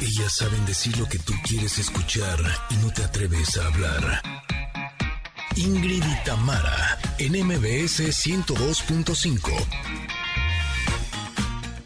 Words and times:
Ellas 0.00 0.34
saben 0.36 0.66
decir 0.66 0.98
lo 0.98 1.06
que 1.08 1.18
tú 1.18 1.32
quieres 1.42 1.78
escuchar 1.78 2.38
y 2.70 2.74
no 2.84 2.92
te 2.92 3.02
atreves 3.02 3.56
a 3.56 3.66
hablar. 3.66 4.22
Ingrid 5.56 6.04
y 6.04 6.24
Tamara, 6.24 6.98
en 7.18 7.32
MBS 7.32 8.00
102.5. 8.00 9.96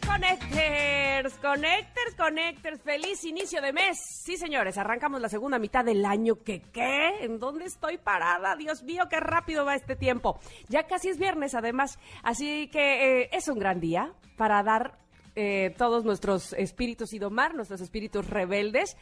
Connectors, 0.04 1.35
connectors, 1.35 2.15
connectors, 2.17 2.83
feliz 2.83 3.24
inicio 3.24 3.63
de 3.63 3.73
mes. 3.73 3.99
Sí, 4.24 4.37
señores, 4.37 4.77
arrancamos 4.77 5.21
la 5.21 5.29
segunda 5.29 5.61
mitad 5.61 5.85
del 5.85 6.04
año. 6.04 6.42
¿Qué 6.45 6.63
qué? 6.72 7.24
¿En 7.24 7.38
dónde 7.38 7.67
estoy 7.67 7.97
parada? 7.99 8.56
Dios 8.56 8.83
mío, 8.83 9.04
qué 9.08 9.21
rápido 9.21 9.65
va 9.65 9.77
este 9.77 9.95
tiempo. 9.95 10.40
Ya 10.69 10.88
casi 10.88 11.11
es 11.11 11.19
viernes, 11.19 11.54
además, 11.54 12.01
así 12.24 12.69
que 12.72 13.22
eh, 13.22 13.31
es 13.33 13.47
un 13.47 13.61
gran 13.61 13.79
día 13.79 14.13
para 14.37 14.65
dar 14.65 14.99
eh, 15.37 15.74
todos 15.76 16.05
nuestros 16.05 16.52
espíritus 16.55 17.12
y 17.12 17.19
domar 17.19 17.55
nuestros 17.55 17.80
espíritus 17.80 18.27
rebeldes. 18.27 18.96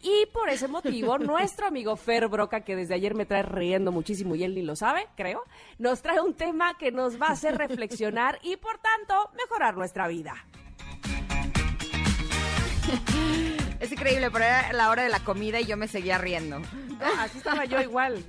Y 0.00 0.26
por 0.32 0.48
ese 0.48 0.68
motivo, 0.68 1.18
nuestro 1.18 1.66
amigo 1.66 1.96
Fer 1.96 2.28
Broca, 2.28 2.60
que 2.62 2.76
desde 2.76 2.94
ayer 2.94 3.14
me 3.14 3.26
trae 3.26 3.42
riendo 3.42 3.92
muchísimo 3.92 4.34
y 4.34 4.44
él 4.44 4.54
ni 4.54 4.62
lo 4.62 4.76
sabe, 4.76 5.06
creo, 5.16 5.42
nos 5.78 6.02
trae 6.02 6.20
un 6.20 6.34
tema 6.34 6.76
que 6.78 6.92
nos 6.92 7.20
va 7.20 7.28
a 7.28 7.32
hacer 7.32 7.56
reflexionar 7.56 8.38
y 8.42 8.56
por 8.56 8.78
tanto 8.78 9.30
mejorar 9.36 9.76
nuestra 9.76 10.08
vida. 10.08 10.46
Es 13.80 13.92
increíble, 13.92 14.30
pero 14.30 14.44
era 14.44 14.72
la 14.72 14.90
hora 14.90 15.02
de 15.02 15.10
la 15.10 15.20
comida 15.20 15.60
y 15.60 15.66
yo 15.66 15.76
me 15.76 15.88
seguía 15.88 16.16
riendo. 16.16 16.62
Así 17.20 17.38
estaba 17.38 17.64
yo 17.64 17.80
igual. 17.80 18.24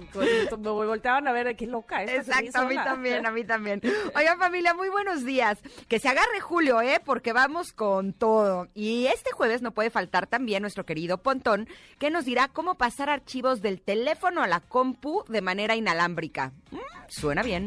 Me 0.58 0.70
volteaban 0.70 1.28
a 1.28 1.32
ver, 1.32 1.56
qué 1.56 1.68
loca 1.68 2.04
Exacto, 2.04 2.60
a 2.60 2.66
mí 2.66 2.76
también, 2.76 3.26
a 3.26 3.32
mí 3.32 3.44
también. 3.44 3.82
Oigan, 4.16 4.40
familia, 4.40 4.74
muy 4.74 4.90
buenos 4.90 5.26
días. 5.26 5.60
Que 5.88 6.00
se 6.00 6.10
agarre 6.10 6.40
Julio, 6.40 6.82
¿eh? 6.82 7.02
Porque 7.04 7.34
vamos 7.34 7.74
con 7.74 8.14
todo. 8.14 8.68
Y 8.74 9.08
este 9.08 9.32
jueves 9.32 9.62
no 9.62 9.72
puede 9.72 9.90
faltar 9.90 10.28
también 10.28 10.62
nuestro 10.62 10.86
querido 10.86 11.22
Pontón, 11.22 11.68
que 12.00 12.10
nos 12.10 12.26
dirá 12.26 12.48
cómo 12.48 12.76
pasar 12.76 13.10
archivos 13.10 13.62
del 13.62 13.82
teléfono 13.82 14.42
a 14.42 14.48
la 14.48 14.60
compu 14.60 15.24
de 15.28 15.42
manera 15.42 15.76
inalámbrica. 15.76 16.52
Mm, 16.72 16.80
suena 17.08 17.44
bien. 17.44 17.66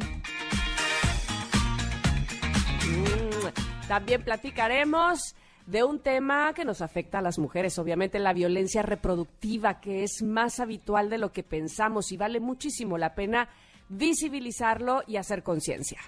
Mm, 2.86 3.86
también 3.88 4.22
platicaremos 4.22 5.34
de 5.68 5.84
un 5.84 6.00
tema 6.00 6.54
que 6.54 6.64
nos 6.64 6.80
afecta 6.80 7.18
a 7.18 7.22
las 7.22 7.38
mujeres, 7.38 7.78
obviamente 7.78 8.18
la 8.18 8.32
violencia 8.32 8.82
reproductiva, 8.82 9.80
que 9.80 10.02
es 10.02 10.22
más 10.22 10.60
habitual 10.60 11.10
de 11.10 11.18
lo 11.18 11.30
que 11.30 11.42
pensamos 11.42 12.10
y 12.10 12.16
vale 12.16 12.40
muchísimo 12.40 12.96
la 12.96 13.14
pena 13.14 13.50
visibilizarlo 13.90 15.02
y 15.06 15.16
hacer 15.16 15.42
conciencia. 15.42 16.00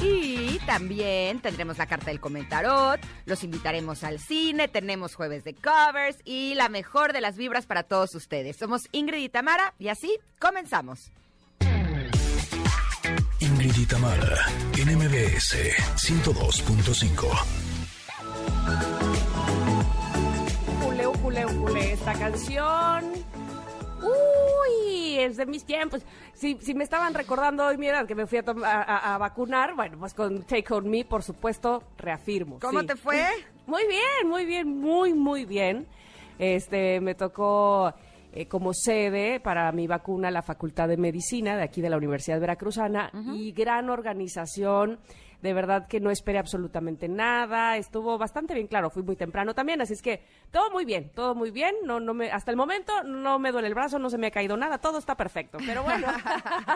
Y 0.00 0.60
también 0.64 1.40
tendremos 1.40 1.76
la 1.76 1.86
carta 1.86 2.06
del 2.06 2.20
comentarot, 2.20 3.00
los 3.26 3.42
invitaremos 3.42 4.04
al 4.04 4.20
cine, 4.20 4.68
tenemos 4.68 5.16
jueves 5.16 5.42
de 5.42 5.54
covers 5.54 6.18
y 6.24 6.54
la 6.54 6.68
mejor 6.68 7.12
de 7.12 7.20
las 7.20 7.36
vibras 7.36 7.66
para 7.66 7.82
todos 7.82 8.14
ustedes. 8.14 8.56
Somos 8.56 8.82
Ingrid 8.92 9.24
y 9.24 9.28
Tamara 9.28 9.74
y 9.80 9.88
así 9.88 10.20
comenzamos. 10.38 11.10
Ingrid 13.44 13.76
y 13.76 13.84
Tamara, 13.84 14.46
en 14.78 14.96
MBS 14.96 15.56
102.5. 15.96 17.26
Ujule, 20.80 21.06
ujule, 21.06 21.44
ujule, 21.44 21.92
esta 21.92 22.14
canción. 22.14 23.04
Uy, 24.00 25.18
es 25.18 25.36
de 25.36 25.44
mis 25.44 25.64
tiempos. 25.64 26.00
Si, 26.32 26.56
si 26.62 26.72
me 26.72 26.84
estaban 26.84 27.12
recordando 27.12 27.66
hoy 27.66 27.76
mi 27.76 27.88
edad 27.88 28.06
que 28.06 28.14
me 28.14 28.26
fui 28.26 28.38
a, 28.38 28.44
a, 29.14 29.18
vacunar, 29.18 29.74
bueno, 29.74 29.98
pues 29.98 30.14
con 30.14 30.44
Take 30.44 30.72
On 30.72 30.88
Me, 30.88 31.04
por 31.04 31.22
supuesto, 31.22 31.82
reafirmo. 31.98 32.58
¿Cómo 32.60 32.86
te 32.86 32.96
fue? 32.96 33.26
Muy 33.66 33.86
bien, 33.86 34.28
muy 34.28 34.44
bien, 34.46 34.68
muy, 34.68 35.12
muy 35.14 35.44
bien. 35.44 35.86
Este, 36.38 37.00
me 37.00 37.14
tocó 37.14 37.94
eh, 38.36 38.48
como 38.48 38.74
sede 38.74 39.38
para 39.38 39.70
mi 39.70 39.86
vacuna 39.86 40.28
la 40.28 40.42
Facultad 40.42 40.88
de 40.88 40.96
Medicina 40.96 41.56
de 41.56 41.62
aquí 41.62 41.80
de 41.80 41.88
la 41.88 41.96
Universidad 41.96 42.40
Veracruzana 42.40 43.12
y 43.32 43.52
gran 43.52 43.90
organización 43.90 44.98
de 45.44 45.52
verdad 45.52 45.86
que 45.86 46.00
no 46.00 46.10
esperé 46.10 46.38
absolutamente 46.38 47.06
nada, 47.06 47.76
estuvo 47.76 48.16
bastante 48.16 48.54
bien 48.54 48.66
claro, 48.66 48.88
fui 48.88 49.02
muy 49.02 49.14
temprano 49.14 49.52
también, 49.52 49.78
así 49.82 49.92
es 49.92 50.00
que 50.00 50.24
todo 50.50 50.70
muy 50.70 50.86
bien, 50.86 51.10
todo 51.14 51.34
muy 51.34 51.50
bien, 51.50 51.74
no, 51.84 52.00
no 52.00 52.14
me, 52.14 52.30
hasta 52.30 52.50
el 52.50 52.56
momento 52.56 53.02
no 53.02 53.38
me 53.38 53.52
duele 53.52 53.68
el 53.68 53.74
brazo, 53.74 53.98
no 53.98 54.08
se 54.08 54.16
me 54.16 54.28
ha 54.28 54.30
caído 54.30 54.56
nada, 54.56 54.78
todo 54.78 54.96
está 54.96 55.16
perfecto, 55.16 55.58
pero 55.66 55.82
bueno, 55.82 56.06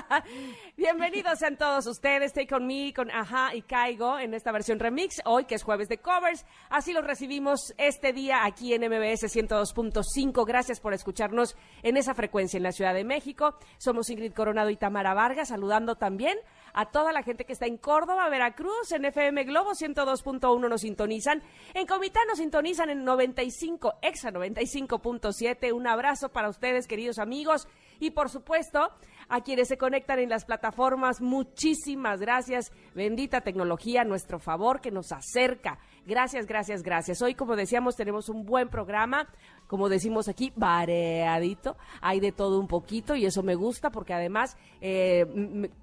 bienvenidos 0.76 1.38
sean 1.38 1.56
todos 1.56 1.86
ustedes, 1.86 2.34
Take 2.34 2.54
On 2.54 2.66
Me 2.66 2.92
con 2.92 3.10
Ajá 3.10 3.54
y 3.54 3.62
Caigo 3.62 4.18
en 4.18 4.34
esta 4.34 4.52
versión 4.52 4.78
remix, 4.78 5.22
hoy 5.24 5.46
que 5.46 5.54
es 5.54 5.62
jueves 5.62 5.88
de 5.88 5.96
covers, 5.96 6.44
así 6.68 6.92
los 6.92 7.06
recibimos 7.06 7.72
este 7.78 8.12
día 8.12 8.44
aquí 8.44 8.74
en 8.74 8.82
MBS 8.82 9.34
102.5, 9.34 10.46
gracias 10.46 10.78
por 10.78 10.92
escucharnos 10.92 11.56
en 11.82 11.96
esa 11.96 12.12
frecuencia 12.12 12.58
en 12.58 12.64
la 12.64 12.72
Ciudad 12.72 12.92
de 12.92 13.04
México, 13.04 13.56
somos 13.78 14.10
Ingrid 14.10 14.34
Coronado 14.34 14.68
y 14.68 14.76
Tamara 14.76 15.14
Vargas, 15.14 15.48
saludando 15.48 15.96
también 15.96 16.36
a 16.78 16.86
toda 16.86 17.12
la 17.12 17.24
gente 17.24 17.44
que 17.44 17.52
está 17.52 17.66
en 17.66 17.76
Córdoba, 17.76 18.28
Veracruz, 18.28 18.92
en 18.92 19.04
FM 19.04 19.42
Globo 19.42 19.72
102.1 19.72 20.68
nos 20.68 20.82
sintonizan, 20.82 21.42
en 21.74 21.88
Comitán 21.88 22.22
nos 22.28 22.38
sintonizan 22.38 22.88
en 22.88 23.02
95, 23.02 23.94
Exa 24.00 24.30
95.7. 24.30 25.72
Un 25.72 25.88
abrazo 25.88 26.28
para 26.28 26.48
ustedes, 26.48 26.86
queridos 26.86 27.18
amigos, 27.18 27.66
y 27.98 28.12
por 28.12 28.30
supuesto 28.30 28.92
a 29.28 29.42
quienes 29.42 29.68
se 29.68 29.78
conectan 29.78 30.18
en 30.18 30.28
las 30.28 30.44
plataformas, 30.44 31.20
muchísimas 31.20 32.20
gracias. 32.20 32.72
Bendita 32.94 33.40
tecnología 33.40 34.02
a 34.02 34.04
nuestro 34.04 34.38
favor 34.38 34.80
que 34.80 34.90
nos 34.90 35.12
acerca. 35.12 35.78
Gracias, 36.06 36.46
gracias, 36.46 36.82
gracias. 36.82 37.20
Hoy, 37.20 37.34
como 37.34 37.56
decíamos, 37.56 37.96
tenemos 37.96 38.28
un 38.28 38.44
buen 38.44 38.68
programa 38.68 39.28
como 39.68 39.88
decimos 39.90 40.28
aquí, 40.28 40.52
variadito. 40.56 41.76
Hay 42.00 42.18
de 42.18 42.32
todo 42.32 42.58
un 42.58 42.66
poquito 42.66 43.14
y 43.14 43.26
eso 43.26 43.42
me 43.42 43.54
gusta 43.54 43.90
porque 43.90 44.14
además 44.14 44.56
eh, 44.80 45.26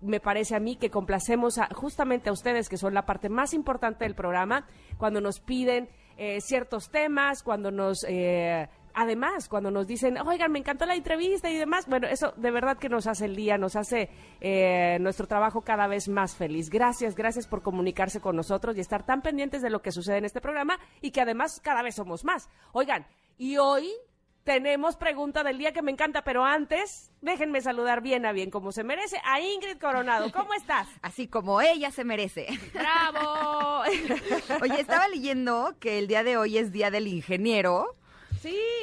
me 0.01 0.19
parece 0.19 0.55
a 0.55 0.59
mí 0.59 0.75
que 0.75 0.89
complacemos 0.89 1.59
justamente 1.73 2.29
a 2.29 2.33
ustedes, 2.33 2.67
que 2.67 2.77
son 2.77 2.93
la 2.93 3.05
parte 3.05 3.29
más 3.29 3.53
importante 3.53 4.03
del 4.03 4.15
programa, 4.15 4.67
cuando 4.97 5.21
nos 5.21 5.39
piden 5.39 5.87
eh, 6.17 6.41
ciertos 6.41 6.89
temas, 6.89 7.43
cuando 7.43 7.71
nos... 7.71 8.03
Eh, 8.09 8.67
además, 8.95 9.49
cuando 9.49 9.71
nos 9.71 9.87
dicen, 9.87 10.17
oigan, 10.17 10.51
me 10.51 10.59
encantó 10.59 10.85
la 10.85 10.95
entrevista 10.95 11.49
y 11.49 11.57
demás, 11.57 11.87
bueno, 11.87 12.07
eso 12.07 12.33
de 12.37 12.51
verdad 12.51 12.77
que 12.77 12.89
nos 12.89 13.07
hace 13.07 13.25
el 13.25 13.35
día, 13.35 13.57
nos 13.57 13.75
hace 13.75 14.09
nuestro 14.99 15.27
trabajo 15.27 15.61
cada 15.61 15.87
vez 15.87 16.07
más 16.07 16.35
feliz. 16.35 16.69
Gracias, 16.69 17.15
gracias 17.15 17.47
por 17.47 17.61
comunicarse 17.61 18.19
con 18.19 18.35
nosotros 18.35 18.77
y 18.77 18.81
estar 18.81 19.05
tan 19.05 19.21
pendientes 19.21 19.61
de 19.61 19.69
lo 19.69 19.81
que 19.81 19.91
sucede 19.91 20.17
en 20.17 20.25
este 20.25 20.41
programa 20.41 20.79
y 21.01 21.11
que 21.11 21.21
además 21.21 21.59
cada 21.63 21.81
vez 21.81 21.95
somos 21.95 22.23
más. 22.23 22.49
Oigan, 22.73 23.05
y 23.37 23.57
hoy 23.57 23.91
tenemos 24.45 24.95
pregunta 24.95 25.43
del 25.43 25.57
día 25.57 25.73
que 25.73 25.81
me 25.81 25.91
encanta, 25.91 26.23
pero 26.23 26.45
antes 26.45 27.11
déjenme 27.21 27.61
saludar 27.61 28.01
bien 28.01 28.25
a 28.25 28.31
bien, 28.31 28.51
como 28.51 28.71
se 28.71 28.83
merece, 28.83 29.19
a 29.25 29.41
Ingrid 29.41 29.79
Coronado. 29.79 30.31
¿Cómo 30.31 30.53
estás? 30.53 30.87
Así 31.01 31.27
como 31.27 31.61
ella 31.61 31.91
se 31.91 32.03
merece. 32.03 32.47
¡Bravo! 32.73 33.81
Oye, 34.61 34.79
estaba 34.79 35.07
leyendo 35.07 35.75
que 35.79 35.97
el 35.97 36.07
día 36.07 36.23
de 36.23 36.37
hoy 36.37 36.59
es 36.59 36.71
Día 36.71 36.91
del 36.91 37.07
Ingeniero. 37.07 37.95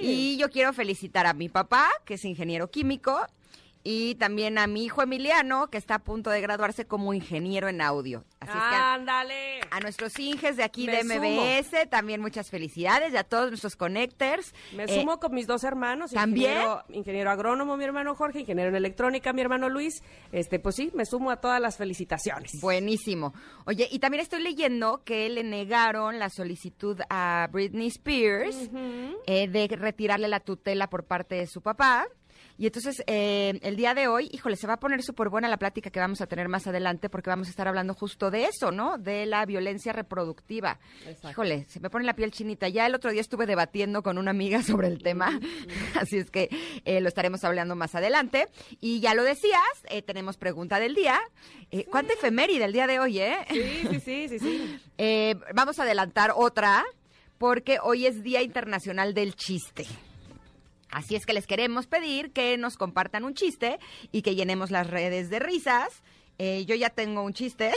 Y 0.01 0.37
yo 0.37 0.51
quiero 0.51 0.73
felicitar 0.73 1.27
a 1.27 1.35
mi 1.35 1.49
papá, 1.49 1.91
que 2.05 2.15
es 2.15 2.25
ingeniero 2.25 2.71
químico, 2.71 3.27
y 3.85 4.15
también 4.17 4.59
a 4.59 4.67
mi 4.67 4.85
hijo 4.85 5.03
Emiliano, 5.03 5.69
que 5.69 5.79
está 5.79 5.97
a 5.97 5.99
punto 5.99 6.31
de 6.31 6.41
graduarse 6.41 6.87
como 6.87 7.15
ingeniero 7.15 7.69
en 7.69 7.81
audio. 7.81 8.25
Así 8.41 8.53
es 8.53 8.65
que 8.65 8.75
¡Ándale! 8.77 9.61
A, 9.71 9.81
nuestros 9.81 10.19
inges 10.19 10.57
de 10.57 10.63
aquí 10.63 10.87
de 10.87 11.03
MBS, 11.05 11.89
también 11.89 12.21
muchas 12.21 12.51
felicidades, 12.51 13.13
y 13.13 13.17
a 13.17 13.25
todos 13.25 13.49
nuestros 13.49 13.77
connectors. 13.77 14.55
Me 14.75 14.85
eh, 14.85 15.01
sumo 15.01 15.19
con 15.19 15.35
mis 15.35 15.47
dos 15.47 15.65
hermanos. 15.65 16.13
¿También? 16.13 16.59
Ingeniero, 16.91 17.31
agrónomo, 17.31 17.77
mi 17.77 17.85
hermano 17.85 18.15
Jorge, 18.15 18.41
ingeniero 18.41 18.71
en 18.71 18.77
electrónica, 18.77 19.33
mi 19.33 19.41
hermano 19.41 19.69
Luis. 19.69 20.03
Este, 20.31 20.59
pues 20.59 20.77
sí, 20.77 20.91
me 20.95 21.05
sumo 21.05 21.31
a 21.31 21.37
todas 21.37 21.61
las 21.61 21.77
felicitaciones. 21.77 22.53
Buenísimo. 22.61 23.35
Oye, 23.65 23.89
y 23.91 23.99
también 23.99 24.23
estoy 24.23 24.43
leyendo 24.43 25.03
que 25.05 25.29
le 25.29 25.43
negaron 25.43 26.19
la 26.19 26.31
solicitud 26.31 27.01
a 27.11 27.49
Britney 27.51 27.89
Spears 27.89 28.71
eh, 29.27 29.49
de 29.49 29.69
retirarle 29.69 30.29
la 30.29 30.41
tutela 30.41 30.89
por 30.89 31.05
parte 31.05 31.37
de 31.37 31.47
su 31.47 31.63
papá. 31.63 32.07
Y 32.59 32.67
entonces, 32.67 33.03
eh, 33.07 33.59
el 33.63 33.77
día 33.77 33.95
de 33.95 34.09
hoy, 34.09 34.29
híjole, 34.33 34.57
se 34.57 34.67
va 34.67 34.75
a 34.75 34.81
poner 34.81 35.03
súper 35.03 35.29
buena 35.29 35.49
la 35.49 35.57
plática 35.57 35.91
que 35.91 36.01
vamos 36.01 36.21
a 36.21 36.27
tener 36.27 36.49
más 36.49 36.67
adelante 36.67 37.09
porque 37.09 37.31
vamos 37.31 37.49
a 37.49 37.51
estar 37.51 37.69
hablando 37.69 37.95
justo 37.95 38.31
de 38.31 38.45
eso, 38.45 38.71
¿no? 38.71 38.99
De 38.99 39.27
la 39.27 39.45
violencia 39.47 39.93
reproductiva. 39.93 40.79
Híjole, 41.29 41.67
se 41.69 41.81
me 41.81 41.91
pone 41.91 42.05
la 42.05 42.15
piel 42.15 42.31
chinita. 42.31 42.69
Ya 42.69 42.87
el 42.87 42.95
otro 42.95 43.11
día 43.11 43.21
estuve 43.21 43.47
debatiendo 43.47 44.03
con 44.03 44.19
una 44.19 44.31
amiga 44.31 44.63
sobre 44.63 44.89
el 44.89 45.03
tema, 45.03 45.39
así 46.01 46.19
es 46.19 46.31
que 46.31 46.49
eh, 46.85 47.01
lo 47.01 47.09
estaremos 47.09 47.45
hablando 47.45 47.77
más 47.77 47.95
adelante. 47.95 48.49
Y 48.81 49.01
ya 49.01 49.15
lo 49.15 49.25
decías, 49.25 49.61
eh, 49.89 50.03
tenemos 50.03 50.37
pregunta 50.37 50.79
del 50.79 50.95
día. 50.95 51.21
Eh, 51.71 51.87
¿Cuánta 51.91 52.15
efeméride 52.15 52.65
el 52.65 52.73
día 52.73 52.87
de 52.87 53.01
hoy, 53.01 53.19
eh? 53.19 53.39
Sí, 53.51 54.01
sí, 54.05 54.29
sí, 54.29 54.39
sí. 54.39 54.81
sí. 54.99 55.41
vamos 55.55 55.79
a 55.79 55.83
adelantar 55.83 56.33
otra 56.35 56.85
porque 57.39 57.79
hoy 57.83 58.07
es 58.07 58.23
Día 58.23 58.43
Internacional 58.43 59.15
del 59.15 59.35
Chiste. 59.35 59.87
Así 60.93 61.17
es 61.17 61.25
que 61.25 61.33
les 61.33 61.47
queremos 61.47 61.87
pedir 61.87 62.33
que 62.33 62.59
nos 62.59 62.77
compartan 62.77 63.25
un 63.25 63.35
chiste 63.35 63.81
y 64.13 64.21
que 64.21 64.35
llenemos 64.35 64.71
las 64.71 64.87
redes 64.87 65.31
de 65.31 65.39
risas. 65.39 66.03
Eh, 66.39 66.65
yo 66.67 66.75
ya 66.75 66.91
tengo 66.91 67.23
un 67.23 67.33
chiste. 67.33 67.73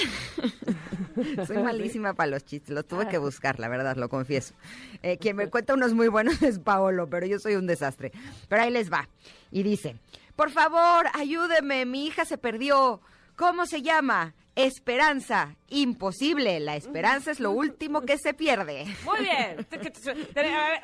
Soy 1.47 1.59
malísima 1.59 2.13
para 2.13 2.31
los 2.31 2.43
chistes, 2.43 2.75
los 2.75 2.85
tuve 2.85 3.07
que 3.07 3.17
buscar, 3.17 3.57
la 3.57 3.69
verdad, 3.69 3.95
lo 3.95 4.09
confieso. 4.09 4.53
Eh, 5.01 5.17
quien 5.17 5.37
me 5.37 5.49
cuenta 5.49 5.73
unos 5.73 5.93
muy 5.93 6.09
buenos 6.09 6.41
es 6.43 6.59
Paolo, 6.59 7.09
pero 7.09 7.25
yo 7.25 7.39
soy 7.39 7.55
un 7.55 7.67
desastre. 7.67 8.11
Pero 8.49 8.61
ahí 8.61 8.69
les 8.69 8.91
va. 8.91 9.07
Y 9.49 9.63
dice, 9.63 9.95
por 10.35 10.51
favor, 10.51 11.05
ayúdeme, 11.13 11.85
mi 11.85 12.07
hija 12.07 12.25
se 12.25 12.37
perdió. 12.37 12.99
¿Cómo 13.37 13.65
se 13.65 13.81
llama? 13.81 14.33
Esperanza. 14.55 15.55
Imposible. 15.67 16.59
La 16.59 16.75
esperanza 16.75 17.31
es 17.31 17.39
lo 17.39 17.51
último 17.65 18.01
que 18.01 18.17
se 18.17 18.33
pierde. 18.33 18.85
Muy 19.03 19.19
bien. 19.19 19.67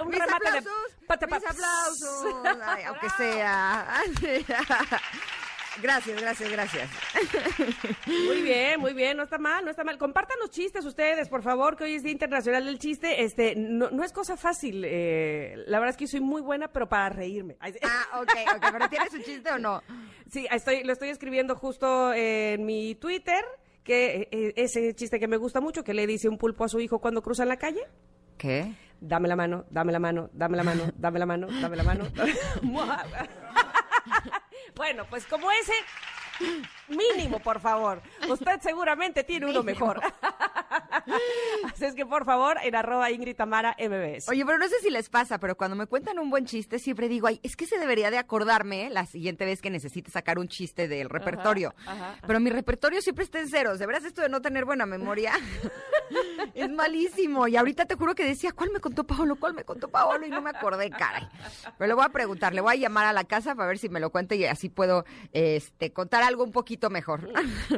Un 0.02 0.10
mis 0.10 0.20
remate 0.20 0.48
aplausos, 0.48 0.64
de... 1.08 1.28
mis 1.28 1.46
aplausos. 1.46 2.62
Ay, 2.66 2.84
aunque 2.84 3.10
sea. 3.18 4.02
Gracias, 5.82 6.20
gracias, 6.22 6.52
gracias. 6.52 6.90
Muy 8.06 8.42
bien, 8.42 8.80
muy 8.80 8.94
bien, 8.94 9.16
no 9.18 9.24
está 9.24 9.38
mal, 9.38 9.64
no 9.64 9.72
está 9.72 9.84
mal. 9.84 9.98
Compartan 9.98 10.38
los 10.40 10.50
chistes 10.50 10.84
ustedes, 10.86 11.30
por 11.30 11.44
favor, 11.44 11.78
que 11.78 11.86
hoy 11.86 11.96
es 11.96 12.04
Día 12.04 12.12
Internacional 12.12 12.66
del 12.66 12.78
Chiste. 12.80 13.24
Este, 13.24 13.56
no, 13.56 13.90
no 13.90 14.04
es 14.04 14.12
cosa 14.12 14.36
fácil. 14.38 14.84
eh, 14.86 15.56
la 15.68 15.80
verdad 15.80 15.92
es 15.92 15.98
que 15.98 16.08
soy 16.08 16.20
muy 16.20 16.42
buena, 16.42 16.68
pero 16.68 16.90
para 16.90 17.10
reírme. 17.10 17.58
Ah, 17.62 18.20
ok, 18.22 18.30
ok, 18.58 18.66
pero 18.72 18.90
¿tienes 18.90 19.14
un 19.14 19.24
chiste 19.24 19.50
o 19.52 19.60
no? 19.60 19.82
Sí, 20.30 20.46
estoy, 20.52 20.84
lo 20.84 20.94
estoy 20.94 21.10
escribiendo 21.10 21.56
justo 21.56 22.14
en 22.14 22.66
mi 22.66 22.96
Twitter, 22.96 23.44
que 23.84 24.28
eh, 24.32 24.54
ese 24.58 24.94
chiste 24.94 25.20
que 25.20 25.28
me 25.28 25.38
gusta 25.38 25.62
mucho, 25.62 25.84
que 25.84 25.94
le 25.94 26.06
dice 26.06 26.28
un 26.28 26.38
pulpo 26.38 26.66
a 26.66 26.70
su 26.70 26.80
hijo 26.80 27.00
cuando 27.00 27.22
cruza 27.22 27.46
la 27.46 27.58
calle. 27.58 27.82
¿Qué? 28.38 28.74
Dame 29.00 29.28
la 29.28 29.36
mano, 29.36 29.66
dame 29.70 29.92
la 29.92 30.00
mano, 30.00 30.30
dame 30.34 30.58
la 30.58 30.64
mano, 30.64 30.92
dame 30.96 31.18
la 31.20 31.26
mano, 31.26 31.48
dame 31.62 31.76
la 31.76 31.84
mano. 31.84 32.06
bueno, 34.82 35.06
pues 35.12 35.28
como 35.28 35.52
ese, 35.52 35.74
mínimo, 36.88 37.40
por 37.40 37.60
favor. 37.60 38.02
Usted 38.28 38.60
seguramente 38.62 39.24
tiene 39.24 39.46
uno 39.46 39.62
mejor. 39.62 40.02
Así 41.74 41.86
es 41.86 41.96
que, 41.96 42.06
por 42.06 42.26
favor, 42.26 42.58
en 42.64 42.76
arroba 42.76 43.12
Ingrid 43.12 43.36
Tamara 43.36 43.76
MBS. 43.80 44.30
Oye, 44.30 44.46
pero 44.46 44.58
no 44.58 44.68
sé 44.68 44.76
si 44.82 44.90
les 44.90 45.10
pasa, 45.10 45.40
pero 45.40 45.56
cuando 45.56 45.76
me 45.76 45.88
cuentan 45.88 46.20
un 46.20 46.30
buen 46.30 46.46
chiste, 46.46 46.80
siempre 46.80 47.08
digo, 47.08 47.28
ay, 47.28 47.40
es 47.44 47.56
que 47.56 47.66
se 47.66 47.78
debería 47.78 48.12
de 48.12 48.18
acordarme 48.18 48.90
la 48.90 49.06
siguiente 49.06 49.46
vez 49.46 49.62
que 49.62 49.70
necesite 49.70 50.12
sacar 50.12 50.40
un 50.40 50.48
chiste 50.48 50.88
del 50.88 51.10
repertorio. 51.10 51.74
ajá, 51.86 52.16
Pero 52.26 52.40
mi 52.40 52.50
repertorio 52.50 53.02
siempre 53.02 53.26
está 53.26 53.40
en 53.40 53.48
ceros. 53.50 53.80
De 53.80 53.86
veras, 53.86 54.06
esto 54.06 54.22
de 54.22 54.30
no 54.30 54.42
tener 54.42 54.66
buena 54.66 54.86
memoria 54.86 55.34
es 56.54 56.70
malísimo. 56.70 57.48
Y 57.48 57.56
ahorita 57.56 57.86
te 57.86 57.96
juro 57.96 58.16
que 58.16 58.26
decía, 58.26 58.52
¿cuál 58.52 58.72
me 58.72 58.80
contó 58.80 59.04
Paolo? 59.06 59.36
¿Cuál 59.36 59.54
me 59.54 59.64
contó 59.64 59.88
Paolo? 59.88 60.26
Y 60.26 60.30
no 60.30 60.42
me 60.42 60.50
acordé, 60.50 60.90
caray. 60.90 61.28
Pero 61.78 61.88
le 61.88 61.94
voy 61.94 62.06
a 62.06 62.10
preguntar, 62.10 62.54
le 62.54 62.62
voy 62.62 62.74
a 62.74 62.78
llamar 62.78 63.06
a 63.06 63.14
la 63.14 63.24
casa 63.24 63.56
para 63.56 63.68
ver 63.68 63.78
si 63.78 63.90
me 63.90 64.00
lo 64.00 64.10
cuenta 64.12 64.36
y 64.36 64.46
así 64.46 64.70
puedo 64.70 65.06
este, 65.32 65.92
contar 65.94 66.24
algo 66.24 66.44
un 66.44 66.52
poquito 66.52 66.90
mejor. 66.90 67.30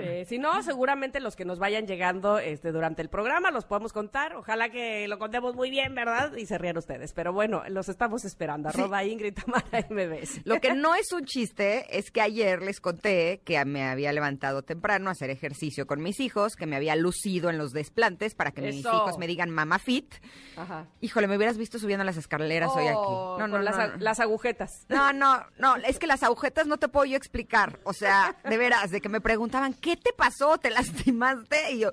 Eh, 0.01 0.25
si 0.27 0.38
no, 0.38 0.62
seguramente 0.63 1.19
los 1.19 1.36
que 1.36 1.45
nos 1.45 1.60
vayan 1.60 1.88
llegando 1.88 2.39
este, 2.39 2.71
durante 2.71 3.01
el 3.03 3.09
programa 3.09 3.51
los 3.51 3.65
podemos 3.65 3.91
contar. 3.91 4.33
Ojalá 4.38 4.69
que 4.69 5.09
lo 5.09 5.19
contemos 5.19 5.55
muy 5.55 5.69
bien, 5.69 5.94
¿verdad? 5.94 6.33
Y 6.38 6.45
se 6.45 6.57
rían 6.57 6.77
ustedes. 6.77 7.11
Pero 7.11 7.33
bueno, 7.33 7.61
los 7.67 7.89
estamos 7.89 8.23
esperando. 8.23 8.69
Arroba 8.69 9.03
Ingrid 9.03 9.33
Tamara 9.33 9.85
MBS. 9.89 10.39
Lo 10.45 10.61
que 10.61 10.73
no 10.73 10.95
es 10.95 11.11
un 11.11 11.25
chiste 11.25 11.97
es 11.97 12.11
que 12.11 12.21
ayer 12.21 12.61
les 12.61 12.79
conté 12.79 13.41
que 13.44 13.63
me 13.65 13.83
había 13.83 14.13
levantado 14.13 14.61
temprano 14.61 15.09
a 15.09 15.11
hacer 15.11 15.29
ejercicio 15.29 15.85
con 15.85 16.01
mis 16.01 16.21
hijos, 16.21 16.55
que 16.55 16.65
me 16.65 16.77
había 16.77 16.95
lucido 16.95 17.50
en 17.50 17.57
los 17.57 17.73
desplantes 17.73 18.35
para 18.35 18.51
que 18.51 18.61
mis 18.61 18.79
hijos 18.79 19.17
me 19.17 19.27
digan 19.27 19.50
mamá 19.50 19.79
fit. 19.79 20.15
Ajá. 20.55 20.88
Híjole, 21.01 21.27
me 21.27 21.35
hubieras 21.35 21.57
visto 21.57 21.79
subiendo 21.79 22.05
las 22.05 22.15
escaleras 22.15 22.71
hoy 22.73 22.88
aquí. 22.88 22.95
Oh, 22.97 23.35
No, 23.38 23.50
no, 23.50 23.59
las, 23.59 23.77
no, 23.77 23.97
las 23.97 24.21
agujetas. 24.21 24.85
No, 24.88 25.11
no, 25.11 25.44
no, 25.57 25.75
es 25.75 26.00
que 26.00 26.07
las 26.07 26.23
agujetas 26.23 26.67
no 26.67 26.77
te 26.77 26.88
puedo 26.88 27.05
yo 27.05 27.17
explicar. 27.17 27.81
O 27.83 27.91
sea, 27.91 28.38
de 28.47 28.57
veras, 28.57 28.91
de 28.91 29.01
que 29.01 29.09
me 29.09 29.19
preguntaban, 29.19 29.73
¿qué 29.73 29.97
te 29.97 30.13
pasó? 30.13 30.57
¿Te 30.57 30.69
lastimaste? 30.69 31.73
Y 31.73 31.79
yo, 31.79 31.91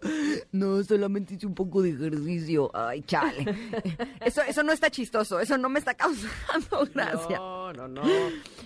no, 0.52 0.78
solamente 1.00 1.34
hice 1.34 1.46
un 1.46 1.54
poco 1.54 1.80
de 1.80 1.90
ejercicio. 1.90 2.70
Ay, 2.74 3.02
chale. 3.02 3.44
Eso, 4.20 4.42
eso 4.42 4.62
no 4.62 4.72
está 4.72 4.90
chistoso, 4.90 5.40
eso 5.40 5.56
no 5.56 5.68
me 5.70 5.78
está 5.78 5.94
causando 5.94 6.86
gracia. 6.94 7.38
No, 7.38 7.72
no, 7.72 7.88
no. 7.88 8.02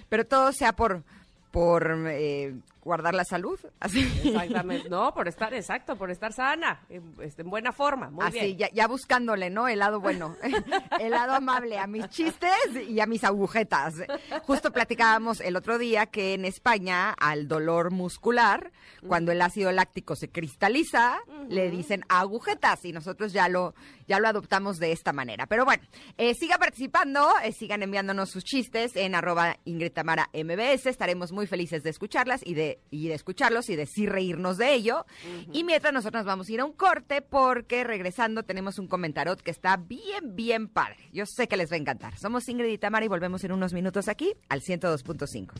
Pero 0.08 0.26
todo 0.26 0.52
sea 0.52 0.74
por, 0.74 1.04
por 1.52 1.96
eh, 2.08 2.54
guardar 2.84 3.14
la 3.14 3.24
salud. 3.24 3.58
Así. 3.80 4.00
Exactamente. 4.24 4.88
No, 4.88 5.14
por 5.14 5.28
estar, 5.28 5.52
exacto, 5.54 5.96
por 5.96 6.10
estar 6.10 6.32
sana, 6.32 6.82
en, 6.88 7.14
este, 7.20 7.42
en 7.42 7.50
buena 7.50 7.72
forma. 7.72 8.10
Muy 8.10 8.24
Así, 8.24 8.38
bien. 8.38 8.58
ya, 8.58 8.70
ya 8.70 8.86
buscándole, 8.86 9.50
¿no? 9.50 9.68
El 9.68 9.78
lado 9.78 10.00
bueno, 10.00 10.36
el 11.00 11.10
lado 11.10 11.32
amable 11.34 11.78
a 11.78 11.86
mis 11.86 12.08
chistes 12.08 12.50
y 12.88 13.00
a 13.00 13.06
mis 13.06 13.24
agujetas. 13.24 13.94
Justo 14.42 14.72
platicábamos 14.72 15.40
el 15.40 15.56
otro 15.56 15.78
día 15.78 16.06
que 16.06 16.34
en 16.34 16.44
España 16.44 17.10
al 17.10 17.48
dolor 17.48 17.90
muscular, 17.90 18.72
cuando 19.06 19.32
el 19.32 19.40
ácido 19.42 19.72
láctico 19.72 20.16
se 20.16 20.30
cristaliza, 20.30 21.18
le 21.48 21.70
dicen 21.70 22.04
agujetas 22.08 22.84
y 22.84 22.92
nosotros 22.92 23.32
ya 23.32 23.48
lo, 23.48 23.74
ya 24.06 24.18
lo 24.18 24.28
adoptamos 24.28 24.78
de 24.78 24.92
esta 24.92 25.12
manera. 25.12 25.46
Pero 25.46 25.64
bueno, 25.64 25.82
eh, 26.16 26.34
siga 26.34 26.58
participando, 26.58 27.28
eh, 27.42 27.52
sigan 27.52 27.82
enviándonos 27.82 28.30
sus 28.30 28.44
chistes 28.44 28.96
en 28.96 29.14
arroba 29.14 29.56
Ingrid 29.64 29.92
Tamara 29.92 30.30
MBS. 30.32 30.86
Estaremos 30.86 31.32
muy 31.32 31.46
felices 31.46 31.82
de 31.82 31.90
escucharlas 31.90 32.40
y 32.44 32.54
de, 32.54 32.73
y 32.90 33.08
de 33.08 33.14
escucharlos 33.14 33.68
y 33.70 33.76
de 33.76 33.86
sí 33.86 34.06
reírnos 34.06 34.58
de 34.58 34.74
ello. 34.74 35.06
Y 35.52 35.64
mientras 35.64 35.92
nosotros 35.92 36.20
nos 36.20 36.26
vamos 36.26 36.48
a 36.48 36.52
ir 36.52 36.60
a 36.60 36.64
un 36.64 36.72
corte 36.72 37.22
porque 37.22 37.84
regresando 37.84 38.42
tenemos 38.42 38.78
un 38.78 38.88
comentarot 38.88 39.40
que 39.40 39.50
está 39.50 39.76
bien, 39.76 40.34
bien 40.34 40.68
padre. 40.68 40.96
Yo 41.12 41.26
sé 41.26 41.48
que 41.48 41.56
les 41.56 41.70
va 41.70 41.76
a 41.76 41.78
encantar. 41.78 42.18
Somos 42.18 42.48
Ingrid 42.48 42.70
y 42.70 42.78
Tamara 42.78 43.04
y 43.04 43.08
volvemos 43.08 43.44
en 43.44 43.52
unos 43.52 43.72
minutos 43.72 44.08
aquí 44.08 44.34
al 44.48 44.60
102.5. 44.60 45.52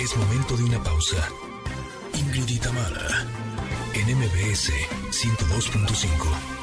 Es 0.00 0.16
momento 0.16 0.56
de 0.56 0.64
una 0.64 0.82
pausa. 0.82 1.28
Ingrid 2.14 2.48
y 2.48 2.58
Tamara, 2.58 3.26
en 3.94 4.16
MBS 4.16 4.72
102.5. 5.10 6.59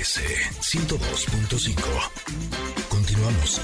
MBS 0.00 0.18
102.5. 0.60 1.76
Continuamos. 2.88 3.60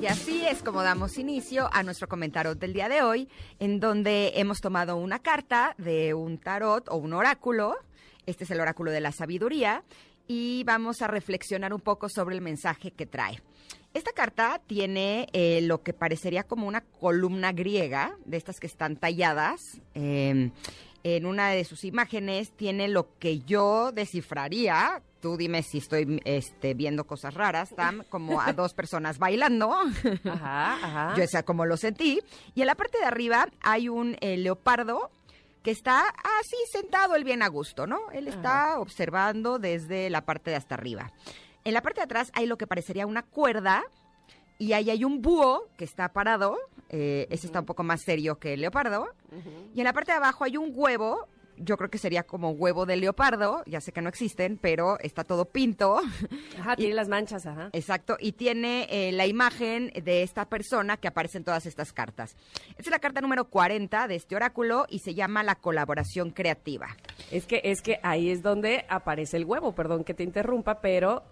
Y 0.00 0.06
así 0.06 0.44
es 0.44 0.60
como 0.60 0.82
damos 0.82 1.18
inicio 1.18 1.68
a 1.72 1.84
nuestro 1.84 2.08
comentario 2.08 2.56
del 2.56 2.72
día 2.72 2.88
de 2.88 3.02
hoy, 3.02 3.28
en 3.60 3.78
donde 3.78 4.32
hemos 4.34 4.60
tomado 4.60 4.96
una 4.96 5.20
carta 5.20 5.76
de 5.78 6.14
un 6.14 6.38
tarot 6.38 6.88
o 6.88 6.96
un 6.96 7.12
oráculo. 7.12 7.76
Este 8.26 8.42
es 8.42 8.50
el 8.50 8.58
oráculo 8.58 8.90
de 8.90 9.00
la 9.00 9.12
sabiduría 9.12 9.84
y 10.26 10.64
vamos 10.64 11.00
a 11.00 11.06
reflexionar 11.06 11.72
un 11.72 11.80
poco 11.80 12.08
sobre 12.08 12.34
el 12.34 12.40
mensaje 12.40 12.90
que 12.90 13.06
trae. 13.06 13.40
Esta 13.94 14.12
carta 14.12 14.60
tiene 14.66 15.28
eh, 15.32 15.60
lo 15.62 15.82
que 15.82 15.92
parecería 15.92 16.42
como 16.42 16.66
una 16.66 16.82
columna 16.82 17.52
griega, 17.52 18.16
de 18.24 18.36
estas 18.36 18.60
que 18.60 18.66
están 18.66 18.96
talladas. 18.96 19.60
eh, 19.94 20.50
en 21.04 21.26
una 21.26 21.50
de 21.50 21.64
sus 21.64 21.84
imágenes 21.84 22.50
tiene 22.52 22.88
lo 22.88 23.18
que 23.18 23.40
yo 23.40 23.92
descifraría. 23.92 25.02
Tú 25.20 25.36
dime 25.36 25.62
si 25.62 25.78
estoy 25.78 26.20
este, 26.24 26.72
viendo 26.72 27.06
cosas 27.06 27.34
raras, 27.34 27.74
Tam, 27.76 28.02
como 28.08 28.40
a 28.40 28.54
dos 28.54 28.72
personas 28.72 29.18
bailando. 29.18 29.70
Ajá, 30.24 30.74
ajá. 30.74 31.14
Yo 31.14 31.22
esa 31.22 31.42
como 31.42 31.66
lo 31.66 31.76
sentí. 31.76 32.20
Y 32.54 32.62
en 32.62 32.66
la 32.66 32.74
parte 32.74 32.98
de 32.98 33.04
arriba 33.04 33.48
hay 33.60 33.90
un 33.90 34.16
eh, 34.20 34.38
leopardo 34.38 35.10
que 35.62 35.70
está 35.70 36.08
así 36.40 36.56
sentado, 36.72 37.16
él 37.16 37.24
bien 37.24 37.42
a 37.42 37.48
gusto, 37.48 37.86
¿no? 37.86 38.10
Él 38.12 38.28
está 38.28 38.78
observando 38.78 39.58
desde 39.58 40.08
la 40.10 40.22
parte 40.24 40.50
de 40.50 40.56
hasta 40.56 40.74
arriba. 40.74 41.12
En 41.64 41.72
la 41.74 41.82
parte 41.82 42.00
de 42.00 42.04
atrás 42.04 42.30
hay 42.34 42.46
lo 42.46 42.58
que 42.58 42.66
parecería 42.66 43.06
una 43.06 43.22
cuerda 43.22 43.82
y 44.58 44.72
ahí 44.72 44.90
hay 44.90 45.04
un 45.04 45.22
búho 45.22 45.68
que 45.76 45.84
está 45.84 46.08
parado. 46.12 46.56
eh, 46.90 47.26
ese 47.30 47.46
está 47.46 47.60
un 47.60 47.66
poco 47.66 47.82
más 47.82 48.02
serio 48.02 48.38
que 48.38 48.54
el 48.54 48.60
leopardo. 48.60 49.08
Y 49.74 49.80
en 49.80 49.84
la 49.84 49.92
parte 49.92 50.12
de 50.12 50.18
abajo 50.18 50.44
hay 50.44 50.56
un 50.56 50.70
huevo. 50.74 51.26
Yo 51.56 51.76
creo 51.76 51.88
que 51.88 51.98
sería 51.98 52.24
como 52.24 52.50
huevo 52.50 52.84
de 52.84 52.96
leopardo. 52.96 53.62
Ya 53.66 53.80
sé 53.80 53.92
que 53.92 54.02
no 54.02 54.08
existen, 54.08 54.58
pero 54.60 54.98
está 55.00 55.24
todo 55.24 55.44
pinto. 55.46 56.00
Ajá, 56.58 56.76
tiene 56.76 56.94
las 56.94 57.08
manchas, 57.08 57.46
ajá. 57.46 57.70
Exacto, 57.72 58.16
y 58.20 58.32
tiene 58.32 58.86
eh, 58.90 59.12
la 59.12 59.26
imagen 59.26 59.92
de 60.04 60.22
esta 60.22 60.48
persona 60.48 60.96
que 60.96 61.08
aparece 61.08 61.38
en 61.38 61.44
todas 61.44 61.66
estas 61.66 61.92
cartas. 61.92 62.36
Esta 62.70 62.82
es 62.82 62.90
la 62.90 62.98
carta 62.98 63.20
número 63.20 63.46
40 63.46 64.06
de 64.08 64.16
este 64.16 64.36
oráculo 64.36 64.86
y 64.88 64.98
se 64.98 65.14
llama 65.14 65.42
la 65.42 65.54
colaboración 65.54 66.30
creativa. 66.30 66.88
Es 67.30 67.46
que, 67.46 67.60
es 67.64 67.82
que 67.82 67.98
ahí 68.02 68.30
es 68.30 68.42
donde 68.42 68.84
aparece 68.88 69.36
el 69.36 69.44
huevo, 69.44 69.74
perdón 69.74 70.02
que 70.04 70.14
te 70.14 70.22
interrumpa, 70.24 70.80
pero 70.80 71.22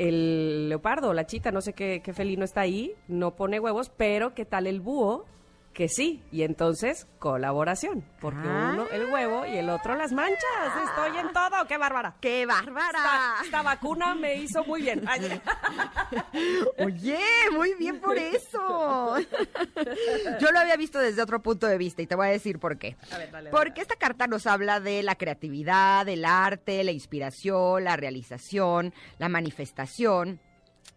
el 0.00 0.70
leopardo 0.70 1.12
la 1.12 1.26
chita, 1.26 1.52
no 1.52 1.60
sé 1.60 1.74
qué, 1.74 2.00
qué 2.02 2.14
felino 2.14 2.42
está 2.42 2.62
ahí, 2.62 2.94
no 3.06 3.36
pone 3.36 3.60
huevos, 3.60 3.90
pero 3.90 4.34
¿qué 4.34 4.46
tal 4.46 4.66
el 4.66 4.80
búho? 4.80 5.26
Que 5.72 5.88
sí, 5.88 6.22
y 6.32 6.42
entonces 6.42 7.06
colaboración, 7.20 8.04
porque 8.20 8.40
Ah. 8.48 8.70
uno 8.74 8.86
el 8.90 9.06
huevo 9.12 9.46
y 9.46 9.56
el 9.56 9.70
otro 9.70 9.94
las 9.94 10.12
manchas. 10.12 10.40
Estoy 10.84 11.18
en 11.18 11.32
todo, 11.32 11.64
qué 11.68 11.78
bárbara. 11.78 12.16
¡Qué 12.20 12.44
bárbara! 12.44 13.36
esta 13.44 13.62
vacuna 13.62 14.14
me 14.14 14.34
hizo 14.34 14.64
muy 14.64 14.82
bien. 14.82 15.04
Ay, 15.06 15.40
Oye, 16.78 17.18
muy 17.52 17.74
bien 17.74 18.00
por 18.00 18.18
eso. 18.18 19.16
Yo 20.40 20.50
lo 20.50 20.58
había 20.58 20.76
visto 20.76 20.98
desde 20.98 21.22
otro 21.22 21.40
punto 21.40 21.66
de 21.66 21.78
vista 21.78 22.02
y 22.02 22.06
te 22.06 22.14
voy 22.16 22.26
a 22.26 22.30
decir 22.30 22.58
por 22.58 22.78
qué. 22.78 22.96
A 23.12 23.18
ver, 23.18 23.30
dale, 23.30 23.48
dale, 23.48 23.50
Porque 23.50 23.80
esta 23.80 23.96
carta 23.96 24.26
nos 24.26 24.46
habla 24.46 24.80
de 24.80 25.02
la 25.02 25.14
creatividad, 25.14 26.04
del 26.06 26.24
arte, 26.24 26.82
la 26.84 26.90
inspiración, 26.92 27.84
la 27.84 27.96
realización, 27.96 28.92
la 29.18 29.28
manifestación. 29.28 30.40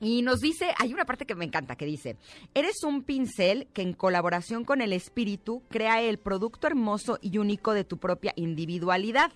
Y 0.03 0.21
nos 0.21 0.41
dice, 0.41 0.67
hay 0.77 0.93
una 0.93 1.05
parte 1.05 1.25
que 1.25 1.33
me 1.33 1.45
encanta, 1.45 1.77
que 1.77 1.85
dice, 1.85 2.17
eres 2.53 2.83
un 2.83 3.03
pincel 3.03 3.67
que 3.73 3.81
en 3.81 3.93
colaboración 3.93 4.65
con 4.65 4.81
el 4.81 4.91
espíritu 4.91 5.63
crea 5.69 6.01
el 6.01 6.17
producto 6.17 6.67
hermoso 6.67 7.17
y 7.21 7.37
único 7.37 7.73
de 7.73 7.85
tu 7.85 7.97
propia 7.97 8.33
individualidad. 8.35 9.31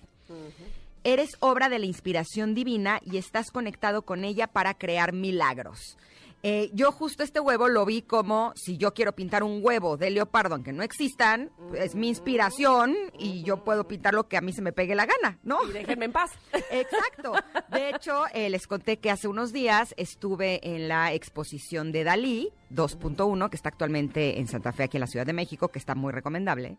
Eres 1.04 1.30
obra 1.40 1.70
de 1.70 1.78
la 1.78 1.86
inspiración 1.86 2.54
divina 2.54 3.00
y 3.02 3.16
estás 3.16 3.50
conectado 3.50 4.02
con 4.02 4.24
ella 4.24 4.46
para 4.46 4.74
crear 4.74 5.14
milagros. 5.14 5.96
Eh, 6.42 6.70
yo 6.72 6.92
justo 6.92 7.22
este 7.22 7.40
huevo 7.40 7.68
lo 7.68 7.84
vi 7.84 8.02
como 8.02 8.52
si 8.54 8.76
yo 8.76 8.94
quiero 8.94 9.12
pintar 9.12 9.42
un 9.42 9.60
huevo 9.62 9.96
de 9.96 10.10
leopardo, 10.10 10.54
aunque 10.54 10.72
no 10.72 10.82
existan, 10.82 11.50
es 11.74 11.94
mi 11.94 12.08
inspiración 12.08 12.96
y 13.18 13.42
yo 13.42 13.64
puedo 13.64 13.88
pintar 13.88 14.14
lo 14.14 14.28
que 14.28 14.36
a 14.36 14.40
mí 14.40 14.52
se 14.52 14.62
me 14.62 14.72
pegue 14.72 14.94
la 14.94 15.06
gana, 15.06 15.38
¿no? 15.42 15.58
y 15.68 15.72
déjenme 15.72 16.06
en 16.06 16.12
paz. 16.12 16.30
Exacto. 16.70 17.32
De 17.70 17.90
hecho, 17.90 18.24
eh, 18.32 18.50
les 18.50 18.66
conté 18.66 18.98
que 18.98 19.10
hace 19.10 19.26
unos 19.26 19.52
días 19.52 19.94
estuve 19.96 20.60
en 20.62 20.88
la 20.88 21.12
exposición 21.12 21.90
de 21.92 22.04
Dalí 22.04 22.52
2.1, 22.70 23.50
que 23.50 23.56
está 23.56 23.68
actualmente 23.68 24.38
en 24.38 24.48
Santa 24.48 24.72
Fe, 24.72 24.84
aquí 24.84 24.96
en 24.96 25.02
la 25.02 25.06
Ciudad 25.06 25.26
de 25.26 25.32
México, 25.32 25.68
que 25.68 25.78
está 25.78 25.94
muy 25.94 26.12
recomendable. 26.12 26.76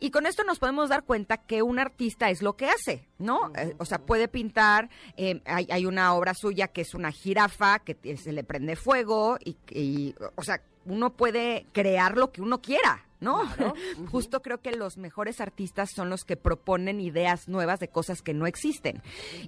Y 0.00 0.10
con 0.10 0.26
esto 0.26 0.44
nos 0.44 0.58
podemos 0.58 0.88
dar 0.88 1.04
cuenta 1.04 1.38
que 1.38 1.62
un 1.62 1.78
artista 1.78 2.30
es 2.30 2.42
lo 2.42 2.56
que 2.56 2.68
hace, 2.68 3.08
¿no? 3.18 3.52
Eh, 3.56 3.74
o 3.78 3.84
sea, 3.84 3.98
puede 3.98 4.28
pintar, 4.28 4.90
eh, 5.16 5.40
hay, 5.46 5.66
hay 5.70 5.86
una 5.86 6.14
obra 6.14 6.34
suya 6.34 6.68
que 6.68 6.82
es 6.82 6.94
una 6.94 7.10
jirafa 7.10 7.78
que 7.80 8.16
se 8.16 8.32
le 8.32 8.44
prende 8.44 8.76
fuego 8.76 9.38
y, 9.44 9.56
y, 9.70 10.14
o 10.36 10.42
sea, 10.42 10.60
uno 10.86 11.10
puede 11.10 11.66
crear 11.72 12.16
lo 12.16 12.30
que 12.30 12.42
uno 12.42 12.60
quiera, 12.60 13.04
¿no? 13.24 13.42
Justo 14.12 14.42
creo 14.42 14.58
que 14.58 14.70
los 14.70 14.96
mejores 14.98 15.40
artistas 15.40 15.90
son 15.90 16.10
los 16.10 16.24
que 16.24 16.36
proponen 16.36 17.00
ideas 17.00 17.48
nuevas 17.48 17.80
de 17.80 17.88
cosas 17.88 18.22
que 18.22 18.34
no 18.34 18.46
existen. 18.46 19.02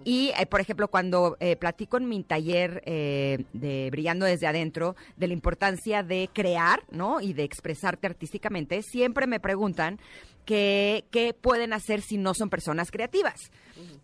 Y, 0.05 0.33
eh, 0.39 0.47
por 0.47 0.61
ejemplo, 0.61 0.89
cuando 0.89 1.37
eh, 1.39 1.55
platico 1.55 1.99
en 1.99 2.09
mi 2.09 2.25
taller 2.25 2.83
eh, 2.87 3.45
de 3.53 3.89
Brillando 3.91 4.27
desde 4.27 4.47
adentro 4.47 4.97
de 5.17 5.29
la 5.29 5.35
importancia 5.35 6.03
de 6.03 6.29
crear, 6.33 6.83
¿no? 6.91 7.21
Y 7.21 7.35
de 7.35 7.45
expresarte 7.45 8.07
artísticamente, 8.07 8.83
siempre 8.83 9.27
me 9.27 9.39
preguntan 9.39 10.01
que, 10.47 11.05
qué 11.11 11.35
pueden 11.35 11.75
hacer 11.75 12.01
si 12.01 12.17
no 12.17 12.33
son 12.33 12.49
personas 12.49 12.91
creativas. 12.91 13.51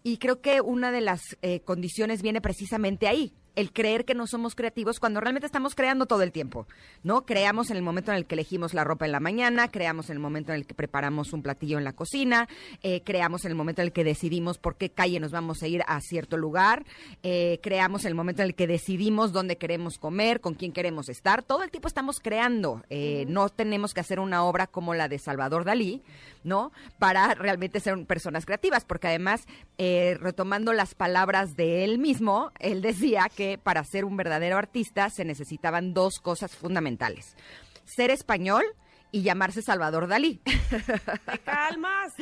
Y 0.03 0.19
creo 0.19 0.43
que 0.43 0.61
una 0.61 0.91
de 0.91 1.01
las 1.01 1.23
eh, 1.41 1.61
condiciones 1.61 2.21
viene 2.21 2.43
precisamente 2.43 3.09
ahí, 3.09 3.33
el 3.57 3.73
creer 3.73 4.05
que 4.05 4.15
no 4.15 4.27
somos 4.27 4.55
creativos 4.55 4.99
cuando 4.99 5.21
realmente 5.21 5.47
estamos 5.47 5.75
creando 5.75 6.07
todo 6.07 6.23
el 6.23 6.33
tiempo, 6.33 6.67
¿no? 7.03 7.27
Creamos 7.27 7.71
en 7.71 7.77
el 7.77 7.83
momento 7.83 8.11
en 8.11 8.19
el 8.19 8.27
que 8.27 8.35
elegimos 8.35 8.75
la 8.75 8.85
ropa 8.85 9.05
en 9.05 9.13
la 9.13 9.21
mañana, 9.21 9.69
creamos 9.69 10.09
en 10.09 10.15
el 10.15 10.21
momento 10.21 10.53
en 10.53 10.59
el 10.59 10.67
que 10.67 10.75
preparamos 10.75 11.33
un 11.33 11.43
platillo 11.43 11.79
en 11.79 11.85
la 11.85 11.93
cocina, 11.93 12.49
eh, 12.83 13.03
creamos 13.05 13.45
en 13.45 13.51
el 13.51 13.57
momento 13.57 13.83
en 13.83 13.87
el 13.87 13.93
que 13.93 14.05
decidimos 14.05 14.59
por 14.59 14.77
qué 14.77 14.91
calle 14.91 15.21
nos 15.21 15.33
vamos 15.33 15.63
a 15.63 15.69
ir 15.69 15.83
a 15.87 16.01
cierto 16.01 16.37
lugar, 16.37 16.85
eh, 17.23 17.61
creamos 17.63 18.05
en 18.05 18.09
el 18.09 18.15
momento 18.15 18.43
en 18.43 18.49
el 18.49 18.55
que 18.55 18.67
decidimos 18.67 19.33
dónde 19.33 19.57
queremos 19.57 19.99
comer, 19.99 20.41
con 20.41 20.55
quién 20.55 20.73
queremos 20.73 21.09
estar, 21.09 21.43
todo 21.43 21.63
el 21.63 21.71
tiempo 21.71 21.89
estamos 21.89 22.21
creando, 22.21 22.83
eh, 22.89 23.25
no 23.29 23.49
tenemos 23.51 23.93
que 23.93 24.01
hacer 24.01 24.19
una 24.19 24.45
obra 24.45 24.67
como 24.67 24.95
la 24.95 25.09
de 25.09 25.19
Salvador 25.19 25.65
Dalí, 25.65 26.03
¿no? 26.45 26.73
Para 26.99 27.35
realmente 27.35 27.81
ser 27.81 28.05
personas 28.07 28.47
creativas, 28.47 28.85
porque 28.85 29.09
además, 29.09 29.47
eh, 29.79 30.17
retomando 30.21 30.73
las 30.73 30.95
palabras 30.95 31.57
de 31.57 31.85
él 31.85 31.99
mismo, 31.99 32.51
él 32.59 32.83
decía 32.83 33.31
que 33.35 33.59
para 33.59 33.85
ser 33.85 34.05
un 34.05 34.17
verdadero 34.17 34.57
artista 34.57 35.11
se 35.11 35.25
necesitaban 35.25 35.95
dos 35.95 36.19
cosas 36.21 36.55
fundamentales, 36.55 37.37
ser 37.85 38.11
español 38.11 38.65
y 39.13 39.23
llamarse 39.23 39.63
Salvador 39.63 40.09
Dalí. 40.09 40.39
¿Te 40.39 41.39
calmas? 41.45 42.15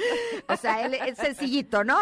O 0.49 0.57
sea, 0.57 0.85
él 0.85 0.95
es 0.95 1.17
sencillito, 1.17 1.85
¿no? 1.85 1.97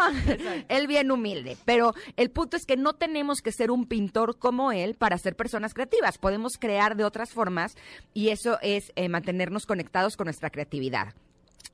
Él 0.68 0.86
bien 0.86 1.10
humilde. 1.10 1.56
Pero 1.66 1.94
el 2.16 2.30
punto 2.30 2.56
es 2.56 2.64
que 2.64 2.76
no 2.76 2.94
tenemos 2.94 3.42
que 3.42 3.52
ser 3.52 3.70
un 3.70 3.86
pintor 3.86 4.38
como 4.38 4.72
él 4.72 4.94
para 4.94 5.18
ser 5.18 5.36
personas 5.36 5.74
creativas. 5.74 6.16
Podemos 6.16 6.54
crear 6.58 6.96
de 6.96 7.04
otras 7.04 7.32
formas 7.32 7.76
y 8.14 8.30
eso 8.30 8.58
es 8.62 8.90
eh, 8.96 9.08
mantenernos 9.10 9.66
conectados 9.66 10.16
con 10.16 10.24
nuestra 10.24 10.50
creatividad. 10.50 11.14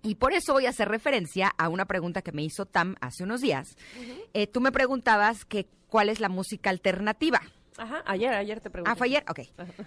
Y 0.04 0.16
por 0.16 0.34
eso 0.34 0.52
voy 0.52 0.66
a 0.66 0.68
hacer 0.68 0.88
referencia 0.88 1.50
a 1.56 1.70
una 1.70 1.86
pregunta 1.86 2.20
que 2.20 2.30
me 2.30 2.42
hizo 2.42 2.66
Tam 2.66 2.94
hace 3.00 3.24
unos 3.24 3.40
días. 3.40 3.76
Eh, 4.34 4.46
tú 4.46 4.60
me 4.60 4.70
preguntabas 4.70 5.46
que 5.46 5.66
cuál 5.88 6.10
es 6.10 6.20
la 6.20 6.28
música 6.28 6.68
alternativa. 6.68 7.40
Ajá, 7.76 8.02
ayer, 8.06 8.32
ayer 8.34 8.60
te 8.60 8.70
pregunté. 8.70 8.92
Ah, 8.92 8.94
fue 8.94 9.08
ayer, 9.08 9.24
ok. 9.28 9.40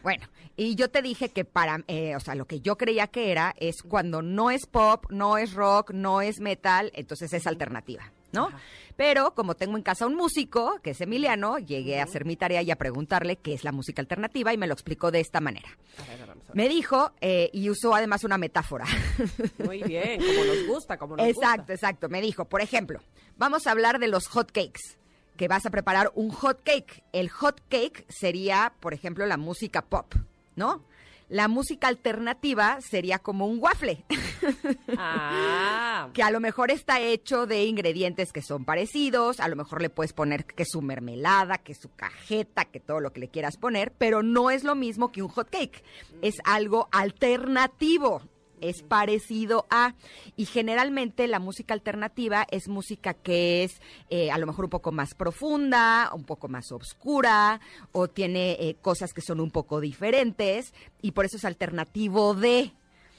Bueno, 0.03 0.27
y 0.57 0.75
yo 0.75 0.89
te 0.89 1.01
dije 1.01 1.29
que 1.29 1.45
para, 1.45 1.83
eh, 1.87 2.15
o 2.15 2.19
sea, 2.19 2.35
lo 2.35 2.45
que 2.45 2.59
yo 2.59 2.77
creía 2.77 3.07
que 3.07 3.31
era 3.31 3.53
es 3.57 3.81
cuando 3.83 4.21
no 4.21 4.51
es 4.51 4.65
pop, 4.65 5.05
no 5.09 5.37
es 5.37 5.53
rock, 5.53 5.91
no 5.91 6.21
es 6.21 6.39
metal, 6.39 6.91
entonces 6.95 7.31
es 7.31 7.47
alternativa, 7.47 8.11
¿no? 8.33 8.49
Pero 8.97 9.35
como 9.35 9.55
tengo 9.55 9.77
en 9.77 9.83
casa 9.83 10.05
un 10.07 10.15
músico, 10.15 10.79
que 10.81 10.89
es 10.89 11.01
Emiliano, 11.01 11.59
llegué 11.59 12.01
a 12.01 12.03
hacer 12.03 12.25
mi 12.25 12.35
tarea 12.35 12.61
y 12.61 12.71
a 12.71 12.75
preguntarle 12.75 13.37
qué 13.37 13.53
es 13.53 13.63
la 13.63 13.71
música 13.71 14.01
alternativa 14.01 14.51
y 14.51 14.57
me 14.57 14.67
lo 14.67 14.73
explicó 14.73 15.11
de 15.11 15.21
esta 15.21 15.39
manera. 15.39 15.69
A 15.97 16.09
ver, 16.09 16.26
a. 16.26 16.26
Me 16.53 16.69
dijo, 16.69 17.11
eh, 17.21 17.49
y 17.53 17.69
usó 17.69 17.93
además 17.93 18.23
una 18.23 18.37
metáfora. 18.37 18.85
Muy 19.65 19.83
bien, 19.83 20.19
como 20.19 20.45
nos 20.45 20.65
gusta, 20.67 20.97
como 20.97 21.17
nos 21.17 21.27
Exacto, 21.27 21.57
gusta. 21.63 21.73
exacto. 21.73 22.09
Me 22.09 22.21
dijo, 22.21 22.45
por 22.45 22.61
ejemplo, 22.61 22.99
vamos 23.37 23.67
a 23.67 23.71
hablar 23.71 23.99
de 23.99 24.07
los 24.07 24.27
hot 24.27 24.51
cakes. 24.51 24.97
Que 25.35 25.47
vas 25.47 25.65
a 25.65 25.69
preparar 25.69 26.11
un 26.15 26.31
hot 26.31 26.61
cake. 26.63 27.03
El 27.13 27.29
hot 27.29 27.61
cake 27.69 28.05
sería, 28.09 28.73
por 28.79 28.93
ejemplo, 28.95 29.25
la 29.27 29.37
música 29.37 29.83
pop, 29.83 30.15
¿no? 30.55 30.83
La 31.29 31.47
música 31.47 31.87
alternativa 31.87 32.79
sería 32.81 33.19
como 33.19 33.47
un 33.47 33.59
waffle, 33.59 34.05
Ah, 34.97 36.09
que 36.13 36.23
a 36.23 36.31
lo 36.31 36.39
mejor 36.39 36.71
está 36.71 37.01
hecho 37.01 37.45
de 37.45 37.65
ingredientes 37.65 38.31
que 38.31 38.41
son 38.41 38.63
parecidos, 38.63 39.39
a 39.39 39.47
lo 39.47 39.55
mejor 39.55 39.81
le 39.81 39.89
puedes 39.89 40.13
poner 40.13 40.45
que 40.45 40.63
su 40.65 40.81
mermelada, 40.81 41.57
que 41.57 41.73
su 41.73 41.89
cajeta, 41.93 42.65
que 42.65 42.79
todo 42.79 42.99
lo 42.99 43.11
que 43.11 43.19
le 43.19 43.29
quieras 43.29 43.57
poner, 43.57 43.91
pero 43.97 44.23
no 44.23 44.49
es 44.51 44.63
lo 44.63 44.75
mismo 44.75 45.11
que 45.11 45.21
un 45.21 45.29
hot 45.29 45.49
cake. 45.49 45.83
Es 46.21 46.35
algo 46.45 46.87
alternativo. 46.91 48.21
Es 48.61 48.83
parecido 48.83 49.65
a, 49.69 49.93
y 50.35 50.45
generalmente 50.45 51.27
la 51.27 51.39
música 51.39 51.73
alternativa 51.73 52.45
es 52.49 52.67
música 52.67 53.13
que 53.13 53.63
es 53.63 53.81
eh, 54.09 54.31
a 54.31 54.37
lo 54.37 54.47
mejor 54.47 54.65
un 54.65 54.71
poco 54.71 54.91
más 54.91 55.13
profunda, 55.13 56.11
un 56.13 56.23
poco 56.23 56.47
más 56.47 56.71
oscura, 56.71 57.59
o 57.91 58.07
tiene 58.07 58.53
eh, 58.59 58.75
cosas 58.81 59.13
que 59.13 59.21
son 59.21 59.39
un 59.39 59.51
poco 59.51 59.79
diferentes, 59.79 60.73
y 61.01 61.11
por 61.11 61.25
eso 61.25 61.37
es 61.37 61.45
alternativo 61.45 62.33
de. 62.33 62.71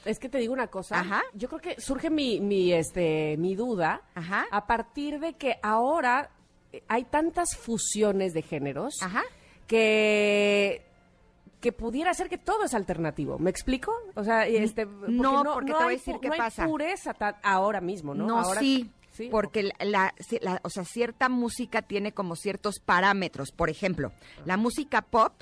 es 0.05 0.19
que 0.19 0.29
te 0.29 0.37
digo 0.39 0.53
una 0.53 0.67
cosa. 0.67 0.99
Ajá. 0.99 1.21
Yo 1.33 1.47
creo 1.47 1.61
que 1.61 1.81
surge 1.81 2.09
mi, 2.09 2.39
mi, 2.39 2.73
este, 2.73 3.37
mi 3.37 3.55
duda 3.55 4.01
Ajá. 4.15 4.45
a 4.51 4.67
partir 4.67 5.19
de 5.19 5.33
que 5.33 5.57
ahora 5.63 6.31
eh, 6.71 6.83
hay 6.87 7.05
tantas 7.05 7.55
fusiones 7.55 8.33
de 8.33 8.41
géneros 8.41 8.95
Ajá. 9.01 9.23
que 9.67 10.88
que 11.59 11.71
pudiera 11.71 12.13
ser 12.13 12.29
que 12.29 12.37
todo 12.37 12.63
es 12.65 12.73
alternativo. 12.73 13.37
¿Me 13.39 13.49
explico? 13.49 13.93
O 14.15 14.23
sea, 14.23 14.47
este 14.47 14.85
porque 14.87 15.11
no, 15.11 15.43
porque 15.53 15.67
te 15.67 15.73
voy 15.73 15.83
a 15.83 15.87
hay 15.87 15.95
decir 15.97 16.15
qué 16.21 16.27
no 16.29 16.33
hay 16.35 16.39
pasa. 16.39 16.65
pureza 16.65 17.13
ta- 17.13 17.39
ahora 17.43 17.81
mismo, 17.81 18.13
¿no? 18.15 18.25
No, 18.27 18.39
Ahora- 18.39 18.59
sí, 18.61 18.89
sí, 19.11 19.27
porque 19.29 19.63
la, 19.79 20.13
la- 20.41 20.61
o 20.63 20.69
sea, 20.69 20.85
cierta 20.85 21.27
música 21.29 21.81
tiene 21.81 22.13
como 22.13 22.35
ciertos 22.35 22.79
parámetros. 22.79 23.51
Por 23.51 23.69
ejemplo, 23.69 24.11
la 24.45 24.55
música 24.57 25.01
pop 25.01 25.33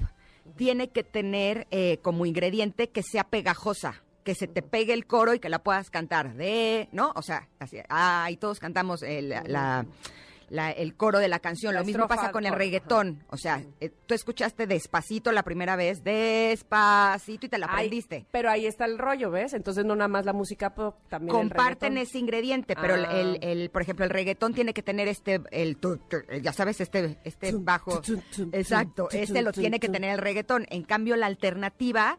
tiene 0.55 0.89
que 0.89 1.03
tener 1.03 1.67
eh, 1.71 1.99
como 2.01 2.25
ingrediente 2.25 2.89
que 2.89 3.03
sea 3.03 3.23
pegajosa, 3.25 4.01
que 4.23 4.33
se 4.33 4.47
te 4.47 4.61
pegue 4.61 4.93
el 4.93 5.05
coro 5.05 5.33
y 5.33 5.39
que 5.39 5.49
la 5.49 5.59
puedas 5.59 5.89
cantar 5.89 6.33
de, 6.35 6.89
¿no? 6.91 7.11
O 7.15 7.21
sea, 7.21 7.47
así, 7.59 7.77
ah, 7.89 8.27
y 8.31 8.37
todos 8.37 8.59
cantamos 8.59 9.03
el, 9.03 9.29
la- 9.29 9.85
la- 10.49 10.71
el 10.71 10.95
coro 10.95 11.19
de 11.19 11.27
la 11.27 11.39
canción. 11.39 11.73
La 11.73 11.81
Lo 11.81 11.85
mismo 11.85 12.07
pasa 12.07 12.31
con 12.31 12.45
el 12.45 12.53
reggaetón. 12.53 13.23
O 13.29 13.37
sea, 13.37 13.63
eh, 13.81 13.89
tú 14.05 14.13
escuchaste 14.13 14.67
despacito 14.67 15.31
la 15.31 15.43
primera 15.43 15.75
vez, 15.75 16.03
despacito 16.03 17.45
y 17.45 17.49
te 17.49 17.57
la 17.57 17.67
Ay, 17.67 17.73
aprendiste. 17.73 18.25
pero 18.31 18.49
ahí 18.49 18.65
está 18.65 18.85
el 18.85 18.97
rollo, 18.97 19.31
¿ves? 19.31 19.53
Entonces 19.53 19.85
no 19.85 19.95
nada 19.95 20.07
más 20.07 20.25
la 20.25 20.33
música 20.33 20.73
pop, 20.73 20.95
también 21.09 21.35
comparten 21.35 21.97
ese 21.97 22.19
ingrediente, 22.19 22.75
pero 22.75 22.95
el- 22.95 23.05
Ah. 23.05 23.19
el, 23.19 23.39
el, 23.43 23.69
por 23.69 23.81
ejemplo, 23.81 24.05
el 24.05 24.11
reggaetón 24.11 24.53
tiene 24.53 24.73
que 24.73 24.83
tener 24.83 25.07
este, 25.07 25.41
el, 25.51 25.77
ya 26.41 26.53
sabes, 26.53 26.79
este, 26.81 27.17
este 27.23 27.51
bajo, 27.53 28.01
exacto, 28.51 29.09
este 29.11 29.41
lo 29.41 29.51
tiene 29.51 29.79
que 29.79 29.89
tener 29.89 30.11
el 30.11 30.17
reggaetón. 30.19 30.65
En 30.69 30.83
cambio, 30.83 31.15
la 31.15 31.25
alternativa 31.25 32.17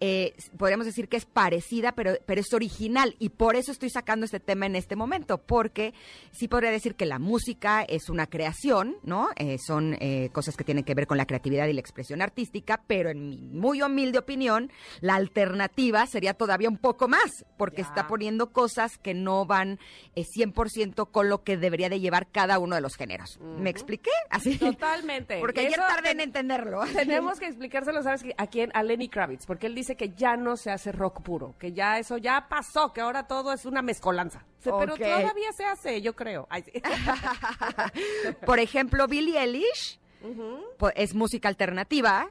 eh, 0.00 0.34
podríamos 0.56 0.86
decir 0.86 1.08
que 1.08 1.16
es 1.16 1.24
parecida, 1.24 1.92
pero, 1.92 2.14
pero 2.26 2.40
es 2.40 2.52
original. 2.52 3.16
Y 3.18 3.30
por 3.30 3.56
eso 3.56 3.72
estoy 3.72 3.90
sacando 3.90 4.24
este 4.24 4.40
tema 4.40 4.66
en 4.66 4.76
este 4.76 4.96
momento, 4.96 5.38
porque 5.38 5.94
sí 6.30 6.48
podría 6.48 6.70
decir 6.70 6.94
que 6.94 7.06
la 7.06 7.18
música 7.18 7.82
es 7.82 8.08
una 8.08 8.26
creación, 8.26 8.96
¿no? 9.02 9.28
Eh, 9.36 9.58
son 9.58 9.96
eh, 10.00 10.30
cosas 10.32 10.56
que 10.56 10.64
tienen 10.64 10.84
que 10.84 10.94
ver 10.94 11.06
con 11.06 11.16
la 11.16 11.26
creatividad 11.26 11.66
y 11.66 11.72
la 11.72 11.80
expresión 11.80 12.22
artística, 12.22 12.82
pero 12.86 13.10
en 13.10 13.28
mi 13.28 13.38
muy 13.38 13.82
humilde 13.82 14.18
opinión, 14.18 14.70
la 15.00 15.16
alternativa 15.16 16.06
sería 16.06 16.34
todavía 16.34 16.68
un 16.68 16.78
poco 16.78 17.08
más, 17.08 17.44
porque 17.56 17.82
está 17.82 18.06
poniendo 18.06 18.52
cosas 18.52 18.98
que 18.98 19.14
no 19.14 19.46
van 19.46 19.78
100% 20.14 21.10
con 21.10 21.28
lo 21.28 21.42
que 21.42 21.56
debería 21.56 21.88
de 21.88 22.00
llevar 22.00 22.28
cada 22.30 22.58
uno 22.58 22.74
de 22.74 22.80
los 22.80 22.96
géneros. 22.96 23.38
¿Me 23.40 23.70
expliqué? 23.70 24.10
Así. 24.30 24.58
Totalmente. 24.58 25.38
Porque 25.40 25.60
ayer 25.60 25.76
tardé 25.76 26.10
en 26.10 26.20
entenderlo. 26.20 26.80
Tenemos 26.92 27.38
que 27.38 27.46
explicárselo, 27.46 28.02
¿sabes? 28.02 28.24
¿A 28.36 28.46
quién? 28.46 28.70
A 28.74 28.82
Lenny 28.82 29.08
Kravitz, 29.08 29.46
porque 29.46 29.66
él 29.66 29.74
dice 29.74 29.87
que 29.96 30.10
ya 30.10 30.36
no 30.36 30.56
se 30.56 30.70
hace 30.70 30.92
rock 30.92 31.22
puro, 31.22 31.54
que 31.58 31.72
ya 31.72 31.98
eso 31.98 32.16
ya 32.16 32.48
pasó, 32.48 32.92
que 32.92 33.00
ahora 33.00 33.26
todo 33.26 33.52
es 33.52 33.64
una 33.64 33.82
mezcolanza. 33.82 34.44
Pero 34.62 34.96
todavía 34.96 35.52
se 35.56 35.64
hace, 35.64 36.02
yo 36.02 36.14
creo. 36.14 36.48
Por 38.46 38.58
ejemplo, 38.58 39.06
Billie 39.06 39.38
Eilish 39.38 39.98
es 40.94 41.14
música 41.14 41.48
alternativa 41.48 42.30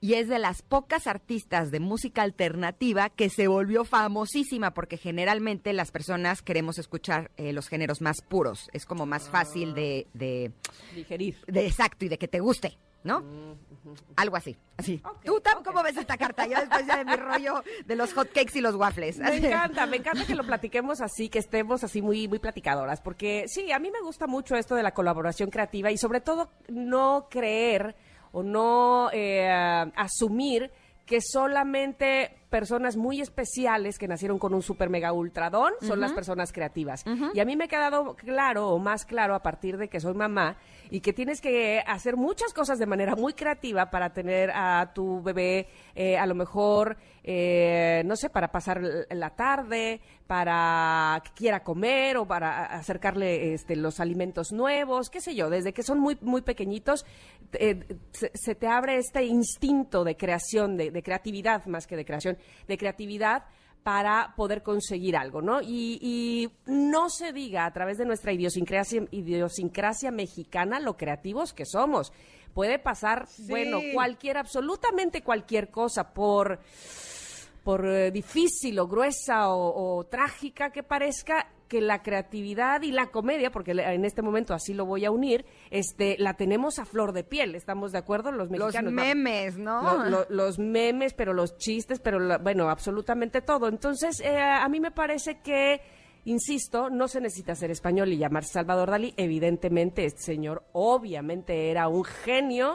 y 0.00 0.14
es 0.14 0.28
de 0.28 0.38
las 0.38 0.62
pocas 0.62 1.06
artistas 1.06 1.70
de 1.70 1.80
música 1.80 2.22
alternativa 2.22 3.10
que 3.10 3.30
se 3.30 3.48
volvió 3.48 3.84
famosísima 3.84 4.72
porque 4.72 4.96
generalmente 4.96 5.72
las 5.72 5.90
personas 5.90 6.42
queremos 6.42 6.78
escuchar 6.78 7.30
eh, 7.36 7.52
los 7.52 7.68
géneros 7.68 8.00
más 8.00 8.22
puros. 8.22 8.68
Es 8.72 8.86
como 8.86 9.06
más 9.06 9.28
fácil 9.28 9.74
de, 9.74 10.06
de 10.14 10.52
digerir. 10.94 11.36
De, 11.46 11.66
exacto, 11.66 12.04
y 12.04 12.08
de 12.08 12.18
que 12.18 12.28
te 12.28 12.40
guste. 12.40 12.78
¿No? 13.04 13.22
Algo 14.16 14.36
así. 14.36 14.56
así. 14.76 15.02
¿Tú 15.24 15.40
cómo 15.64 15.82
ves 15.82 15.96
esta 15.96 16.16
carta? 16.16 16.46
Yo 16.46 16.58
después 16.58 16.86
ya 16.86 16.98
de 16.98 17.04
mi 17.04 17.16
rollo 17.16 17.62
de 17.86 17.96
los 17.96 18.12
hotcakes 18.12 18.58
y 18.58 18.60
los 18.60 18.74
waffles. 18.74 19.18
Me 19.18 19.36
encanta, 19.48 19.86
me 19.86 19.98
encanta 19.98 20.26
que 20.26 20.34
lo 20.34 20.44
platiquemos 20.44 21.00
así, 21.00 21.28
que 21.28 21.38
estemos 21.38 21.84
así 21.84 22.02
muy, 22.02 22.28
muy 22.28 22.38
platicadoras, 22.38 23.00
porque 23.00 23.44
sí, 23.46 23.72
a 23.72 23.78
mí 23.78 23.90
me 23.90 24.00
gusta 24.00 24.26
mucho 24.26 24.56
esto 24.56 24.74
de 24.74 24.82
la 24.82 24.92
colaboración 24.92 25.50
creativa 25.50 25.90
y 25.90 25.98
sobre 25.98 26.20
todo 26.20 26.50
no 26.68 27.28
creer 27.30 27.94
o 28.32 28.42
no 28.42 29.10
eh, 29.12 29.48
asumir 29.96 30.70
que 31.06 31.20
solamente 31.22 32.37
personas 32.48 32.96
muy 32.96 33.20
especiales 33.20 33.98
que 33.98 34.08
nacieron 34.08 34.38
con 34.38 34.54
un 34.54 34.62
super 34.62 34.88
mega 34.88 35.12
ultradón 35.12 35.72
son 35.80 36.00
las 36.00 36.12
personas 36.12 36.52
creativas. 36.52 37.04
Y 37.34 37.40
a 37.40 37.44
mí 37.44 37.56
me 37.56 37.64
ha 37.64 37.68
quedado 37.68 38.16
claro 38.16 38.68
o 38.68 38.78
más 38.78 39.04
claro 39.04 39.34
a 39.34 39.42
partir 39.42 39.76
de 39.76 39.88
que 39.88 40.00
soy 40.00 40.14
mamá 40.14 40.56
y 40.90 41.00
que 41.00 41.12
tienes 41.12 41.40
que 41.40 41.82
hacer 41.86 42.16
muchas 42.16 42.54
cosas 42.54 42.78
de 42.78 42.86
manera 42.86 43.14
muy 43.14 43.34
creativa 43.34 43.90
para 43.90 44.12
tener 44.12 44.50
a 44.50 44.92
tu 44.94 45.22
bebé 45.22 45.68
eh, 45.94 46.16
a 46.16 46.26
lo 46.26 46.34
mejor, 46.34 46.96
eh, 47.22 48.02
no 48.06 48.16
sé, 48.16 48.30
para 48.30 48.50
pasar 48.50 48.80
la 49.10 49.30
tarde, 49.30 50.00
para 50.26 51.20
que 51.24 51.30
quiera 51.32 51.62
comer 51.62 52.16
o 52.16 52.26
para 52.26 52.64
acercarle 52.66 53.52
este, 53.52 53.76
los 53.76 54.00
alimentos 54.00 54.52
nuevos, 54.52 55.10
qué 55.10 55.20
sé 55.20 55.34
yo, 55.34 55.50
desde 55.50 55.74
que 55.74 55.82
son 55.82 56.00
muy, 56.00 56.16
muy 56.22 56.40
pequeñitos, 56.42 57.04
eh, 57.52 57.84
se, 58.12 58.54
te 58.54 58.66
abre 58.66 58.96
este 58.96 59.24
instinto 59.24 60.04
de 60.04 60.16
creación, 60.16 60.76
de 60.76 61.02
creatividad 61.02 61.66
más 61.66 61.86
que 61.86 61.96
de 61.96 62.04
creación 62.04 62.37
de 62.66 62.78
creatividad 62.78 63.44
para 63.82 64.34
poder 64.36 64.62
conseguir 64.62 65.16
algo, 65.16 65.40
¿no? 65.40 65.60
Y, 65.62 66.50
no 66.66 67.08
se 67.08 67.32
diga 67.32 67.64
a 67.64 67.72
través 67.72 67.96
de 67.98 68.04
nuestra 68.04 68.32
idiosincrasia, 68.32 69.06
idiosincrasia 69.10 70.10
mexicana 70.10 70.80
lo 70.80 70.96
creativos 70.96 71.54
que 71.54 71.64
somos. 71.64 72.12
Puede 72.52 72.78
pasar, 72.78 73.26
bueno, 73.48 73.80
cualquier, 73.94 74.36
absolutamente 74.36 75.22
cualquier 75.22 75.70
cosa 75.70 76.12
por 76.12 76.60
por 77.68 77.84
eh, 77.86 78.10
difícil 78.10 78.78
o 78.78 78.88
gruesa 78.88 79.52
o, 79.52 80.02
trágica 80.08 80.70
que 80.70 80.82
parezca, 80.82 81.46
que 81.68 81.80
la 81.80 82.02
creatividad 82.02 82.82
y 82.82 82.92
la 82.92 83.06
comedia, 83.06 83.50
porque 83.50 83.72
en 83.72 84.04
este 84.04 84.22
momento 84.22 84.54
así 84.54 84.74
lo 84.74 84.86
voy 84.86 85.04
a 85.04 85.10
unir, 85.10 85.44
este, 85.70 86.16
la 86.18 86.34
tenemos 86.34 86.78
a 86.78 86.84
flor 86.84 87.12
de 87.12 87.24
piel, 87.24 87.54
¿estamos 87.54 87.92
de 87.92 87.98
acuerdo 87.98 88.32
los 88.32 88.50
mexicanos? 88.50 88.92
Los 88.92 89.04
memes, 89.04 89.58
¿no? 89.58 90.04
los 90.28 90.58
memes, 90.58 91.14
pero 91.14 91.32
los 91.32 91.56
chistes, 91.58 92.00
pero 92.00 92.38
bueno, 92.40 92.68
absolutamente 92.70 93.42
todo. 93.42 93.68
Entonces, 93.68 94.20
eh, 94.20 94.40
a 94.40 94.68
mí 94.68 94.80
me 94.80 94.90
parece 94.90 95.40
que 95.40 95.80
Insisto, 96.28 96.90
no 96.90 97.08
se 97.08 97.22
necesita 97.22 97.54
ser 97.54 97.70
español 97.70 98.12
y 98.12 98.18
llamarse 98.18 98.52
Salvador 98.52 98.90
Dalí. 98.90 99.14
Evidentemente, 99.16 100.04
este 100.04 100.20
señor 100.20 100.62
obviamente 100.72 101.70
era 101.70 101.88
un 101.88 102.04
genio 102.04 102.74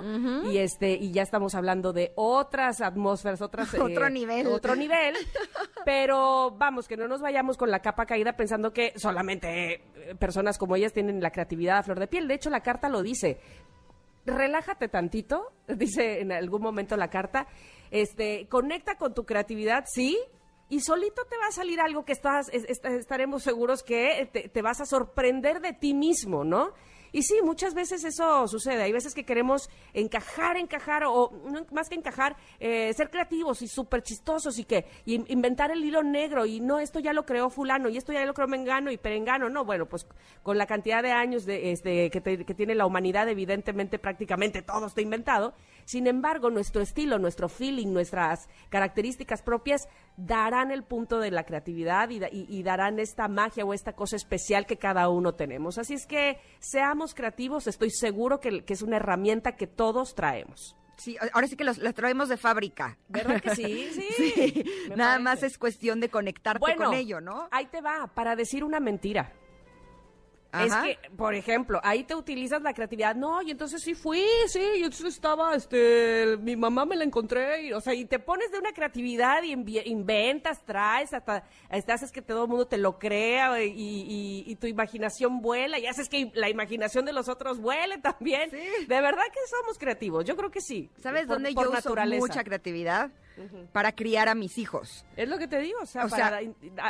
y 0.50 0.57
este 0.57 0.93
y 0.93 1.12
ya 1.12 1.22
estamos 1.22 1.53
hablando 1.53 1.93
de 1.93 2.13
otras 2.15 2.81
atmósferas, 2.81 3.43
otras 3.43 3.72
otro 3.79 4.07
eh, 4.07 4.10
nivel, 4.10 4.48
otro 4.48 4.75
nivel. 4.75 5.13
pero 5.86 6.50
vamos, 6.57 6.88
que 6.88 6.98
no 6.98 7.07
nos 7.07 7.22
vayamos 7.22 7.55
con 7.55 7.69
la 7.69 7.79
capa 7.79 8.07
caída 8.07 8.33
pensando 8.33 8.74
que 8.74 8.93
solamente 8.95 9.74
eh, 9.74 10.15
personas 10.17 10.57
como 10.57 10.75
ellas 10.75 10.91
tienen 10.91 11.22
la 11.22 11.29
creatividad 11.29 11.77
a 11.77 11.83
flor 11.83 12.00
de 12.00 12.07
piel. 12.07 12.27
De 12.27 12.33
hecho, 12.33 12.50
la 12.50 12.62
carta 12.62 12.89
lo 12.89 13.03
dice. 13.03 13.39
Relájate 14.25 14.88
tantito, 14.88 15.53
dice 15.67 16.22
en 16.22 16.31
algún 16.31 16.63
momento 16.63 16.98
la 16.98 17.12
carta. 17.12 17.45
Este, 17.91 18.48
conecta 18.48 18.96
con 18.96 19.13
tu 19.13 19.25
creatividad, 19.25 19.85
sí, 19.87 20.18
y 20.74 20.79
solito 20.79 21.24
te 21.25 21.38
va 21.38 21.48
a 21.50 21.51
salir 21.51 21.79
algo 21.79 22.03
que 22.03 22.14
estás, 22.14 22.50
estaremos 22.50 23.44
seguros 23.44 23.83
que 23.83 24.27
te, 24.51 24.62
vas 24.64 24.81
a 24.81 24.88
sorprender 24.88 25.62
de 25.62 25.74
ti 25.74 25.94
mismo, 25.94 26.44
¿no? 26.44 26.72
Y 27.12 27.22
sí, 27.22 27.36
muchas 27.44 27.75
veces 27.75 28.03
eso 28.03 28.48
sucede. 28.48 28.81
Hay 28.81 28.92
veces 28.92 29.14
que 29.14 29.24
queremos 29.24 29.70
encajar, 29.94 30.57
encajar, 30.57 31.03
o 31.05 31.31
más 31.72 31.90
que 31.90 31.94
encajar, 31.94 32.36
eh, 32.59 32.92
ser 32.96 33.12
creativos 33.12 33.62
y 33.62 33.68
súper 33.68 34.01
chistosos 34.01 34.57
y 34.57 34.64
que 34.64 34.88
inventar 35.05 35.70
el 35.70 35.83
hilo 35.83 36.01
negro 36.01 36.48
y 36.48 36.59
no, 36.59 36.79
esto 36.79 37.00
ya 37.00 37.14
lo 37.14 37.24
creó 37.24 37.51
fulano 37.51 37.88
y 37.88 37.98
esto 37.98 38.12
ya 38.12 38.25
lo 38.25 38.33
creó 38.33 38.48
mengano 38.48 38.90
y 38.90 38.98
perengano. 38.98 39.48
No, 39.48 39.64
bueno, 39.64 39.86
pues 39.86 40.07
con 40.42 40.57
la 40.57 40.66
cantidad 40.66 41.03
de 41.03 41.12
años 41.12 41.46
de, 41.46 41.72
este, 41.72 42.09
que, 42.09 42.20
que 42.20 42.53
tiene 42.55 42.74
la 42.74 42.88
humanidad, 42.88 43.29
evidentemente 43.29 44.00
prácticamente 44.00 44.64
todo 44.64 44.88
está 44.88 45.01
inventado. 45.01 45.53
Sin 45.85 46.07
embargo, 46.07 46.50
nuestro 46.50 46.81
estilo, 46.81 47.19
nuestro 47.19 47.50
feeling, 47.50 47.87
nuestras 47.87 48.50
características 48.69 49.41
propias 49.41 49.87
darán 50.17 50.72
el 50.72 50.83
punto 50.83 51.19
de 51.19 51.31
la 51.31 51.43
creatividad 51.43 52.09
y, 52.09 52.63
darán 52.63 53.00
esta 53.00 53.27
magia 53.27 53.65
o 53.65 53.74
esta 53.74 53.93
cosa 53.93 54.15
especial 54.15 54.65
que 54.65 54.77
cada 54.77 55.09
uno 55.09 55.33
tenemos. 55.33 55.77
Así 55.77 55.93
es 55.93 56.05
que 56.05 56.39
seamos 56.59 57.13
creativos, 57.13 57.67
estoy 57.67 57.89
seguro 57.91 58.39
que, 58.39 58.63
es 58.67 58.81
una 58.81 58.98
herramienta 58.98 59.55
que 59.55 59.67
todos 59.67 60.15
traemos. 60.15 60.75
Sí, 60.98 61.17
ahora 61.33 61.48
sí 61.48 61.55
que 61.55 61.63
los, 61.63 61.79
traemos 61.96 62.29
de 62.29 62.37
fábrica. 62.37 62.98
¿Verdad 63.09 63.41
que 63.41 63.55
sí? 63.55 63.89
Sí. 64.17 64.63
Nada 64.96 65.19
más 65.19 65.43
es 65.43 65.57
cuestión 65.57 66.00
de 66.00 66.09
conectarte 66.09 66.75
con 66.75 66.93
ello, 66.93 67.19
¿no? 67.19 67.48
Ahí 67.51 67.65
te 67.65 67.81
va, 67.81 68.07
para 68.13 68.35
decir 68.35 68.63
una 68.63 68.79
mentira. 68.79 69.33
Es 70.53 70.74
que, 70.75 71.09
por 71.18 71.33
ejemplo, 71.33 71.79
ahí 71.83 72.03
te 72.03 72.13
utilizas 72.13 72.61
la 72.61 72.74
creatividad. 72.74 73.16
No, 73.16 73.42
y 73.42 73.51
entonces 73.51 73.81
sí 73.81 73.96
fui, 73.96 74.24
sí, 74.48 74.61
y 74.77 74.83
entonces 74.83 75.16
estaba, 75.16 75.55
este, 75.55 76.37
mi 76.42 76.55
mamá 76.55 76.85
me 76.85 76.96
la 76.96 77.03
encontré, 77.03 77.63
y, 77.63 77.74
o 77.74 77.81
sea, 77.81 77.94
y 77.94 78.05
te 78.05 78.20
pones 78.20 78.51
de 78.51 78.59
una 78.59 78.72
creatividad 78.72 79.42
y 79.44 79.53
inventas, 79.89 80.63
traes, 80.63 81.13
hasta, 81.13 81.44
hasta 81.70 81.94
haces 81.94 82.11
que 82.11 82.22
todo 82.22 82.44
el 82.44 82.50
mundo 82.50 82.68
te 82.68 82.77
lo 82.77 83.00
crea 83.00 83.63
y, 83.63 84.44
y, 84.46 84.55
tu 84.57 84.68
imaginación 84.68 85.42
vuela 85.42 85.79
y 85.79 85.87
haces 85.87 86.07
que 86.07 86.31
la 86.35 86.50
imaginación 86.50 87.05
de 87.05 87.13
los 87.13 87.27
otros 87.27 87.59
vuele 87.59 87.98
también. 87.98 88.51
Sí. 88.51 88.85
De 88.87 89.01
verdad 89.01 89.24
que 89.31 89.39
somos 89.50 89.77
creativos, 89.79 90.25
yo 90.25 90.35
creo 90.35 90.51
que 90.51 90.61
sí. 90.61 90.89
¿Sabes 91.01 91.27
dónde 91.27 91.53
yo 91.53 91.72
uso 91.72 91.96
mucha 91.96 92.44
creatividad? 92.44 93.11
Para 93.72 93.93
criar 93.93 94.29
a 94.29 94.35
mis 94.35 94.57
hijos. 94.57 95.05
Es 95.15 95.27
lo 95.27 95.37
que 95.37 95.48
te 95.48 95.59
digo, 95.59 95.79
o 95.81 95.85
sea, 95.85 96.07
para 96.07 96.39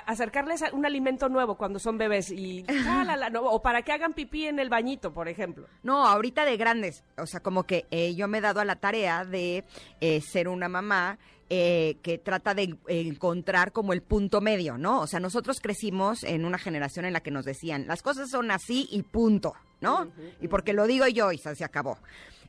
acercarles 0.06 0.64
un 0.72 0.86
alimento 0.86 1.30
nuevo 1.30 1.56
cuando 1.56 1.80
son 1.80 1.98
bebés 1.98 2.32
y 2.32 2.66
o 3.42 3.62
para 3.62 3.82
que 3.82 3.92
hagan 3.92 4.14
pipí 4.14 4.46
en 4.48 4.60
el 4.60 4.70
bañito, 4.70 5.14
por 5.14 5.28
ejemplo. 5.28 5.68
No, 5.84 6.06
ahorita 6.06 6.46
de 6.46 6.58
grandes, 6.58 7.04
o 7.18 7.26
sea, 7.26 7.40
como 7.40 7.64
que 7.64 7.86
eh, 7.92 8.16
yo 8.16 8.28
me 8.28 8.40
he 8.40 8.42
dado 8.42 8.60
a 8.60 8.66
la 8.66 8.76
tarea 8.76 9.26
de 9.26 9.64
eh, 10.02 10.22
ser 10.22 10.48
una 10.48 10.68
mamá 10.68 11.18
eh, 11.50 11.98
que 12.02 12.18
trata 12.18 12.54
de 12.56 12.78
encontrar 12.88 13.72
como 13.72 13.94
el 13.94 14.02
punto 14.02 14.42
medio, 14.42 14.78
¿no? 14.78 15.02
O 15.02 15.08
sea, 15.08 15.20
nosotros 15.20 15.60
crecimos 15.62 16.24
en 16.24 16.46
una 16.46 16.58
generación 16.58 17.06
en 17.06 17.14
la 17.14 17.22
que 17.22 17.32
nos 17.32 17.46
decían, 17.46 17.86
las 17.86 18.02
cosas 18.02 18.30
son 18.30 18.50
así 18.50 18.88
y 18.92 19.04
punto, 19.04 19.54
¿no? 19.82 20.12
Y 20.42 20.48
porque 20.48 20.74
lo 20.74 20.88
digo 20.88 21.08
yo 21.08 21.32
y 21.32 21.38
se 21.38 21.64
acabó. 21.64 21.98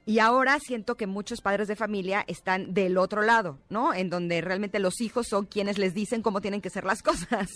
Y 0.06 0.18
ahora 0.18 0.58
siento 0.60 0.96
que 0.96 1.06
muchos 1.06 1.40
padres 1.40 1.66
de 1.66 1.76
familia 1.76 2.24
están 2.26 2.74
del 2.74 2.98
otro 2.98 3.22
lado, 3.22 3.58
¿no? 3.70 3.94
En 3.94 4.10
donde 4.10 4.42
realmente 4.42 4.78
los 4.78 5.00
hijos 5.00 5.26
son 5.28 5.46
quienes 5.46 5.78
les 5.78 5.94
dicen 5.94 6.20
cómo 6.20 6.42
tienen 6.42 6.60
que 6.60 6.68
ser 6.68 6.84
las 6.84 7.02
cosas. 7.02 7.50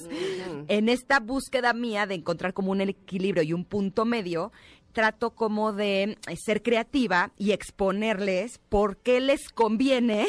En 0.68 0.88
esta 0.88 1.20
búsqueda 1.20 1.74
mía 1.74 2.06
de 2.06 2.14
encontrar 2.14 2.54
como 2.54 2.70
un 2.70 2.80
equilibrio 2.80 3.42
y 3.42 3.52
un 3.52 3.64
punto 3.64 4.06
medio, 4.06 4.50
trato 4.98 5.30
como 5.30 5.72
de 5.72 6.02
eh, 6.02 6.18
ser 6.44 6.60
creativa 6.60 7.30
y 7.36 7.52
exponerles 7.52 8.58
por 8.68 8.96
qué 8.96 9.20
les 9.20 9.48
conviene 9.48 10.26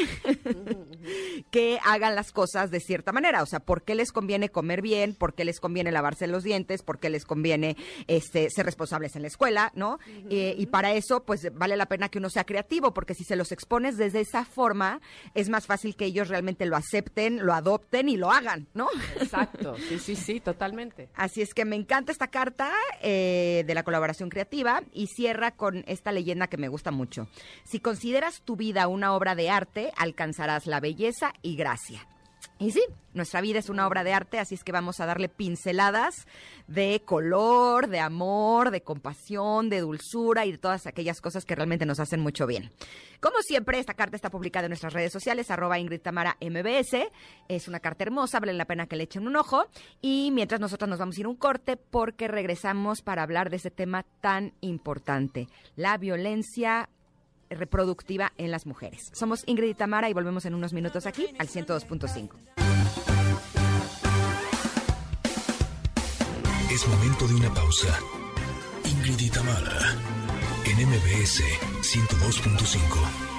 que 1.52 1.80
hagan 1.84 2.14
las 2.14 2.32
cosas 2.32 2.70
de 2.70 2.80
cierta 2.80 3.12
manera. 3.12 3.42
O 3.42 3.48
sea, 3.48 3.62
¿por 3.62 3.82
qué 3.82 3.96
les 3.96 4.12
conviene 4.12 4.50
comer 4.50 4.84
bien? 4.84 5.16
¿Por 5.16 5.34
qué 5.34 5.44
les 5.44 5.60
conviene 5.60 5.92
lavarse 5.92 6.28
los 6.28 6.44
dientes? 6.44 6.84
¿Por 6.84 7.00
qué 7.00 7.10
les 7.10 7.26
conviene 7.26 7.78
este, 8.06 8.52
ser 8.52 8.68
responsables 8.68 9.16
en 9.16 9.24
la 9.24 9.30
escuela? 9.30 9.72
¿No? 9.74 9.98
Eh, 10.30 10.54
y 10.56 10.68
para 10.68 10.94
eso, 10.94 11.24
pues 11.24 11.48
vale 11.52 11.76
la 11.76 11.88
pena 11.88 12.10
que 12.10 12.20
uno 12.20 12.30
sea 12.30 12.44
creativo, 12.44 12.94
porque 12.94 13.16
si 13.16 13.24
se 13.24 13.36
los 13.36 13.52
expones 13.52 13.98
desde 13.98 14.20
esa 14.20 14.46
forma, 14.46 15.02
es 15.34 15.50
más 15.50 15.66
fácil 15.66 15.96
que 15.96 16.06
ellos 16.06 16.28
realmente 16.28 16.68
lo 16.68 16.76
acepten, 16.76 17.44
lo 17.44 17.54
adopten 17.56 18.08
y 18.08 18.18
lo 18.18 18.30
hagan, 18.30 18.68
¿no? 18.76 18.88
Exacto, 19.20 19.76
sí, 19.88 19.98
sí, 19.98 20.16
sí, 20.16 20.40
totalmente. 20.40 21.10
Así 21.16 21.42
es 21.42 21.56
que 21.56 21.66
me 21.66 21.76
encanta 21.76 22.12
esta 22.12 22.28
carta 22.28 22.72
eh, 23.02 23.64
de 23.66 23.74
la 23.74 23.82
colaboración 23.82 24.30
creativa 24.30 24.59
y 24.94 25.08
cierra 25.08 25.52
con 25.52 25.84
esta 25.88 26.12
leyenda 26.12 26.48
que 26.48 26.58
me 26.58 26.68
gusta 26.68 26.92
mucho. 26.92 27.28
Si 27.64 27.80
consideras 27.80 28.42
tu 28.42 28.56
vida 28.56 28.88
una 28.88 29.14
obra 29.14 29.36
de 29.36 29.50
arte, 29.50 29.92
alcanzarás 29.96 30.68
la 30.68 30.80
belleza 30.80 31.34
y 31.42 31.56
gracia. 31.56 32.08
Y 32.62 32.72
sí, 32.72 32.84
nuestra 33.14 33.40
vida 33.40 33.58
es 33.60 33.70
una 33.70 33.88
obra 33.88 34.04
de 34.04 34.12
arte, 34.12 34.38
así 34.38 34.54
es 34.54 34.66
que 34.66 34.74
vamos 34.74 35.00
a 35.00 35.06
darle 35.06 35.30
pinceladas 35.30 36.28
de 36.68 37.02
color, 37.06 37.88
de 37.88 38.02
amor, 38.02 38.70
de 38.72 38.82
compasión, 38.82 39.70
de 39.70 39.80
dulzura 39.80 40.46
y 40.46 40.52
de 40.52 40.58
todas 40.58 40.86
aquellas 40.86 41.22
cosas 41.22 41.46
que 41.46 41.56
realmente 41.56 41.86
nos 41.86 42.02
hacen 42.02 42.20
mucho 42.20 42.46
bien. 42.48 42.70
Como 43.22 43.42
siempre, 43.44 43.80
esta 43.80 43.94
carta 43.94 44.18
está 44.18 44.30
publicada 44.30 44.66
en 44.66 44.72
nuestras 44.72 44.92
redes 44.92 45.14
sociales, 45.14 45.50
arroba 45.50 45.80
Ingrid 45.80 46.02
Tamara 46.02 46.36
MBS. 46.42 47.10
Es 47.48 47.70
una 47.70 47.80
carta 47.80 48.04
hermosa, 48.04 48.42
vale 48.42 48.52
la 48.52 48.66
pena 48.66 48.88
que 48.88 48.98
le 48.98 49.04
echen 49.06 49.26
un 49.26 49.38
ojo. 49.38 49.66
Y 50.02 50.32
mientras 50.34 50.60
nosotros 50.60 50.90
nos 50.90 51.00
vamos 51.00 51.16
a 51.16 51.20
ir 51.22 51.28
un 51.28 51.38
corte 51.38 51.78
porque 51.78 52.28
regresamos 52.28 53.02
para 53.02 53.24
hablar 53.24 53.50
de 53.50 53.56
ese 53.56 53.72
tema 53.72 54.06
tan 54.20 54.54
importante, 54.60 55.48
la 55.78 55.98
violencia 55.98 56.90
reproductiva 57.50 58.34
en 58.38 58.52
las 58.52 58.66
mujeres. 58.66 59.10
Somos 59.14 59.44
Ingrid 59.48 59.70
y 59.70 59.74
Tamara 59.74 60.10
y 60.10 60.14
volvemos 60.14 60.46
en 60.46 60.56
unos 60.56 60.74
minutos 60.74 61.06
aquí 61.06 61.28
al 61.38 61.48
102.5. 61.48 62.30
Es 66.72 66.88
momento 66.88 67.28
de 67.28 67.36
una 67.36 67.54
pausa. 67.54 68.00
Ingrid 68.86 69.20
y 69.20 69.30
Tamara 69.30 69.96
en 70.66 70.88
MBS 70.88 71.44
102.5. 71.82 73.30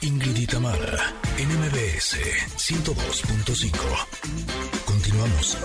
Ingrid 0.00 0.36
y 0.36 0.46
Tamara 0.46 1.12
en 1.38 1.48
MBS 1.48 2.16
102.5. 2.56 3.76
Continuamos. 4.84 5.58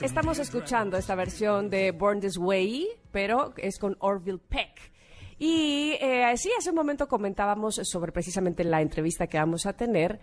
Estamos 0.00 0.38
escuchando 0.38 0.96
esta 0.96 1.14
versión 1.14 1.68
de 1.68 1.92
Born 1.92 2.20
This 2.20 2.38
Way, 2.38 2.88
pero 3.12 3.52
es 3.56 3.78
con 3.78 3.96
Orville 4.00 4.38
Peck. 4.38 4.92
Y 5.38 5.92
eh, 6.00 6.24
sí, 6.36 6.50
hace 6.58 6.70
un 6.70 6.76
momento 6.76 7.06
comentábamos 7.08 7.80
sobre 7.84 8.12
precisamente 8.12 8.64
la 8.64 8.80
entrevista 8.80 9.26
que 9.26 9.38
vamos 9.38 9.66
a 9.66 9.74
tener 9.74 10.20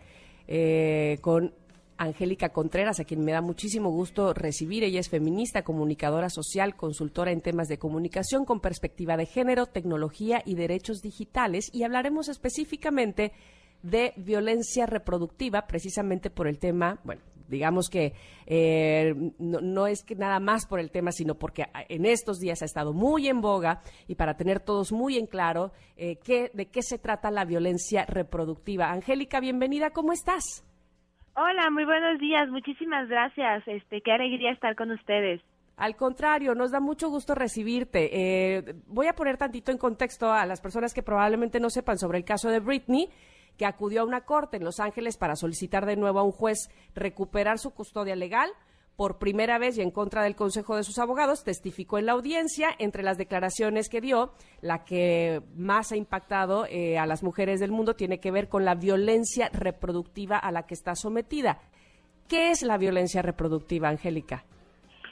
eh, 0.47 1.17
con 1.21 1.53
Angélica 1.97 2.49
Contreras, 2.49 2.99
a 2.99 3.03
quien 3.03 3.23
me 3.23 3.31
da 3.31 3.41
muchísimo 3.41 3.91
gusto 3.91 4.33
recibir. 4.33 4.83
Ella 4.83 4.99
es 4.99 5.09
feminista, 5.09 5.63
comunicadora 5.63 6.29
social, 6.29 6.75
consultora 6.75 7.31
en 7.31 7.41
temas 7.41 7.67
de 7.67 7.77
comunicación 7.77 8.45
con 8.45 8.61
perspectiva 8.61 9.17
de 9.17 9.25
género, 9.25 9.67
tecnología 9.67 10.41
y 10.45 10.55
derechos 10.55 11.01
digitales. 11.01 11.69
Y 11.73 11.83
hablaremos 11.83 12.29
específicamente 12.29 13.31
de 13.83 14.13
violencia 14.17 14.85
reproductiva, 14.85 15.67
precisamente 15.67 16.29
por 16.29 16.47
el 16.47 16.59
tema, 16.59 16.99
bueno, 17.03 17.21
digamos 17.47 17.89
que 17.89 18.13
eh, 18.45 19.13
no, 19.39 19.87
es 19.87 20.03
que 20.03 20.15
nada 20.15 20.39
más 20.39 20.65
por 20.67 20.79
el 20.79 20.91
tema, 20.91 21.11
sino 21.11 21.35
porque 21.35 21.65
en 21.89 22.05
estos 22.05 22.39
días 22.39 22.61
ha 22.61 22.65
estado 22.65 22.93
muy 22.93 23.27
en 23.27 23.41
boga 23.41 23.81
y 24.07 24.15
para 24.15 24.35
tener 24.35 24.59
todos 24.59 24.91
muy 24.91 25.17
en 25.17 25.27
claro 25.27 25.71
eh, 25.95 26.17
qué, 26.23 26.51
de 26.53 26.67
qué 26.67 26.81
se 26.81 26.97
trata 26.99 27.31
la 27.31 27.45
violencia 27.45 28.05
reproductiva. 28.05 28.91
Angélica, 28.91 29.39
bienvenida, 29.39 29.91
¿cómo 29.91 30.13
estás? 30.13 30.63
Hola, 31.35 31.69
muy 31.69 31.85
buenos 31.85 32.19
días, 32.19 32.49
muchísimas 32.49 33.07
gracias. 33.07 33.67
Este, 33.67 34.01
qué 34.01 34.11
alegría 34.11 34.51
estar 34.51 34.75
con 34.75 34.91
ustedes. 34.91 35.41
Al 35.77 35.95
contrario, 35.95 36.55
nos 36.55 36.71
da 36.71 36.79
mucho 36.79 37.07
gusto 37.09 37.35
recibirte. 37.35 38.09
Eh, 38.11 38.73
voy 38.87 39.05
a 39.05 39.13
poner 39.13 39.37
tantito 39.37 39.71
en 39.71 39.77
contexto 39.77 40.33
a 40.33 40.47
las 40.47 40.59
personas 40.59 40.91
que 40.91 41.03
probablemente 41.03 41.59
no 41.59 41.69
sepan 41.69 41.99
sobre 41.99 42.17
el 42.17 42.25
caso 42.25 42.49
de 42.49 42.59
Britney 42.59 43.09
que 43.57 43.65
acudió 43.65 44.01
a 44.01 44.05
una 44.05 44.21
corte 44.21 44.57
en 44.57 44.63
Los 44.63 44.79
Ángeles 44.79 45.17
para 45.17 45.35
solicitar 45.35 45.85
de 45.85 45.95
nuevo 45.95 46.19
a 46.19 46.23
un 46.23 46.31
juez 46.31 46.69
recuperar 46.95 47.59
su 47.59 47.71
custodia 47.73 48.15
legal. 48.15 48.49
Por 48.95 49.19
primera 49.19 49.59
vez 49.59 49.77
y 49.77 49.81
en 49.81 49.91
contra 49.91 50.23
del 50.23 50.35
consejo 50.35 50.75
de 50.75 50.83
sus 50.83 50.97
abogados, 50.97 51.43
testificó 51.43 51.99
en 51.99 52.07
la 52.07 52.13
audiencia. 52.13 52.69
Entre 52.79 53.03
las 53.03 53.19
declaraciones 53.19 53.89
que 53.89 54.01
dio, 54.01 54.33
la 54.61 54.83
que 54.85 55.43
más 55.55 55.91
ha 55.91 55.97
impactado 55.97 56.65
eh, 56.65 56.97
a 56.97 57.05
las 57.05 57.21
mujeres 57.21 57.59
del 57.59 57.71
mundo 57.71 57.95
tiene 57.95 58.19
que 58.19 58.31
ver 58.31 58.49
con 58.49 58.65
la 58.65 58.73
violencia 58.73 59.49
reproductiva 59.53 60.37
a 60.37 60.51
la 60.51 60.65
que 60.65 60.73
está 60.73 60.95
sometida. 60.95 61.59
¿Qué 62.27 62.49
es 62.49 62.63
la 62.63 62.77
violencia 62.77 63.21
reproductiva, 63.21 63.87
Angélica? 63.87 64.43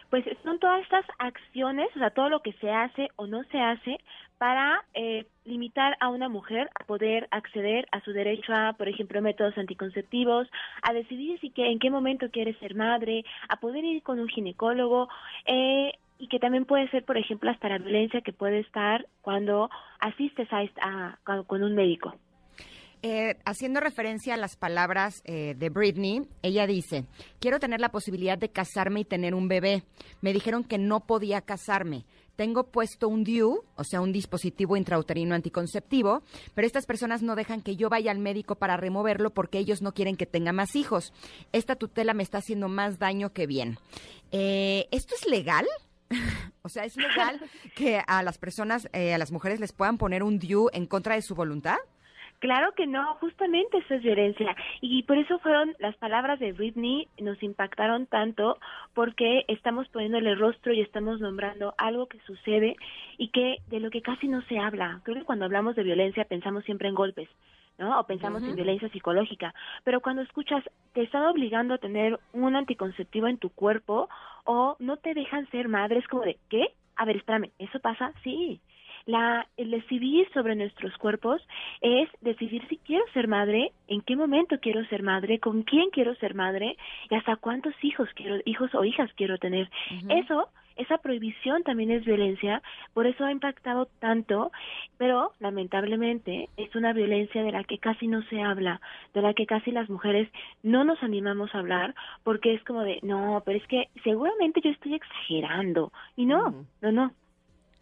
Pues 0.09 0.25
son 0.43 0.59
todas 0.59 0.81
estas 0.81 1.05
acciones, 1.19 1.87
o 1.95 1.99
sea, 1.99 2.09
todo 2.09 2.29
lo 2.29 2.39
que 2.39 2.53
se 2.53 2.69
hace 2.69 3.09
o 3.17 3.27
no 3.27 3.43
se 3.51 3.59
hace 3.59 3.97
para 4.37 4.83
eh, 4.93 5.25
limitar 5.45 5.95
a 5.99 6.09
una 6.09 6.29
mujer 6.29 6.69
a 6.79 6.83
poder 6.85 7.27
acceder 7.31 7.87
a 7.91 8.01
su 8.01 8.11
derecho 8.11 8.53
a, 8.53 8.73
por 8.73 8.89
ejemplo, 8.89 9.21
métodos 9.21 9.57
anticonceptivos, 9.57 10.47
a 10.81 10.93
decidir 10.93 11.39
si 11.39 11.51
que, 11.51 11.71
en 11.71 11.79
qué 11.79 11.89
momento 11.89 12.29
quiere 12.31 12.57
ser 12.59 12.75
madre, 12.75 13.23
a 13.47 13.59
poder 13.59 13.83
ir 13.83 14.03
con 14.03 14.19
un 14.19 14.27
ginecólogo, 14.27 15.07
eh, 15.45 15.93
y 16.17 16.27
que 16.27 16.39
también 16.39 16.65
puede 16.65 16.89
ser, 16.89 17.03
por 17.03 17.17
ejemplo, 17.17 17.51
hasta 17.51 17.69
la 17.69 17.77
violencia 17.77 18.21
que 18.21 18.31
puede 18.31 18.59
estar 18.59 19.05
cuando 19.21 19.69
asistes 19.99 20.47
a, 20.51 21.17
con 21.45 21.61
un 21.61 21.75
médico. 21.75 22.15
Eh, 23.01 23.35
haciendo 23.45 23.81
referencia 23.81 24.33
a 24.33 24.37
las 24.37 24.55
palabras 24.55 25.21
de 25.25 25.69
Britney, 25.69 26.21
ella 26.41 26.65
dice, 26.65 27.05
quiero 27.39 27.59
tener 27.59 27.81
la 27.81 27.89
posibilidad 27.89 28.37
de 28.37 28.49
casarme 28.49 29.01
y 29.01 29.05
tener 29.05 29.35
un 29.35 29.49
bebé. 29.49 29.83
Me 30.21 30.31
dijeron 30.33 30.63
que 30.63 30.77
no 30.77 31.01
podía 31.01 31.41
casarme 31.41 32.05
tengo 32.35 32.65
puesto 32.65 33.07
un 33.07 33.23
DIU, 33.23 33.63
o 33.75 33.83
sea, 33.83 34.01
un 34.01 34.11
dispositivo 34.11 34.77
intrauterino 34.77 35.35
anticonceptivo, 35.35 36.21
pero 36.53 36.67
estas 36.67 36.85
personas 36.85 37.21
no 37.21 37.35
dejan 37.35 37.61
que 37.61 37.75
yo 37.75 37.89
vaya 37.89 38.11
al 38.11 38.19
médico 38.19 38.55
para 38.55 38.77
removerlo 38.77 39.31
porque 39.31 39.57
ellos 39.57 39.81
no 39.81 39.93
quieren 39.93 40.17
que 40.17 40.25
tenga 40.25 40.51
más 40.51 40.75
hijos. 40.75 41.13
Esta 41.51 41.75
tutela 41.75 42.13
me 42.13 42.23
está 42.23 42.39
haciendo 42.39 42.67
más 42.67 42.99
daño 42.99 43.33
que 43.33 43.47
bien. 43.47 43.77
Eh, 44.31 44.87
¿Esto 44.91 45.15
es 45.15 45.27
legal? 45.27 45.65
o 46.61 46.69
sea, 46.69 46.85
¿es 46.85 46.95
legal 46.95 47.39
que 47.75 48.01
a 48.05 48.23
las 48.23 48.37
personas, 48.37 48.87
eh, 48.93 49.13
a 49.13 49.17
las 49.17 49.31
mujeres 49.31 49.59
les 49.59 49.71
puedan 49.71 49.97
poner 49.97 50.23
un 50.23 50.39
DIU 50.39 50.69
en 50.73 50.85
contra 50.85 51.15
de 51.15 51.21
su 51.21 51.35
voluntad? 51.35 51.77
Claro 52.45 52.73
que 52.73 52.85
no, 52.85 53.15
justamente 53.15 53.79
eso 53.79 53.95
es 53.95 54.03
violencia. 54.03 54.55
Y 54.79 55.01
por 55.01 55.17
eso 55.17 55.39
fueron 55.39 55.73
las 55.79 55.95
palabras 55.95 56.39
de 56.39 56.51
Britney, 56.51 57.07
nos 57.19 57.41
impactaron 57.41 58.05
tanto, 58.05 58.59
porque 58.93 59.45
estamos 59.47 59.89
poniéndole 59.89 60.35
rostro 60.35 60.71
y 60.71 60.81
estamos 60.81 61.19
nombrando 61.19 61.73
algo 61.79 62.05
que 62.05 62.19
sucede 62.19 62.75
y 63.17 63.29
que 63.29 63.57
de 63.69 63.79
lo 63.79 63.89
que 63.89 64.03
casi 64.03 64.27
no 64.27 64.43
se 64.43 64.59
habla. 64.59 65.01
Creo 65.03 65.17
que 65.17 65.23
cuando 65.23 65.45
hablamos 65.45 65.75
de 65.75 65.81
violencia 65.81 66.23
pensamos 66.25 66.63
siempre 66.65 66.87
en 66.87 66.93
golpes. 66.93 67.27
¿no? 67.79 67.99
O 67.99 68.03
pensamos 68.03 68.43
en 68.43 68.55
violencia 68.55 68.89
psicológica, 68.89 69.53
pero 69.83 69.99
cuando 69.99 70.21
escuchas 70.21 70.63
te 70.93 71.01
están 71.01 71.25
obligando 71.25 71.73
a 71.73 71.79
tener 71.79 72.19
un 72.31 72.55
anticonceptivo 72.55 73.27
en 73.27 73.39
tu 73.39 73.49
cuerpo 73.49 74.07
o 74.43 74.75
no 74.77 74.97
te 74.97 75.15
dejan 75.15 75.49
ser 75.49 75.67
madre, 75.67 75.97
es 75.97 76.07
como 76.07 76.21
de, 76.21 76.37
¿qué? 76.49 76.67
A 76.95 77.05
ver, 77.05 77.17
espérame, 77.17 77.49
¿eso 77.57 77.79
pasa? 77.79 78.13
Sí. 78.23 78.61
La, 79.05 79.47
el 79.57 79.71
decidir 79.71 80.27
sobre 80.33 80.55
nuestros 80.55 80.97
cuerpos 80.97 81.41
es 81.81 82.09
decidir 82.21 82.67
si 82.67 82.77
quiero 82.77 83.05
ser 83.13 83.27
madre, 83.27 83.71
en 83.87 84.01
qué 84.01 84.15
momento 84.15 84.59
quiero 84.59 84.83
ser 84.85 85.03
madre, 85.03 85.39
con 85.39 85.63
quién 85.63 85.89
quiero 85.91 86.15
ser 86.15 86.33
madre 86.33 86.75
y 87.09 87.15
hasta 87.15 87.35
cuántos 87.35 87.73
hijos 87.83 88.09
quiero, 88.15 88.39
hijos 88.45 88.73
o 88.73 88.83
hijas 88.83 89.11
quiero 89.15 89.37
tener. 89.37 89.69
Eso 90.09 90.49
esa 90.75 90.97
prohibición 90.97 91.63
también 91.63 91.91
es 91.91 92.03
violencia, 92.03 92.61
por 92.93 93.07
eso 93.07 93.23
ha 93.23 93.31
impactado 93.31 93.87
tanto, 93.99 94.51
pero 94.97 95.31
lamentablemente 95.39 96.49
es 96.57 96.75
una 96.75 96.93
violencia 96.93 97.43
de 97.43 97.51
la 97.51 97.63
que 97.63 97.77
casi 97.77 98.07
no 98.07 98.21
se 98.23 98.41
habla, 98.41 98.81
de 99.13 99.21
la 99.21 99.33
que 99.33 99.45
casi 99.45 99.71
las 99.71 99.89
mujeres 99.89 100.29
no 100.63 100.83
nos 100.83 101.01
animamos 101.01 101.53
a 101.53 101.59
hablar, 101.59 101.95
porque 102.23 102.53
es 102.53 102.63
como 102.63 102.81
de, 102.81 102.99
no, 103.03 103.41
pero 103.45 103.57
es 103.57 103.67
que 103.67 103.89
seguramente 104.03 104.61
yo 104.61 104.69
estoy 104.69 104.95
exagerando, 104.95 105.91
y 106.15 106.25
no, 106.25 106.65
no, 106.81 106.91
no, 106.91 107.11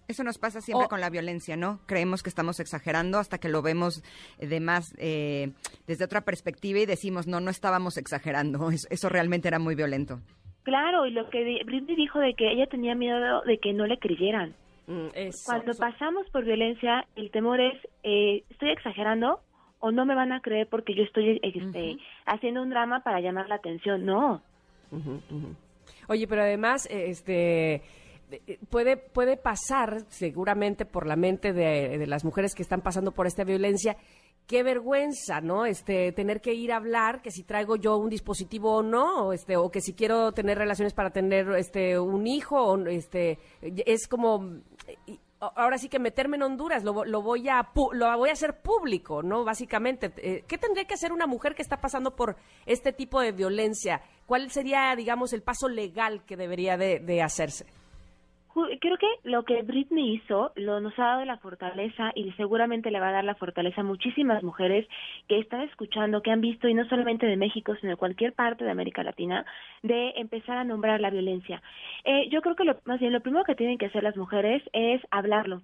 eso 0.08 0.24
nos 0.24 0.38
pasa 0.38 0.62
siempre 0.62 0.88
con 0.88 1.02
la 1.02 1.10
violencia, 1.10 1.56
¿no? 1.56 1.80
Creemos 1.86 2.24
que 2.24 2.30
estamos 2.30 2.60
exagerando 2.60 3.20
hasta 3.20 3.38
que 3.38 3.50
lo 3.50 3.62
vemos 3.62 4.04
de 4.38 4.60
más 4.60 4.94
eh, 4.98 5.52
desde 5.88 6.06
otra 6.06 6.22
perspectiva 6.22 6.80
y 6.80 6.86
decimos, 6.86 7.28
no, 7.28 7.40
no 7.40 7.50
estábamos 7.50 7.98
exagerando, 7.98 8.70
eso, 8.90 9.10
realmente 9.10 9.48
era 9.48 9.60
muy 9.60 9.76
violento. 9.76 10.20
Claro, 10.64 11.06
y 11.06 11.12
lo 11.12 11.30
que 11.30 11.62
Britney 11.66 11.96
dijo 11.96 12.20
de 12.20 12.34
que 12.36 12.52
ella 12.52 12.68
tenía 12.68 12.96
miedo 12.96 13.42
de 13.42 13.58
que 13.58 13.74
no 13.74 13.86
le 13.86 13.98
creyeran. 13.98 14.56
Mm, 14.88 15.08
Cuando 15.46 15.74
pasamos 15.76 16.30
por 16.30 16.44
violencia, 16.44 17.06
el 17.16 17.32
temor 17.32 17.60
es, 17.60 17.76
eh, 18.04 18.44
¿estoy 18.50 18.72
exagerando 18.72 19.40
o 19.80 19.92
no 19.92 20.06
me 20.06 20.16
van 20.16 20.32
a 20.32 20.42
creer 20.42 20.68
porque 20.68 20.94
yo 20.94 21.04
estoy 21.04 21.40
este, 21.44 21.98
haciendo 22.26 22.62
un 22.62 22.70
drama 22.70 23.02
para 23.02 23.20
llamar 23.20 23.50
la 23.50 23.56
atención? 23.56 24.06
No. 24.06 24.42
Oye, 26.08 26.28
pero 26.28 26.42
además, 26.42 26.88
este 26.90 27.76
eh, 27.76 27.82
puede, 28.70 28.98
puede 28.98 29.38
pasar 29.38 30.06
seguramente 30.10 30.86
por 30.86 31.08
la 31.08 31.16
mente 31.16 31.54
de, 31.54 32.06
las 32.08 32.24
mujeres 32.24 32.56
que 32.56 32.64
están 32.64 32.82
pasando 32.82 33.12
por 33.12 33.28
esta 33.28 33.44
violencia. 33.44 33.98
Qué 34.48 34.62
vergüenza, 34.62 35.40
¿no? 35.40 35.66
Este, 35.66 36.12
tener 36.12 36.42
que 36.42 36.54
ir 36.54 36.74
a 36.74 36.78
hablar 36.78 37.22
que 37.22 37.32
si 37.32 37.44
traigo 37.44 37.78
yo 37.78 37.98
un 37.98 38.10
dispositivo 38.10 38.78
o 38.78 38.84
no, 38.84 39.28
o 39.28 39.34
este, 39.34 39.56
o 39.56 39.72
que 39.72 39.82
si 39.82 39.94
quiero 39.94 40.34
tener 40.34 40.58
relaciones 40.58 40.94
para 40.94 41.12
tener 41.12 41.50
este 41.52 41.98
un 41.98 42.28
hijo, 42.28 42.78
este, 42.88 43.40
es 43.62 44.08
como 44.08 44.62
ahora 45.40 45.78
sí 45.78 45.90
que 45.90 46.00
meterme 46.00 46.38
en 46.38 46.44
Honduras, 46.44 46.84
lo, 46.84 47.06
lo, 47.06 47.22
voy 47.22 47.48
a 47.50 47.70
lo 47.94 48.18
voy 48.18 48.30
a 48.30 48.34
hacer 48.34 48.62
público, 48.62 49.24
¿no? 49.24 49.44
Básicamente, 49.44 50.12
eh, 50.18 50.44
¿qué 50.48 50.58
tendría 50.58 50.86
que 50.86 50.94
hacer 50.94 51.14
una 51.14 51.28
mujer 51.28 51.56
que 51.56 51.62
está 51.62 51.80
pasando 51.80 52.16
por 52.16 52.36
este 52.66 52.92
tipo 52.92 53.22
de 53.22 53.32
violencia? 53.32 54.02
¿Cuál 54.26 54.52
sería, 54.52 54.94
digamos, 54.96 55.32
el 55.34 55.42
paso 55.42 55.70
legal 55.70 56.24
que 56.26 56.38
debería 56.38 56.78
de 56.78 57.22
hacerse? 57.22 57.66
Creo 58.80 58.98
que 58.98 59.08
lo 59.24 59.44
que 59.44 59.62
Britney 59.64 60.16
hizo 60.16 60.52
lo 60.56 60.80
nos 60.80 60.98
ha 61.00 61.04
dado 61.04 61.26
la 61.26 61.38
fortaleza 61.38 62.12
y 62.16 62.32
seguramente 62.34 62.92
le 62.92 63.00
va 63.00 63.10
a 63.10 63.14
dar 63.14 63.24
la 63.24 63.36
fortaleza 63.36 63.82
a 63.82 63.84
muchísimas 63.84 64.44
mujeres 64.44 64.88
que 65.28 65.40
están 65.40 65.62
escuchando, 65.62 66.22
que 66.22 66.32
han 66.32 66.42
visto, 66.42 66.68
y 66.68 66.74
no 66.74 66.88
solamente 66.88 67.26
de 67.26 67.38
México, 67.38 67.76
sino 67.76 67.92
de 67.92 67.98
cualquier 67.98 68.34
parte 68.34 68.64
de 68.64 68.72
América 68.72 69.04
Latina, 69.04 69.46
de 69.82 70.14
empezar 70.16 70.58
a 70.58 70.64
nombrar 70.64 71.02
la 71.02 71.10
violencia. 71.10 71.62
Eh, 72.04 72.30
yo 72.30 72.42
creo 72.42 72.56
que 72.56 72.66
lo, 72.66 72.78
más 72.86 73.00
bien 73.00 73.14
lo 73.14 73.22
primero 73.22 73.44
que 73.44 73.56
tienen 73.56 73.78
que 73.78 73.88
hacer 73.88 74.04
las 74.04 74.18
mujeres 74.18 74.62
es 74.74 75.02
hablarlo. 75.12 75.62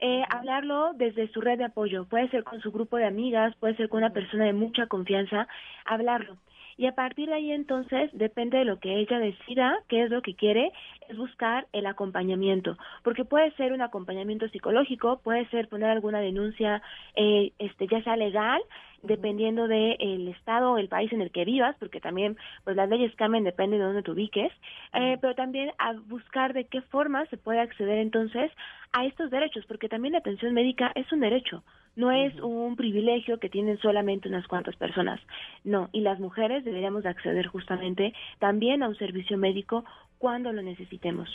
Eh, 0.00 0.24
hablarlo 0.30 0.94
desde 0.94 1.28
su 1.28 1.40
red 1.40 1.58
de 1.58 1.64
apoyo, 1.64 2.06
puede 2.06 2.28
ser 2.30 2.42
con 2.42 2.60
su 2.60 2.72
grupo 2.72 2.96
de 2.96 3.06
amigas, 3.06 3.54
puede 3.56 3.76
ser 3.76 3.88
con 3.88 3.98
una 3.98 4.12
persona 4.12 4.44
de 4.46 4.52
mucha 4.52 4.86
confianza, 4.86 5.46
hablarlo 5.84 6.36
y 6.76 6.86
a 6.86 6.94
partir 6.94 7.28
de 7.28 7.34
ahí 7.34 7.52
entonces 7.52 8.10
depende 8.12 8.58
de 8.58 8.64
lo 8.64 8.78
que 8.78 8.96
ella 8.96 9.18
decida, 9.18 9.78
qué 9.88 10.02
es 10.02 10.10
lo 10.10 10.22
que 10.22 10.34
quiere, 10.34 10.72
es 11.08 11.16
buscar 11.16 11.66
el 11.72 11.86
acompañamiento, 11.86 12.76
porque 13.02 13.24
puede 13.24 13.50
ser 13.52 13.72
un 13.72 13.82
acompañamiento 13.82 14.48
psicológico, 14.48 15.20
puede 15.22 15.46
ser 15.48 15.68
poner 15.68 15.90
alguna 15.90 16.20
denuncia, 16.20 16.82
eh, 17.16 17.52
este, 17.58 17.86
ya 17.86 18.02
sea 18.02 18.16
legal, 18.16 18.60
dependiendo 19.02 19.68
del 19.68 19.96
el 19.98 20.28
estado 20.28 20.72
o 20.72 20.78
el 20.78 20.88
país 20.88 21.12
en 21.12 21.20
el 21.20 21.30
que 21.30 21.44
vivas, 21.44 21.76
porque 21.78 22.00
también 22.00 22.36
pues 22.64 22.76
las 22.76 22.88
leyes 22.88 23.14
cambian 23.16 23.44
depende 23.44 23.78
de 23.78 23.84
dónde 23.84 24.02
te 24.02 24.10
ubiques, 24.10 24.52
eh, 24.94 25.18
pero 25.20 25.34
también 25.34 25.72
a 25.78 25.92
buscar 26.06 26.52
de 26.52 26.64
qué 26.64 26.82
forma 26.82 27.26
se 27.26 27.36
puede 27.36 27.60
acceder 27.60 27.98
entonces 27.98 28.50
a 28.92 29.04
estos 29.04 29.30
derechos, 29.30 29.64
porque 29.66 29.88
también 29.88 30.12
la 30.12 30.18
atención 30.18 30.54
médica 30.54 30.92
es 30.94 31.10
un 31.12 31.20
derecho, 31.20 31.64
no 31.96 32.10
es 32.10 32.34
un 32.40 32.76
privilegio 32.76 33.38
que 33.38 33.48
tienen 33.48 33.78
solamente 33.78 34.28
unas 34.28 34.46
cuantas 34.46 34.76
personas, 34.76 35.20
no, 35.64 35.88
y 35.92 36.00
las 36.00 36.20
mujeres 36.20 36.64
deberíamos 36.64 37.04
acceder 37.04 37.46
justamente 37.46 38.14
también 38.38 38.82
a 38.82 38.88
un 38.88 38.96
servicio 38.96 39.36
médico 39.36 39.84
cuando 40.22 40.52
lo 40.52 40.62
necesitemos. 40.62 41.28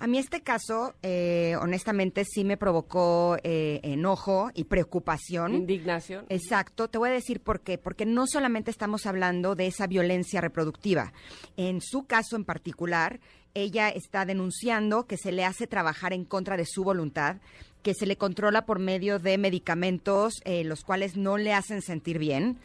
A 0.00 0.08
mí 0.08 0.18
este 0.18 0.40
caso, 0.40 0.94
eh, 1.04 1.54
honestamente, 1.62 2.24
sí 2.24 2.42
me 2.42 2.56
provocó 2.56 3.36
eh, 3.44 3.78
enojo 3.84 4.50
y 4.52 4.64
preocupación. 4.64 5.54
Indignación. 5.54 6.26
Exacto. 6.28 6.88
Te 6.88 6.98
voy 6.98 7.10
a 7.10 7.12
decir 7.12 7.40
por 7.40 7.60
qué. 7.60 7.78
Porque 7.78 8.04
no 8.04 8.26
solamente 8.26 8.72
estamos 8.72 9.06
hablando 9.06 9.54
de 9.54 9.68
esa 9.68 9.86
violencia 9.86 10.40
reproductiva. 10.40 11.12
En 11.56 11.80
su 11.80 12.04
caso 12.04 12.34
en 12.34 12.44
particular, 12.44 13.20
ella 13.54 13.90
está 13.90 14.24
denunciando 14.24 15.06
que 15.06 15.18
se 15.18 15.30
le 15.30 15.44
hace 15.44 15.68
trabajar 15.68 16.12
en 16.12 16.24
contra 16.24 16.56
de 16.56 16.66
su 16.66 16.82
voluntad, 16.82 17.36
que 17.84 17.94
se 17.94 18.06
le 18.06 18.16
controla 18.16 18.66
por 18.66 18.80
medio 18.80 19.20
de 19.20 19.38
medicamentos 19.38 20.34
eh, 20.44 20.64
los 20.64 20.82
cuales 20.82 21.16
no 21.16 21.38
le 21.38 21.54
hacen 21.54 21.80
sentir 21.80 22.18
bien, 22.18 22.58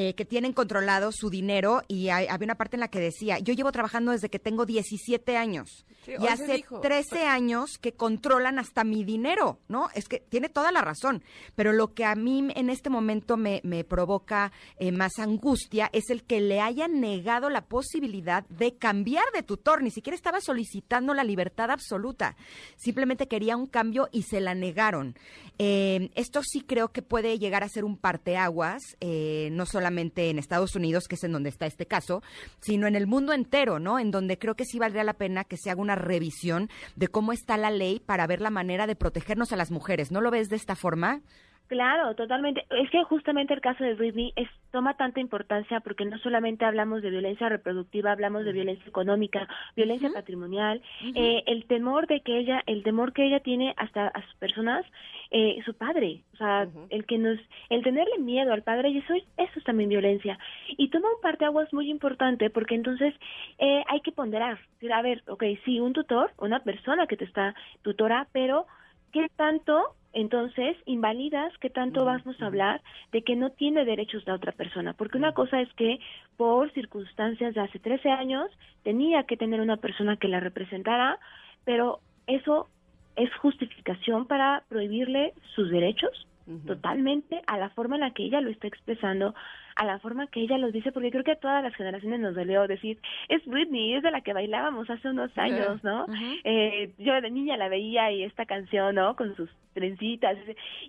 eh, 0.00 0.14
que 0.14 0.24
tienen 0.24 0.52
controlado 0.52 1.10
su 1.10 1.28
dinero 1.28 1.82
y 1.88 2.10
había 2.10 2.44
una 2.44 2.54
parte 2.54 2.76
en 2.76 2.80
la 2.82 2.86
que 2.86 3.00
decía, 3.00 3.40
yo 3.40 3.52
llevo 3.52 3.72
trabajando 3.72 4.12
desde 4.12 4.28
que 4.28 4.38
tengo 4.38 4.64
17 4.64 5.36
años 5.36 5.84
y 6.06 6.28
hace 6.28 6.64
13 6.80 7.26
años 7.26 7.78
que 7.80 7.94
controlan 7.94 8.60
hasta 8.60 8.84
mi 8.84 9.02
dinero, 9.02 9.58
¿no? 9.66 9.88
Es 9.96 10.06
que 10.06 10.20
tiene 10.20 10.48
toda 10.48 10.70
la 10.70 10.82
razón, 10.82 11.24
pero 11.56 11.72
lo 11.72 11.94
que 11.94 12.04
a 12.04 12.14
mí 12.14 12.46
en 12.54 12.70
este 12.70 12.90
momento 12.90 13.36
me, 13.36 13.60
provoca 13.88 14.52
eh, 14.78 14.92
más 14.92 15.18
angustia 15.18 15.90
es 15.92 16.10
el 16.10 16.22
que 16.22 16.40
le 16.40 16.60
hayan 16.60 17.00
negado 17.00 17.50
la 17.50 17.62
posibilidad 17.62 18.46
de 18.48 18.76
cambiar 18.76 19.24
de 19.34 19.42
tutor, 19.42 19.82
ni 19.82 19.90
siquiera 19.90 20.14
estaba 20.14 20.40
solicitando 20.40 21.12
la 21.12 21.24
libertad 21.24 21.72
absoluta, 21.72 22.36
simplemente 22.76 23.26
quería 23.26 23.56
un 23.56 23.66
cambio 23.66 24.08
y 24.12 24.22
se 24.22 24.40
la 24.40 24.54
negaron. 24.54 25.16
Eh, 25.58 26.10
esto 26.14 26.42
sí 26.44 26.60
creo 26.60 26.92
que 26.92 27.02
puede 27.02 27.40
llegar 27.40 27.64
a 27.64 27.68
ser 27.68 27.84
un 27.84 27.96
parteaguas, 27.96 28.96
eh, 29.00 29.48
no 29.50 29.66
solamente 29.66 29.87
en 29.88 30.38
Estados 30.38 30.76
Unidos, 30.76 31.08
que 31.08 31.14
es 31.14 31.24
en 31.24 31.32
donde 31.32 31.48
está 31.48 31.66
este 31.66 31.86
caso, 31.86 32.22
sino 32.60 32.86
en 32.86 32.94
el 32.94 33.06
mundo 33.06 33.32
entero, 33.32 33.78
¿no? 33.78 33.98
En 33.98 34.10
donde 34.10 34.38
creo 34.38 34.54
que 34.54 34.64
sí 34.64 34.78
valdría 34.78 35.04
la 35.04 35.14
pena 35.14 35.44
que 35.44 35.56
se 35.56 35.70
haga 35.70 35.80
una 35.80 35.94
revisión 35.94 36.68
de 36.96 37.08
cómo 37.08 37.32
está 37.32 37.56
la 37.56 37.70
ley 37.70 38.00
para 38.00 38.26
ver 38.26 38.40
la 38.40 38.50
manera 38.50 38.86
de 38.86 38.96
protegernos 38.96 39.52
a 39.52 39.56
las 39.56 39.70
mujeres. 39.70 40.10
¿No 40.10 40.20
lo 40.20 40.30
ves 40.30 40.48
de 40.48 40.56
esta 40.56 40.76
forma? 40.76 41.22
Claro, 41.68 42.14
totalmente. 42.14 42.64
Es 42.70 42.90
que 42.90 43.04
justamente 43.04 43.52
el 43.52 43.60
caso 43.60 43.84
de 43.84 43.94
Britney 43.94 44.32
es, 44.36 44.48
toma 44.70 44.96
tanta 44.96 45.20
importancia 45.20 45.80
porque 45.80 46.06
no 46.06 46.18
solamente 46.18 46.64
hablamos 46.64 47.02
de 47.02 47.10
violencia 47.10 47.50
reproductiva, 47.50 48.10
hablamos 48.10 48.46
de 48.46 48.52
violencia 48.52 48.86
económica, 48.88 49.46
violencia 49.76 50.10
patrimonial, 50.10 50.80
eh, 51.14 51.42
el 51.46 51.66
temor 51.66 52.06
de 52.06 52.22
que 52.22 52.38
ella, 52.38 52.62
el 52.66 52.82
temor 52.82 53.12
que 53.12 53.26
ella 53.26 53.40
tiene 53.40 53.74
hasta 53.76 54.08
a 54.08 54.22
sus 54.22 54.34
personas, 54.36 54.86
eh, 55.30 55.58
su 55.66 55.74
padre, 55.74 56.22
o 56.32 56.36
sea, 56.38 56.66
el 56.88 57.04
que 57.04 57.18
nos, 57.18 57.38
el 57.68 57.82
tenerle 57.82 58.16
miedo 58.18 58.54
al 58.54 58.62
padre 58.62 58.88
y 58.88 58.98
eso, 58.98 59.14
eso 59.14 59.52
es 59.54 59.64
también 59.64 59.90
violencia. 59.90 60.38
Y 60.68 60.88
toma 60.88 61.10
un 61.14 61.20
parte 61.20 61.44
aguas 61.44 61.70
muy 61.74 61.90
importante 61.90 62.48
porque 62.48 62.76
entonces 62.76 63.14
eh, 63.58 63.84
hay 63.88 64.00
que 64.00 64.12
ponderar, 64.12 64.58
a 64.90 65.02
ver, 65.02 65.22
ok, 65.26 65.44
sí, 65.66 65.80
un 65.80 65.92
tutor, 65.92 66.30
una 66.38 66.60
persona 66.60 67.06
que 67.06 67.18
te 67.18 67.26
está 67.26 67.54
tutora, 67.82 68.26
pero 68.32 68.66
¿qué 69.12 69.28
tanto 69.36 69.97
entonces 70.12 70.76
invalidas 70.86 71.52
qué 71.58 71.70
tanto 71.70 72.04
vamos 72.04 72.40
a 72.40 72.46
hablar 72.46 72.80
de 73.12 73.22
que 73.22 73.36
no 73.36 73.50
tiene 73.50 73.84
derechos 73.84 74.26
la 74.26 74.34
otra 74.34 74.52
persona? 74.52 74.94
Porque 74.94 75.18
una 75.18 75.32
cosa 75.32 75.60
es 75.60 75.72
que 75.74 75.98
por 76.36 76.72
circunstancias 76.72 77.54
de 77.54 77.60
hace 77.60 77.78
13 77.78 78.10
años 78.10 78.50
tenía 78.82 79.24
que 79.24 79.36
tener 79.36 79.60
una 79.60 79.76
persona 79.76 80.16
que 80.16 80.28
la 80.28 80.40
representara, 80.40 81.18
pero 81.64 82.00
eso 82.26 82.68
es 83.16 83.34
justificación 83.36 84.26
para 84.26 84.62
prohibirle 84.68 85.34
sus 85.54 85.70
derechos 85.70 86.26
totalmente 86.66 87.42
a 87.46 87.58
la 87.58 87.70
forma 87.70 87.96
en 87.96 88.02
la 88.02 88.12
que 88.12 88.24
ella 88.24 88.40
lo 88.40 88.50
está 88.50 88.66
expresando, 88.66 89.34
a 89.76 89.84
la 89.84 89.98
forma 89.98 90.26
que 90.26 90.40
ella 90.40 90.58
lo 90.58 90.72
dice, 90.72 90.92
porque 90.92 91.10
creo 91.10 91.24
que 91.24 91.32
a 91.32 91.40
todas 91.40 91.62
las 91.62 91.74
generaciones 91.74 92.20
nos 92.20 92.34
dolió 92.34 92.66
decir, 92.66 92.98
es 93.28 93.44
Britney, 93.46 93.94
es 93.94 94.02
de 94.02 94.10
la 94.10 94.22
que 94.22 94.32
bailábamos 94.32 94.88
hace 94.90 95.08
unos 95.08 95.36
años, 95.38 95.82
¿no? 95.84 96.06
eh, 96.44 96.92
yo 96.98 97.20
de 97.20 97.30
niña 97.30 97.56
la 97.56 97.68
veía 97.68 98.10
y 98.10 98.24
esta 98.24 98.46
canción, 98.46 98.94
¿no? 98.94 99.14
Con 99.14 99.36
sus 99.36 99.50
trencitas, 99.74 100.36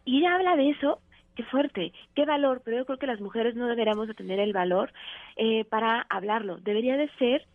y 0.05 0.19
ella 0.19 0.35
habla 0.35 0.55
de 0.55 0.71
eso 0.71 0.99
qué 1.35 1.43
fuerte, 1.43 1.93
qué 2.15 2.25
valor, 2.25 2.61
pero 2.65 2.77
yo 2.77 2.85
creo 2.85 2.99
que 2.99 3.07
las 3.07 3.21
mujeres 3.21 3.55
no 3.55 3.67
deberíamos 3.67 4.09
de 4.09 4.13
tener 4.13 4.39
el 4.39 4.51
valor 4.51 4.91
eh, 5.37 5.63
para 5.65 6.05
hablarlo. 6.09 6.57
Debería 6.57 6.97
de 6.97 7.09
ser 7.17 7.45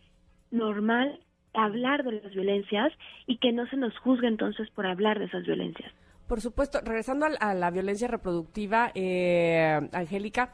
normal 0.49 1.19
hablar 1.53 2.03
de 2.03 2.21
las 2.21 2.33
violencias 2.33 2.91
y 3.27 3.37
que 3.37 3.51
no 3.51 3.67
se 3.67 3.77
nos 3.77 3.95
juzgue 3.99 4.27
entonces 4.27 4.69
por 4.71 4.87
hablar 4.87 5.19
de 5.19 5.25
esas 5.25 5.45
violencias. 5.45 5.93
Por 6.27 6.41
supuesto, 6.41 6.81
regresando 6.81 7.27
a, 7.39 7.53
la 7.53 7.69
violencia 7.69 8.07
reproductiva, 8.07 8.91
eh, 8.95 9.79
Angélica, 9.91 10.53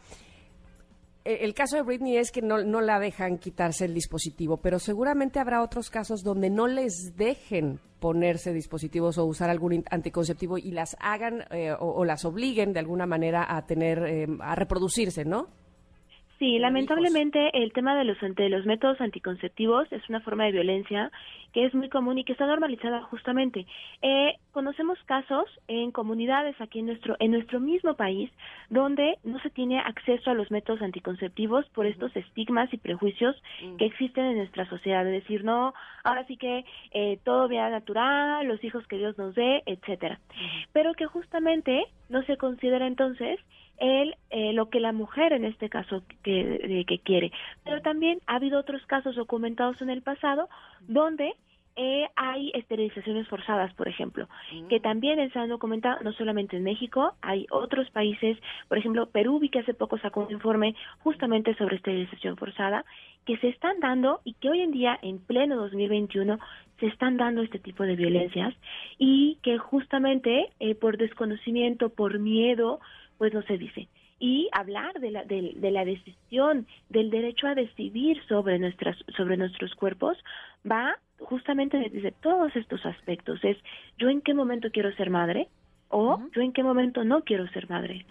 eh, 1.23 1.39
el 1.41 1.53
caso 1.53 1.77
de 1.77 1.83
Britney 1.83 2.17
es 2.17 2.31
que 2.31 2.41
no, 2.41 2.61
no 2.63 2.81
la 2.81 2.99
dejan 2.99 3.37
quitarse 3.37 3.85
el 3.85 3.93
dispositivo, 3.93 4.57
pero 4.57 4.79
seguramente 4.79 5.39
habrá 5.39 5.61
otros 5.61 5.89
casos 5.89 6.23
donde 6.23 6.49
no 6.49 6.67
les 6.67 7.15
dejen 7.15 7.79
ponerse 7.99 8.51
dispositivos 8.51 9.17
o 9.17 9.25
usar 9.25 9.49
algún 9.49 9.85
anticonceptivo 9.89 10.57
y 10.57 10.71
las 10.71 10.97
hagan 10.99 11.45
eh, 11.51 11.73
o, 11.79 12.03
las 12.03 12.25
obliguen 12.25 12.73
de 12.73 12.79
alguna 12.79 13.05
manera 13.05 13.45
a 13.55 13.65
tener, 13.65 14.27
a 14.41 14.55
reproducirse, 14.55 15.23
¿no? 15.23 15.60
Sí, 16.41 16.57
lamentablemente 16.57 17.51
el 17.53 17.71
tema 17.71 17.95
de 17.95 18.03
los, 18.03 18.17
de 18.19 18.49
los 18.49 18.65
métodos 18.65 18.99
anticonceptivos 18.99 19.85
es 19.91 20.01
una 20.09 20.21
forma 20.21 20.45
de 20.45 20.53
violencia 20.53 21.11
que 21.53 21.65
es 21.65 21.75
muy 21.75 21.87
común 21.87 22.17
y 22.17 22.23
que 22.23 22.31
está 22.31 22.47
normalizada 22.47 23.03
justamente. 23.03 23.67
Eh, 24.01 24.33
conocemos 24.51 24.97
casos 25.05 25.45
en 25.67 25.91
comunidades 25.91 26.59
aquí 26.59 26.79
en 26.79 26.87
nuestro 26.87 27.15
en 27.19 27.29
nuestro 27.29 27.59
mismo 27.59 27.93
país 27.93 28.31
donde 28.71 29.19
no 29.23 29.39
se 29.41 29.51
tiene 29.51 29.81
acceso 29.81 30.31
a 30.31 30.33
los 30.33 30.49
métodos 30.49 30.81
anticonceptivos 30.81 31.69
por 31.75 31.85
estos 31.85 32.15
estigmas 32.15 32.73
y 32.73 32.77
prejuicios 32.77 33.35
mm. 33.63 33.75
que 33.75 33.85
existen 33.85 34.25
en 34.25 34.37
nuestra 34.37 34.67
sociedad, 34.67 35.05
de 35.05 35.11
decir 35.11 35.43
no, 35.43 35.75
ahora 36.03 36.25
sí 36.25 36.37
que 36.37 36.65
eh, 36.89 37.19
todo 37.23 37.49
vía 37.49 37.69
natural, 37.69 38.47
los 38.47 38.63
hijos 38.63 38.87
que 38.87 38.97
Dios 38.97 39.15
nos 39.15 39.35
dé, 39.35 39.61
etcétera, 39.67 40.19
pero 40.73 40.95
que 40.95 41.05
justamente 41.05 41.83
no 42.09 42.23
se 42.23 42.37
considera 42.37 42.87
entonces 42.87 43.39
el, 43.77 44.15
eh, 44.29 44.53
lo 44.53 44.69
que 44.69 44.79
la 44.79 44.91
mujer 44.91 45.33
en 45.33 45.45
este 45.45 45.69
caso 45.69 46.03
que, 46.23 46.85
que 46.87 46.99
quiere. 46.99 47.31
Pero 47.63 47.81
también 47.81 48.19
ha 48.27 48.35
habido 48.35 48.59
otros 48.59 48.85
casos 48.85 49.15
documentados 49.15 49.81
en 49.81 49.89
el 49.89 50.01
pasado 50.01 50.49
donde 50.87 51.33
eh, 51.77 52.05
hay 52.17 52.51
esterilizaciones 52.53 53.27
forzadas, 53.29 53.73
por 53.75 53.87
ejemplo, 53.87 54.27
mm. 54.53 54.67
que 54.67 54.81
también 54.81 55.31
se 55.31 55.39
han 55.39 55.47
documentado 55.47 56.01
no 56.01 56.11
solamente 56.13 56.57
en 56.57 56.63
México, 56.63 57.15
hay 57.21 57.47
otros 57.49 57.89
países, 57.91 58.37
por 58.67 58.77
ejemplo, 58.77 59.05
Perú, 59.07 59.39
vi 59.39 59.47
que 59.47 59.59
hace 59.59 59.73
poco 59.73 59.97
sacó 59.97 60.25
un 60.25 60.31
informe 60.33 60.75
justamente 60.99 61.55
sobre 61.55 61.77
esterilización 61.77 62.35
forzada 62.35 62.83
que 63.25 63.37
se 63.37 63.47
están 63.47 63.79
dando 63.79 64.19
y 64.25 64.33
que 64.33 64.49
hoy 64.49 64.61
en 64.61 64.71
día, 64.71 64.99
en 65.01 65.19
pleno 65.19 65.55
2021, 65.55 66.39
se 66.79 66.87
están 66.87 67.15
dando 67.15 67.41
este 67.41 67.59
tipo 67.59 67.83
de 67.83 67.95
violencias 67.95 68.53
y 68.97 69.37
que 69.41 69.57
justamente 69.57 70.49
eh, 70.59 70.75
por 70.75 70.97
desconocimiento, 70.97 71.89
por 71.89 72.19
miedo, 72.19 72.81
pues 73.21 73.35
no 73.35 73.43
se 73.43 73.59
dice. 73.59 73.87
Y 74.17 74.49
hablar 74.51 74.99
de 74.99 75.11
la, 75.11 75.23
de, 75.25 75.53
la 75.71 75.85
decisión, 75.85 76.65
del 76.89 77.11
derecho 77.11 77.45
a 77.45 77.53
decidir 77.53 78.17
sobre, 78.27 78.57
nuestras, 78.57 78.97
sobre 79.15 79.37
nuestros 79.37 79.75
cuerpos, 79.75 80.17
va 80.65 80.97
justamente 81.19 81.77
desde 81.77 82.13
todos 82.13 82.55
estos 82.55 82.83
aspectos. 82.83 83.39
Es 83.43 83.57
yo 83.99 84.09
en 84.09 84.21
qué 84.21 84.33
momento 84.33 84.69
quiero 84.73 84.91
ser 84.95 85.11
madre, 85.11 85.49
o 85.89 86.19
yo 86.35 86.41
en 86.41 86.51
qué 86.51 86.63
momento 86.63 87.03
no 87.03 87.21
quiero 87.21 87.47
ser 87.49 87.69
madre. 87.69 88.07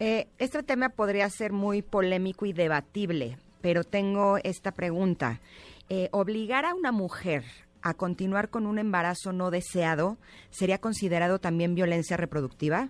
Eh, 0.00 0.26
este 0.38 0.62
tema 0.62 0.88
podría 0.88 1.28
ser 1.28 1.52
muy 1.52 1.82
polémico 1.82 2.46
y 2.46 2.54
debatible, 2.54 3.36
pero 3.60 3.84
tengo 3.84 4.38
esta 4.42 4.72
pregunta. 4.72 5.38
Eh, 5.90 6.08
¿Obligar 6.12 6.64
a 6.64 6.74
una 6.74 6.92
mujer 6.92 7.42
a 7.82 7.92
continuar 7.92 8.48
con 8.48 8.66
un 8.66 8.78
embarazo 8.78 9.34
no 9.34 9.50
deseado 9.50 10.16
sería 10.48 10.78
considerado 10.78 11.40
también 11.40 11.74
violencia 11.74 12.16
reproductiva? 12.16 12.88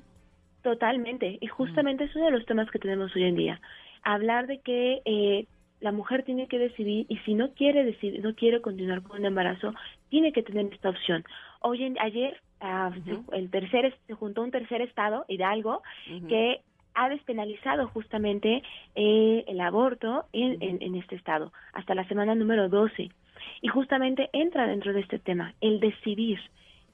Totalmente, 0.64 1.36
y 1.42 1.46
justamente 1.46 2.04
es 2.04 2.16
uno 2.16 2.24
de 2.24 2.30
los 2.30 2.46
temas 2.46 2.70
que 2.70 2.78
tenemos 2.78 3.14
hoy 3.14 3.24
en 3.24 3.36
día. 3.36 3.60
Hablar 4.02 4.46
de 4.46 4.60
que 4.60 5.02
eh, 5.04 5.46
la 5.80 5.92
mujer 5.92 6.22
tiene 6.22 6.46
que 6.48 6.58
decidir 6.58 7.04
y 7.10 7.18
si 7.18 7.34
no 7.34 7.52
quiere 7.52 7.84
decidir, 7.84 8.22
no 8.24 8.34
quiere 8.34 8.62
continuar 8.62 9.02
con 9.02 9.20
un 9.20 9.26
embarazo, 9.26 9.74
tiene 10.08 10.32
que 10.32 10.42
tener 10.42 10.72
esta 10.72 10.88
opción. 10.88 11.22
Hoy 11.60 11.84
en, 11.84 11.98
ayer 12.00 12.40
ah, 12.62 12.90
el 13.32 13.50
tercer 13.50 13.94
se 14.06 14.14
juntó 14.14 14.40
un 14.40 14.50
tercer 14.50 14.80
estado, 14.80 15.26
Hidalgo, 15.28 15.82
que 16.30 16.62
ha 16.94 17.10
despenalizado 17.10 17.88
justamente 17.88 18.62
eh, 18.94 19.44
el 19.46 19.60
aborto 19.60 20.24
en, 20.32 20.56
en, 20.62 20.94
este 20.94 21.16
estado 21.16 21.52
hasta 21.74 21.94
la 21.94 22.08
semana 22.08 22.34
número 22.34 22.70
12 22.70 23.10
y 23.60 23.68
justamente 23.68 24.30
entra 24.32 24.66
dentro 24.66 24.94
de 24.94 25.00
este 25.00 25.18
tema 25.18 25.52
el 25.60 25.78
decidir 25.80 26.40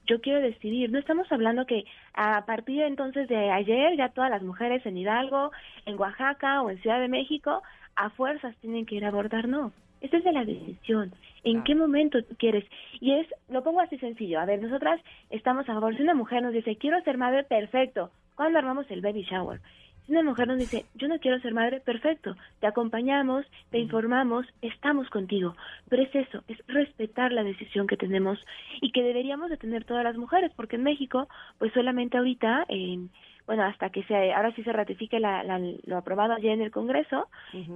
yo 0.07 0.21
quiero 0.21 0.41
decidir. 0.41 0.91
No 0.91 0.99
estamos 0.99 1.31
hablando 1.31 1.65
que 1.65 1.85
a 2.13 2.45
partir 2.45 2.79
de 2.79 2.87
entonces 2.87 3.27
de 3.27 3.51
ayer 3.51 3.95
ya 3.97 4.09
todas 4.09 4.29
las 4.29 4.41
mujeres 4.41 4.85
en 4.85 4.97
Hidalgo, 4.97 5.51
en 5.85 5.99
Oaxaca 5.99 6.61
o 6.61 6.69
en 6.69 6.81
Ciudad 6.81 6.99
de 6.99 7.07
México 7.07 7.61
a 7.95 8.09
fuerzas 8.09 8.55
tienen 8.57 8.85
que 8.85 8.95
ir 8.95 9.05
a 9.05 9.09
abortar, 9.09 9.47
no. 9.47 9.71
Esa 10.01 10.17
es 10.17 10.23
de 10.23 10.31
la 10.31 10.45
decisión. 10.45 11.13
¿En 11.43 11.63
qué 11.63 11.75
momento 11.75 12.23
tú 12.23 12.35
quieres? 12.37 12.65
Y 12.99 13.13
es, 13.13 13.27
lo 13.49 13.63
pongo 13.63 13.81
así 13.81 13.97
sencillo. 13.99 14.39
A 14.39 14.45
ver, 14.45 14.61
nosotras 14.61 14.99
estamos 15.29 15.67
a 15.69 15.73
favor. 15.73 15.95
Si 15.95 16.01
una 16.01 16.15
mujer 16.15 16.41
nos 16.41 16.53
dice, 16.53 16.75
quiero 16.75 17.01
ser 17.03 17.17
madre, 17.17 17.43
perfecto. 17.43 18.09
¿Cuándo 18.35 18.57
armamos 18.57 18.89
el 18.89 19.01
baby 19.01 19.23
shower? 19.23 19.59
Si 20.05 20.11
una 20.11 20.23
mujer 20.23 20.47
nos 20.47 20.57
dice, 20.57 20.85
yo 20.95 21.07
no 21.07 21.19
quiero 21.19 21.39
ser 21.39 21.53
madre, 21.53 21.79
perfecto. 21.79 22.35
Te 22.59 22.67
acompañamos, 22.67 23.45
te 23.69 23.79
informamos, 23.79 24.45
estamos 24.61 25.09
contigo. 25.09 25.55
Pero 25.89 26.03
es 26.03 26.15
eso, 26.15 26.43
es 26.47 26.57
respetar 26.67 27.31
la 27.31 27.43
decisión 27.43 27.87
que 27.87 27.97
tenemos 27.97 28.39
y 28.81 28.91
que 28.91 29.03
deberíamos 29.03 29.49
de 29.49 29.57
tener 29.57 29.83
todas 29.83 30.03
las 30.03 30.17
mujeres, 30.17 30.51
porque 30.55 30.75
en 30.75 30.83
México, 30.83 31.27
pues 31.59 31.71
solamente 31.73 32.17
ahorita, 32.17 32.65
en 32.67 33.09
bueno, 33.47 33.63
hasta 33.63 33.89
que 33.89 34.03
se, 34.03 34.33
ahora 34.33 34.53
sí 34.55 34.63
se 34.63 34.71
ratifique 34.71 35.19
la, 35.19 35.43
lo 35.85 35.97
aprobado 35.97 36.33
ayer 36.33 36.51
en 36.51 36.61
el 36.61 36.71
Congreso, 36.71 37.27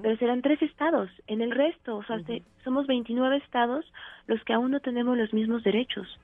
pero 0.01 0.15
serán 0.17 0.41
tres 0.41 0.61
estados. 0.61 1.09
En 1.27 1.41
el 1.41 1.51
resto, 1.51 1.97
o 1.97 2.03
sea, 2.03 2.17
somos 2.63 2.87
29 2.87 3.37
estados 3.37 3.85
los 4.27 4.41
que 4.43 4.53
aún 4.53 4.71
no 4.71 4.79
tenemos 4.79 5.17
los 5.17 5.33
mismos 5.33 5.63
derechos. 5.63 6.19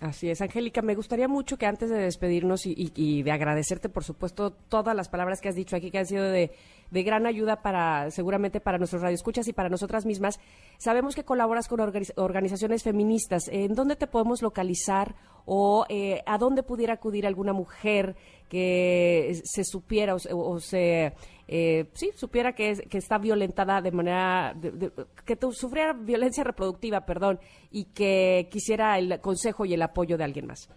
Así 0.00 0.30
es, 0.30 0.40
Angélica, 0.40 0.80
me 0.80 0.94
gustaría 0.94 1.26
mucho 1.26 1.56
que 1.56 1.66
antes 1.66 1.90
de 1.90 1.98
despedirnos 1.98 2.66
y, 2.66 3.22
de 3.22 3.32
agradecerte, 3.32 3.88
por 3.88 4.04
supuesto, 4.04 4.52
todas 4.52 4.94
las 4.94 5.08
palabras 5.08 5.40
que 5.40 5.48
has 5.48 5.56
dicho 5.56 5.74
aquí, 5.74 5.90
que 5.90 5.98
han 5.98 6.06
sido 6.06 6.24
de, 6.24 6.52
gran 6.92 7.26
ayuda 7.26 7.62
para, 7.62 8.10
seguramente, 8.12 8.60
para 8.60 8.78
nuestros 8.78 9.02
radioescuchas 9.02 9.48
y 9.48 9.52
para 9.52 9.68
nosotras 9.68 10.06
mismas. 10.06 10.38
Sabemos 10.78 11.16
que 11.16 11.24
colaboras 11.24 11.66
con 11.66 11.80
organizaciones 11.80 12.84
feministas. 12.84 13.48
¿En 13.48 13.74
dónde 13.74 13.96
te 13.96 14.06
podemos 14.06 14.40
localizar 14.40 15.16
o 15.50 15.84
eh, 15.88 16.22
a 16.26 16.38
dónde 16.38 16.62
pudiera 16.62 16.94
acudir 16.94 17.26
alguna 17.26 17.52
mujer 17.52 18.14
que 18.48 19.40
se 19.44 19.64
supiera 19.64 20.14
o, 20.14 20.60
se 20.60 21.14
eh, 21.48 21.86
sí 21.94 22.10
supiera 22.14 22.52
que, 22.52 22.74
que 22.90 22.98
está 22.98 23.18
violentada 23.18 23.80
de 23.80 23.90
manera 23.90 24.54
que 25.24 25.36
sufriera 25.52 25.94
violencia 25.94 26.44
reproductiva 26.44 27.06
perdón 27.06 27.38
y 27.70 27.86
que 27.94 28.48
quisiera 28.50 28.98
el 28.98 29.20
consejo 29.20 29.64
y 29.64 29.74
el 29.74 29.82
apoyo 29.82 30.16
de 30.16 30.24
alguien 30.24 30.46
más 30.46 30.68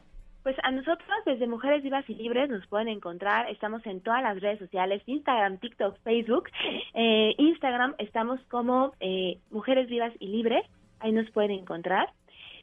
pues 0.44 0.56
a 0.64 0.72
nosotros 0.72 1.08
desde 1.26 1.46
Mujeres 1.46 1.84
Vivas 1.84 2.10
y 2.10 2.16
Libres 2.16 2.50
nos 2.50 2.66
pueden 2.68 2.88
encontrar, 2.88 3.50
estamos 3.52 3.86
en 3.86 4.02
todas 4.02 4.24
las 4.24 4.40
redes 4.42 4.58
sociales, 4.58 5.04
Instagram, 5.06 5.60
TikTok, 5.60 5.98
Facebook. 6.04 6.50
Eh, 6.96 7.36
Instagram 7.38 7.94
estamos 8.00 8.40
como 8.50 8.94
eh, 9.00 9.38
Mujeres 9.52 9.88
Vivas 9.88 10.14
y 10.20 10.30
Libres, 10.30 10.66
ahí 11.00 11.12
nos 11.12 11.30
pueden 11.32 11.52
encontrar. 11.52 12.10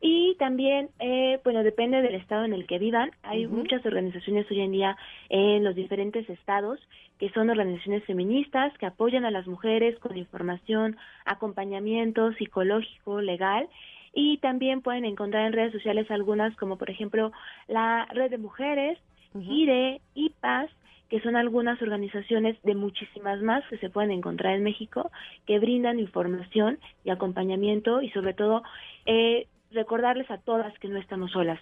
Y 0.00 0.36
también, 0.36 0.90
eh, 1.00 1.40
bueno, 1.42 1.62
depende 1.62 2.02
del 2.02 2.14
estado 2.14 2.44
en 2.44 2.52
el 2.52 2.66
que 2.66 2.78
vivan. 2.78 3.10
Hay 3.22 3.46
muchas 3.46 3.84
organizaciones 3.84 4.48
hoy 4.50 4.60
en 4.60 4.72
día 4.72 4.96
en 5.28 5.64
los 5.64 5.74
diferentes 5.74 6.28
estados 6.30 6.78
que 7.18 7.30
son 7.30 7.50
organizaciones 7.50 8.04
feministas 8.04 8.76
que 8.78 8.86
apoyan 8.86 9.24
a 9.24 9.30
las 9.30 9.46
mujeres 9.46 9.98
con 9.98 10.16
información, 10.16 10.96
acompañamiento 11.24 12.32
psicológico, 12.34 13.20
legal. 13.20 13.68
Y 14.14 14.38
también 14.38 14.82
pueden 14.82 15.04
encontrar 15.04 15.46
en 15.46 15.52
redes 15.52 15.72
sociales 15.72 16.10
algunas 16.10 16.56
como 16.56 16.78
por 16.78 16.90
ejemplo 16.90 17.32
la 17.66 18.06
Red 18.12 18.30
de 18.30 18.38
Mujeres, 18.38 18.98
GIRE, 19.32 20.00
IPAS, 20.14 20.70
que 21.08 21.20
son 21.20 21.36
algunas 21.36 21.80
organizaciones 21.82 22.56
de 22.62 22.74
muchísimas 22.74 23.40
más 23.40 23.64
que 23.68 23.78
se 23.78 23.90
pueden 23.90 24.10
encontrar 24.10 24.54
en 24.54 24.62
México, 24.62 25.10
que 25.46 25.58
brindan 25.58 25.98
información 25.98 26.78
y 27.04 27.10
acompañamiento 27.10 28.02
y 28.02 28.10
sobre 28.10 28.34
todo 28.34 28.62
eh, 29.06 29.46
recordarles 29.72 30.30
a 30.30 30.38
todas 30.38 30.76
que 30.78 30.88
no 30.88 30.98
estamos 30.98 31.32
solas. 31.32 31.60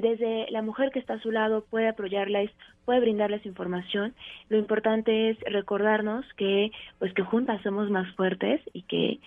Desde 0.00 0.50
la 0.50 0.62
mujer 0.62 0.90
que 0.90 0.98
está 0.98 1.14
a 1.14 1.20
su 1.20 1.30
lado 1.30 1.64
puede 1.68 1.88
apoyarles, 1.88 2.50
puede 2.84 3.00
brindarles 3.00 3.44
información. 3.44 4.14
Lo 4.48 4.56
importante 4.56 5.30
es 5.30 5.38
recordarnos 5.40 6.24
que, 6.36 6.70
pues, 6.98 7.12
que 7.12 7.22
juntas 7.22 7.60
somos 7.62 7.90
más 7.90 8.10
fuertes 8.14 8.62
y 8.72 8.82
que 8.82 9.20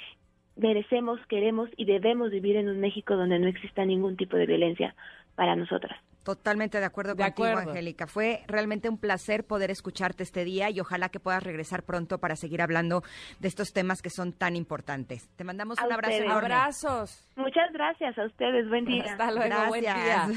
merecemos, 0.55 1.19
queremos 1.27 1.69
y 1.77 1.85
debemos 1.85 2.31
vivir 2.31 2.55
en 2.55 2.69
un 2.69 2.79
México 2.79 3.15
donde 3.15 3.37
no 3.37 3.47
exista 3.47 3.85
ningún 3.85 4.17
tipo 4.17 4.35
de 4.35 4.47
violencia 4.47 4.95
para 5.37 5.55
nosotras. 5.55 5.97
Totalmente 6.23 6.79
de 6.79 6.85
acuerdo 6.85 7.15
contigo, 7.15 7.47
Angélica. 7.47 8.05
Fue 8.05 8.43
realmente 8.47 8.89
un 8.89 8.97
placer 8.97 9.45
poder 9.45 9.71
escucharte 9.71 10.23
este 10.23 10.43
día 10.43 10.69
y 10.69 10.81
ojalá 10.81 11.07
que 11.07 11.21
puedas 11.21 11.41
regresar 11.41 11.83
pronto 11.83 12.17
para 12.17 12.35
seguir 12.35 12.61
hablando 12.61 13.03
de 13.39 13.47
estos 13.47 13.71
temas 13.71 14.01
que 14.01 14.09
son 14.09 14.33
tan 14.33 14.57
importantes. 14.57 15.29
Te 15.37 15.45
mandamos 15.45 15.77
un 15.81 15.93
abrazo. 15.93 16.29
Abrazos. 16.29 17.29
Muchas 17.37 17.71
gracias 17.71 18.17
a 18.17 18.25
ustedes. 18.25 18.67
Buen 18.67 18.83
día. 18.83 19.05
Hasta 19.05 19.31
luego. 19.31 19.67
Buen 19.69 19.81
día. 19.81 20.27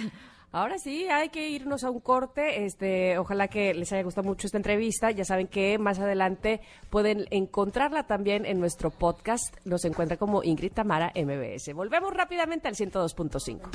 Ahora 0.52 0.78
sí, 0.78 1.08
hay 1.08 1.30
que 1.30 1.48
irnos 1.48 1.82
a 1.82 1.90
un 1.90 2.00
corte. 2.00 2.64
Este, 2.64 3.18
ojalá 3.18 3.48
que 3.48 3.72
les 3.72 3.92
haya 3.92 4.02
gustado 4.02 4.28
mucho 4.28 4.46
esta 4.46 4.58
entrevista. 4.58 5.10
Ya 5.10 5.24
saben 5.24 5.46
que 5.46 5.78
más 5.78 5.98
adelante 5.98 6.60
pueden 6.90 7.26
encontrarla 7.30 8.06
también 8.06 8.46
en 8.46 8.60
nuestro 8.60 8.90
podcast. 8.90 9.56
Nos 9.64 9.84
encuentra 9.84 10.16
como 10.16 10.44
Ingrid 10.44 10.72
Tamara 10.72 11.10
MBS. 11.16 11.72
Volvemos 11.72 12.12
rápidamente 12.12 12.68
al 12.68 12.74
102.5. 12.74 13.70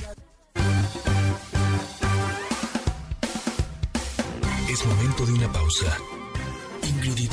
Es 4.75 4.85
momento 4.85 5.25
de 5.25 5.31
una 5.31 5.49
pausa. 5.53 5.97
Ingrid 6.83 7.17
y 7.17 7.27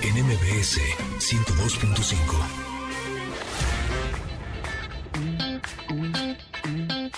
en 0.00 0.14
MBS 0.24 0.78
102.5. 1.18 2.14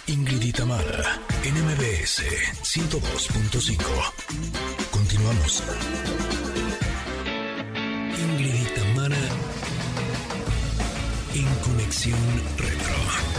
Ingrid 0.06 0.42
y 0.44 0.52
en 1.44 1.54
MBS 1.62 2.22
102.5. 2.62 3.85
Continuamos. 4.90 5.62
Ingrid 8.18 8.54
en 11.35 11.54
Conexión 11.56 12.18
Retro. 12.56 13.36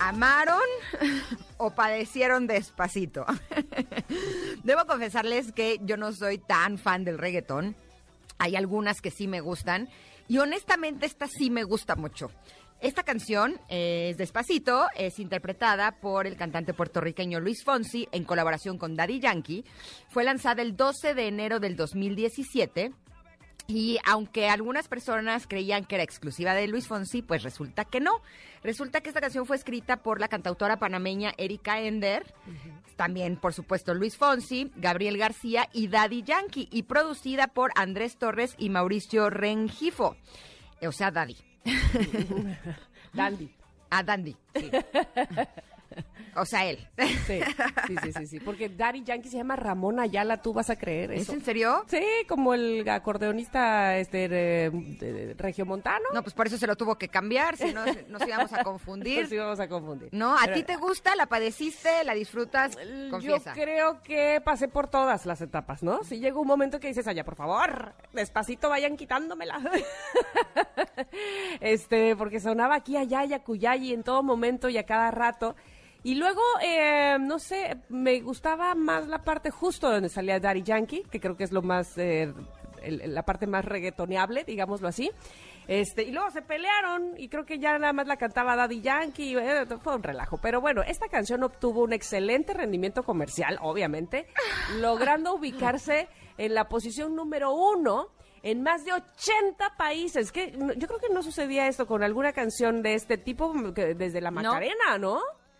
¿Amaron 0.00 0.60
o 1.58 1.70
padecieron 1.70 2.46
despacito? 2.46 3.26
Debo 4.64 4.86
confesarles 4.86 5.52
que 5.52 5.78
yo 5.82 5.96
no 5.96 6.12
soy 6.12 6.38
tan 6.38 6.78
fan 6.78 7.04
del 7.04 7.18
reggaetón. 7.18 7.76
Hay 8.38 8.56
algunas 8.56 9.00
que 9.00 9.10
sí 9.10 9.28
me 9.28 9.40
gustan. 9.40 9.88
Y 10.28 10.38
honestamente 10.38 11.06
esta 11.06 11.26
sí 11.28 11.50
me 11.50 11.62
gusta 11.62 11.94
mucho. 11.94 12.30
Esta 12.80 13.04
canción 13.04 13.58
es 13.68 14.18
Despacito, 14.18 14.86
es 14.94 15.18
interpretada 15.18 15.92
por 15.92 16.26
el 16.26 16.36
cantante 16.36 16.74
puertorriqueño 16.74 17.40
Luis 17.40 17.64
Fonsi 17.64 18.06
en 18.12 18.24
colaboración 18.24 18.76
con 18.76 18.96
Daddy 18.96 19.18
Yankee. 19.18 19.64
Fue 20.10 20.24
lanzada 20.24 20.60
el 20.60 20.76
12 20.76 21.14
de 21.14 21.28
enero 21.28 21.58
del 21.58 21.74
2017 21.74 22.92
Y 23.68 23.98
aunque 24.04 24.48
algunas 24.48 24.86
personas 24.86 25.46
creían 25.48 25.84
que 25.84 25.96
era 25.96 26.04
exclusiva 26.04 26.54
de 26.54 26.68
Luis 26.68 26.86
Fonsi, 26.86 27.22
pues 27.22 27.42
resulta 27.42 27.84
que 27.84 28.00
no. 28.00 28.20
Resulta 28.62 29.00
que 29.00 29.08
esta 29.08 29.20
canción 29.20 29.46
fue 29.46 29.56
escrita 29.56 29.96
por 29.98 30.20
la 30.20 30.28
cantautora 30.28 30.78
panameña 30.78 31.32
Erika 31.36 31.80
Ender, 31.80 32.32
también 32.96 33.36
por 33.36 33.54
supuesto 33.54 33.92
Luis 33.94 34.16
Fonsi, 34.16 34.70
Gabriel 34.76 35.18
García 35.18 35.68
y 35.72 35.88
Daddy 35.88 36.22
Yankee, 36.22 36.68
y 36.70 36.84
producida 36.84 37.48
por 37.48 37.72
Andrés 37.74 38.16
Torres 38.18 38.54
y 38.58 38.70
Mauricio 38.70 39.30
Rengifo. 39.30 40.16
O 40.82 40.92
sea, 40.92 41.10
Daddy. 41.10 41.36
Dandy. 43.12 43.50
Ah, 43.90 44.02
Dandy. 44.02 44.36
Sí. 44.54 44.70
O 46.36 46.44
sea, 46.44 46.66
él. 46.66 46.86
Sí, 47.26 47.40
sí, 47.86 48.12
sí, 48.14 48.26
sí, 48.26 48.40
porque 48.40 48.68
Daddy 48.68 49.02
Yankee 49.04 49.30
se 49.30 49.38
llama 49.38 49.56
Ramón 49.56 49.98
Ayala, 49.98 50.42
¿tú 50.42 50.52
vas 50.52 50.68
a 50.68 50.76
creer 50.76 51.10
¿Es 51.12 51.28
en 51.30 51.42
serio? 51.42 51.84
Sí, 51.88 52.02
como 52.28 52.52
el 52.52 52.86
acordeonista 52.88 53.96
este 53.96 54.28
de, 54.28 54.70
de- 54.70 55.12
de 55.28 55.34
regiomontano. 55.34 56.04
No, 56.12 56.22
pues 56.22 56.34
por 56.34 56.46
eso 56.46 56.58
se 56.58 56.66
lo 56.66 56.76
tuvo 56.76 56.96
que 56.96 57.08
cambiar, 57.08 57.56
si 57.56 57.72
no 57.72 57.84
nos 58.08 58.26
íbamos 58.28 58.52
a 58.52 58.56
Nos 58.56 58.64
confundir. 58.64 59.26
íbamos 59.32 59.60
a 59.60 59.68
confundir. 59.68 60.10
No, 60.12 60.36
¿a 60.36 60.42
Pero- 60.42 60.54
ti 60.56 60.62
te 60.64 60.76
gusta? 60.76 61.16
¿La 61.16 61.26
padeciste? 61.26 62.04
¿La 62.04 62.12
disfrutas? 62.14 62.76
Confiesa. 63.10 63.54
Yo 63.54 63.62
creo 63.62 64.02
que 64.02 64.42
pasé 64.44 64.68
por 64.68 64.88
todas 64.88 65.24
las 65.24 65.40
etapas, 65.40 65.82
¿no? 65.82 66.02
Si 66.04 66.18
llega 66.18 66.38
un 66.38 66.46
momento 66.46 66.78
que 66.80 66.88
dices, 66.88 67.06
allá, 67.06 67.24
por 67.24 67.36
favor, 67.36 67.94
despacito 68.12 68.68
vayan 68.68 68.96
quitándomela. 68.98 69.58
este, 71.60 72.16
porque 72.16 72.40
sonaba 72.40 72.76
aquí, 72.76 72.96
allá, 72.96 73.24
y 73.24 73.34
acullá, 73.34 73.76
y 73.76 73.92
en 73.92 74.02
todo 74.02 74.22
momento 74.22 74.68
y 74.68 74.78
a 74.78 74.84
cada 74.84 75.10
rato. 75.10 75.54
Y 76.06 76.14
luego, 76.14 76.40
eh, 76.62 77.16
no 77.18 77.40
sé, 77.40 77.78
me 77.88 78.20
gustaba 78.20 78.76
más 78.76 79.08
la 79.08 79.24
parte 79.24 79.50
justo 79.50 79.90
donde 79.90 80.08
salía 80.08 80.38
Daddy 80.38 80.62
Yankee, 80.62 81.02
que 81.10 81.18
creo 81.18 81.36
que 81.36 81.42
es 81.42 81.50
lo 81.50 81.62
más, 81.62 81.98
eh, 81.98 82.32
el- 82.80 83.12
la 83.12 83.24
parte 83.24 83.48
más 83.48 83.64
reggaetoneable, 83.64 84.44
digámoslo 84.44 84.86
así. 84.86 85.10
Este, 85.66 86.04
y 86.04 86.12
luego 86.12 86.30
se 86.30 86.42
pelearon 86.42 87.14
y 87.18 87.28
creo 87.28 87.44
que 87.44 87.58
ya 87.58 87.76
nada 87.80 87.92
más 87.92 88.06
la 88.06 88.18
cantaba 88.18 88.54
Daddy 88.54 88.82
Yankee, 88.82 89.36
eh, 89.36 89.66
fue 89.82 89.96
un 89.96 90.04
relajo. 90.04 90.38
Pero 90.40 90.60
bueno, 90.60 90.82
esta 90.86 91.08
canción 91.08 91.42
obtuvo 91.42 91.82
un 91.82 91.92
excelente 91.92 92.54
rendimiento 92.54 93.02
comercial, 93.02 93.58
obviamente, 93.60 94.28
logrando 94.80 95.34
ubicarse 95.34 96.06
en 96.38 96.54
la 96.54 96.68
posición 96.68 97.16
número 97.16 97.52
uno 97.52 98.10
en 98.44 98.62
más 98.62 98.84
de 98.84 98.92
80 98.92 99.74
países. 99.76 100.30
Que 100.30 100.52
yo 100.52 100.86
creo 100.86 101.00
que 101.00 101.12
no 101.12 101.24
sucedía 101.24 101.66
esto 101.66 101.88
con 101.88 102.04
alguna 102.04 102.32
canción 102.32 102.80
de 102.80 102.94
este 102.94 103.18
tipo 103.18 103.52
que 103.74 103.94
desde 103.96 104.20
la 104.20 104.30
Macarena, 104.30 104.98
¿no? 105.00 105.18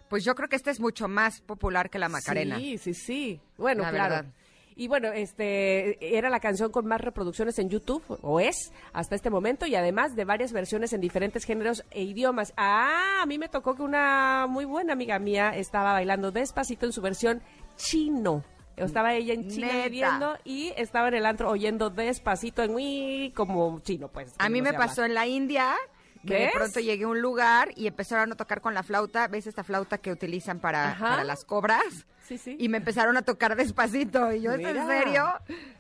Pues 0.08 0.24
yo 0.24 0.34
creo 0.34 0.48
que 0.48 0.56
esta 0.56 0.70
es 0.70 0.80
mucho 0.80 1.08
más 1.08 1.40
popular 1.40 1.90
que 1.90 1.98
la 1.98 2.08
Macarena. 2.08 2.56
Sí, 2.58 2.78
sí, 2.78 2.94
sí. 2.94 3.40
Bueno, 3.56 3.82
La 3.82 3.90
claro. 3.90 4.14
verdad. 4.16 4.32
Y 4.78 4.88
bueno, 4.88 5.10
este 5.10 6.16
era 6.18 6.28
la 6.28 6.38
canción 6.38 6.70
con 6.70 6.86
más 6.86 7.00
reproducciones 7.00 7.58
en 7.58 7.70
YouTube, 7.70 8.02
o 8.20 8.40
es, 8.40 8.72
hasta 8.92 9.14
este 9.14 9.30
momento, 9.30 9.64
y 9.66 9.74
además 9.74 10.14
de 10.14 10.26
varias 10.26 10.52
versiones 10.52 10.92
en 10.92 11.00
diferentes 11.00 11.44
géneros 11.44 11.82
e 11.90 12.02
idiomas. 12.02 12.52
Ah, 12.58 13.20
a 13.22 13.26
mí 13.26 13.38
me 13.38 13.48
tocó 13.48 13.74
que 13.74 13.80
una 13.82 14.46
muy 14.46 14.66
buena 14.66 14.92
amiga 14.92 15.18
mía 15.18 15.56
estaba 15.56 15.94
bailando 15.94 16.30
despacito 16.30 16.84
en 16.84 16.92
su 16.92 17.00
versión 17.00 17.40
chino. 17.76 18.44
Estaba 18.76 19.14
ella 19.14 19.32
en 19.32 19.48
China 19.48 19.68
Neta. 19.68 19.84
viviendo 19.84 20.38
y 20.44 20.74
estaba 20.76 21.08
en 21.08 21.14
el 21.14 21.24
antro 21.24 21.48
oyendo 21.48 21.88
despacito 21.88 22.62
en 22.62 22.72
muy 22.72 23.32
como 23.34 23.80
chino, 23.80 24.08
pues. 24.08 24.34
A 24.36 24.50
mí 24.50 24.60
me 24.60 24.74
pasó 24.74 25.06
en 25.06 25.14
la 25.14 25.26
India 25.26 25.74
que 26.26 26.34
de 26.34 26.50
pronto 26.52 26.80
llegué 26.80 27.04
a 27.04 27.08
un 27.08 27.20
lugar 27.20 27.70
y 27.76 27.86
empezaron 27.86 28.32
a 28.32 28.36
tocar 28.36 28.60
con 28.60 28.74
la 28.74 28.82
flauta. 28.82 29.28
¿Ves 29.28 29.46
esta 29.46 29.64
flauta 29.64 29.98
que 29.98 30.12
utilizan 30.12 30.60
para, 30.60 30.96
para 30.98 31.24
las 31.24 31.44
cobras? 31.44 32.06
Sí, 32.26 32.38
sí. 32.38 32.56
Y 32.58 32.68
me 32.68 32.78
empezaron 32.78 33.16
a 33.16 33.22
tocar 33.22 33.56
despacito. 33.56 34.32
Y 34.32 34.42
yo, 34.42 34.52
¿es 34.52 34.60
en 34.64 34.86
serio? 34.86 35.24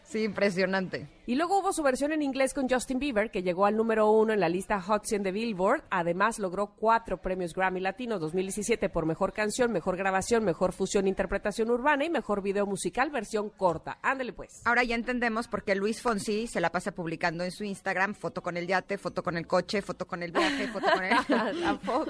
Sí, 0.06 0.22
impresionante. 0.22 1.08
Y 1.28 1.34
luego 1.34 1.58
hubo 1.58 1.72
su 1.72 1.82
versión 1.82 2.12
en 2.12 2.22
inglés 2.22 2.54
con 2.54 2.68
Justin 2.68 3.00
Bieber, 3.00 3.32
que 3.32 3.42
llegó 3.42 3.66
al 3.66 3.76
número 3.76 4.08
uno 4.12 4.32
en 4.32 4.38
la 4.38 4.48
lista 4.48 4.80
Hot 4.80 5.04
100 5.04 5.24
de 5.24 5.32
Billboard. 5.32 5.82
Además, 5.90 6.38
logró 6.38 6.68
cuatro 6.76 7.20
premios 7.20 7.52
Grammy 7.52 7.80
Latino 7.80 8.20
2017 8.20 8.88
por 8.88 9.06
Mejor 9.06 9.32
Canción, 9.32 9.72
Mejor 9.72 9.96
Grabación, 9.96 10.44
Mejor 10.44 10.72
Fusión 10.72 11.08
Interpretación 11.08 11.68
Urbana 11.70 12.04
y 12.04 12.10
Mejor 12.10 12.42
Video 12.42 12.64
Musical 12.66 13.10
versión 13.10 13.50
corta. 13.50 13.98
Ándale 14.02 14.32
pues. 14.32 14.62
Ahora 14.64 14.84
ya 14.84 14.94
entendemos 14.94 15.48
por 15.48 15.64
qué 15.64 15.74
Luis 15.74 16.00
Fonsi 16.00 16.46
se 16.46 16.60
la 16.60 16.70
pasa 16.70 16.92
publicando 16.92 17.42
en 17.42 17.50
su 17.50 17.64
Instagram 17.64 18.14
foto 18.14 18.40
con 18.40 18.56
el 18.56 18.68
yate, 18.68 18.96
foto 18.96 19.24
con 19.24 19.36
el 19.36 19.48
coche, 19.48 19.82
foto 19.82 20.06
con 20.06 20.22
el 20.22 20.30
viaje, 20.30 20.68
foto 20.68 20.86
con 20.94 21.02
el... 21.02 21.16
Tampoco. 21.60 22.06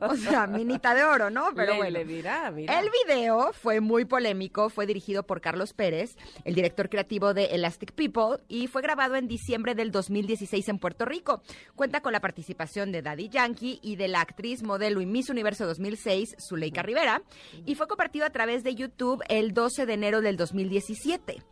o 0.02 0.14
sea, 0.14 0.46
minita 0.46 0.94
de 0.94 1.02
oro, 1.02 1.28
¿no? 1.30 1.48
Pero 1.56 1.72
Le- 1.72 1.78
bueno. 1.78 1.98
le 1.98 2.04
mira. 2.04 2.48
El 2.56 2.88
video 3.04 3.52
fue 3.52 3.80
muy 3.80 4.04
polémico, 4.04 4.68
fue 4.68 4.86
dirigido 4.86 5.24
por 5.24 5.40
Carlos 5.40 5.72
Pérez, 5.72 6.16
el 6.44 6.54
director 6.54 6.88
creativo 6.88 7.34
de 7.34 7.39
Elastic 7.46 7.92
People, 7.92 8.42
y 8.48 8.66
fue 8.66 8.82
grabado 8.82 9.16
en 9.16 9.28
diciembre 9.28 9.74
del 9.74 9.90
2016 9.90 10.68
en 10.68 10.78
Puerto 10.78 11.04
Rico. 11.04 11.42
Cuenta 11.74 12.00
con 12.00 12.12
la 12.12 12.20
participación 12.20 12.92
de 12.92 13.02
Daddy 13.02 13.28
Yankee 13.28 13.80
y 13.82 13.96
de 13.96 14.08
la 14.08 14.20
actriz, 14.20 14.62
modelo 14.62 15.00
y 15.00 15.06
Miss 15.06 15.30
Universo 15.30 15.66
2006, 15.66 16.36
Zuleika 16.38 16.82
Rivera, 16.82 17.22
y 17.66 17.74
fue 17.74 17.88
compartido 17.88 18.26
a 18.26 18.30
través 18.30 18.64
de 18.64 18.74
YouTube 18.74 19.22
el 19.28 19.52
12 19.52 19.86
de 19.86 19.92
enero 19.92 20.20
del 20.20 20.36
2017. 20.36 21.42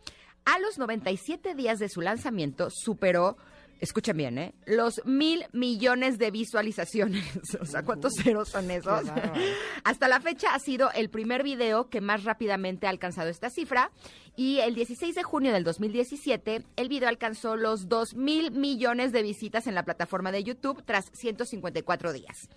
A 0.45 0.59
los 0.59 0.77
97 0.77 1.55
días 1.55 1.79
de 1.79 1.89
su 1.89 2.01
lanzamiento 2.01 2.69
superó 2.71 3.37
Escuchen 3.79 4.17
bien, 4.17 4.37
¿eh? 4.37 4.53
Los 4.65 5.01
mil 5.05 5.45
millones 5.53 6.17
de 6.17 6.31
visualizaciones. 6.31 7.23
O 7.61 7.65
sea, 7.65 7.83
¿cuántos 7.83 8.13
ceros 8.15 8.49
son 8.49 8.69
esos? 8.71 9.03
Hasta 9.83 10.07
la 10.07 10.19
fecha 10.19 10.53
ha 10.53 10.59
sido 10.59 10.91
el 10.91 11.09
primer 11.09 11.43
video 11.43 11.89
que 11.89 12.01
más 12.01 12.23
rápidamente 12.23 12.87
ha 12.87 12.89
alcanzado 12.89 13.29
esta 13.29 13.49
cifra. 13.49 13.91
Y 14.35 14.59
el 14.59 14.75
16 14.75 15.15
de 15.15 15.23
junio 15.23 15.51
del 15.53 15.63
2017, 15.63 16.63
el 16.75 16.89
video 16.89 17.09
alcanzó 17.09 17.55
los 17.55 17.89
2 17.89 18.15
mil 18.15 18.51
millones 18.51 19.11
de 19.11 19.21
visitas 19.21 19.67
en 19.67 19.75
la 19.75 19.83
plataforma 19.83 20.31
de 20.31 20.43
YouTube 20.43 20.83
tras 20.85 21.11
154 21.13 22.13
días. 22.13 22.49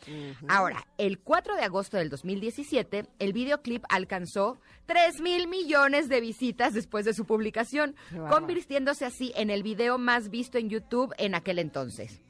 Ahora, 0.48 0.86
el 0.98 1.18
4 1.18 1.56
de 1.56 1.62
agosto 1.62 1.96
del 1.96 2.10
2017, 2.10 3.06
el 3.18 3.32
videoclip 3.32 3.84
alcanzó 3.88 4.58
3 4.86 5.20
mil 5.20 5.48
millones 5.48 6.08
de 6.08 6.20
visitas 6.20 6.74
después 6.74 7.04
de 7.04 7.14
su 7.14 7.24
publicación, 7.24 7.96
convirtiéndose 8.30 9.04
así 9.04 9.32
en 9.36 9.50
el 9.50 9.62
video 9.62 9.98
más 9.98 10.30
visto 10.30 10.58
en 10.58 10.68
YouTube 10.68 11.14
en 11.18 11.34
aquel 11.34 11.58
entonces. 11.58 12.20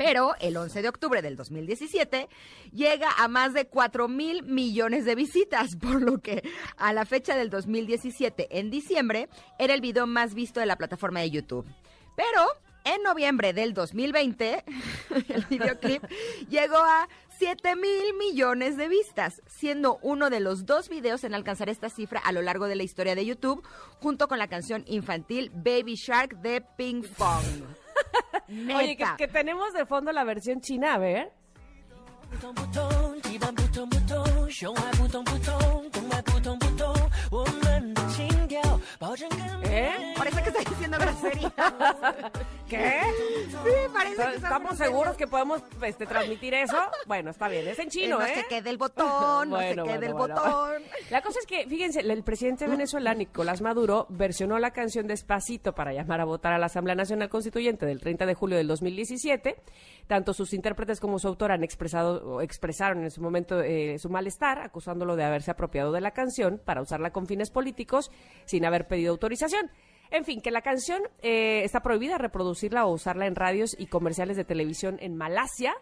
Pero 0.00 0.34
el 0.40 0.56
11 0.56 0.80
de 0.80 0.88
octubre 0.88 1.20
del 1.20 1.36
2017 1.36 2.30
llega 2.72 3.10
a 3.18 3.28
más 3.28 3.52
de 3.52 3.66
4 3.66 4.08
mil 4.08 4.42
millones 4.44 5.04
de 5.04 5.14
visitas, 5.14 5.76
por 5.80 6.00
lo 6.00 6.22
que 6.22 6.42
a 6.78 6.94
la 6.94 7.04
fecha 7.04 7.36
del 7.36 7.50
2017, 7.50 8.58
en 8.58 8.70
diciembre, 8.70 9.28
era 9.58 9.74
el 9.74 9.82
video 9.82 10.06
más 10.06 10.32
visto 10.32 10.58
de 10.58 10.64
la 10.64 10.76
plataforma 10.76 11.20
de 11.20 11.28
YouTube. 11.28 11.66
Pero 12.16 12.46
en 12.84 13.02
noviembre 13.02 13.52
del 13.52 13.74
2020, 13.74 14.64
el 15.28 15.44
videoclip 15.44 16.02
llegó 16.48 16.78
a 16.78 17.06
7 17.38 17.76
mil 17.76 18.14
millones 18.18 18.78
de 18.78 18.88
vistas, 18.88 19.42
siendo 19.48 19.98
uno 20.00 20.30
de 20.30 20.40
los 20.40 20.64
dos 20.64 20.88
videos 20.88 21.24
en 21.24 21.34
alcanzar 21.34 21.68
esta 21.68 21.90
cifra 21.90 22.20
a 22.20 22.32
lo 22.32 22.40
largo 22.40 22.68
de 22.68 22.76
la 22.76 22.84
historia 22.84 23.14
de 23.14 23.26
YouTube, 23.26 23.62
junto 24.00 24.28
con 24.28 24.38
la 24.38 24.48
canción 24.48 24.82
infantil 24.86 25.50
Baby 25.54 25.96
Shark 25.96 26.40
de 26.40 26.62
Ping 26.78 27.02
Pong. 27.18 27.79
Oye, 28.48 28.96
que, 29.16 29.28
tenemos 29.28 29.72
de 29.72 29.86
fondo 29.86 30.12
la 30.12 30.24
versión 30.24 30.60
china, 30.60 30.94
a 30.94 30.98
ver. 30.98 31.32
¿Eh? 39.64 40.14
Por 40.16 40.26
eso 40.26 40.39
¿Qué? 42.68 43.00
Sí, 43.48 43.56
parece 43.92 44.16
que 44.16 44.36
¿Estamos 44.36 44.78
seguros 44.78 45.16
que 45.16 45.26
podemos 45.26 45.62
este, 45.82 46.06
transmitir 46.06 46.54
eso? 46.54 46.76
Bueno, 47.06 47.30
está 47.30 47.48
bien, 47.48 47.66
es 47.66 47.78
en 47.78 47.88
chino, 47.88 48.18
no 48.18 48.24
¿eh? 48.24 48.34
se 48.34 48.46
quede 48.46 48.70
el 48.70 48.78
botón, 48.78 49.50
no 49.50 49.56
Bueno, 49.56 49.84
se 49.84 49.90
quede 49.90 49.98
bueno, 49.98 50.06
el 50.06 50.14
bueno. 50.14 50.34
botón. 50.34 50.82
La 51.10 51.20
cosa 51.20 51.40
es 51.40 51.46
que, 51.46 51.66
fíjense, 51.66 52.00
el 52.00 52.22
presidente 52.22 52.68
venezolano 52.68 53.18
Nicolás 53.18 53.60
Maduro 53.60 54.06
versionó 54.08 54.58
la 54.58 54.70
canción 54.70 55.06
Despacito 55.06 55.74
para 55.74 55.92
llamar 55.92 56.20
a 56.20 56.24
votar 56.24 56.52
a 56.52 56.58
la 56.58 56.66
Asamblea 56.66 56.94
Nacional 56.94 57.28
Constituyente 57.28 57.86
del 57.86 58.00
30 58.00 58.26
de 58.26 58.34
julio 58.34 58.56
del 58.56 58.68
2017. 58.68 59.56
Tanto 60.06 60.32
sus 60.32 60.52
intérpretes 60.52 61.00
como 61.00 61.18
su 61.18 61.28
autor 61.28 61.52
han 61.52 61.64
expresado, 61.64 62.24
o 62.24 62.40
expresaron 62.40 63.02
en 63.02 63.10
su 63.10 63.20
momento 63.20 63.60
eh, 63.60 63.98
su 63.98 64.10
malestar, 64.10 64.60
acusándolo 64.62 65.16
de 65.16 65.24
haberse 65.24 65.50
apropiado 65.50 65.92
de 65.92 66.00
la 66.00 66.12
canción 66.12 66.60
para 66.64 66.82
usarla 66.82 67.10
con 67.10 67.26
fines 67.26 67.50
políticos 67.50 68.10
sin 68.44 68.64
haber 68.64 68.86
pedido 68.86 69.12
autorización. 69.12 69.70
En 70.10 70.24
fin, 70.24 70.40
que 70.40 70.50
la 70.50 70.62
canción 70.62 71.02
eh, 71.22 71.62
está 71.64 71.80
prohibida 71.80 72.18
reproducirla 72.18 72.84
o 72.84 72.92
usarla 72.92 73.26
en 73.26 73.36
radios 73.36 73.76
y 73.78 73.86
comerciales 73.86 74.36
de 74.36 74.44
televisión 74.44 74.98
en 75.00 75.16
Malasia 75.16 75.74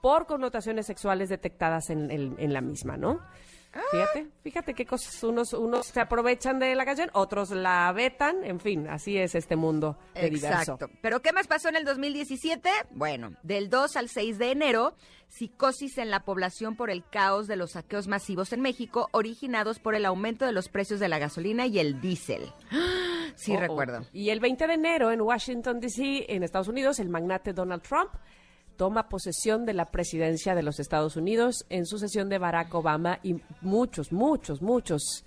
por 0.00 0.26
connotaciones 0.26 0.86
sexuales 0.86 1.28
detectadas 1.28 1.90
en, 1.90 2.52
la 2.52 2.60
misma, 2.60 2.96
¿no? 2.96 3.20
Fíjate, 3.90 4.28
fíjate 4.42 4.74
qué 4.74 4.86
cosas. 4.86 5.22
Unos, 5.24 5.52
unos 5.52 5.86
se 5.86 6.00
aprovechan 6.00 6.58
de 6.58 6.74
la 6.74 6.84
canción, 6.84 7.10
otros 7.12 7.50
la 7.50 7.90
vetan, 7.92 8.44
en 8.44 8.60
fin, 8.60 8.86
así 8.88 9.18
es 9.18 9.34
este 9.34 9.56
mundo 9.56 9.98
de 10.14 10.30
diverso. 10.30 10.74
Exacto. 10.74 10.90
¿Pero 11.00 11.20
qué 11.20 11.32
más 11.32 11.46
pasó 11.46 11.68
en 11.68 11.76
el 11.76 11.84
2017? 11.84 12.70
Bueno, 12.90 13.32
del 13.42 13.70
2 13.70 13.96
al 13.96 14.08
6 14.08 14.38
de 14.38 14.52
enero, 14.52 14.94
psicosis 15.28 15.98
en 15.98 16.10
la 16.10 16.20
población 16.20 16.76
por 16.76 16.90
el 16.90 17.02
caos 17.08 17.46
de 17.48 17.56
los 17.56 17.72
saqueos 17.72 18.06
masivos 18.06 18.52
en 18.52 18.60
México, 18.60 19.08
originados 19.10 19.80
por 19.80 19.94
el 19.94 20.04
aumento 20.04 20.44
de 20.44 20.52
los 20.52 20.68
precios 20.68 21.00
de 21.00 21.08
la 21.08 21.18
gasolina 21.18 21.66
y 21.66 21.78
el 21.78 22.00
diésel. 22.00 22.52
Sí, 23.36 23.52
Oh, 23.52 23.56
oh. 23.56 23.60
recuerdo. 23.60 24.04
Y 24.12 24.30
el 24.30 24.40
20 24.40 24.66
de 24.66 24.74
enero 24.74 25.10
en 25.12 25.20
Washington, 25.20 25.80
D.C., 25.80 26.26
en 26.28 26.42
Estados 26.42 26.68
Unidos, 26.68 26.98
el 27.00 27.08
magnate 27.08 27.52
Donald 27.52 27.82
Trump 27.82 28.10
toma 28.76 29.08
posesión 29.08 29.64
de 29.64 29.72
la 29.72 29.90
presidencia 29.90 30.54
de 30.54 30.62
los 30.62 30.80
Estados 30.80 31.16
Unidos 31.16 31.64
en 31.68 31.86
sucesión 31.86 32.28
de 32.28 32.38
Barack 32.38 32.74
Obama 32.74 33.20
y 33.22 33.36
muchos, 33.60 34.12
muchos, 34.12 34.62
muchos 34.62 35.24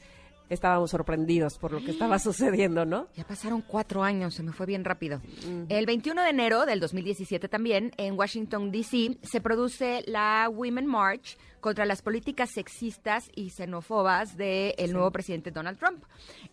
estábamos 0.49 0.91
sorprendidos 0.91 1.57
por 1.57 1.71
lo 1.71 1.83
que 1.83 1.91
estaba 1.91 2.19
sucediendo, 2.19 2.85
¿no? 2.85 3.07
Ya 3.15 3.25
pasaron 3.25 3.61
cuatro 3.61 4.03
años, 4.03 4.33
se 4.33 4.43
me 4.43 4.51
fue 4.51 4.65
bien 4.65 4.85
rápido. 4.85 5.21
El 5.69 5.85
21 5.85 6.21
de 6.23 6.29
enero 6.29 6.65
del 6.65 6.79
2017 6.79 7.47
también, 7.47 7.91
en 7.97 8.17
Washington, 8.17 8.71
D.C., 8.71 9.17
se 9.23 9.41
produce 9.41 10.03
la 10.07 10.49
Women 10.51 10.85
March 10.85 11.37
contra 11.59 11.85
las 11.85 12.01
políticas 12.01 12.51
sexistas 12.51 13.29
y 13.35 13.49
xenófobas 13.49 14.37
del 14.37 14.93
nuevo 14.93 15.11
presidente 15.11 15.51
Donald 15.51 15.77
Trump. 15.77 16.03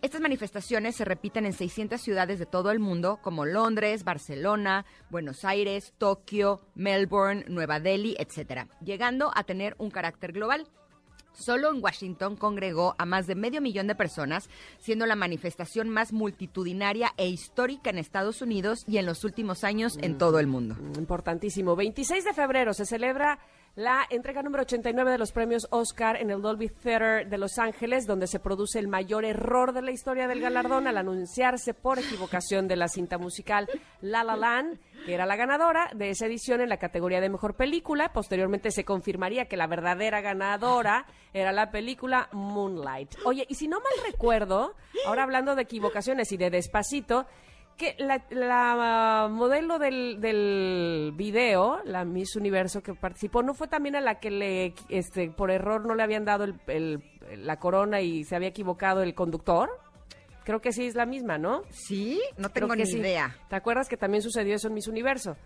Estas 0.03 0.21
manifestaciones 0.21 0.97
se 0.97 1.05
repiten 1.05 1.47
en 1.47 1.53
600 1.53 2.01
ciudades 2.01 2.39
de 2.39 2.47
todo 2.47 2.71
el 2.71 2.81
mundo, 2.81 3.19
como 3.23 3.45
Londres, 3.45 4.05
Barcelona, 4.05 4.87
Buenos 5.11 5.45
Aires, 5.45 5.93
Tokio, 5.99 6.63
Melbourne, 6.75 7.45
Nueva 7.49 7.81
Delhi, 7.81 8.17
etcétera, 8.19 8.69
llegando 8.83 9.31
a 9.35 9.45
tener 9.45 9.75
un 9.79 9.91
carácter 9.91 10.33
global. 10.33 10.67
Solo 11.35 11.71
en 11.71 11.83
Washington 11.83 12.37
congregó 12.37 12.95
a 12.99 13.05
más 13.05 13.27
de 13.27 13.35
medio 13.35 13.61
millón 13.61 13.87
de 13.87 13.95
personas, 13.95 14.49
siendo 14.79 15.05
la 15.07 15.17
manifestación 15.17 15.89
más 15.89 16.13
multitudinaria 16.13 17.13
e 17.17 17.29
histórica 17.29 17.91
en 17.91 17.99
Estados 17.99 18.41
Unidos 18.41 18.85
y 18.87 18.99
en 18.99 19.07
los 19.07 19.25
últimos 19.25 19.65
años 19.65 19.99
en 20.01 20.17
todo 20.17 20.39
el 20.39 20.47
mundo. 20.47 20.77
Importantísimo. 20.97 21.77
26 21.77 22.25
de 22.25 22.33
febrero 22.33 22.73
se 22.73 22.87
celebra 22.87 23.39
la 23.77 24.07
entrega 24.09 24.43
número 24.43 24.63
89 24.63 25.11
de 25.11 25.19
los 25.19 25.33
premios 25.33 25.67
Oscar 25.71 26.17
en 26.17 26.31
el 26.31 26.41
Dolby 26.41 26.69
Theater 26.69 27.29
de 27.29 27.39
Los 27.39 27.59
Ángeles, 27.59 28.07
donde 28.07 28.29
se 28.29 28.39
produce 28.39 28.79
el 28.79 28.87
mayor 28.87 29.25
error 29.25 29.73
de 29.73 29.83
la 29.83 29.91
historia 29.91 30.29
del 30.29 30.41
galardón 30.41 30.87
al 30.87 30.97
anunciarse 30.97 31.75
por 31.75 31.99
equivocación 31.99 32.69
de 32.69 32.77
la 32.77 32.87
cinta 32.87 33.19
musical 33.19 33.69
La 34.01 34.23
La 34.23 34.37
Land, 34.37 34.79
que 35.05 35.15
era 35.15 35.27
la 35.27 35.35
ganadora 35.35 35.91
de 35.93 36.11
esa 36.11 36.27
edición 36.27 36.61
en 36.61 36.69
la 36.69 36.77
categoría 36.77 37.21
de 37.21 37.29
mejor 37.29 37.57
película. 37.57 38.13
Posteriormente 38.13 38.71
se 38.71 38.85
confirmaría 38.85 39.47
que 39.47 39.57
la 39.57 39.67
verdadera 39.67 40.21
ganadora 40.21 41.07
era 41.33 41.51
la 41.51 41.73
película 41.73 42.29
Moonlight. 42.31 43.17
Oye, 43.25 43.45
y 43.49 43.57
si 43.57 43.67
no 43.67 43.81
mal 43.81 44.13
recuerdo, 44.13 44.77
ahora 45.05 45.25
hablando 45.25 45.57
de 45.57 45.63
equivocaciones 45.63 46.31
y 46.31 46.37
de 46.37 46.51
despacito, 46.51 47.27
que 47.77 47.95
la, 47.99 48.25
la, 48.31 49.29
modelo 49.31 49.79
del, 49.79 50.21
del 50.21 51.13
video, 51.17 51.81
la 51.85 52.05
Miss 52.05 52.37
Universo 52.37 52.83
que 52.83 52.95
participó, 52.95 53.43
¿no 53.43 53.55
fue 53.55 53.67
también 53.69 53.97
a 53.97 54.01
la 54.01 54.21
que 54.21 54.31
le, 54.31 54.75
este, 54.89 55.31
por 55.31 55.51
error 55.51 55.85
no 55.87 55.95
le 55.95 56.03
habían 56.03 56.25
dado 56.25 56.45
el, 56.45 56.55
el- 56.69 57.03
la 57.39 57.59
corona 57.59 58.01
y 58.01 58.25
se 58.25 58.37
había 58.37 58.49
equivocado 58.49 59.03
el 59.03 59.15
conductor? 59.15 59.71
Creo 60.45 60.61
que 60.61 60.73
sí 60.73 60.87
es 60.87 60.95
la 60.95 61.07
misma, 61.07 61.39
¿no? 61.39 61.63
¿Sí? 61.71 62.21
No 62.37 62.51
tengo 62.51 62.77
ni 62.77 62.85
sí. 62.87 62.99
idea. 62.99 63.35
¿Te 63.49 63.57
acuerdas 63.57 63.89
que 63.89 63.97
también 63.97 64.23
sucedió 64.23 64.55
eso 64.55 64.69
en 64.69 64.75
Miss 64.75 64.89
Universo? 64.89 65.37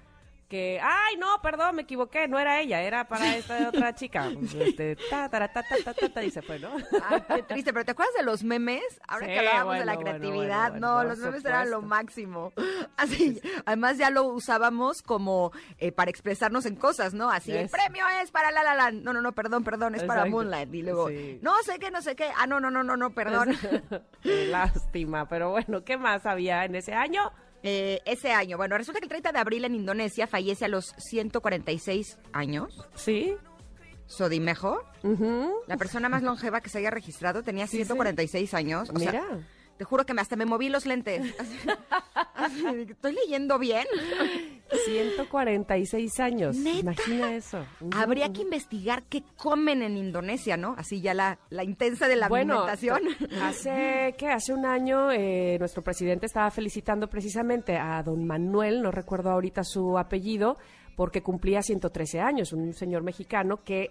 Que, 0.49 0.81
ay, 0.83 1.17
no, 1.19 1.43
perdón, 1.43 1.77
me 1.77 1.83
equivoqué, 1.83 2.27
no 2.27 2.39
era 2.39 2.59
ella, 2.59 2.81
era 2.81 3.07
para 3.07 3.37
esta 3.37 3.69
otra 3.69 3.95
chica. 3.95 4.31
Este, 4.59 4.97
ta, 5.11 5.29
ta, 5.29 5.47
ta, 5.49 5.63
ta, 5.63 5.93
ta, 5.95 6.09
ta, 6.09 6.23
y 6.25 6.31
se 6.31 6.41
fue, 6.41 6.59
¿no? 6.59 6.71
Ay, 7.07 7.23
qué 7.29 7.43
triste, 7.43 7.73
pero 7.73 7.85
¿te 7.85 7.91
acuerdas 7.91 8.15
de 8.17 8.23
los 8.25 8.43
memes? 8.43 8.83
Ahora 9.07 9.27
Sí, 9.27 9.33
que 9.33 9.39
hablábamos 9.41 9.79
de 9.79 9.85
la 9.85 9.95
bueno, 9.95 10.01
creatividad, 10.11 10.71
bueno, 10.71 10.87
no, 10.87 11.05
los 11.05 11.19
memes 11.19 11.45
eran 11.45 11.71
lo 11.71 11.83
máximo. 11.83 12.53
Así, 12.97 13.41
además 13.67 13.99
ya 13.99 14.09
lo 14.09 14.25
usábamos 14.25 15.03
como 15.03 15.53
eh, 15.79 15.93
para 15.93 16.11
expresarnos 16.11 16.65
en 16.65 16.77
cosas, 16.77 17.13
¿no? 17.13 17.31
Así, 17.31 17.53
el 17.53 17.69
premio 17.69 18.05
es 18.23 18.31
para 18.31 18.51
La 18.51 18.63
La 18.63 18.75
Land. 18.75 19.03
No, 19.03 19.13
no, 19.13 19.21
no, 19.21 19.33
perdón, 19.33 19.65
perdón, 19.65 19.95
es 19.97 20.05
para. 20.05 20.25
Moonlight. 20.25 20.73
Y 20.75 20.83
luego, 20.83 21.09
Sí. 21.09 21.39
no 21.43 21.55
sé 21.63 21.79
qué, 21.79 21.91
no 21.91 22.01
sé 22.01 22.17
qué. 22.17 22.31
Ah, 22.39 22.47
no, 22.47 22.59
no, 22.59 22.71
no, 22.71 22.83
no, 22.83 22.97
no, 22.97 23.11
perdón. 23.11 23.55
Lástima, 24.23 25.29
pero 25.29 25.51
bueno, 25.51 25.85
¿qué 25.85 25.97
más 25.97 26.27
había 26.27 26.65
en 26.65 26.75
ese 26.75 26.95
año? 26.95 27.33
Eh, 27.63 28.01
ese 28.05 28.31
año, 28.33 28.57
bueno, 28.57 28.79
resulta 28.79 29.01
que 29.01 29.07
el 29.07 29.11
30 29.11 29.33
de 29.33 29.39
abril 29.39 29.65
en 29.65 29.75
Indonesia 29.75 30.27
fallece 30.27 30.65
a 30.67 30.69
los 30.69 30.95
146 30.99 32.19
años. 32.33 32.87
Sí. 32.95 33.35
Sodimejo, 34.07 34.83
la 35.67 35.77
persona 35.77 36.09
más 36.09 36.23
longeva 36.23 36.61
que 36.63 36.71
se 36.71 36.79
haya 36.79 36.91
registrado, 36.91 37.43
tenía 37.43 37.67
Sí, 37.67 37.73
sí. 37.79 37.85
146 37.85 38.55
años. 38.55 38.89
O 38.95 38.99
sea, 38.99 39.13
Mira. 39.13 39.25
te 39.77 39.85
juro 39.85 40.07
que 40.07 40.15
me, 40.15 40.23
hasta 40.23 40.35
me 40.37 40.47
moví 40.47 40.69
los 40.71 40.87
lentes. 40.87 41.35
Así- 41.39 41.59
así, 42.35 42.67
¿Estoy 42.91 43.13
leyendo 43.13 43.59
bien? 43.59 43.87
146 44.89 46.21
años. 46.21 46.57
¿Neta? 46.57 46.79
Imagina 46.81 47.35
eso. 47.35 47.65
Habría 47.95 48.33
que 48.33 48.43
investigar 48.43 49.03
qué 49.09 49.23
comen 49.37 49.83
en 49.83 49.97
Indonesia, 49.97 50.57
¿no? 50.57 50.75
Así 50.79 51.01
ya 51.01 51.15
la, 51.15 51.39
la 51.51 51.65
intensa 51.65 52.09
de 52.09 52.17
la 52.17 52.29
Bueno, 52.29 52.65
alimentación. 52.65 53.01
hace 53.43 54.15
que 54.19 54.29
hace 54.29 54.53
un 54.53 54.65
año 54.67 55.11
eh, 55.13 55.57
nuestro 55.59 55.83
presidente 55.83 56.27
estaba 56.27 56.51
felicitando 56.51 57.09
precisamente 57.09 57.77
a 57.77 58.03
don 58.03 58.27
Manuel, 58.27 58.83
no 58.83 58.91
recuerdo 58.91 59.31
ahorita 59.31 59.65
su 59.65 59.99
apellido, 59.99 60.57
porque 60.97 61.23
cumplía 61.23 61.63
113 61.63 62.21
años, 62.21 62.53
un 62.53 62.73
señor 62.75 63.03
mexicano 63.03 63.63
que 63.65 63.91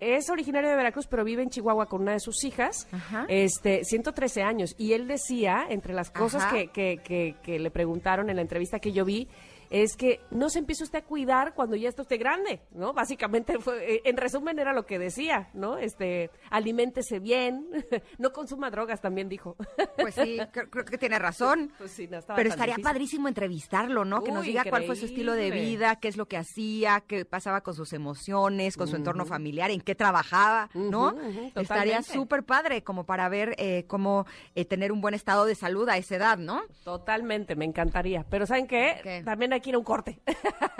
es 0.00 0.28
originario 0.28 0.68
de 0.68 0.76
Veracruz, 0.76 1.06
pero 1.06 1.24
vive 1.24 1.42
en 1.42 1.50
Chihuahua 1.50 1.86
con 1.86 2.02
una 2.02 2.12
de 2.12 2.20
sus 2.20 2.44
hijas, 2.44 2.86
Ajá. 2.92 3.24
este, 3.28 3.84
113 3.84 4.42
años. 4.42 4.74
Y 4.76 4.92
él 4.92 5.06
decía, 5.06 5.64
entre 5.70 5.94
las 5.94 6.10
cosas 6.10 6.42
Ajá. 6.42 6.52
que, 6.54 6.68
que, 6.68 6.98
que, 7.02 7.36
que 7.42 7.58
le 7.58 7.70
preguntaron 7.70 8.28
en 8.28 8.36
la 8.36 8.42
entrevista 8.42 8.80
que 8.80 8.92
yo 8.92 9.04
vi, 9.04 9.28
es 9.70 9.96
que 9.96 10.20
no 10.30 10.50
se 10.50 10.58
empiece 10.58 10.84
usted 10.84 11.00
a 11.00 11.04
cuidar 11.04 11.54
cuando 11.54 11.76
ya 11.76 11.88
está 11.88 12.02
usted 12.02 12.18
grande, 12.18 12.60
¿no? 12.72 12.92
Básicamente, 12.92 13.58
fue, 13.58 13.94
eh, 13.96 14.02
en 14.04 14.16
resumen, 14.16 14.58
era 14.58 14.72
lo 14.72 14.86
que 14.86 14.98
decía, 14.98 15.50
¿no? 15.54 15.78
Este, 15.78 16.30
aliméntese 16.50 17.18
bien, 17.20 17.68
no 18.18 18.32
consuma 18.32 18.70
drogas, 18.70 19.00
también 19.00 19.28
dijo. 19.28 19.56
Pues 19.96 20.14
sí, 20.14 20.38
creo, 20.52 20.70
creo 20.70 20.84
que 20.84 20.98
tiene 20.98 21.18
razón. 21.18 21.72
Pues 21.78 21.92
sí, 21.92 22.08
no 22.08 22.18
Pero 22.34 22.48
estaría 22.48 22.74
difícil. 22.74 22.84
padrísimo 22.84 23.28
entrevistarlo, 23.28 24.04
¿no? 24.04 24.22
que 24.22 24.32
nos 24.32 24.44
diga 24.44 24.64
cuál 24.68 24.84
fue 24.84 24.96
su 24.96 25.06
estilo 25.06 25.32
de 25.34 25.50
vida, 25.50 25.96
qué 25.96 26.08
es 26.08 26.16
lo 26.16 26.26
que 26.26 26.36
hacía, 26.36 27.02
qué 27.06 27.24
pasaba 27.24 27.62
con 27.62 27.74
sus 27.74 27.92
emociones, 27.92 28.76
con 28.76 28.88
su 28.88 28.96
entorno 28.96 29.24
familiar, 29.24 29.70
en 29.70 29.80
qué 29.80 29.94
trabajaba, 29.94 30.70
¿no? 30.74 31.14
Estaría 31.54 32.02
súper 32.02 32.44
padre 32.44 32.82
como 32.82 33.04
para 33.04 33.28
ver 33.28 33.54
eh, 33.58 33.84
cómo 33.86 34.26
eh, 34.54 34.64
tener 34.64 34.92
un 34.92 35.00
buen 35.00 35.14
estado 35.14 35.44
de 35.44 35.54
salud 35.54 35.88
a 35.88 35.96
esa 35.96 36.16
edad, 36.16 36.38
¿no? 36.38 36.62
Totalmente, 36.84 37.56
me 37.56 37.64
encantaría. 37.64 38.24
Pero 38.28 38.46
¿saben 38.46 38.66
qué? 38.66 39.00
¿Qué? 39.02 39.22
También 39.24 39.52
hay 39.54 39.60
que 39.60 39.70
ir 39.70 39.74
a 39.74 39.78
un 39.78 39.84
corte. 39.84 40.20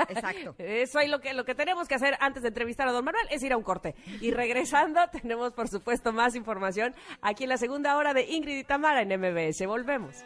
Exacto. 0.08 0.54
Eso 0.58 1.00
es 1.00 1.08
lo 1.08 1.20
que, 1.20 1.32
lo 1.32 1.44
que 1.44 1.54
tenemos 1.54 1.88
que 1.88 1.94
hacer 1.94 2.16
antes 2.20 2.42
de 2.42 2.48
entrevistar 2.48 2.88
a 2.88 2.92
don 2.92 3.04
Manuel, 3.04 3.26
es 3.30 3.42
ir 3.42 3.52
a 3.52 3.56
un 3.56 3.62
corte. 3.62 3.94
Y 4.20 4.30
regresando, 4.30 5.00
tenemos 5.12 5.52
por 5.52 5.68
supuesto 5.68 6.12
más 6.12 6.34
información 6.34 6.94
aquí 7.22 7.44
en 7.44 7.50
la 7.50 7.58
segunda 7.58 7.96
hora 7.96 8.14
de 8.14 8.24
Ingrid 8.24 8.58
y 8.58 8.64
Tamara 8.64 9.02
en 9.02 9.08
MBS. 9.20 9.66
Volvemos. 9.66 10.16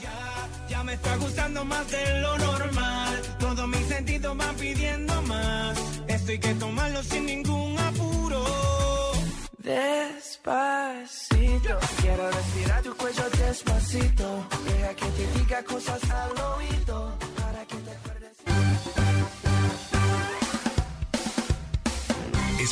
Ya, 0.00 0.48
ya 0.68 0.82
me 0.84 0.94
está 0.94 1.16
gustando 1.16 1.64
más 1.64 1.90
de 1.90 2.20
lo 2.20 2.38
normal. 2.38 3.22
Todos 3.38 3.68
mis 3.68 3.86
sentidos 3.86 4.36
van 4.36 4.56
pidiendo 4.56 5.22
más. 5.22 5.78
Esto 6.08 6.32
hay 6.32 6.38
que 6.38 6.54
tomarlo 6.54 7.02
sin 7.02 7.26
ningún 7.26 7.78
apuro. 7.78 8.44
Despacito, 9.58 10.48
quiero 12.00 12.30
respirar 12.30 12.82
tu 12.82 12.96
cuello 12.96 13.28
despacito. 13.30 14.46
Deja 14.64 14.94
que 14.94 15.06
te 15.06 15.38
diga 15.38 15.62
cosas 15.62 16.10
al 16.10 16.32
oído. 16.54 17.27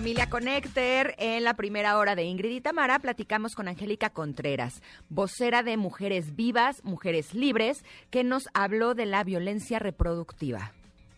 Familia 0.00 0.30
Connector, 0.30 1.14
en 1.18 1.44
la 1.44 1.52
primera 1.52 1.98
hora 1.98 2.16
de 2.16 2.24
Ingrid 2.24 2.52
y 2.52 2.62
Tamara 2.62 3.00
platicamos 3.00 3.54
con 3.54 3.68
Angélica 3.68 4.08
Contreras, 4.08 4.82
vocera 5.10 5.62
de 5.62 5.76
Mujeres 5.76 6.34
Vivas, 6.34 6.82
Mujeres 6.84 7.34
Libres, 7.34 7.84
que 8.08 8.24
nos 8.24 8.48
habló 8.54 8.94
de 8.94 9.04
la 9.04 9.24
violencia 9.24 9.78
reproductiva. 9.78 10.72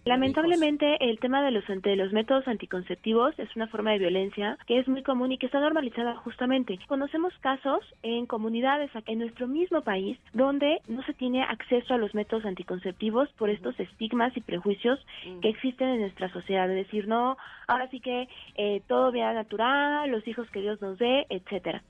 Lamentablemente, 0.05 0.97
el 1.01 1.21
tema 1.21 1.45
de 1.45 1.53
los, 1.53 1.65
de 1.67 1.97
los 1.97 2.13
métodos 2.13 2.49
anticonceptivos 2.49 3.39
es 3.39 3.55
una 3.55 3.69
forma 3.69 3.93
de 3.93 3.99
violencia 3.99 4.59
que 4.67 4.81
es 4.81 4.89
muy 4.89 5.05
común 5.05 5.31
y 5.31 5.39
que 5.39 5.47
está 5.47 5.61
normalizada 5.61 6.17
justamente. 6.17 6.77
Conocemos 6.89 7.33
casos 7.41 7.85
en 8.03 8.27
comunidades 8.27 8.91
en 9.07 9.21
nuestro 9.21 9.47
mismo 9.47 9.83
país 9.83 10.19
donde 10.33 10.81
no 10.89 11.05
se 11.05 11.15
tiene 11.15 11.45
acceso 11.45 11.95
a 11.95 11.99
los 11.99 12.15
métodos 12.15 12.45
anticonceptivos 12.45 13.29
por 13.39 13.49
estos 13.49 13.79
estigmas 13.79 14.37
y 14.37 14.41
prejuicios 14.41 14.99
que 15.41 15.49
existen 15.49 15.89
en 15.89 16.01
nuestra 16.01 16.33
sociedad. 16.33 16.67
De 16.67 16.75
decir, 16.75 17.07
no, 17.07 17.37
ahora 17.69 17.89
sí 17.91 18.01
que 18.01 18.29
eh, 18.57 18.83
todo 18.89 19.13
vía 19.13 19.33
natural, 19.33 20.11
los 20.11 20.27
hijos 20.27 20.51
que 20.51 20.63
Dios 20.63 20.83
nos 20.83 20.99
dé, 20.99 21.27
etcétera. 21.31 21.83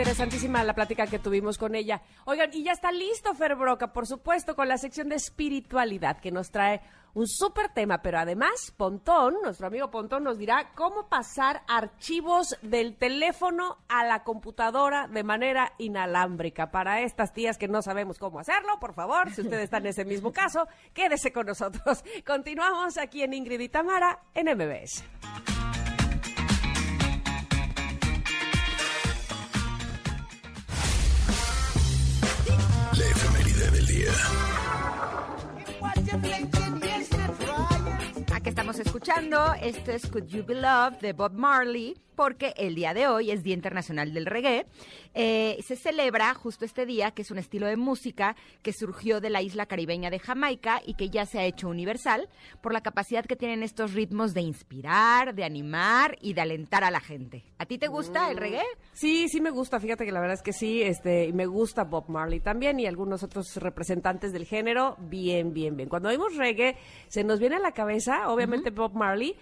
Interesantísima 0.00 0.64
la 0.64 0.72
plática 0.72 1.06
que 1.06 1.18
tuvimos 1.18 1.58
con 1.58 1.74
ella. 1.74 2.00
Oigan, 2.24 2.48
y 2.54 2.64
ya 2.64 2.72
está 2.72 2.90
listo 2.90 3.34
Fer 3.34 3.54
Broca, 3.54 3.92
por 3.92 4.06
supuesto, 4.06 4.56
con 4.56 4.66
la 4.66 4.78
sección 4.78 5.10
de 5.10 5.16
espiritualidad 5.16 6.20
que 6.20 6.30
nos 6.30 6.50
trae 6.50 6.80
un 7.12 7.26
súper 7.26 7.68
tema, 7.74 8.00
pero 8.00 8.18
además 8.18 8.72
Pontón, 8.78 9.34
nuestro 9.42 9.66
amigo 9.66 9.90
Pontón, 9.90 10.24
nos 10.24 10.38
dirá 10.38 10.70
cómo 10.74 11.10
pasar 11.10 11.64
archivos 11.68 12.56
del 12.62 12.96
teléfono 12.96 13.76
a 13.90 14.02
la 14.04 14.24
computadora 14.24 15.06
de 15.06 15.22
manera 15.22 15.74
inalámbrica. 15.76 16.70
Para 16.70 17.02
estas 17.02 17.34
tías 17.34 17.58
que 17.58 17.68
no 17.68 17.82
sabemos 17.82 18.18
cómo 18.18 18.40
hacerlo, 18.40 18.80
por 18.80 18.94
favor, 18.94 19.30
si 19.30 19.42
usted 19.42 19.60
está 19.60 19.78
en 19.78 19.86
ese 19.88 20.06
mismo 20.06 20.32
caso, 20.32 20.66
quédese 20.94 21.30
con 21.30 21.44
nosotros. 21.44 22.02
Continuamos 22.26 22.96
aquí 22.96 23.22
en 23.22 23.34
Ingrid 23.34 23.60
y 23.60 23.68
Tamara 23.68 24.20
en 24.32 24.46
MBS. 24.56 25.04
Aquí 38.32 38.48
estamos 38.48 38.78
escuchando, 38.78 39.54
esto 39.60 39.90
es 39.90 40.06
Could 40.06 40.26
You 40.28 40.44
Be 40.44 40.54
Loved 40.54 41.00
de 41.00 41.12
Bob 41.12 41.32
Marley, 41.32 41.96
porque 42.20 42.52
el 42.58 42.74
día 42.74 42.92
de 42.92 43.08
hoy 43.08 43.30
es 43.30 43.42
Día 43.42 43.54
Internacional 43.54 44.12
del 44.12 44.26
Reggae. 44.26 44.66
Eh, 45.14 45.56
se 45.66 45.74
celebra 45.74 46.34
justo 46.34 46.66
este 46.66 46.84
día, 46.84 47.12
que 47.12 47.22
es 47.22 47.30
un 47.30 47.38
estilo 47.38 47.66
de 47.66 47.78
música 47.78 48.36
que 48.60 48.74
surgió 48.74 49.22
de 49.22 49.30
la 49.30 49.40
isla 49.40 49.64
caribeña 49.64 50.10
de 50.10 50.18
Jamaica 50.18 50.82
y 50.84 50.96
que 50.96 51.08
ya 51.08 51.24
se 51.24 51.38
ha 51.38 51.46
hecho 51.46 51.70
universal 51.70 52.28
por 52.60 52.74
la 52.74 52.82
capacidad 52.82 53.24
que 53.24 53.36
tienen 53.36 53.62
estos 53.62 53.94
ritmos 53.94 54.34
de 54.34 54.42
inspirar, 54.42 55.34
de 55.34 55.44
animar 55.44 56.18
y 56.20 56.34
de 56.34 56.42
alentar 56.42 56.84
a 56.84 56.90
la 56.90 57.00
gente. 57.00 57.42
¿A 57.56 57.64
ti 57.64 57.78
te 57.78 57.88
gusta 57.88 58.30
el 58.30 58.36
reggae? 58.36 58.66
Sí, 58.92 59.26
sí 59.30 59.40
me 59.40 59.48
gusta, 59.48 59.80
fíjate 59.80 60.04
que 60.04 60.12
la 60.12 60.20
verdad 60.20 60.34
es 60.34 60.42
que 60.42 60.52
sí, 60.52 60.82
este, 60.82 61.24
y 61.24 61.32
me 61.32 61.46
gusta 61.46 61.84
Bob 61.84 62.10
Marley 62.10 62.40
también 62.40 62.78
y 62.80 62.84
algunos 62.84 63.22
otros 63.22 63.56
representantes 63.56 64.34
del 64.34 64.44
género, 64.44 64.94
bien, 64.98 65.54
bien, 65.54 65.74
bien. 65.74 65.88
Cuando 65.88 66.10
oímos 66.10 66.36
reggae, 66.36 66.76
se 67.08 67.24
nos 67.24 67.40
viene 67.40 67.56
a 67.56 67.60
la 67.60 67.72
cabeza, 67.72 68.28
obviamente, 68.28 68.68
Bob 68.68 68.92
Marley, 68.92 69.38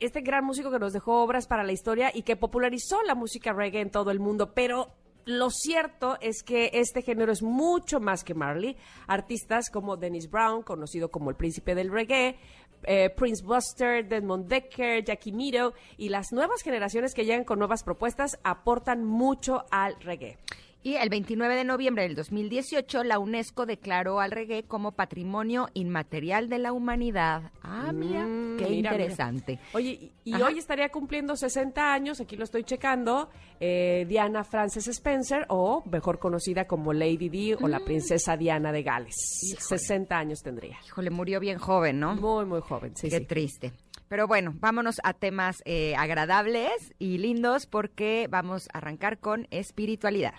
este 0.00 0.22
gran 0.22 0.44
músico 0.44 0.70
que 0.70 0.78
nos 0.78 0.92
dejó 0.92 1.22
obras 1.22 1.46
para 1.46 1.62
la 1.62 1.72
historia 1.72 2.10
y 2.12 2.22
que 2.22 2.36
popularizó 2.36 3.02
la 3.02 3.14
música 3.14 3.52
reggae 3.52 3.80
en 3.80 3.90
todo 3.90 4.10
el 4.10 4.20
mundo, 4.20 4.52
pero 4.54 4.94
lo 5.26 5.50
cierto 5.50 6.16
es 6.20 6.42
que 6.42 6.70
este 6.72 7.02
género 7.02 7.30
es 7.30 7.42
mucho 7.42 8.00
más 8.00 8.24
que 8.24 8.34
Marley. 8.34 8.76
Artistas 9.06 9.70
como 9.70 9.96
Dennis 9.96 10.30
Brown, 10.30 10.62
conocido 10.62 11.10
como 11.10 11.30
el 11.30 11.36
príncipe 11.36 11.74
del 11.74 11.90
reggae, 11.90 12.38
eh, 12.84 13.10
Prince 13.10 13.44
Buster, 13.44 14.08
Desmond 14.08 14.48
Decker, 14.48 15.04
Jackie 15.04 15.32
Miro 15.32 15.74
y 15.98 16.08
las 16.08 16.32
nuevas 16.32 16.62
generaciones 16.62 17.14
que 17.14 17.24
llegan 17.24 17.44
con 17.44 17.58
nuevas 17.58 17.84
propuestas 17.84 18.38
aportan 18.42 19.04
mucho 19.04 19.64
al 19.70 20.00
reggae. 20.00 20.38
Y 20.82 20.94
el 20.94 21.10
29 21.10 21.56
de 21.56 21.64
noviembre 21.64 22.04
del 22.04 22.14
2018, 22.14 23.04
la 23.04 23.18
UNESCO 23.18 23.66
declaró 23.66 24.18
al 24.18 24.30
reggae 24.30 24.62
como 24.62 24.92
Patrimonio 24.92 25.68
Inmaterial 25.74 26.48
de 26.48 26.58
la 26.58 26.72
Humanidad. 26.72 27.50
Ah, 27.62 27.92
mira, 27.92 28.26
Mm, 28.26 28.56
qué 28.56 28.64
mira, 28.64 28.92
mira. 28.92 28.92
interesante. 28.94 29.58
Oye, 29.74 30.10
y, 30.24 30.34
hoy 30.40 30.58
estaría 30.58 30.88
cumpliendo 30.88 31.36
60 31.36 31.92
años, 31.92 32.18
aquí 32.22 32.34
lo 32.34 32.44
estoy 32.44 32.64
checando, 32.64 33.28
eh, 33.60 34.06
Diana 34.08 34.42
Frances 34.42 34.88
Spencer, 34.88 35.44
o 35.50 35.82
mejor 35.84 36.18
conocida 36.18 36.66
como 36.66 36.94
Lady 36.94 37.28
Di 37.28 37.52
o 37.52 37.66
Mm. 37.66 37.70
la 37.70 37.80
princesa 37.80 38.38
Diana 38.38 38.72
de 38.72 38.82
Gales. 38.82 39.14
60 39.58 40.16
años 40.18 40.40
tendría. 40.42 40.78
Híjole, 40.86 41.10
murió 41.10 41.40
bien 41.40 41.58
joven, 41.58 42.00
¿no? 42.00 42.14
Muy, 42.16 42.46
muy 42.46 42.62
joven, 42.62 42.96
sí, 42.96 43.10
Qué 43.10 43.18
sí. 43.18 43.24
triste. 43.26 43.72
Pero 44.08 44.26
bueno, 44.26 44.54
vámonos 44.58 44.96
a 45.04 45.12
temas 45.12 45.62
eh, 45.66 45.94
agradables 45.96 46.94
y 46.98 47.18
lindos 47.18 47.66
porque 47.66 48.28
vamos 48.30 48.66
a 48.72 48.78
arrancar 48.78 49.18
con 49.18 49.46
espiritualidad. 49.50 50.32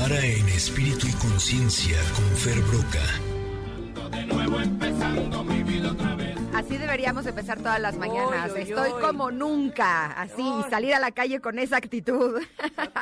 Tamara 0.00 0.24
en 0.24 0.48
espíritu 0.48 1.06
y 1.06 1.12
conciencia 1.12 1.98
con 2.16 2.24
Fer 2.34 2.58
Broca. 2.62 3.04
Así 6.54 6.78
deberíamos 6.78 7.26
empezar 7.26 7.58
todas 7.58 7.78
las 7.80 7.98
mañanas. 7.98 8.50
Oy, 8.52 8.62
oy, 8.62 8.68
Estoy 8.70 8.92
oy. 8.92 9.02
como 9.02 9.30
nunca, 9.30 10.06
así, 10.12 10.42
y 10.42 10.70
salir 10.70 10.94
a 10.94 11.00
la 11.00 11.10
calle 11.10 11.40
con 11.40 11.58
esa 11.58 11.76
actitud. 11.76 12.40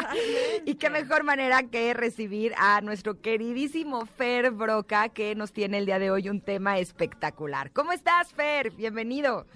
y 0.66 0.74
qué 0.74 0.90
mejor 0.90 1.22
manera 1.22 1.62
que 1.62 1.94
recibir 1.94 2.52
a 2.56 2.80
nuestro 2.80 3.20
queridísimo 3.20 4.04
Fer 4.04 4.50
Broca, 4.50 5.08
que 5.08 5.36
nos 5.36 5.52
tiene 5.52 5.78
el 5.78 5.86
día 5.86 6.00
de 6.00 6.10
hoy 6.10 6.28
un 6.28 6.40
tema 6.40 6.78
espectacular. 6.78 7.70
¿Cómo 7.70 7.92
estás, 7.92 8.32
Fer? 8.32 8.72
Bienvenido. 8.72 9.46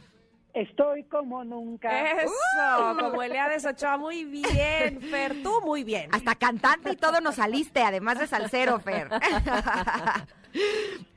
Estoy 0.54 1.04
como 1.04 1.44
nunca. 1.44 2.12
Eso, 2.22 2.96
como 3.00 3.22
Eliades 3.22 3.64
Ochoa, 3.64 3.96
muy 3.96 4.24
bien, 4.24 5.00
Fer, 5.00 5.42
tú 5.42 5.60
muy 5.62 5.82
bien. 5.82 6.10
Hasta 6.12 6.34
cantante 6.34 6.92
y 6.92 6.96
todo 6.96 7.20
nos 7.20 7.36
saliste, 7.36 7.82
además 7.82 8.18
de 8.18 8.26
salsero, 8.26 8.78
Fer. 8.80 9.08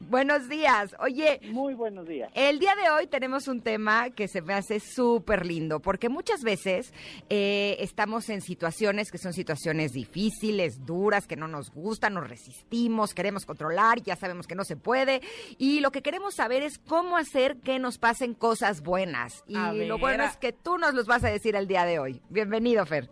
Buenos 0.10 0.48
días. 0.48 0.96
Oye, 1.00 1.40
Muy 1.52 1.74
buenos 1.74 2.08
días. 2.08 2.32
El 2.36 2.60
día 2.60 2.76
de 2.76 2.90
hoy 2.92 3.08
tenemos 3.08 3.48
un 3.48 3.62
tema 3.62 4.12
que 4.12 4.28
se 4.28 4.42
me 4.42 4.54
hace 4.54 4.80
súper 4.80 5.46
lindo, 5.46 5.80
porque 5.80 6.10
muchas 6.10 6.44
veces 6.44 6.94
eh, 7.30 7.78
estamos 7.80 8.30
en 8.30 8.42
situaciones 8.42 9.12
que 9.12 9.18
son 9.18 9.34
situaciones 9.34 9.94
difíciles, 9.94 10.86
duras, 10.86 11.26
que 11.26 11.36
no 11.36 11.48
nos 11.48 11.72
gustan, 11.72 12.14
nos 12.14 12.30
resistimos, 12.30 13.14
queremos 13.14 13.46
controlar, 13.46 14.02
ya 14.04 14.16
sabemos 14.16 14.46
que 14.48 14.56
no 14.56 14.64
se 14.64 14.76
puede, 14.76 15.22
y 15.58 15.80
lo 15.80 15.92
que 15.92 16.02
queremos 16.02 16.36
saber 16.36 16.62
es 16.62 16.78
cómo 16.78 17.18
hacer 17.18 17.58
que 17.58 17.80
nos 17.80 17.98
pasen 17.98 18.36
cosas 18.36 18.82
buenas. 18.82 19.44
Y 19.48 19.86
lo 19.86 19.98
bueno 19.98 20.24
es 20.24 20.38
que 20.38 20.54
tú 20.54 20.78
nos 20.78 20.94
los 20.94 21.08
vas 21.08 21.24
a 21.24 21.30
decir 21.30 21.56
el 21.56 21.68
día 21.68 21.86
de 21.86 22.00
hoy. 22.00 22.22
Bienvenido, 22.30 22.86
Fer. 22.86 23.10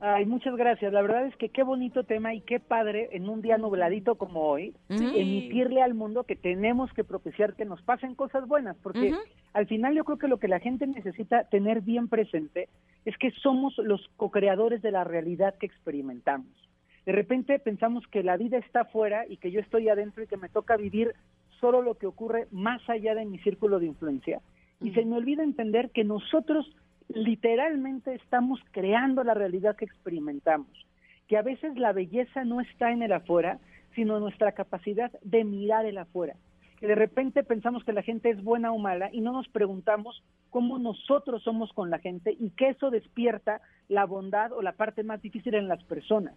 Ay, 0.00 0.26
muchas 0.26 0.54
gracias. 0.56 0.92
La 0.92 1.00
verdad 1.00 1.26
es 1.26 1.36
que 1.36 1.48
qué 1.48 1.62
bonito 1.62 2.04
tema 2.04 2.34
y 2.34 2.42
qué 2.42 2.60
padre 2.60 3.08
en 3.12 3.28
un 3.28 3.40
día 3.40 3.56
nubladito 3.56 4.16
como 4.16 4.42
hoy 4.42 4.74
emitirle 4.88 5.82
al 5.82 5.94
mundo 5.94 6.24
que 6.24 6.36
tenemos 6.36 6.92
que 6.92 7.04
propiciar 7.04 7.54
que 7.54 7.64
nos 7.64 7.80
pasen 7.82 8.14
cosas 8.14 8.46
buenas, 8.46 8.76
porque 8.82 9.14
al 9.54 9.66
final 9.66 9.94
yo 9.94 10.04
creo 10.04 10.18
que 10.18 10.28
lo 10.28 10.38
que 10.38 10.48
la 10.48 10.60
gente 10.60 10.86
necesita 10.86 11.44
tener 11.44 11.80
bien 11.80 12.08
presente 12.08 12.68
es 13.04 13.16
que 13.16 13.30
somos 13.42 13.78
los 13.78 14.06
co-creadores 14.16 14.82
de 14.82 14.90
la 14.90 15.04
realidad 15.04 15.54
que 15.58 15.66
experimentamos. 15.66 16.48
De 17.06 17.12
repente 17.12 17.58
pensamos 17.58 18.06
que 18.08 18.22
la 18.22 18.36
vida 18.36 18.58
está 18.58 18.82
afuera 18.82 19.24
y 19.28 19.38
que 19.38 19.50
yo 19.50 19.60
estoy 19.60 19.88
adentro 19.88 20.22
y 20.22 20.26
que 20.26 20.36
me 20.36 20.48
toca 20.48 20.76
vivir 20.76 21.14
solo 21.60 21.80
lo 21.80 21.94
que 21.94 22.06
ocurre 22.06 22.48
más 22.50 22.86
allá 22.90 23.14
de 23.14 23.24
mi 23.24 23.38
círculo 23.38 23.78
de 23.78 23.86
influencia. 23.86 24.40
Y 24.82 24.90
se 24.90 25.04
me 25.06 25.16
olvida 25.16 25.42
entender 25.42 25.90
que 25.90 26.04
nosotros 26.04 26.70
literalmente 27.08 28.14
estamos 28.14 28.60
creando 28.70 29.24
la 29.24 29.34
realidad 29.34 29.76
que 29.76 29.84
experimentamos, 29.84 30.86
que 31.28 31.36
a 31.36 31.42
veces 31.42 31.76
la 31.76 31.92
belleza 31.92 32.44
no 32.44 32.60
está 32.60 32.92
en 32.92 33.02
el 33.02 33.12
afuera, 33.12 33.58
sino 33.94 34.20
nuestra 34.20 34.52
capacidad 34.52 35.10
de 35.22 35.44
mirar 35.44 35.86
el 35.86 35.98
afuera, 35.98 36.36
que 36.78 36.86
de 36.86 36.94
repente 36.94 37.42
pensamos 37.42 37.84
que 37.84 37.92
la 37.92 38.02
gente 38.02 38.30
es 38.30 38.42
buena 38.42 38.72
o 38.72 38.78
mala 38.78 39.08
y 39.12 39.20
no 39.20 39.32
nos 39.32 39.48
preguntamos 39.48 40.22
cómo 40.50 40.78
nosotros 40.78 41.42
somos 41.42 41.72
con 41.72 41.90
la 41.90 41.98
gente 41.98 42.36
y 42.38 42.50
que 42.50 42.68
eso 42.68 42.90
despierta 42.90 43.60
la 43.88 44.04
bondad 44.04 44.52
o 44.52 44.62
la 44.62 44.72
parte 44.72 45.02
más 45.02 45.22
difícil 45.22 45.54
en 45.54 45.68
las 45.68 45.82
personas 45.84 46.34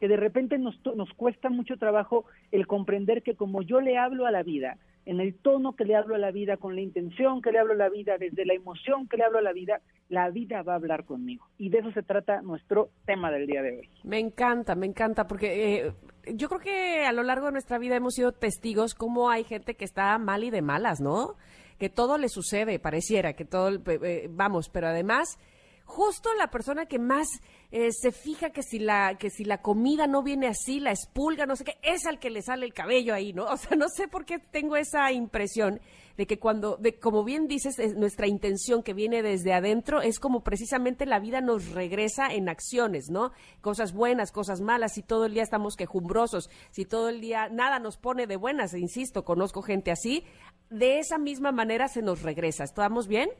que 0.00 0.08
de 0.08 0.16
repente 0.16 0.58
nos, 0.58 0.80
nos 0.96 1.12
cuesta 1.12 1.50
mucho 1.50 1.76
trabajo 1.76 2.24
el 2.50 2.66
comprender 2.66 3.22
que 3.22 3.36
como 3.36 3.60
yo 3.60 3.82
le 3.82 3.98
hablo 3.98 4.26
a 4.26 4.30
la 4.30 4.42
vida, 4.42 4.78
en 5.10 5.18
el 5.18 5.34
tono 5.34 5.74
que 5.74 5.84
le 5.84 5.96
hablo 5.96 6.14
a 6.14 6.18
la 6.18 6.30
vida, 6.30 6.56
con 6.56 6.76
la 6.76 6.82
intención 6.82 7.42
que 7.42 7.50
le 7.50 7.58
hablo 7.58 7.72
a 7.72 7.76
la 7.76 7.88
vida, 7.88 8.16
desde 8.16 8.46
la 8.46 8.54
emoción 8.54 9.08
que 9.08 9.16
le 9.16 9.24
hablo 9.24 9.38
a 9.38 9.42
la 9.42 9.52
vida, 9.52 9.80
la 10.08 10.30
vida 10.30 10.62
va 10.62 10.74
a 10.74 10.76
hablar 10.76 11.04
conmigo. 11.04 11.48
Y 11.58 11.68
de 11.68 11.78
eso 11.78 11.90
se 11.90 12.04
trata 12.04 12.42
nuestro 12.42 12.90
tema 13.06 13.32
del 13.32 13.48
día 13.48 13.60
de 13.60 13.78
hoy. 13.78 13.90
Me 14.04 14.20
encanta, 14.20 14.76
me 14.76 14.86
encanta, 14.86 15.26
porque 15.26 15.88
eh, 15.88 15.92
yo 16.32 16.48
creo 16.48 16.60
que 16.60 17.04
a 17.04 17.12
lo 17.12 17.24
largo 17.24 17.46
de 17.46 17.52
nuestra 17.52 17.78
vida 17.78 17.96
hemos 17.96 18.14
sido 18.14 18.30
testigos 18.30 18.94
cómo 18.94 19.30
hay 19.30 19.42
gente 19.42 19.74
que 19.74 19.84
está 19.84 20.16
mal 20.18 20.44
y 20.44 20.50
de 20.50 20.62
malas, 20.62 21.00
¿no? 21.00 21.34
Que 21.80 21.88
todo 21.88 22.16
le 22.16 22.28
sucede, 22.28 22.78
pareciera, 22.78 23.32
que 23.32 23.44
todo, 23.44 23.68
eh, 23.70 23.80
eh, 23.86 24.28
vamos, 24.30 24.68
pero 24.68 24.86
además, 24.86 25.40
justo 25.86 26.28
la 26.38 26.52
persona 26.52 26.86
que 26.86 27.00
más 27.00 27.26
eh, 27.72 27.92
se 27.92 28.10
fija 28.10 28.50
que 28.50 28.62
si 28.62 28.78
la 28.78 29.16
que 29.18 29.30
si 29.30 29.44
la 29.44 29.62
comida 29.62 30.06
no 30.06 30.22
viene 30.22 30.48
así, 30.48 30.80
la 30.80 30.90
expulga, 30.90 31.46
no 31.46 31.56
sé 31.56 31.64
qué, 31.64 31.78
es 31.82 32.06
al 32.06 32.18
que 32.18 32.30
le 32.30 32.42
sale 32.42 32.66
el 32.66 32.74
cabello 32.74 33.14
ahí, 33.14 33.32
¿no? 33.32 33.44
O 33.50 33.56
sea, 33.56 33.76
no 33.76 33.88
sé 33.88 34.08
por 34.08 34.24
qué 34.24 34.38
tengo 34.38 34.76
esa 34.76 35.12
impresión 35.12 35.80
de 36.16 36.26
que 36.26 36.38
cuando, 36.38 36.76
de, 36.76 36.98
como 36.98 37.24
bien 37.24 37.46
dices, 37.46 37.78
es 37.78 37.94
nuestra 37.94 38.26
intención 38.26 38.82
que 38.82 38.92
viene 38.92 39.22
desde 39.22 39.52
adentro 39.52 40.02
es 40.02 40.18
como 40.18 40.42
precisamente 40.42 41.06
la 41.06 41.18
vida 41.18 41.40
nos 41.40 41.70
regresa 41.70 42.32
en 42.32 42.48
acciones, 42.48 43.08
¿no? 43.10 43.32
Cosas 43.60 43.92
buenas, 43.94 44.32
cosas 44.32 44.60
malas, 44.60 44.94
si 44.94 45.02
todo 45.02 45.26
el 45.26 45.34
día 45.34 45.42
estamos 45.42 45.76
quejumbrosos, 45.76 46.50
si 46.72 46.84
todo 46.84 47.08
el 47.08 47.20
día 47.20 47.48
nada 47.48 47.78
nos 47.78 47.96
pone 47.96 48.26
de 48.26 48.36
buenas, 48.36 48.74
e 48.74 48.80
insisto, 48.80 49.24
conozco 49.24 49.62
gente 49.62 49.90
así, 49.90 50.24
de 50.68 50.98
esa 50.98 51.18
misma 51.18 51.52
manera 51.52 51.88
se 51.88 52.02
nos 52.02 52.22
regresa. 52.22 52.64
¿Estamos 52.64 53.08
bien? 53.08 53.30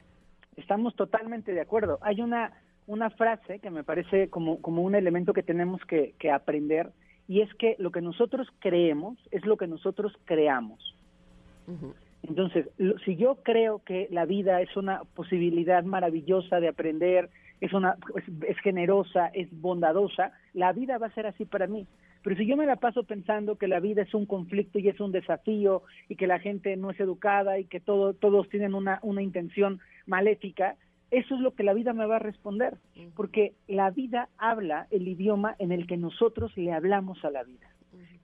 Estamos 0.56 0.94
totalmente 0.94 1.52
de 1.52 1.60
acuerdo. 1.60 1.98
Hay 2.00 2.20
una, 2.20 2.62
una 2.86 3.10
frase 3.10 3.58
que 3.60 3.70
me 3.70 3.84
parece 3.84 4.28
como, 4.28 4.60
como 4.60 4.82
un 4.82 4.94
elemento 4.94 5.32
que 5.32 5.42
tenemos 5.42 5.80
que, 5.86 6.14
que 6.18 6.30
aprender 6.30 6.90
y 7.28 7.42
es 7.42 7.52
que 7.54 7.76
lo 7.78 7.90
que 7.92 8.00
nosotros 8.00 8.48
creemos 8.58 9.16
es 9.30 9.44
lo 9.46 9.56
que 9.56 9.66
nosotros 9.68 10.12
creamos. 10.24 10.96
Entonces, 12.22 12.68
lo- 12.78 12.98
si 13.00 13.16
yo 13.16 13.36
creo 13.42 13.82
que 13.84 14.08
la 14.10 14.24
vida 14.24 14.60
es 14.60 14.76
una 14.76 15.02
posibilidad 15.14 15.84
maravillosa 15.84 16.60
de 16.60 16.68
aprender, 16.68 17.30
es 17.60 17.72
una 17.72 17.96
es, 18.16 18.24
es 18.48 18.58
generosa, 18.58 19.28
es 19.28 19.48
bondadosa, 19.52 20.32
la 20.52 20.72
vida 20.72 20.98
va 20.98 21.06
a 21.06 21.14
ser 21.14 21.26
así 21.26 21.44
para 21.44 21.66
mí. 21.66 21.86
Pero 22.22 22.36
si 22.36 22.46
yo 22.46 22.56
me 22.56 22.66
la 22.66 22.76
paso 22.76 23.04
pensando 23.04 23.56
que 23.56 23.68
la 23.68 23.80
vida 23.80 24.02
es 24.02 24.12
un 24.12 24.26
conflicto 24.26 24.78
y 24.78 24.88
es 24.88 25.00
un 25.00 25.10
desafío 25.12 25.82
y 26.08 26.16
que 26.16 26.26
la 26.26 26.38
gente 26.38 26.76
no 26.76 26.90
es 26.90 27.00
educada 27.00 27.58
y 27.58 27.64
que 27.64 27.80
todo, 27.80 28.12
todos 28.12 28.48
tienen 28.50 28.74
una, 28.74 28.98
una 29.02 29.22
intención 29.22 29.80
maléfica, 30.06 30.76
eso 31.10 31.34
es 31.34 31.40
lo 31.40 31.54
que 31.54 31.64
la 31.64 31.74
vida 31.74 31.92
me 31.92 32.06
va 32.06 32.16
a 32.16 32.20
responder, 32.20 32.78
porque 33.14 33.54
la 33.66 33.90
vida 33.90 34.28
habla 34.38 34.86
el 34.90 35.08
idioma 35.08 35.56
en 35.58 35.72
el 35.72 35.86
que 35.86 35.96
nosotros 35.96 36.56
le 36.56 36.72
hablamos 36.72 37.24
a 37.24 37.30
la 37.30 37.42
vida. 37.42 37.66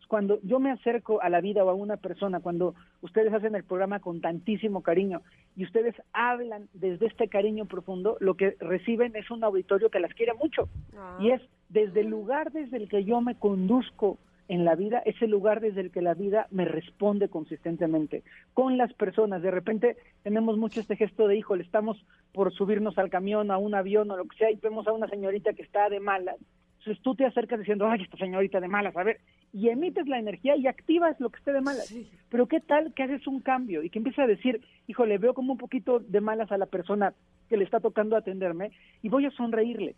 Cuando 0.08 0.38
yo 0.42 0.60
me 0.60 0.70
acerco 0.70 1.20
a 1.20 1.28
la 1.28 1.40
vida 1.40 1.64
o 1.64 1.68
a 1.68 1.74
una 1.74 1.96
persona, 1.96 2.38
cuando 2.38 2.76
ustedes 3.00 3.32
hacen 3.32 3.56
el 3.56 3.64
programa 3.64 3.98
con 3.98 4.20
tantísimo 4.20 4.82
cariño 4.82 5.22
y 5.56 5.64
ustedes 5.64 5.96
hablan 6.12 6.68
desde 6.74 7.06
este 7.06 7.26
cariño 7.26 7.64
profundo, 7.64 8.16
lo 8.20 8.34
que 8.34 8.56
reciben 8.60 9.16
es 9.16 9.28
un 9.32 9.42
auditorio 9.42 9.90
que 9.90 9.98
las 9.98 10.14
quiere 10.14 10.34
mucho. 10.34 10.68
Ah. 10.96 11.18
Y 11.20 11.30
es 11.30 11.42
desde 11.70 12.02
el 12.02 12.06
lugar 12.06 12.52
desde 12.52 12.76
el 12.76 12.88
que 12.88 13.02
yo 13.02 13.20
me 13.20 13.34
conduzco 13.34 14.18
en 14.48 14.64
la 14.64 14.74
vida, 14.74 14.98
es 15.04 15.20
el 15.22 15.30
lugar 15.30 15.60
desde 15.60 15.80
el 15.80 15.90
que 15.90 16.02
la 16.02 16.14
vida 16.14 16.46
me 16.50 16.64
responde 16.64 17.28
consistentemente. 17.28 18.22
Con 18.54 18.76
las 18.76 18.92
personas, 18.94 19.42
de 19.42 19.50
repente 19.50 19.96
tenemos 20.22 20.56
mucho 20.56 20.80
este 20.80 20.96
gesto 20.96 21.26
de, 21.26 21.36
híjole, 21.36 21.64
estamos 21.64 22.04
por 22.32 22.52
subirnos 22.52 22.96
al 22.98 23.10
camión, 23.10 23.50
a 23.50 23.58
un 23.58 23.74
avión 23.74 24.10
o 24.10 24.16
lo 24.16 24.24
que 24.26 24.36
sea, 24.36 24.50
y 24.50 24.56
vemos 24.56 24.86
a 24.86 24.92
una 24.92 25.08
señorita 25.08 25.52
que 25.52 25.62
está 25.62 25.88
de 25.88 26.00
malas. 26.00 26.36
Entonces 26.78 27.02
tú 27.02 27.16
te 27.16 27.26
acercas 27.26 27.58
diciendo, 27.58 27.88
ay, 27.88 28.02
esta 28.02 28.16
señorita 28.16 28.60
de 28.60 28.68
malas, 28.68 28.96
a 28.96 29.02
ver, 29.02 29.18
y 29.52 29.70
emites 29.70 30.06
la 30.06 30.20
energía 30.20 30.54
y 30.56 30.68
activas 30.68 31.18
lo 31.18 31.30
que 31.30 31.38
esté 31.38 31.52
de 31.52 31.60
malas. 31.60 31.92
Pero 32.28 32.46
qué 32.46 32.60
tal 32.60 32.94
que 32.94 33.02
haces 33.02 33.26
un 33.26 33.40
cambio 33.40 33.82
y 33.82 33.90
que 33.90 33.98
empiezas 33.98 34.24
a 34.24 34.28
decir, 34.28 34.60
híjole, 34.86 35.18
veo 35.18 35.34
como 35.34 35.52
un 35.52 35.58
poquito 35.58 35.98
de 35.98 36.20
malas 36.20 36.52
a 36.52 36.58
la 36.58 36.66
persona 36.66 37.14
que 37.48 37.56
le 37.56 37.64
está 37.64 37.80
tocando 37.80 38.16
atenderme 38.16 38.70
y 39.02 39.08
voy 39.08 39.26
a 39.26 39.30
sonreírle 39.32 39.96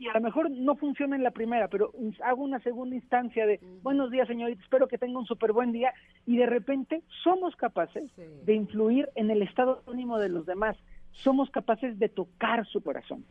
y 0.00 0.08
a 0.08 0.14
lo 0.14 0.20
mejor 0.22 0.50
no 0.50 0.76
funciona 0.76 1.14
en 1.14 1.22
la 1.22 1.30
primera, 1.30 1.68
pero 1.68 1.92
hago 2.24 2.42
una 2.42 2.58
segunda 2.60 2.96
instancia 2.96 3.44
de 3.46 3.60
buenos 3.82 4.10
días, 4.10 4.26
señorita, 4.26 4.62
espero 4.62 4.88
que 4.88 4.96
tenga 4.96 5.18
un 5.18 5.26
súper 5.26 5.52
buen 5.52 5.72
día, 5.72 5.92
y 6.24 6.38
de 6.38 6.46
repente 6.46 7.02
somos 7.22 7.54
capaces 7.54 8.10
Sí. 8.16 8.22
de 8.46 8.54
influir 8.54 9.10
en 9.14 9.30
el 9.30 9.42
estado 9.42 9.82
ánimo 9.86 10.18
de 10.18 10.30
los 10.30 10.46
demás, 10.46 10.74
somos 11.12 11.50
capaces 11.50 11.98
de 11.98 12.08
tocar 12.08 12.64
su 12.66 12.82
corazón. 12.82 13.26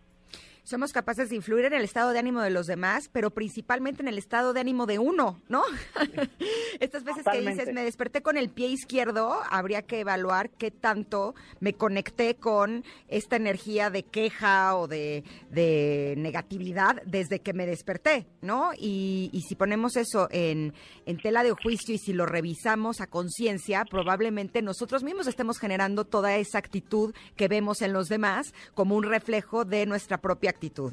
Somos 0.69 0.93
capaces 0.93 1.29
de 1.31 1.35
influir 1.35 1.65
en 1.65 1.73
el 1.73 1.83
estado 1.83 2.11
de 2.11 2.19
ánimo 2.19 2.41
de 2.41 2.51
los 2.51 2.67
demás, 2.67 3.09
pero 3.11 3.31
principalmente 3.31 4.03
en 4.03 4.07
el 4.07 4.19
estado 4.19 4.53
de 4.53 4.59
ánimo 4.59 4.85
de 4.85 4.99
uno, 4.99 5.41
¿no? 5.47 5.63
Estas 6.79 7.03
veces 7.03 7.23
que 7.23 7.41
dices, 7.41 7.73
me 7.73 7.83
desperté 7.83 8.21
con 8.21 8.37
el 8.37 8.51
pie 8.51 8.67
izquierdo, 8.67 9.39
habría 9.49 9.81
que 9.81 10.01
evaluar 10.01 10.51
qué 10.51 10.69
tanto 10.69 11.33
me 11.59 11.73
conecté 11.73 12.35
con 12.35 12.83
esta 13.07 13.35
energía 13.35 13.89
de 13.89 14.03
queja 14.03 14.75
o 14.75 14.87
de, 14.87 15.23
de 15.49 16.13
negatividad 16.17 17.01
desde 17.03 17.39
que 17.39 17.53
me 17.53 17.65
desperté, 17.65 18.27
¿no? 18.43 18.69
Y, 18.77 19.31
y 19.33 19.41
si 19.41 19.55
ponemos 19.55 19.97
eso 19.97 20.27
en, 20.29 20.75
en 21.07 21.17
tela 21.17 21.41
de 21.41 21.51
juicio 21.51 21.95
y 21.95 21.97
si 21.97 22.13
lo 22.13 22.27
revisamos 22.27 23.01
a 23.01 23.07
conciencia, 23.07 23.85
probablemente 23.89 24.61
nosotros 24.61 25.01
mismos 25.01 25.25
estemos 25.25 25.57
generando 25.57 26.05
toda 26.05 26.35
esa 26.35 26.59
actitud 26.59 27.15
que 27.35 27.47
vemos 27.47 27.81
en 27.81 27.91
los 27.91 28.07
demás 28.07 28.53
como 28.75 28.95
un 28.95 29.05
reflejo 29.05 29.65
de 29.65 29.87
nuestra 29.87 30.19
propia 30.19 30.51
actitud. 30.59 30.91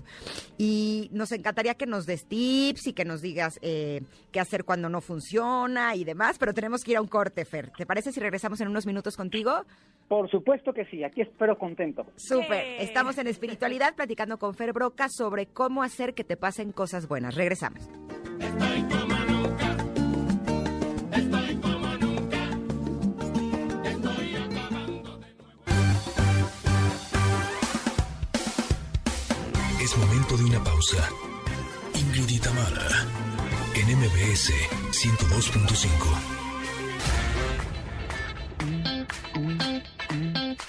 Y 0.56 1.10
nos 1.12 1.32
encantaría 1.32 1.74
que 1.74 1.86
nos 1.86 2.06
des 2.06 2.24
tips 2.26 2.86
y 2.86 2.92
que 2.92 3.04
nos 3.04 3.20
digas 3.20 3.58
eh, 3.62 4.02
qué 4.30 4.38
hacer 4.38 4.64
cuando 4.64 4.88
no 4.88 5.00
funciona 5.00 5.96
y 5.96 6.04
demás, 6.04 6.38
pero 6.38 6.54
tenemos 6.54 6.84
que 6.84 6.92
ir 6.92 6.96
a 6.98 7.00
un 7.00 7.08
corte, 7.08 7.44
Fer. 7.44 7.72
¿Te 7.76 7.84
parece 7.84 8.12
si 8.12 8.20
regresamos 8.20 8.60
en 8.60 8.68
unos 8.68 8.86
minutos 8.86 9.16
contigo? 9.16 9.64
Por 10.08 10.30
supuesto 10.30 10.72
que 10.72 10.84
sí, 10.86 11.02
aquí 11.02 11.22
espero 11.22 11.58
contento. 11.58 12.06
Súper. 12.16 12.64
Yeah. 12.64 12.82
Estamos 12.82 13.18
en 13.18 13.26
espiritualidad 13.26 13.96
platicando 13.96 14.38
con 14.38 14.54
Fer 14.54 14.72
Broca 14.72 15.08
sobre 15.08 15.46
cómo 15.46 15.82
hacer 15.82 16.14
que 16.14 16.22
te 16.22 16.36
pasen 16.36 16.70
cosas 16.70 17.08
buenas. 17.08 17.34
Regresamos. 17.34 17.88
Es 18.40 18.95
momento 30.26 30.36
de 30.36 30.44
una 30.44 30.62
pausa. 30.64 31.08
Ingrid 31.94 32.40
Tamara, 32.40 33.06
en 33.74 33.96
MBS 33.96 34.52
102.5. 34.90 35.86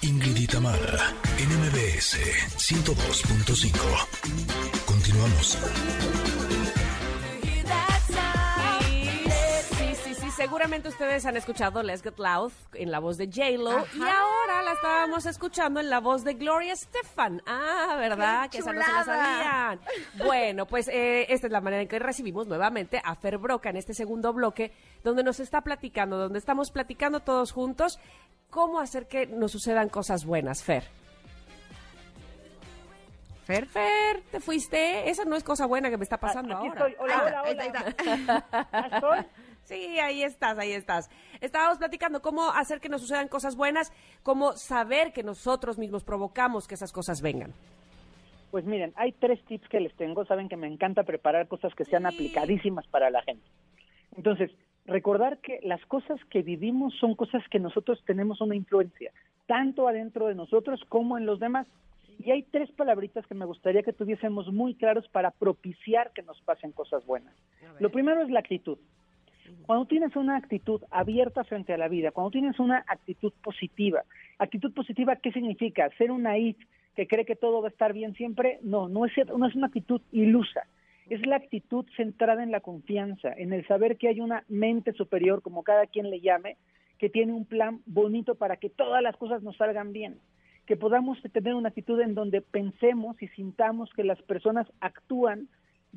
Ingrid 0.02 0.38
y 0.38 0.48
Tamara, 0.48 1.14
en 1.38 1.50
MBS 1.62 2.18
102.5. 2.58 3.80
Continuamos. 4.86 5.58
Sí, 9.78 9.96
sí, 10.04 10.14
sí, 10.14 10.30
seguramente 10.36 10.90
ustedes 10.90 11.26
han 11.26 11.38
escuchado 11.38 11.82
Let's 11.82 12.04
Get 12.04 12.20
Loud 12.20 12.52
en 12.74 12.92
la 12.92 13.00
voz 13.00 13.18
de 13.18 13.28
J-Lo 13.28 13.88
y 13.96 14.02
ahora 14.02 14.47
la 14.68 14.74
estábamos 14.74 15.26
escuchando 15.26 15.80
en 15.80 15.90
la 15.90 16.00
voz 16.00 16.24
de 16.24 16.34
Gloria 16.34 16.76
Stefan. 16.76 17.42
Ah, 17.46 17.96
¿verdad? 17.98 18.44
¡Qué 18.44 18.50
que 18.50 18.58
esa 18.60 18.74
no 18.74 18.82
se 18.84 18.92
la 18.92 19.04
sabían. 19.04 19.80
Bueno, 20.26 20.66
pues 20.66 20.88
eh, 20.90 21.26
esta 21.30 21.48
es 21.48 21.54
la 21.54 21.62
manera 21.62 21.82
en 21.82 21.88
que 21.88 22.00
recibimos 22.00 22.48
nuevamente 22.48 23.02
a 23.04 23.16
Fer 23.16 23.38
Broca 23.38 23.70
en 23.70 23.78
este 23.78 23.94
segundo 23.94 24.34
bloque, 24.34 24.74
donde 25.04 25.24
nos 25.24 25.40
está 25.40 25.62
platicando, 25.62 26.18
donde 26.18 26.40
estamos 26.40 26.72
platicando 26.72 27.22
todos 27.22 27.52
juntos 27.52 28.00
cómo 28.50 28.80
hacer 28.80 29.08
que 29.08 29.26
nos 29.28 29.52
sucedan 29.52 29.90
cosas 29.90 30.26
buenas, 30.26 30.64
Fer. 30.64 30.84
Fer. 33.46 33.66
Fer, 33.68 34.22
¿te 34.30 34.42
fuiste? 34.42 35.10
Esa 35.10 35.24
no 35.24 35.38
es 35.38 35.44
cosa 35.44 35.66
buena 35.66 35.90
que 35.90 35.96
me 35.98 36.04
está 36.04 36.18
pasando 36.18 36.58
Aquí 36.58 36.68
ahora. 36.68 36.88
estoy, 36.88 36.96
hola, 37.00 37.24
hola, 37.26 37.42
Ahí 37.46 37.54
hola. 37.54 37.64
está, 37.64 38.12
ahí 38.12 38.20
está. 38.20 38.46
¿Ah, 38.74 38.90
estoy? 38.92 39.26
Sí, 39.68 40.00
ahí 40.00 40.24
estás, 40.24 40.58
ahí 40.58 40.72
estás. 40.72 41.10
Estábamos 41.42 41.78
platicando 41.78 42.22
cómo 42.22 42.50
hacer 42.52 42.80
que 42.80 42.88
nos 42.88 43.02
sucedan 43.02 43.28
cosas 43.28 43.58
buenas, 43.58 43.92
cómo 44.24 44.54
saber 44.54 45.12
que 45.12 45.24
nosotros 45.24 45.78
mismos 45.78 46.06
provocamos 46.06 46.70
que 46.70 46.76
esas 46.76 46.94
cosas 46.94 47.22
vengan. 47.22 47.52
Pues 48.50 48.64
miren, 48.64 48.94
hay 48.96 49.12
tres 49.12 49.44
tips 49.44 49.68
que 49.68 49.82
les 49.82 49.94
tengo. 49.98 50.24
Saben 50.24 50.48
que 50.48 50.56
me 50.56 50.68
encanta 50.68 51.04
preparar 51.04 51.50
cosas 51.50 51.76
que 51.76 51.84
sean 51.84 52.06
aplicadísimas 52.06 52.88
para 52.88 53.10
la 53.10 53.22
gente. 53.24 53.46
Entonces, 54.16 54.52
recordar 54.86 55.40
que 55.40 55.60
las 55.64 55.86
cosas 55.88 56.18
que 56.30 56.44
vivimos 56.44 56.94
son 57.02 57.16
cosas 57.16 57.44
que 57.52 57.60
nosotros 57.60 58.02
tenemos 58.06 58.40
una 58.40 58.56
influencia, 58.56 59.12
tanto 59.48 59.90
adentro 59.90 60.28
de 60.28 60.36
nosotros 60.36 60.80
como 60.88 61.18
en 61.18 61.26
los 61.26 61.42
demás. 61.42 61.68
Y 62.20 62.32
hay 62.32 62.44
tres 62.44 62.72
palabritas 62.72 63.28
que 63.28 63.36
me 63.36 63.46
gustaría 63.46 63.84
que 63.84 63.92
tuviésemos 63.92 64.48
muy 64.54 64.76
claros 64.76 65.10
para 65.10 65.32
propiciar 65.32 66.14
que 66.14 66.22
nos 66.22 66.40
pasen 66.44 66.72
cosas 66.72 67.06
buenas. 67.06 67.36
Lo 67.80 67.92
primero 67.92 68.22
es 68.22 68.30
la 68.30 68.40
actitud. 68.40 68.78
Cuando 69.66 69.86
tienes 69.86 70.16
una 70.16 70.38
actitud 70.38 70.82
abierta 70.92 71.44
frente 71.44 71.74
a 71.74 71.78
la 71.78 71.88
vida, 71.88 72.12
cuando 72.12 72.32
tienes 72.32 72.60
una 72.60 72.84
actitud 72.88 73.34
positiva, 73.44 74.04
actitud 74.40 74.74
positiva, 74.74 75.16
¿qué 75.18 75.32
significa? 75.32 75.90
Ser 75.98 76.12
una 76.12 76.32
naive 76.32 76.58
que 76.96 77.08
cree 77.08 77.26
que 77.26 77.36
todo 77.36 77.62
va 77.62 77.68
a 77.68 77.72
estar 77.72 77.94
bien 77.94 78.16
siempre, 78.16 78.60
no, 78.64 78.90
no 78.90 79.06
es, 79.06 79.12
no 79.28 79.48
es 79.48 79.56
una 79.56 79.68
actitud 79.68 80.02
ilusa, 80.12 80.64
es 81.10 81.26
la 81.26 81.36
actitud 81.36 81.86
centrada 81.96 82.44
en 82.44 82.52
la 82.52 82.60
confianza, 82.60 83.32
en 83.34 83.54
el 83.54 83.66
saber 83.68 83.98
que 83.98 84.08
hay 84.10 84.20
una 84.20 84.44
mente 84.48 84.94
superior, 84.94 85.42
como 85.42 85.64
cada 85.64 85.86
quien 85.86 86.10
le 86.10 86.22
llame, 86.22 86.58
que 86.98 87.10
tiene 87.10 87.34
un 87.34 87.46
plan 87.46 87.82
bonito 87.86 88.36
para 88.36 88.58
que 88.58 88.70
todas 88.70 89.02
las 89.04 89.16
cosas 89.16 89.44
nos 89.44 89.56
salgan 89.58 89.94
bien, 89.94 90.20
que 90.66 90.76
podamos 90.76 91.22
tener 91.32 91.54
una 91.54 91.70
actitud 91.70 92.00
en 92.02 92.16
donde 92.16 92.42
pensemos 92.42 93.22
y 93.22 93.28
sintamos 93.30 93.92
que 93.94 94.04
las 94.04 94.22
personas 94.24 94.68
actúan 94.82 95.48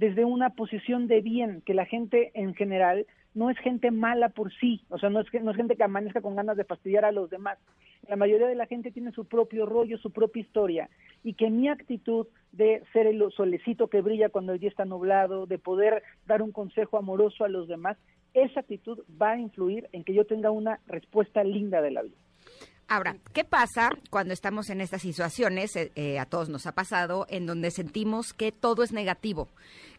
desde 0.01 0.25
una 0.25 0.49
posición 0.49 1.09
de 1.09 1.21
bien, 1.21 1.61
que 1.67 1.75
la 1.75 1.85
gente 1.85 2.31
en 2.33 2.55
general 2.55 3.07
no 3.35 3.51
es 3.51 3.59
gente 3.59 3.91
mala 3.91 4.31
por 4.31 4.51
sí, 4.55 4.83
o 4.89 4.99
sea, 4.99 5.11
no 5.11 5.21
es, 5.21 5.27
no 5.43 5.51
es 5.51 5.57
gente 5.59 5.77
que 5.77 5.85
amanezca 5.85 6.23
con 6.23 6.35
ganas 6.35 6.57
de 6.57 6.65
fastidiar 6.65 7.05
a 7.05 7.13
los 7.13 7.29
demás. 7.29 7.59
La 8.09 8.17
mayoría 8.17 8.47
de 8.47 8.55
la 8.55 8.65
gente 8.65 8.93
tiene 8.93 9.13
su 9.13 9.27
propio 9.27 9.67
rollo, 9.67 9.99
su 9.99 10.11
propia 10.11 10.41
historia, 10.41 10.89
y 11.23 11.35
que 11.35 11.51
mi 11.51 11.69
actitud 11.69 12.27
de 12.51 12.83
ser 12.95 13.07
el 13.09 13.23
solecito 13.37 13.89
que 13.89 14.01
brilla 14.01 14.31
cuando 14.31 14.55
el 14.55 14.59
día 14.59 14.71
está 14.71 14.87
nublado, 14.87 15.45
de 15.45 15.59
poder 15.59 16.03
dar 16.27 16.41
un 16.41 16.51
consejo 16.51 16.97
amoroso 16.97 17.45
a 17.45 17.51
los 17.51 17.69
demás, 17.69 17.99
esa 18.33 18.61
actitud 18.61 19.01
va 19.21 19.33
a 19.33 19.39
influir 19.39 19.87
en 19.93 20.03
que 20.03 20.15
yo 20.15 20.25
tenga 20.25 20.51
una 20.51 20.81
respuesta 20.87 21.45
linda 21.45 21.83
de 21.83 21.91
la 21.91 22.01
vida. 22.01 22.17
Ahora, 22.93 23.15
¿qué 23.33 23.45
pasa 23.45 23.91
cuando 24.11 24.35
estamos 24.35 24.69
en 24.69 24.81
estas 24.81 25.03
situaciones? 25.03 25.77
eh, 25.77 25.93
eh, 25.95 26.19
a 26.19 26.27
todos 26.27 26.49
nos 26.49 26.67
ha 26.67 26.73
pasado, 26.73 27.25
en 27.29 27.47
donde 27.47 27.71
sentimos 27.71 28.33
que 28.33 28.51
todo 28.51 28.83
es 28.83 28.91
negativo, 28.91 29.47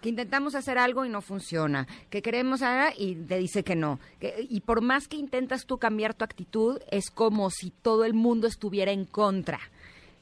que 0.01 0.09
intentamos 0.09 0.55
hacer 0.55 0.77
algo 0.77 1.05
y 1.05 1.09
no 1.09 1.21
funciona, 1.21 1.87
que 2.09 2.21
queremos 2.21 2.61
hacer 2.61 2.93
y 2.97 3.15
te 3.15 3.37
dice 3.37 3.63
que 3.63 3.75
no. 3.75 3.99
y 4.49 4.61
por 4.61 4.81
más 4.81 5.07
que 5.07 5.17
intentas 5.17 5.65
tú 5.65 5.77
cambiar 5.77 6.13
tu 6.13 6.23
actitud, 6.23 6.79
es 6.89 7.11
como 7.11 7.49
si 7.49 7.71
todo 7.71 8.05
el 8.05 8.13
mundo 8.13 8.47
estuviera 8.47 8.91
en 8.91 9.05
contra. 9.05 9.59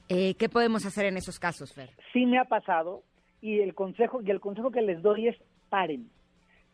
Eh, 0.08 0.34
¿Qué 0.34 0.48
podemos 0.48 0.84
hacer 0.86 1.06
en 1.06 1.16
esos 1.16 1.38
casos, 1.38 1.72
Fer? 1.72 1.90
sí 2.12 2.26
me 2.26 2.38
ha 2.38 2.44
pasado 2.44 3.02
y 3.40 3.60
el 3.60 3.74
consejo 3.74 4.20
y 4.22 4.30
el 4.30 4.40
consejo 4.40 4.70
que 4.70 4.82
les 4.82 5.02
doy 5.02 5.28
es 5.28 5.36
paren. 5.68 6.10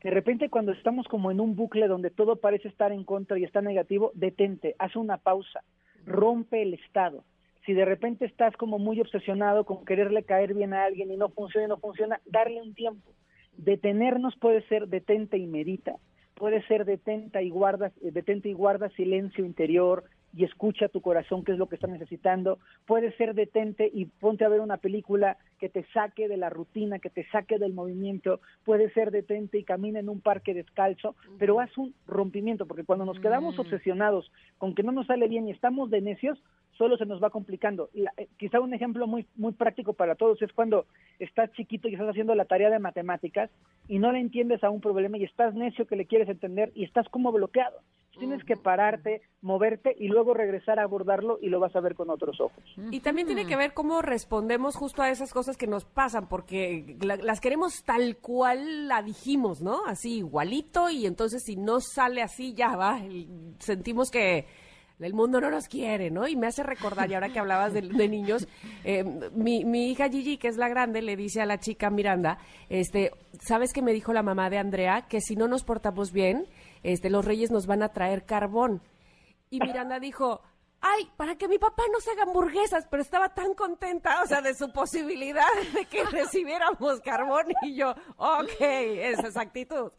De 0.02 0.10
repente 0.10 0.48
cuando 0.48 0.72
estamos 0.72 1.06
como 1.08 1.30
en 1.30 1.40
un 1.40 1.56
bucle 1.56 1.88
donde 1.88 2.10
todo 2.10 2.36
parece 2.36 2.68
estar 2.68 2.92
en 2.92 3.04
contra 3.04 3.38
y 3.38 3.44
está 3.44 3.60
negativo, 3.60 4.12
detente, 4.14 4.74
haz 4.78 4.96
una 4.96 5.16
pausa, 5.18 5.62
rompe 6.04 6.62
el 6.62 6.74
estado. 6.74 7.24
Si 7.66 7.74
de 7.74 7.84
repente 7.84 8.24
estás 8.24 8.56
como 8.56 8.78
muy 8.78 9.00
obsesionado 9.00 9.64
con 9.64 9.84
quererle 9.84 10.22
caer 10.22 10.54
bien 10.54 10.72
a 10.72 10.84
alguien 10.84 11.10
y 11.10 11.16
no 11.16 11.28
funciona 11.28 11.66
y 11.66 11.68
no 11.68 11.78
funciona, 11.78 12.20
darle 12.24 12.62
un 12.62 12.74
tiempo. 12.74 13.12
Detenernos 13.56 14.36
puede 14.36 14.62
ser 14.68 14.86
detente 14.86 15.36
y 15.36 15.46
medita, 15.46 15.96
puede 16.34 16.62
ser 16.68 16.84
detente 16.84 17.42
y 17.42 17.50
guarda, 17.50 17.88
eh, 18.02 18.12
detente 18.12 18.48
y 18.48 18.52
guarda 18.52 18.88
silencio 18.90 19.44
interior, 19.44 20.04
y 20.36 20.44
escucha 20.44 20.88
tu 20.88 21.00
corazón 21.00 21.44
qué 21.44 21.52
es 21.52 21.58
lo 21.58 21.66
que 21.66 21.76
está 21.76 21.86
necesitando. 21.86 22.58
Puede 22.84 23.10
ser 23.16 23.34
detente 23.34 23.90
y 23.92 24.04
ponte 24.04 24.44
a 24.44 24.50
ver 24.50 24.60
una 24.60 24.76
película 24.76 25.38
que 25.58 25.70
te 25.70 25.84
saque 25.94 26.28
de 26.28 26.36
la 26.36 26.50
rutina, 26.50 26.98
que 26.98 27.08
te 27.08 27.26
saque 27.30 27.58
del 27.58 27.72
movimiento. 27.72 28.40
Puede 28.62 28.90
ser 28.90 29.10
detente 29.10 29.58
y 29.58 29.64
camina 29.64 29.98
en 29.98 30.10
un 30.10 30.20
parque 30.20 30.52
descalzo, 30.52 31.16
pero 31.38 31.58
haz 31.58 31.76
un 31.78 31.94
rompimiento, 32.06 32.66
porque 32.66 32.84
cuando 32.84 33.06
nos 33.06 33.18
quedamos 33.18 33.58
obsesionados 33.58 34.30
con 34.58 34.74
que 34.74 34.82
no 34.82 34.92
nos 34.92 35.06
sale 35.06 35.26
bien 35.26 35.48
y 35.48 35.52
estamos 35.52 35.88
de 35.88 36.02
necios, 36.02 36.38
solo 36.78 36.96
se 36.96 37.06
nos 37.06 37.22
va 37.22 37.30
complicando. 37.30 37.88
Y, 37.94 38.02
eh, 38.16 38.28
quizá 38.38 38.60
un 38.60 38.74
ejemplo 38.74 39.06
muy, 39.06 39.26
muy 39.36 39.52
práctico 39.52 39.92
para 39.94 40.14
todos 40.14 40.40
es 40.42 40.52
cuando 40.52 40.86
estás 41.18 41.50
chiquito 41.52 41.88
y 41.88 41.94
estás 41.94 42.08
haciendo 42.10 42.34
la 42.34 42.44
tarea 42.44 42.70
de 42.70 42.78
matemáticas 42.78 43.50
y 43.88 43.98
no 43.98 44.12
le 44.12 44.20
entiendes 44.20 44.62
a 44.64 44.70
un 44.70 44.80
problema 44.80 45.18
y 45.18 45.24
estás 45.24 45.54
necio 45.54 45.86
que 45.86 45.96
le 45.96 46.06
quieres 46.06 46.28
entender 46.28 46.72
y 46.74 46.84
estás 46.84 47.08
como 47.08 47.32
bloqueado. 47.32 47.78
Tienes 48.18 48.42
que 48.44 48.56
pararte, 48.56 49.20
moverte 49.42 49.94
y 49.98 50.08
luego 50.08 50.32
regresar 50.32 50.78
a 50.78 50.84
abordarlo 50.84 51.38
y 51.42 51.50
lo 51.50 51.60
vas 51.60 51.76
a 51.76 51.80
ver 51.80 51.94
con 51.94 52.08
otros 52.08 52.40
ojos. 52.40 52.64
Y 52.90 53.00
también 53.00 53.26
tiene 53.26 53.46
que 53.46 53.56
ver 53.56 53.74
cómo 53.74 54.00
respondemos 54.00 54.74
justo 54.74 55.02
a 55.02 55.10
esas 55.10 55.34
cosas 55.34 55.58
que 55.58 55.66
nos 55.66 55.84
pasan, 55.84 56.26
porque 56.26 56.96
la- 57.02 57.16
las 57.16 57.42
queremos 57.42 57.84
tal 57.84 58.16
cual 58.16 58.88
la 58.88 59.02
dijimos, 59.02 59.60
¿no? 59.60 59.80
Así 59.86 60.16
igualito, 60.16 60.88
y 60.88 61.04
entonces 61.04 61.42
si 61.44 61.56
no 61.56 61.80
sale 61.80 62.22
así, 62.22 62.54
ya 62.54 62.74
va, 62.74 63.00
sentimos 63.58 64.10
que 64.10 64.46
el 64.98 65.12
mundo 65.12 65.40
no 65.40 65.50
nos 65.50 65.68
quiere, 65.68 66.10
¿no? 66.10 66.26
Y 66.26 66.36
me 66.36 66.46
hace 66.46 66.62
recordar, 66.62 67.10
y 67.10 67.14
ahora 67.14 67.28
que 67.28 67.38
hablabas 67.38 67.72
de, 67.74 67.82
niños, 67.82 68.48
eh, 68.84 69.04
mi, 69.34 69.64
mi 69.64 69.90
hija 69.90 70.08
Gigi, 70.08 70.38
que 70.38 70.48
es 70.48 70.56
la 70.56 70.68
grande, 70.68 71.02
le 71.02 71.16
dice 71.16 71.42
a 71.42 71.46
la 71.46 71.58
chica 71.58 71.90
Miranda, 71.90 72.38
este, 72.68 73.12
¿sabes 73.40 73.72
qué 73.72 73.82
me 73.82 73.92
dijo 73.92 74.12
la 74.12 74.22
mamá 74.22 74.48
de 74.48 74.58
Andrea? 74.58 75.06
Que 75.08 75.20
si 75.20 75.36
no 75.36 75.48
nos 75.48 75.64
portamos 75.64 76.12
bien, 76.12 76.46
este, 76.82 77.10
los 77.10 77.24
reyes 77.24 77.50
nos 77.50 77.66
van 77.66 77.82
a 77.82 77.90
traer 77.90 78.24
carbón. 78.24 78.80
Y 79.50 79.60
Miranda 79.60 80.00
dijo, 80.00 80.40
ay, 80.80 81.10
para 81.16 81.36
que 81.36 81.48
mi 81.48 81.58
papá 81.58 81.82
nos 81.92 82.06
haga 82.08 82.22
hamburguesas, 82.22 82.86
pero 82.90 83.02
estaba 83.02 83.34
tan 83.34 83.54
contenta, 83.54 84.22
o 84.22 84.26
sea, 84.26 84.40
de 84.40 84.54
su 84.54 84.72
posibilidad 84.72 85.46
de 85.74 85.84
que 85.84 86.04
recibiéramos 86.04 87.00
carbón. 87.00 87.46
Y 87.62 87.76
yo, 87.76 87.90
ok, 88.16 88.60
esa 88.60 89.28
es 89.28 89.36
actitud. 89.36 89.92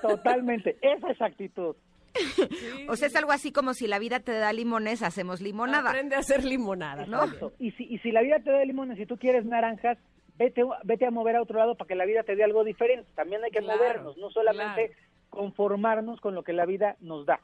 Totalmente, 0.00 0.78
esa 0.80 1.10
es 1.10 1.20
actitud. 1.20 1.76
O 2.88 2.96
sea, 2.96 3.08
es 3.08 3.16
algo 3.16 3.32
así 3.32 3.52
como 3.52 3.74
si 3.74 3.86
la 3.86 3.98
vida 3.98 4.20
te 4.20 4.32
da 4.32 4.52
limones, 4.52 5.02
hacemos 5.02 5.40
limonada. 5.40 5.90
Aprende 5.90 6.16
a 6.16 6.18
hacer 6.20 6.44
limonada, 6.44 7.06
¿no? 7.06 7.24
Exacto. 7.24 7.52
Y 7.58 7.70
si, 7.72 7.84
y 7.84 7.98
si 7.98 8.12
la 8.12 8.22
vida 8.22 8.38
te 8.40 8.50
da 8.50 8.64
limones 8.64 8.98
y 8.98 9.06
tú 9.06 9.16
quieres 9.18 9.44
naranjas, 9.44 9.98
vete, 10.38 10.62
vete 10.84 11.06
a 11.06 11.10
mover 11.10 11.36
a 11.36 11.42
otro 11.42 11.58
lado 11.58 11.76
para 11.76 11.88
que 11.88 11.94
la 11.94 12.04
vida 12.04 12.22
te 12.22 12.36
dé 12.36 12.44
algo 12.44 12.64
diferente. 12.64 13.08
También 13.14 13.42
hay 13.44 13.50
que 13.50 13.60
Claro, 13.60 13.78
movernos, 13.78 14.16
no 14.18 14.30
solamente 14.30 14.88
claro. 14.88 15.02
conformarnos 15.30 16.20
con 16.20 16.34
lo 16.34 16.42
que 16.42 16.52
la 16.52 16.66
vida 16.66 16.96
nos 17.00 17.26
da. 17.26 17.40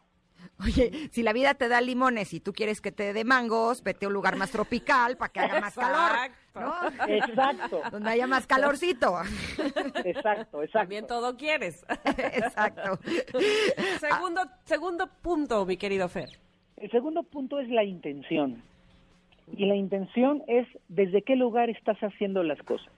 Oye, 0.61 1.09
si 1.13 1.23
la 1.25 1.33
vida 1.33 1.55
te 1.55 1.69
da 1.69 1.81
limones 1.81 2.33
y 2.33 2.39
tú 2.41 2.53
quieres 2.53 2.81
que 2.81 2.93
te 2.93 3.13
dé 3.13 3.25
mangos, 3.25 3.83
vete 3.83 4.05
a 4.05 4.09
un 4.09 4.15
lugar 4.15 4.37
más 4.37 4.51
tropical 4.53 5.17
para 5.17 5.33
que 5.33 5.41
haga 5.41 5.61
más 5.61 5.75
calor, 5.75 6.13
Exacto. 6.59 7.07
¿no? 7.07 7.15
Exacto, 7.15 7.81
Donde 7.93 8.11
haya 8.11 8.27
más 8.27 8.47
calorcito. 8.47 9.15
exacto, 10.05 10.63
exacto. 10.63 10.69
También 10.73 11.07
todo 11.07 11.37
quieres. 11.37 11.85
Exacto. 12.07 12.99
segundo, 14.01 14.43
segundo 14.65 15.09
punto, 15.23 15.65
mi 15.67 15.77
querido 15.77 16.09
Fer. 16.09 16.29
El 16.77 16.91
segundo 16.91 17.23
punto 17.23 17.59
es 17.59 17.69
la 17.69 17.85
intención. 17.85 18.63
Y 19.57 19.67
la 19.67 19.77
intención 19.77 20.43
es 20.47 20.67
desde 20.89 21.23
qué 21.23 21.35
lugar 21.35 21.71
estás 21.71 21.99
haciendo 21.99 22.43
las 22.43 22.63
cosas. 22.63 22.93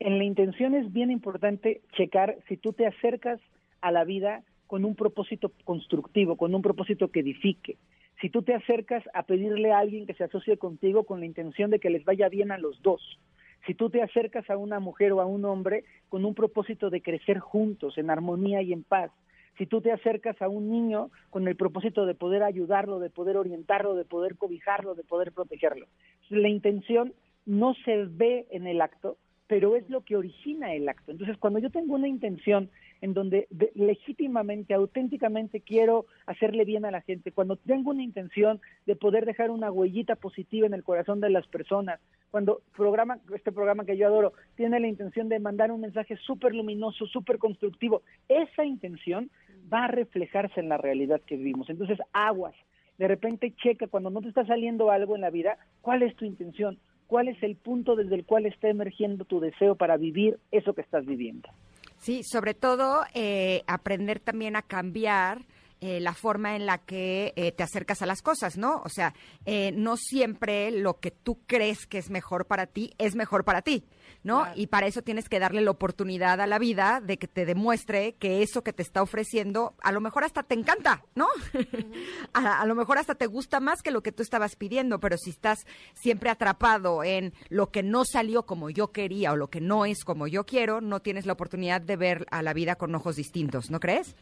En 0.00 0.18
la 0.18 0.24
intención 0.24 0.74
es 0.74 0.92
bien 0.92 1.10
importante 1.10 1.80
checar 1.96 2.36
si 2.46 2.56
tú 2.56 2.72
te 2.72 2.86
acercas 2.86 3.40
a 3.80 3.90
la 3.90 4.04
vida 4.04 4.42
con 4.66 4.84
un 4.84 4.94
propósito 4.94 5.50
constructivo, 5.64 6.36
con 6.36 6.54
un 6.54 6.62
propósito 6.62 7.08
que 7.08 7.20
edifique. 7.20 7.76
Si 8.20 8.30
tú 8.30 8.42
te 8.42 8.54
acercas 8.54 9.04
a 9.14 9.22
pedirle 9.22 9.72
a 9.72 9.78
alguien 9.78 10.06
que 10.06 10.14
se 10.14 10.24
asocie 10.24 10.56
contigo 10.56 11.04
con 11.04 11.20
la 11.20 11.26
intención 11.26 11.70
de 11.70 11.78
que 11.78 11.90
les 11.90 12.04
vaya 12.04 12.28
bien 12.28 12.50
a 12.50 12.58
los 12.58 12.82
dos. 12.82 13.18
Si 13.66 13.74
tú 13.74 13.90
te 13.90 14.02
acercas 14.02 14.48
a 14.50 14.56
una 14.56 14.80
mujer 14.80 15.12
o 15.12 15.20
a 15.20 15.26
un 15.26 15.44
hombre 15.44 15.84
con 16.08 16.24
un 16.24 16.34
propósito 16.34 16.90
de 16.90 17.02
crecer 17.02 17.38
juntos, 17.38 17.98
en 17.98 18.10
armonía 18.10 18.62
y 18.62 18.72
en 18.72 18.82
paz 18.82 19.10
si 19.58 19.66
tú 19.66 19.80
te 19.80 19.90
acercas 19.90 20.40
a 20.40 20.48
un 20.48 20.70
niño 20.70 21.10
con 21.30 21.46
el 21.48 21.56
propósito 21.56 22.06
de 22.06 22.14
poder 22.14 22.44
ayudarlo, 22.44 23.00
de 23.00 23.10
poder 23.10 23.36
orientarlo, 23.36 23.96
de 23.96 24.04
poder 24.04 24.36
cobijarlo, 24.36 24.94
de 24.94 25.02
poder 25.02 25.32
protegerlo. 25.32 25.86
La 26.30 26.48
intención 26.48 27.12
no 27.44 27.74
se 27.84 28.04
ve 28.04 28.46
en 28.50 28.68
el 28.68 28.80
acto, 28.80 29.16
pero 29.48 29.74
es 29.76 29.88
lo 29.90 30.02
que 30.02 30.14
origina 30.16 30.74
el 30.74 30.88
acto. 30.88 31.10
Entonces, 31.10 31.36
cuando 31.38 31.58
yo 31.58 31.70
tengo 31.70 31.94
una 31.94 32.06
intención 32.06 32.70
en 33.00 33.14
donde 33.14 33.48
de- 33.50 33.72
legítimamente, 33.74 34.74
auténticamente 34.74 35.60
quiero 35.60 36.06
hacerle 36.26 36.64
bien 36.64 36.84
a 36.84 36.90
la 36.90 37.00
gente, 37.00 37.32
cuando 37.32 37.56
tengo 37.56 37.90
una 37.90 38.02
intención 38.02 38.60
de 38.86 38.94
poder 38.94 39.24
dejar 39.24 39.50
una 39.50 39.70
huellita 39.72 40.16
positiva 40.16 40.66
en 40.66 40.74
el 40.74 40.84
corazón 40.84 41.20
de 41.20 41.30
las 41.30 41.46
personas, 41.46 41.98
cuando 42.30 42.60
programa, 42.76 43.18
este 43.34 43.50
programa 43.50 43.86
que 43.86 43.96
yo 43.96 44.06
adoro 44.06 44.34
tiene 44.54 44.78
la 44.80 44.86
intención 44.88 45.30
de 45.30 45.40
mandar 45.40 45.72
un 45.72 45.80
mensaje 45.80 46.16
súper 46.18 46.54
luminoso, 46.54 47.06
súper 47.06 47.38
constructivo, 47.38 48.02
esa 48.28 48.64
intención 48.66 49.30
va 49.72 49.84
a 49.84 49.88
reflejarse 49.88 50.60
en 50.60 50.68
la 50.68 50.76
realidad 50.76 51.22
que 51.26 51.36
vivimos. 51.36 51.70
Entonces, 51.70 51.98
aguas. 52.12 52.54
De 52.98 53.06
repente 53.06 53.54
checa 53.62 53.86
cuando 53.86 54.10
no 54.10 54.20
te 54.20 54.28
está 54.28 54.44
saliendo 54.44 54.90
algo 54.90 55.14
en 55.14 55.22
la 55.22 55.30
vida, 55.30 55.56
¿cuál 55.80 56.02
es 56.02 56.16
tu 56.16 56.24
intención? 56.24 56.78
¿Cuál 57.08 57.28
es 57.28 57.42
el 57.42 57.56
punto 57.56 57.96
desde 57.96 58.14
el 58.14 58.24
cual 58.24 58.46
está 58.46 58.68
emergiendo 58.68 59.24
tu 59.24 59.40
deseo 59.40 59.74
para 59.74 59.96
vivir 59.96 60.38
eso 60.52 60.74
que 60.74 60.82
estás 60.82 61.06
viviendo? 61.06 61.48
Sí, 61.96 62.22
sobre 62.22 62.54
todo 62.54 63.00
eh, 63.14 63.62
aprender 63.66 64.20
también 64.20 64.54
a 64.54 64.62
cambiar 64.62 65.40
eh, 65.80 66.00
la 66.00 66.12
forma 66.12 66.56
en 66.56 66.66
la 66.66 66.78
que 66.78 67.32
eh, 67.36 67.52
te 67.52 67.62
acercas 67.62 68.02
a 68.02 68.06
las 68.06 68.20
cosas, 68.20 68.58
¿no? 68.58 68.82
O 68.84 68.88
sea, 68.88 69.14
eh, 69.46 69.70
no 69.76 69.96
siempre 69.96 70.72
lo 70.72 70.98
que 70.98 71.12
tú 71.12 71.38
crees 71.46 71.86
que 71.86 71.98
es 71.98 72.10
mejor 72.10 72.46
para 72.46 72.66
ti 72.66 72.94
es 72.98 73.14
mejor 73.14 73.44
para 73.44 73.62
ti, 73.62 73.84
¿no? 74.28 74.42
Claro. 74.42 74.60
Y 74.60 74.66
para 74.66 74.86
eso 74.86 75.00
tienes 75.00 75.28
que 75.30 75.38
darle 75.38 75.62
la 75.62 75.70
oportunidad 75.70 76.40
a 76.42 76.46
la 76.46 76.58
vida 76.58 77.00
de 77.02 77.16
que 77.16 77.26
te 77.26 77.46
demuestre 77.46 78.12
que 78.16 78.42
eso 78.42 78.62
que 78.62 78.74
te 78.74 78.82
está 78.82 79.00
ofreciendo 79.00 79.74
a 79.82 79.90
lo 79.90 80.02
mejor 80.02 80.22
hasta 80.22 80.42
te 80.42 80.54
encanta, 80.54 81.02
¿no? 81.14 81.26
a, 82.34 82.60
a 82.60 82.66
lo 82.66 82.74
mejor 82.74 82.98
hasta 82.98 83.14
te 83.14 83.26
gusta 83.26 83.58
más 83.58 83.80
que 83.80 83.90
lo 83.90 84.02
que 84.02 84.12
tú 84.12 84.22
estabas 84.22 84.54
pidiendo, 84.54 85.00
pero 85.00 85.16
si 85.16 85.30
estás 85.30 85.66
siempre 85.94 86.28
atrapado 86.28 87.02
en 87.02 87.32
lo 87.48 87.70
que 87.70 87.82
no 87.82 88.04
salió 88.04 88.44
como 88.44 88.68
yo 88.68 88.92
quería 88.92 89.32
o 89.32 89.36
lo 89.36 89.48
que 89.48 89.62
no 89.62 89.86
es 89.86 90.04
como 90.04 90.26
yo 90.26 90.44
quiero, 90.44 90.82
no 90.82 91.00
tienes 91.00 91.24
la 91.24 91.32
oportunidad 91.32 91.80
de 91.80 91.96
ver 91.96 92.26
a 92.30 92.42
la 92.42 92.52
vida 92.52 92.76
con 92.76 92.94
ojos 92.94 93.16
distintos, 93.16 93.70
¿no 93.70 93.80
crees? 93.80 94.14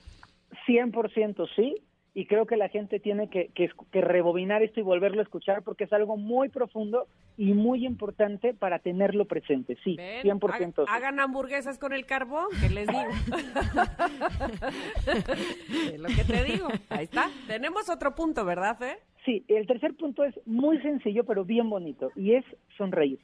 100% 0.68 1.48
sí, 1.57 1.74
y 2.18 2.24
creo 2.24 2.46
que 2.46 2.56
la 2.56 2.70
gente 2.70 2.98
tiene 2.98 3.28
que, 3.28 3.48
que, 3.48 3.68
que 3.92 4.00
rebobinar 4.00 4.62
esto 4.62 4.80
y 4.80 4.82
volverlo 4.82 5.20
a 5.20 5.24
escuchar 5.24 5.62
porque 5.62 5.84
es 5.84 5.92
algo 5.92 6.16
muy 6.16 6.48
profundo 6.48 7.06
y 7.36 7.52
muy 7.52 7.84
importante 7.84 8.54
para 8.54 8.78
tenerlo 8.78 9.26
presente. 9.26 9.76
Sí, 9.84 9.96
Ven, 9.96 10.22
100% 10.24 10.78
ha- 10.78 10.84
sí. 10.86 10.88
Hagan 10.88 11.20
hamburguesas 11.20 11.78
con 11.78 11.92
el 11.92 12.06
carbón, 12.06 12.46
que 12.58 12.70
les 12.70 12.86
digo. 12.88 13.02
es 15.92 16.00
lo 16.00 16.08
que 16.08 16.24
te 16.24 16.44
digo. 16.44 16.68
Ahí 16.88 17.04
está. 17.04 17.28
Tenemos 17.46 17.90
otro 17.90 18.14
punto, 18.14 18.46
¿verdad, 18.46 18.78
Fer? 18.78 18.98
Sí, 19.26 19.44
el 19.48 19.66
tercer 19.66 19.94
punto 19.94 20.24
es 20.24 20.34
muy 20.46 20.80
sencillo 20.80 21.24
pero 21.24 21.44
bien 21.44 21.68
bonito 21.68 22.12
y 22.16 22.32
es 22.34 22.44
sonreír. 22.78 23.18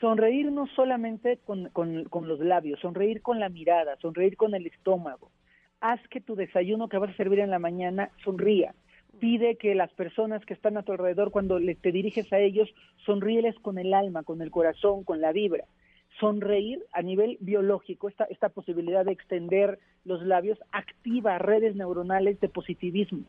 Sonreír 0.00 0.50
no 0.50 0.66
solamente 0.74 1.38
con, 1.44 1.68
con, 1.68 2.02
con 2.04 2.26
los 2.26 2.40
labios, 2.40 2.80
sonreír 2.80 3.22
con 3.22 3.38
la 3.38 3.48
mirada, 3.48 3.96
sonreír 4.00 4.36
con 4.36 4.56
el 4.56 4.66
estómago. 4.66 5.30
Haz 5.80 6.00
que 6.08 6.20
tu 6.20 6.34
desayuno 6.36 6.88
que 6.88 6.98
vas 6.98 7.10
a 7.10 7.16
servir 7.16 7.40
en 7.40 7.50
la 7.50 7.58
mañana 7.58 8.10
sonría. 8.24 8.74
Pide 9.18 9.56
que 9.56 9.74
las 9.74 9.90
personas 9.92 10.44
que 10.44 10.54
están 10.54 10.76
a 10.76 10.82
tu 10.82 10.92
alrededor, 10.92 11.30
cuando 11.30 11.58
le- 11.58 11.74
te 11.74 11.92
diriges 11.92 12.32
a 12.32 12.38
ellos, 12.38 12.68
sonríeles 13.04 13.54
con 13.60 13.78
el 13.78 13.92
alma, 13.94 14.22
con 14.22 14.40
el 14.42 14.50
corazón, 14.50 15.04
con 15.04 15.20
la 15.20 15.32
vibra. 15.32 15.64
Sonreír 16.18 16.82
a 16.92 17.02
nivel 17.02 17.38
biológico, 17.40 18.08
esta, 18.08 18.24
esta 18.24 18.48
posibilidad 18.50 19.04
de 19.04 19.12
extender 19.12 19.78
los 20.04 20.22
labios, 20.22 20.58
activa 20.72 21.38
redes 21.38 21.76
neuronales 21.76 22.40
de 22.40 22.48
positivismo 22.48 23.24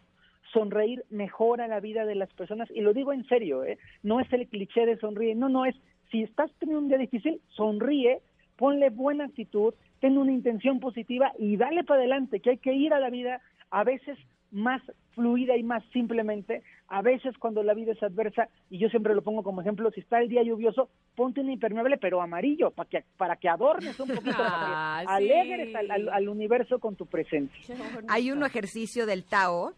sonreír 0.53 1.05
mejora 1.09 1.67
la 1.69 1.79
vida 1.79 2.05
de 2.05 2.15
las 2.15 2.31
personas 2.33 2.69
y 2.71 2.81
lo 2.81 2.93
digo 2.93 3.13
en 3.13 3.25
serio, 3.25 3.63
¿eh? 3.63 3.77
no 4.03 4.19
es 4.19 4.31
el 4.33 4.47
cliché 4.47 4.85
de 4.85 4.97
sonríe, 4.97 5.33
no, 5.33 5.47
no 5.47 5.65
es, 5.65 5.75
si 6.11 6.23
estás 6.23 6.51
teniendo 6.59 6.81
un 6.81 6.89
día 6.89 6.97
difícil, 6.97 7.39
sonríe, 7.49 8.19
ponle 8.57 8.89
buena 8.89 9.25
actitud, 9.25 9.73
ten 10.01 10.17
una 10.17 10.33
intención 10.33 10.81
positiva 10.81 11.31
y 11.39 11.55
dale 11.55 11.85
para 11.85 12.01
adelante, 12.01 12.41
que 12.41 12.49
hay 12.51 12.57
que 12.57 12.73
ir 12.73 12.93
a 12.93 12.99
la 12.99 13.09
vida 13.09 13.39
a 13.69 13.85
veces 13.85 14.17
más 14.51 14.81
fluida 15.15 15.55
y 15.55 15.63
más 15.63 15.81
simplemente. 15.93 16.61
A 16.89 17.01
veces 17.01 17.37
cuando 17.37 17.63
la 17.63 17.73
vida 17.73 17.93
es 17.93 18.03
adversa, 18.03 18.49
y 18.69 18.77
yo 18.79 18.89
siempre 18.89 19.15
lo 19.15 19.21
pongo 19.21 19.43
como 19.43 19.61
ejemplo, 19.61 19.89
si 19.91 20.01
está 20.01 20.19
el 20.19 20.27
día 20.27 20.43
lluvioso, 20.43 20.89
ponte 21.15 21.39
un 21.39 21.49
impermeable 21.49 21.97
pero 21.97 22.21
amarillo, 22.21 22.71
para 22.71 22.89
que, 22.89 23.03
para 23.15 23.35
que 23.37 23.47
adornes 23.47 23.97
un 23.97 24.09
poquito, 24.09 24.35
Ah, 24.43 25.03
para 25.05 25.17
que 25.17 25.23
sí. 25.23 25.31
alegres 25.31 25.73
al, 25.75 25.89
al- 25.91 26.09
al 26.09 26.27
universo 26.27 26.79
con 26.79 26.97
tu 26.97 27.05
presencia. 27.05 27.77
Hay 28.09 28.29
un 28.31 28.43
ejercicio 28.43 29.05
del 29.05 29.23
Tao 29.23 29.71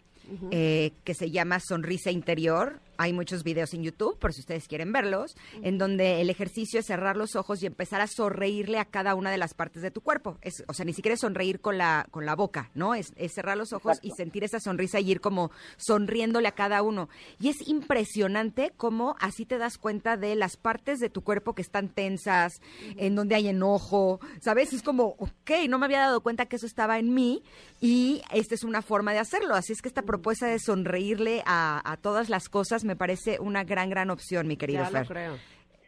eh, 0.51 0.91
que 1.03 1.13
se 1.13 1.29
llama 1.29 1.59
sonrisa 1.59 2.09
interior. 2.09 2.79
Hay 2.97 3.13
muchos 3.13 3.43
videos 3.43 3.73
en 3.73 3.83
YouTube, 3.83 4.17
por 4.19 4.33
si 4.33 4.41
ustedes 4.41 4.67
quieren 4.67 4.91
verlos, 4.91 5.35
en 5.61 5.77
donde 5.77 6.21
el 6.21 6.29
ejercicio 6.29 6.79
es 6.79 6.85
cerrar 6.85 7.17
los 7.17 7.35
ojos 7.35 7.61
y 7.61 7.65
empezar 7.65 8.01
a 8.01 8.07
sonreírle 8.07 8.79
a 8.79 8.85
cada 8.85 9.15
una 9.15 9.31
de 9.31 9.37
las 9.37 9.53
partes 9.53 9.81
de 9.81 9.91
tu 9.91 10.01
cuerpo. 10.01 10.37
Es, 10.41 10.63
o 10.67 10.73
sea, 10.73 10.85
ni 10.85 10.93
siquiera 10.93 11.15
es 11.15 11.21
sonreír 11.21 11.59
con 11.59 11.77
la, 11.77 12.07
con 12.11 12.25
la 12.25 12.35
boca, 12.35 12.69
¿no? 12.73 12.95
Es, 12.95 13.13
es 13.15 13.33
cerrar 13.33 13.57
los 13.57 13.73
ojos 13.73 13.99
y 14.01 14.11
sentir 14.11 14.43
esa 14.43 14.59
sonrisa 14.59 14.99
y 14.99 15.11
ir 15.11 15.21
como 15.21 15.51
sonriéndole 15.77 16.47
a 16.47 16.53
cada 16.53 16.81
uno. 16.81 17.09
Y 17.39 17.49
es 17.49 17.67
impresionante 17.67 18.73
cómo 18.77 19.15
así 19.19 19.45
te 19.45 19.57
das 19.57 19.77
cuenta 19.77 20.17
de 20.17 20.35
las 20.35 20.57
partes 20.57 20.99
de 20.99 21.09
tu 21.09 21.23
cuerpo 21.23 21.55
que 21.55 21.61
están 21.61 21.89
tensas, 21.89 22.61
en 22.97 23.15
donde 23.15 23.35
hay 23.35 23.47
enojo, 23.47 24.19
¿sabes? 24.41 24.73
Es 24.73 24.83
como, 24.83 25.15
ok, 25.17 25.51
no 25.69 25.79
me 25.79 25.85
había 25.85 25.99
dado 25.99 26.21
cuenta 26.21 26.45
que 26.45 26.57
eso 26.57 26.65
estaba 26.65 26.99
en 26.99 27.13
mí 27.13 27.43
y 27.81 28.21
esta 28.31 28.55
es 28.55 28.63
una 28.63 28.81
forma 28.81 29.13
de 29.13 29.19
hacerlo. 29.19 29.55
Así 29.55 29.73
es 29.73 29.81
que 29.81 29.87
esta 29.87 30.03
propuesta 30.03 30.45
de 30.47 30.59
sonreírle 30.59 31.43
a, 31.45 31.81
a 31.89 31.97
todas 31.97 32.29
las 32.29 32.49
cosas 32.49 32.82
me 32.83 32.95
parece 32.95 33.39
una 33.39 33.63
gran, 33.63 33.89
gran 33.89 34.09
opción, 34.09 34.47
mi 34.47 34.57
querido 34.57 34.83
Ya 34.83 34.89
lo 34.89 34.97
Fer. 34.99 35.07
creo. 35.07 35.37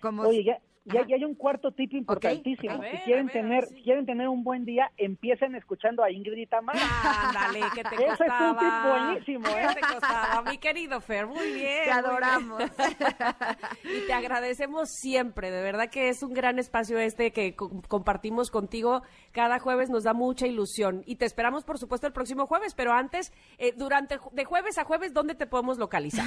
Como- 0.02 0.24
Oye, 0.24 0.44
ya, 0.44 0.60
Ajá. 0.90 1.06
ya 1.08 1.16
hay 1.16 1.24
un 1.26 1.36
cuarto 1.36 1.72
tip 1.72 1.94
importantísimo. 1.94 2.78
Ver, 2.80 2.92
si 2.92 2.98
quieren 3.04 3.26
ver, 3.28 3.34
tener, 3.34 3.66
sí. 3.66 3.76
si 3.76 3.84
quieren 3.84 4.06
tener 4.06 4.28
un 4.28 4.44
buen 4.44 4.66
día, 4.66 4.92
empiecen 4.98 5.56
escuchando 5.56 6.04
a 6.04 6.12
Ingrid 6.12 6.38
y 6.38 6.46
Tamara. 6.48 6.80
Ándale, 7.30 7.60
que 7.74 7.84
te 7.84 7.96
Ese 7.96 8.06
es 8.06 8.20
un 8.20 8.28
costaba. 8.28 8.60
tip 8.60 8.90
buenísimo, 8.92 9.48
¿eh? 9.58 9.66
¿Qué 9.70 9.76
te 9.76 9.82
costaba, 9.94 10.42
mi 10.50 10.58
querido 10.58 11.02
Fer? 11.02 11.28
Muy 11.28 11.52
bien. 11.54 11.84
Te 11.86 11.92
adoramos. 11.92 12.58
bien. 12.60 12.72
y 13.84 14.08
te 14.08 14.14
agradecemos 14.14 14.90
siempre. 14.90 15.52
De 15.52 15.62
verdad 15.62 15.90
que 15.90 16.10
es 16.10 16.22
un 16.24 16.34
gran 16.34 16.60
espacio 16.60 16.98
este 16.98 17.32
que 17.32 17.56
co- 17.56 17.82
compartimos 17.88 18.52
contigo 18.52 19.02
cada 19.32 19.60
jueves. 19.60 19.90
Nos 19.90 20.04
da 20.04 20.14
mucha 20.14 20.48
ilusión. 20.48 21.04
Y 21.06 21.16
te 21.16 21.26
esperamos, 21.26 21.64
por 21.64 21.78
supuesto, 21.78 22.08
el 22.08 22.14
próximo 22.14 22.46
jueves. 22.46 22.74
Pero 22.76 22.92
antes, 22.94 23.34
eh, 23.58 23.74
durante 23.76 24.18
de 24.34 24.46
jueves 24.46 24.78
a 24.78 24.84
jueves, 24.84 25.14
¿dónde 25.14 25.36
te 25.36 25.48
podemos 25.48 25.78
localizar? 25.78 26.26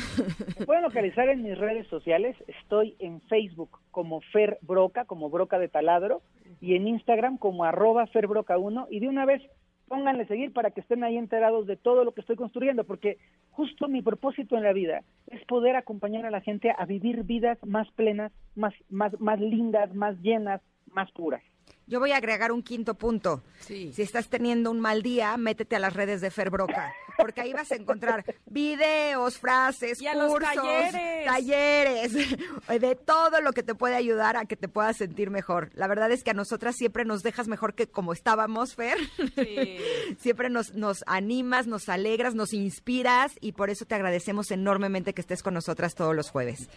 Me 0.59 0.67
pueden 0.67 0.83
localizar 0.83 1.29
en 1.29 1.43
mis 1.43 1.57
redes 1.59 1.87
sociales. 1.89 2.37
Estoy 2.47 2.97
en 2.99 3.21
Facebook 3.29 3.79
como 3.91 4.21
Fer 4.33 4.48
Broca, 4.63 5.05
como 5.05 5.29
Broca 5.29 5.59
de 5.59 5.69
Taladro, 5.69 6.23
y 6.61 6.75
en 6.75 6.89
Instagram 6.89 7.37
como 7.37 7.65
arroba 7.65 8.07
Fer 8.07 8.27
Broca 8.27 8.57
1. 8.57 8.87
Y 8.91 9.01
de 9.01 9.09
una 9.09 9.27
vez 9.27 9.43
pónganle 9.89 10.27
seguir 10.27 10.53
para 10.53 10.71
que 10.71 10.81
estén 10.81 11.03
ahí 11.03 11.17
enterados 11.17 11.67
de 11.67 11.77
todo 11.77 12.05
lo 12.05 12.13
que 12.13 12.21
estoy 12.21 12.37
construyendo, 12.37 12.85
porque 12.85 13.19
justo 13.51 13.89
mi 13.89 14.03
propósito 14.03 14.57
en 14.57 14.63
la 14.63 14.73
vida 14.73 15.03
es 15.27 15.45
poder 15.47 15.77
acompañar 15.77 16.27
a 16.27 16.31
la 16.31 16.41
gente 16.41 16.73
a 16.77 16.85
vivir 16.85 17.25
vidas 17.25 17.59
más 17.65 17.91
plenas, 17.93 18.33
más, 18.55 18.75
más, 18.91 19.19
más 19.21 19.41
lindas, 19.41 19.93
más 19.95 20.17
llenas, 20.21 20.61
más 20.93 21.11
puras. 21.13 21.43
Yo 21.89 22.01
voy 22.01 22.13
a 22.13 22.19
agregar 22.19 22.53
un 22.53 22.63
quinto 22.63 22.95
punto. 22.95 23.43
Sí. 23.61 23.93
Si 23.95 24.03
estás 24.03 24.29
teniendo 24.29 24.71
un 24.71 24.79
mal 24.79 25.03
día, 25.03 25.37
métete 25.39 25.75
a 25.77 25.79
las 25.79 25.95
redes 25.95 26.21
de 26.21 26.31
Fer 26.31 26.51
Broca, 26.51 26.93
porque 27.17 27.41
ahí 27.41 27.55
vas 27.55 27.73
a 27.73 27.77
encontrar 27.77 28.25
videos, 28.47 29.39
frases, 29.39 30.01
Y 30.03 30.07
a 30.07 30.15
los 30.15 30.31
cursos, 30.31 30.55
talleres. 30.55 31.25
talleres, 31.25 32.13
de 32.81 32.95
todo 32.95 33.41
lo 33.41 33.53
que 33.53 33.63
te 33.63 33.75
puede 33.75 33.95
ayudar 33.95 34.37
a 34.37 34.45
que 34.45 34.55
te 34.57 34.69
puedas 34.69 34.99
sentir 34.99 35.31
mejor. 35.31 35.71
La 35.75 35.87
verdad 35.89 36.13
es 36.13 36.23
que 36.23 36.31
a 36.31 36.35
nosotras 36.35 36.77
siempre 36.77 37.07
nos 37.07 37.23
dejas 37.23 37.49
mejor 37.49 37.73
que 37.75 37.87
como 37.87 38.13
estábamos, 38.13 38.75
Fer. 38.75 38.99
Sí. 39.35 39.79
Siempre 40.19 40.51
nos, 40.51 40.75
nos 40.75 41.03
animas, 41.07 41.67
nos 41.67 41.89
alegras, 41.89 42.35
nos 42.35 42.53
inspiras 42.53 43.33
y 43.41 43.53
por 43.53 43.71
eso 43.71 43.87
te 43.87 43.95
agradecemos 43.95 44.51
enormemente 44.51 45.15
que 45.15 45.23
estés 45.23 45.43
con 45.43 45.55
nosotras 45.55 45.95
todos 45.95 46.15
los 46.15 46.31
jueves. 46.31 46.69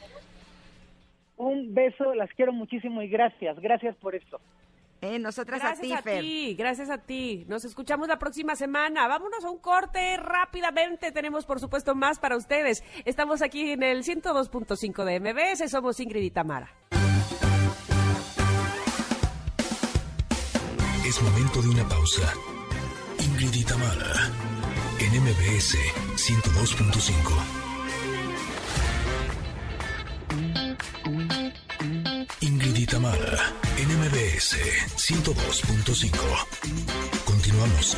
Un 1.38 1.74
beso, 1.74 2.14
las 2.14 2.30
quiero 2.34 2.54
muchísimo 2.54 3.02
y 3.02 3.10
gracias, 3.10 3.60
gracias 3.60 3.96
por 3.98 4.16
esto. 4.16 4.40
Eh, 5.02 5.18
nosotras 5.18 5.60
Gracias 5.60 5.80
a 5.80 5.82
ti, 5.82 5.94
a 5.94 6.02
Fer. 6.04 6.22
ti, 6.22 6.54
gracias 6.56 6.90
a 6.92 7.00
ti. 7.00 7.44
Nos 7.48 7.66
escuchamos 7.66 8.08
la 8.08 8.20
próxima 8.20 8.56
semana. 8.56 9.08
Vámonos 9.08 9.44
a 9.44 9.50
un 9.50 9.58
corte 9.58 10.16
rápidamente. 10.18 11.12
Tenemos, 11.12 11.46
por 11.46 11.60
supuesto, 11.60 11.96
más 11.96 12.20
para 12.20 12.38
ustedes. 12.38 12.84
Estamos 13.04 13.42
aquí 13.42 13.72
en 13.72 13.82
el 13.82 14.04
102.5 14.04 15.04
de 15.04 15.20
MBS. 15.20 15.70
Somos 15.72 16.00
Ingrid 16.00 16.22
y 16.22 16.30
Tamara. 16.32 16.72
Es 21.06 21.22
momento 21.22 21.62
de 21.64 21.70
una 21.70 21.90
pausa. 21.90 22.32
Ingrid 23.20 23.54
y 23.56 23.64
Tamara, 23.66 24.14
en 25.00 25.24
MBS 25.24 25.76
102.5. 26.16 28.32
Ingrid 32.42 32.76
y 32.78 32.86
Tamara, 32.86 33.38
MBS 33.92 34.56
102.5. 34.96 36.16
Continuamos. 37.26 37.98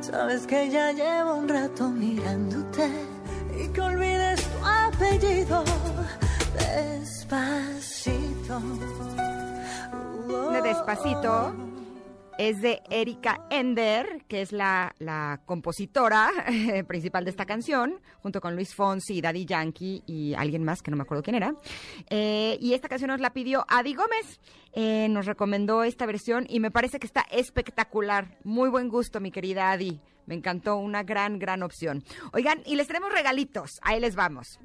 Sabes 0.00 0.46
que 0.46 0.70
ya 0.70 0.92
llevo 0.92 1.34
un 1.34 1.48
rato 1.48 1.88
mirándote 1.88 2.88
y 3.58 3.66
que 3.68 3.80
olvides 3.80 4.42
tu 4.42 4.64
apellido 4.64 5.64
despacito. 6.54 8.60
de 10.52 10.62
Despacito 10.62 11.52
es 12.38 12.62
de 12.62 12.80
Erika 12.88 13.46
Ender, 13.50 14.24
que 14.28 14.40
es 14.40 14.52
la, 14.52 14.94
compositora 15.44 16.30
eh, 16.48 16.84
principal 16.84 17.24
de 17.24 17.30
esta 17.30 17.44
canción, 17.44 18.00
junto 18.22 18.40
con 18.40 18.54
Luis 18.54 18.74
Fonsi, 18.74 19.20
Daddy 19.20 19.44
Yankee 19.44 20.02
y 20.06 20.34
alguien 20.34 20.64
más 20.64 20.80
que 20.80 20.90
no 20.90 20.96
me 20.96 21.02
acuerdo 21.02 21.22
quién 21.22 21.36
era. 21.36 21.54
Eh, 22.08 22.56
y 22.60 22.74
esta 22.74 22.88
canción 22.88 23.10
nos 23.10 23.20
la 23.20 23.32
pidió 23.32 23.64
Adi 23.68 23.94
Gómez. 23.94 24.40
Eh, 24.72 25.08
nos 25.10 25.26
recomendó 25.26 25.82
esta 25.82 26.06
versión 26.06 26.46
y 26.48 26.60
me 26.60 26.70
parece 26.70 27.00
que 27.00 27.06
está 27.06 27.22
espectacular. 27.30 28.38
Muy 28.44 28.70
buen 28.70 28.88
gusto, 28.88 29.20
mi 29.20 29.32
querida 29.32 29.72
Adi. 29.72 30.00
Me 30.28 30.34
encantó, 30.34 30.76
una 30.76 31.02
gran, 31.02 31.38
gran 31.38 31.62
opción. 31.62 32.04
Oigan, 32.34 32.60
y 32.66 32.76
les 32.76 32.86
tenemos 32.86 33.10
regalitos. 33.10 33.80
Ahí 33.80 33.98
les 33.98 34.14
vamos. 34.14 34.60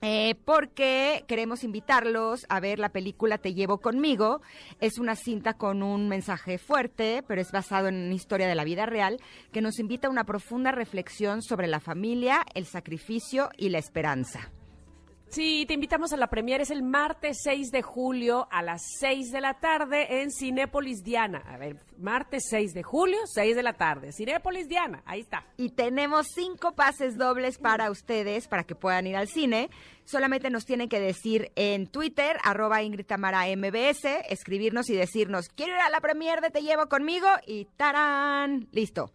Eh, 0.00 0.34
porque 0.46 1.24
queremos 1.28 1.62
invitarlos 1.62 2.46
a 2.48 2.58
ver 2.58 2.78
la 2.78 2.88
película 2.88 3.36
Te 3.36 3.52
llevo 3.52 3.78
conmigo. 3.78 4.40
Es 4.80 4.98
una 4.98 5.14
cinta 5.14 5.54
con 5.54 5.82
un 5.82 6.08
mensaje 6.08 6.56
fuerte, 6.56 7.22
pero 7.28 7.42
es 7.42 7.52
basado 7.52 7.88
en 7.88 7.96
una 7.96 8.14
historia 8.14 8.48
de 8.48 8.54
la 8.54 8.64
vida 8.64 8.86
real 8.86 9.20
que 9.52 9.60
nos 9.60 9.78
invita 9.78 10.08
a 10.08 10.10
una 10.10 10.24
profunda 10.24 10.72
reflexión 10.72 11.42
sobre 11.42 11.66
la 11.66 11.80
familia, 11.80 12.42
el 12.54 12.64
sacrificio 12.64 13.50
y 13.58 13.68
la 13.68 13.78
esperanza. 13.78 14.50
Sí, 15.28 15.64
te 15.66 15.74
invitamos 15.74 16.12
a 16.12 16.16
la 16.16 16.28
premier. 16.28 16.60
Es 16.60 16.70
el 16.70 16.82
martes 16.82 17.38
6 17.42 17.70
de 17.72 17.82
julio 17.82 18.46
a 18.52 18.62
las 18.62 18.82
6 19.00 19.32
de 19.32 19.40
la 19.40 19.54
tarde 19.54 20.22
en 20.22 20.30
Cinépolis 20.30 21.02
Diana. 21.02 21.42
A 21.46 21.56
ver, 21.56 21.80
martes 21.98 22.44
6 22.50 22.72
de 22.72 22.82
julio, 22.84 23.18
6 23.26 23.56
de 23.56 23.62
la 23.62 23.72
tarde. 23.72 24.12
Cinépolis 24.12 24.68
Diana, 24.68 25.02
ahí 25.06 25.20
está. 25.20 25.44
Y 25.56 25.70
tenemos 25.70 26.28
cinco 26.34 26.76
pases 26.76 27.16
dobles 27.16 27.58
para 27.58 27.90
ustedes 27.90 28.46
para 28.46 28.62
que 28.62 28.76
puedan 28.76 29.08
ir 29.08 29.16
al 29.16 29.26
cine. 29.26 29.70
Solamente 30.04 30.50
nos 30.50 30.66
tienen 30.66 30.88
que 30.88 31.00
decir 31.00 31.50
en 31.56 31.88
Twitter, 31.88 32.36
arroba 32.44 32.82
Ingrid 32.82 33.06
Tamara 33.06 33.44
MBS, 33.56 34.04
escribirnos 34.28 34.88
y 34.88 34.94
decirnos, 34.94 35.48
quiero 35.48 35.74
ir 35.74 35.80
a 35.80 35.90
la 35.90 36.00
premier 36.00 36.42
de 36.42 36.50
Te 36.50 36.60
Llevo 36.60 36.88
Conmigo 36.88 37.28
y 37.46 37.64
¡tarán! 37.76 38.68
Listo. 38.70 39.12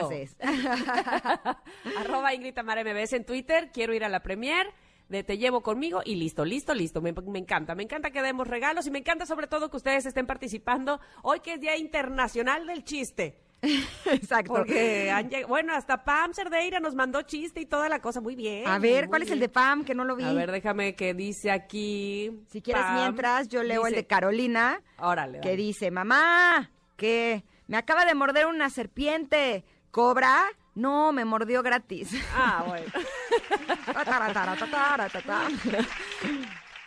Pases. 0.00 0.36
Arroba 1.98 2.34
Ingrid 2.34 2.54
Tamara 2.54 2.82
MBS 2.82 3.12
en 3.12 3.24
Twitter. 3.24 3.70
Quiero 3.72 3.94
ir 3.94 4.04
a 4.04 4.08
la 4.08 4.20
premier 4.20 4.66
de 5.12 5.22
Te 5.22 5.38
Llevo 5.38 5.60
Conmigo 5.60 6.00
y 6.04 6.16
listo, 6.16 6.44
listo, 6.44 6.74
listo. 6.74 7.00
Me, 7.00 7.12
me 7.12 7.38
encanta, 7.38 7.74
me 7.74 7.84
encanta 7.84 8.10
que 8.10 8.22
demos 8.22 8.48
regalos 8.48 8.86
y 8.86 8.90
me 8.90 8.98
encanta 8.98 9.26
sobre 9.26 9.46
todo 9.46 9.70
que 9.70 9.76
ustedes 9.76 10.06
estén 10.06 10.26
participando 10.26 11.00
hoy 11.22 11.40
que 11.40 11.54
es 11.54 11.60
Día 11.60 11.76
Internacional 11.76 12.66
del 12.66 12.82
Chiste. 12.82 13.38
Exacto. 14.06 14.54
Porque 14.54 15.10
han 15.10 15.30
bueno, 15.46 15.74
hasta 15.74 16.02
Pam 16.02 16.32
Cerdeira 16.34 16.80
nos 16.80 16.96
mandó 16.96 17.22
chiste 17.22 17.60
y 17.60 17.66
toda 17.66 17.88
la 17.88 18.00
cosa. 18.00 18.20
Muy 18.20 18.34
bien. 18.34 18.66
A 18.66 18.78
ver, 18.78 19.08
¿cuál 19.08 19.22
es 19.22 19.30
el 19.30 19.38
de 19.38 19.48
Pam? 19.48 19.84
Que 19.84 19.94
no 19.94 20.04
lo 20.04 20.16
vi. 20.16 20.24
A 20.24 20.32
ver, 20.32 20.50
déjame 20.50 20.96
que 20.96 21.14
dice 21.14 21.52
aquí. 21.52 22.42
si 22.48 22.60
quieres, 22.60 22.82
Pam, 22.82 22.96
mientras, 22.96 23.48
yo 23.48 23.62
leo 23.62 23.86
el 23.86 23.94
de 23.94 24.06
Carolina, 24.06 24.82
Órale. 24.98 25.40
que 25.40 25.54
dice, 25.56 25.92
mamá, 25.92 26.72
que 26.96 27.44
me 27.68 27.76
acaba 27.76 28.04
de 28.04 28.14
morder 28.14 28.46
una 28.46 28.68
serpiente. 28.68 29.64
¿Cobra? 29.92 30.46
No, 30.74 31.12
me 31.12 31.24
mordió 31.24 31.62
gratis. 31.62 32.10
Ah, 32.34 32.64
bueno. 32.66 32.90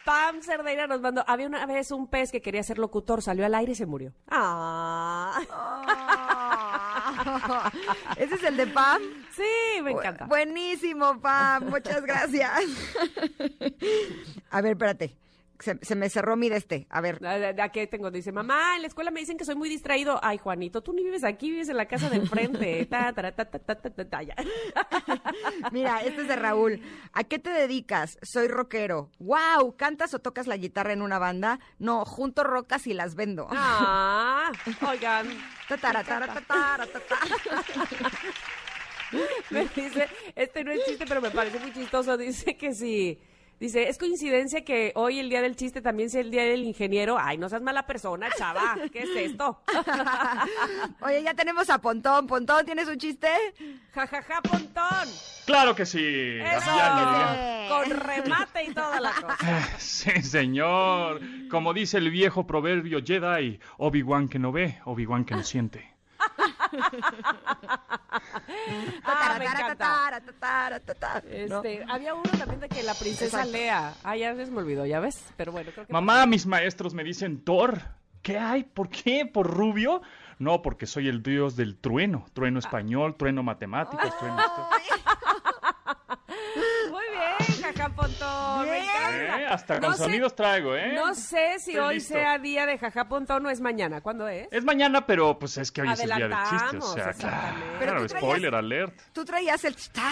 Pam 0.05 0.41
Cerdeira 0.41 0.87
nos 0.87 1.01
mandó. 1.01 1.23
Había 1.27 1.47
una 1.47 1.65
vez 1.65 1.91
un 1.91 2.07
pez 2.07 2.31
que 2.31 2.41
quería 2.41 2.63
ser 2.63 2.77
locutor, 2.77 3.23
salió 3.23 3.45
al 3.45 3.55
aire 3.55 3.71
y 3.71 3.75
se 3.75 3.87
murió. 3.87 4.13
Ah. 4.27 5.41
Ah. 5.49 6.71
¿Ese 8.15 8.35
es 8.35 8.43
el 8.43 8.55
de 8.57 8.67
Pam? 8.67 9.01
Sí, 9.35 9.81
me 9.81 9.91
encanta. 9.91 10.25
Buenísimo, 10.25 11.19
Pam. 11.19 11.69
Muchas 11.69 12.03
gracias. 12.03 12.51
A 14.51 14.61
ver, 14.61 14.73
espérate. 14.73 15.15
Se, 15.65 15.79
se 15.81 15.95
me 15.95 16.11
cerró 16.11 16.35
mi 16.35 16.47
de 16.47 16.57
este. 16.57 16.85
A 16.91 17.01
ver. 17.01 17.19
¿A, 17.25 17.31
a- 17.31 17.63
a 17.65 17.69
qué 17.69 17.87
tengo? 17.87 18.11
Dice, 18.11 18.31
mamá, 18.31 18.75
en 18.75 18.83
la 18.83 18.87
escuela 18.87 19.09
me 19.09 19.19
dicen 19.19 19.35
que 19.35 19.45
soy 19.45 19.55
muy 19.55 19.67
distraído. 19.67 20.19
Ay, 20.21 20.37
Juanito, 20.37 20.83
tú 20.83 20.93
ni 20.93 21.03
vives 21.03 21.23
aquí, 21.23 21.49
vives 21.49 21.69
en 21.69 21.77
la 21.77 21.87
casa 21.87 22.07
de 22.07 22.17
enfrente. 22.17 22.85
Ta, 22.89 23.11
ta, 23.13 23.31
ta, 23.33 24.21
ya. 24.21 24.35
Mira, 25.71 26.01
este 26.03 26.21
es 26.21 26.27
de 26.27 26.35
Raúl. 26.35 26.81
¿A 27.13 27.23
qué 27.23 27.39
te 27.39 27.49
dedicas? 27.49 28.19
Soy 28.21 28.47
rockero. 28.47 29.09
¡Wow! 29.17 29.75
¿Cantas 29.75 30.13
o 30.13 30.19
tocas 30.19 30.45
la 30.45 30.55
guitarra 30.57 30.93
en 30.93 31.01
una 31.01 31.17
banda? 31.17 31.59
No, 31.79 32.05
junto 32.05 32.43
rocas 32.43 32.85
y 32.85 32.93
las 32.93 33.15
vendo. 33.15 33.47
Ah, 33.49 34.51
oigan, 34.87 35.27
me 39.49 39.65
dice, 39.75 40.07
este 40.35 40.63
no 40.63 40.71
es 40.71 40.85
chiste, 40.85 41.05
pero 41.07 41.21
me 41.21 41.31
parece 41.31 41.59
muy 41.59 41.73
chistoso. 41.73 42.17
Dice 42.17 42.55
que 42.55 42.73
sí. 42.73 43.19
Dice, 43.65 43.89
es 43.89 43.97
coincidencia 43.97 44.63
que 44.63 44.91
hoy 44.93 45.17
el 45.19 45.27
día 45.27 45.41
del 45.41 45.55
chiste 45.55 45.81
también 45.81 46.11
sea 46.11 46.21
el 46.21 46.29
día 46.29 46.43
del 46.43 46.63
ingeniero. 46.63 47.17
Ay, 47.19 47.39
no 47.39 47.49
seas 47.49 47.63
mala 47.63 47.87
persona, 47.87 48.29
chava. 48.37 48.77
¿Qué 48.93 48.99
es 48.99 49.31
esto? 49.31 49.59
Oye, 51.01 51.23
ya 51.23 51.33
tenemos 51.33 51.67
a 51.71 51.79
Pontón. 51.79 52.27
Pontón, 52.27 52.63
¿tienes 52.63 52.87
un 52.87 52.99
chiste? 52.99 53.27
Ja, 53.91 54.05
ja, 54.05 54.21
ja, 54.21 54.39
pontón. 54.43 55.09
Claro 55.47 55.73
que 55.73 55.87
sí. 55.87 55.97
Eso. 55.99 56.75
Ya, 56.75 57.65
Con 57.69 57.89
remate 57.89 58.65
y 58.65 58.71
toda 58.75 58.99
la 59.01 59.13
cosa. 59.13 59.37
ya. 59.41 59.79
Sí, 59.79 60.21
señor. 60.21 61.19
Como 61.49 61.73
dice 61.73 61.97
el 61.97 62.11
viejo 62.11 62.45
proverbio 62.45 62.99
Jedi, 63.03 63.59
Obi-Wan 63.79 64.27
que 64.27 64.37
no 64.37 64.51
ve, 64.51 64.77
Obi-Wan 64.85 65.25
que 65.25 65.33
no 65.33 65.43
siente. 65.43 65.94
Ah. 69.07 69.37
Este, 71.29 71.85
había 71.87 72.13
uno 72.13 72.29
también 72.37 72.59
de 72.59 72.69
que 72.69 72.83
la 72.83 72.93
princesa 72.93 73.45
Lea. 73.45 73.93
Ah, 74.03 74.15
ya 74.15 74.35
se 74.35 74.51
me 74.51 74.59
olvidó, 74.59 74.85
¿ya 74.85 74.99
ves? 74.99 75.25
Pero 75.37 75.51
bueno, 75.51 75.71
creo 75.73 75.85
que... 75.85 75.93
Mamá, 75.93 76.25
mis 76.25 76.45
maestros 76.45 76.93
me 76.93 77.03
dicen 77.03 77.43
Thor. 77.43 77.81
¿Qué 78.21 78.39
hay? 78.39 78.63
¿Por 78.63 78.89
qué? 78.89 79.25
¿Por 79.25 79.47
rubio? 79.47 80.01
No, 80.39 80.61
porque 80.61 80.85
soy 80.85 81.07
el 81.07 81.21
dios 81.21 81.55
del 81.55 81.77
trueno. 81.77 82.25
Trueno 82.33 82.59
español, 82.59 83.15
trueno 83.17 83.43
matemáticos, 83.43 84.17
trueno... 84.19 84.41
Muy 87.65 87.73
bien, 87.73 87.75
Jaja 87.75 87.89
Pontón, 87.89 88.69
me 88.69 88.79
encanta. 88.79 89.41
Eh, 89.41 89.47
Hasta 89.47 89.79
con 89.79 89.89
No 89.89 89.97
sé- 89.97 90.03
sonidos 90.03 90.35
traigo, 90.35 90.75
¿eh? 90.75 90.93
No 90.93 91.15
sé 91.15 91.59
si 91.59 91.71
Estoy 91.71 91.77
hoy 91.87 91.95
listo. 91.95 92.13
sea 92.13 92.37
día 92.39 92.65
de 92.65 92.77
Jaja 92.77 93.05
Pontón 93.05 93.45
o 93.45 93.49
es 93.49 93.61
mañana. 93.61 94.01
¿Cuándo 94.01 94.27
es? 94.27 94.47
Es 94.51 94.63
mañana, 94.63 95.05
pero 95.05 95.37
pues 95.39 95.57
es 95.57 95.71
que 95.71 95.81
hoy 95.81 95.89
es 95.91 95.99
el 96.01 96.07
día 96.15 96.27
del 96.27 96.37
chiste. 96.49 96.77
O 96.77 96.81
sea, 96.93 97.13
claro, 97.13 98.01
tú 98.01 98.07
traías- 98.07 98.11
spoiler 98.19 98.55
alert. 98.55 98.93
Tú 99.13 99.25
traías 99.25 99.63
el... 99.65 99.75
¡Tá! 99.91 100.11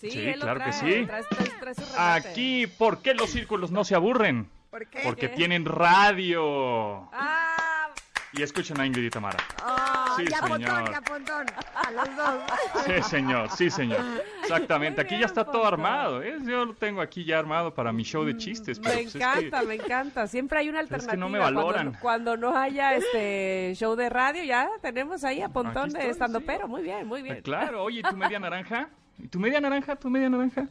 Sí, 0.00 0.10
Sí, 0.10 0.20
él 0.28 0.38
lo 0.40 0.44
claro 0.44 0.64
que 0.64 0.72
sí. 0.72 0.84
trae- 1.06 1.24
trae- 1.24 1.58
trae 1.60 1.74
su 1.74 1.80
remate. 1.92 2.28
Aquí, 2.28 2.66
¿por 2.66 2.98
qué 3.00 3.14
los 3.14 3.30
círculos 3.30 3.70
no 3.70 3.82
se 3.84 3.94
aburren? 3.94 4.50
¿Por 4.70 4.86
qué? 4.88 5.00
Porque 5.04 5.28
tienen 5.28 5.64
radio. 5.64 7.08
Ah, 7.12 7.88
Y 8.32 8.42
escuchen 8.42 8.78
a 8.78 8.84
Ingrid 8.84 9.04
y 9.06 9.10
Tamara. 9.10 9.38
Ah, 9.62 9.95
Sí, 10.16 10.24
ya 10.30 10.40
Pontón, 10.40 10.60
señor. 10.62 10.90
ya 10.90 11.00
Pontón. 11.02 11.46
A 11.74 11.90
los 11.90 12.16
dos. 12.16 12.84
Sí, 12.86 13.02
señor, 13.10 13.50
sí, 13.50 13.70
señor. 13.70 14.00
Exactamente. 14.42 15.00
Aquí 15.00 15.18
ya 15.18 15.26
está 15.26 15.44
todo 15.44 15.66
armado. 15.66 16.22
¿eh? 16.22 16.36
Yo 16.44 16.64
lo 16.64 16.74
tengo 16.74 17.00
aquí 17.00 17.24
ya 17.24 17.38
armado 17.38 17.74
para 17.74 17.92
mi 17.92 18.02
show 18.02 18.24
de 18.24 18.36
chistes. 18.36 18.78
pero 18.78 18.94
me 18.96 19.02
pues 19.02 19.14
es 19.14 19.20
que- 19.20 19.24
encanta, 19.24 19.62
me 19.62 19.74
encanta. 19.74 20.26
Siempre 20.26 20.58
hay 20.60 20.68
una 20.68 20.80
es 20.80 20.88
que 20.88 20.94
alternativa. 20.94 21.20
no 21.26 21.28
me 21.32 21.38
valoran. 21.38 21.92
Cuando, 22.00 22.00
cuando 22.00 22.36
no 22.36 22.56
haya 22.58 22.94
este 22.94 23.72
show 23.74 23.96
de 23.96 24.08
radio, 24.08 24.42
ya 24.44 24.68
tenemos 24.82 25.24
ahí 25.24 25.40
a 25.42 25.48
Pontón 25.48 25.90
de 25.90 26.08
estando 26.10 26.38
sí. 26.40 26.44
pero. 26.46 26.68
Muy 26.68 26.82
bien, 26.82 27.06
muy 27.06 27.20
Ah, 27.20 27.24
bien. 27.24 27.42
Claro, 27.42 27.82
oye, 27.84 28.00
¿y 28.00 28.02
tu 28.02 28.16
media 28.16 28.38
naranja? 28.38 28.88
¿Y 29.18 29.28
tu 29.28 29.38
media 29.40 29.60
naranja? 29.60 29.96
¿Tu 29.96 30.10
media 30.10 30.28
naranja? 30.28 30.68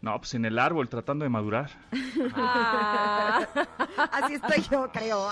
No, 0.00 0.18
pues 0.18 0.34
en 0.34 0.44
el 0.44 0.58
árbol 0.58 0.88
tratando 0.88 1.22
de 1.22 1.28
madurar. 1.28 1.70
Ah. 2.34 3.46
Así 4.12 4.34
estoy 4.34 4.62
yo, 4.70 4.90
creo. 4.92 5.28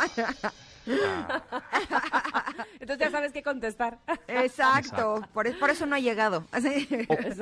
Entonces 2.80 2.98
ya 2.98 3.10
sabes 3.10 3.32
qué 3.32 3.42
contestar. 3.42 3.98
Exacto. 4.28 5.22
Por, 5.32 5.46
e- 5.46 5.52
por 5.54 5.70
eso 5.70 5.86
no 5.86 5.94
ha 5.96 6.00
llegado. 6.00 6.44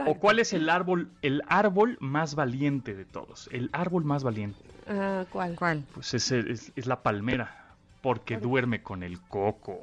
O, 0.07 0.11
o 0.11 0.14
cuál 0.18 0.38
es 0.38 0.53
el 0.53 0.68
árbol, 0.68 1.11
el 1.22 1.42
árbol 1.49 1.96
más 2.01 2.34
valiente 2.34 2.94
de 2.94 3.05
todos? 3.05 3.49
El 3.53 3.70
árbol 3.72 4.05
más 4.05 4.22
valiente. 4.24 4.59
Ah, 4.88 5.24
¿Cuál? 5.30 5.55
¿Cuál? 5.57 5.84
Pues 5.94 6.14
es, 6.14 6.30
es 6.32 6.86
la 6.86 7.03
palmera, 7.03 7.74
porque 8.01 8.38
duerme 8.38 8.82
con 8.82 9.03
el 9.03 9.20
coco. 9.20 9.80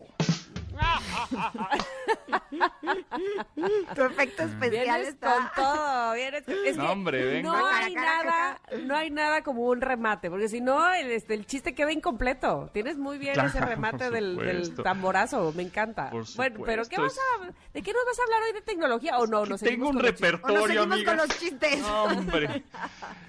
Tu 3.95 4.01
efecto 4.03 4.43
especial 4.43 4.85
Vienes 4.85 5.07
está... 5.07 5.35
con 5.35 5.63
todo, 5.63 6.13
vienes 6.13 6.43
con- 6.43 6.55
es 6.65 6.77
No, 6.77 6.85
que 6.85 6.89
hombre, 6.91 7.25
venga. 7.25 7.49
no 7.49 7.53
Cara, 7.53 7.77
hay 7.85 7.93
cara, 7.93 8.23
nada, 8.23 8.59
no 8.83 8.95
hay 8.95 9.09
nada 9.09 9.43
como 9.43 9.63
un 9.63 9.81
remate, 9.81 10.29
porque 10.29 10.49
si 10.49 10.61
no 10.61 10.91
el, 10.93 11.11
este, 11.11 11.33
el 11.33 11.45
chiste 11.45 11.73
queda 11.73 11.91
incompleto. 11.91 12.69
Tienes 12.73 12.97
muy 12.97 13.17
bien 13.17 13.33
Claro, 13.33 13.49
ese 13.49 13.61
remate 13.61 14.09
del, 14.09 14.73
tamborazo, 14.83 15.53
me 15.55 15.63
encanta. 15.63 16.09
Por 16.09 16.25
bueno, 16.35 16.59
pero 16.65 16.83
¿qué 16.85 16.97
vas 16.99 17.17
a, 17.17 17.45
¿de 17.73 17.81
qué 17.81 17.93
nos 17.93 18.05
vas 18.05 18.19
a 18.19 18.23
hablar 18.23 18.41
hoy 18.47 18.53
de 18.53 18.61
tecnología 18.61 19.17
o 19.17 19.27
no? 19.27 19.45
Nos 19.45 19.61
Tengo 19.61 19.89
un? 19.89 19.97
O 19.97 19.99
nos 19.99 20.11
repertorio, 20.11 20.87
con 21.05 21.17
los 21.17 21.27
chistes. 21.39 21.83
Hombre. 21.83 22.63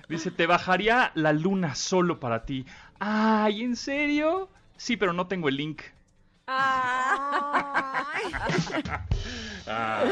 Dice, 0.09 0.31
te 0.31 0.47
bajaría 0.47 1.11
la 1.15 1.33
luna 1.33 1.75
solo 1.75 2.21
para 2.21 2.45
ti. 2.45 2.65
Ay, 2.99 3.63
¿en 3.63 3.77
serio? 3.77 4.49
Sí, 4.77 4.97
pero 4.97 5.13
no 5.13 5.27
tengo 5.27 5.49
el 5.49 5.57
link. 5.57 5.83
Ah, 6.49 8.07
Ah, 9.69 10.05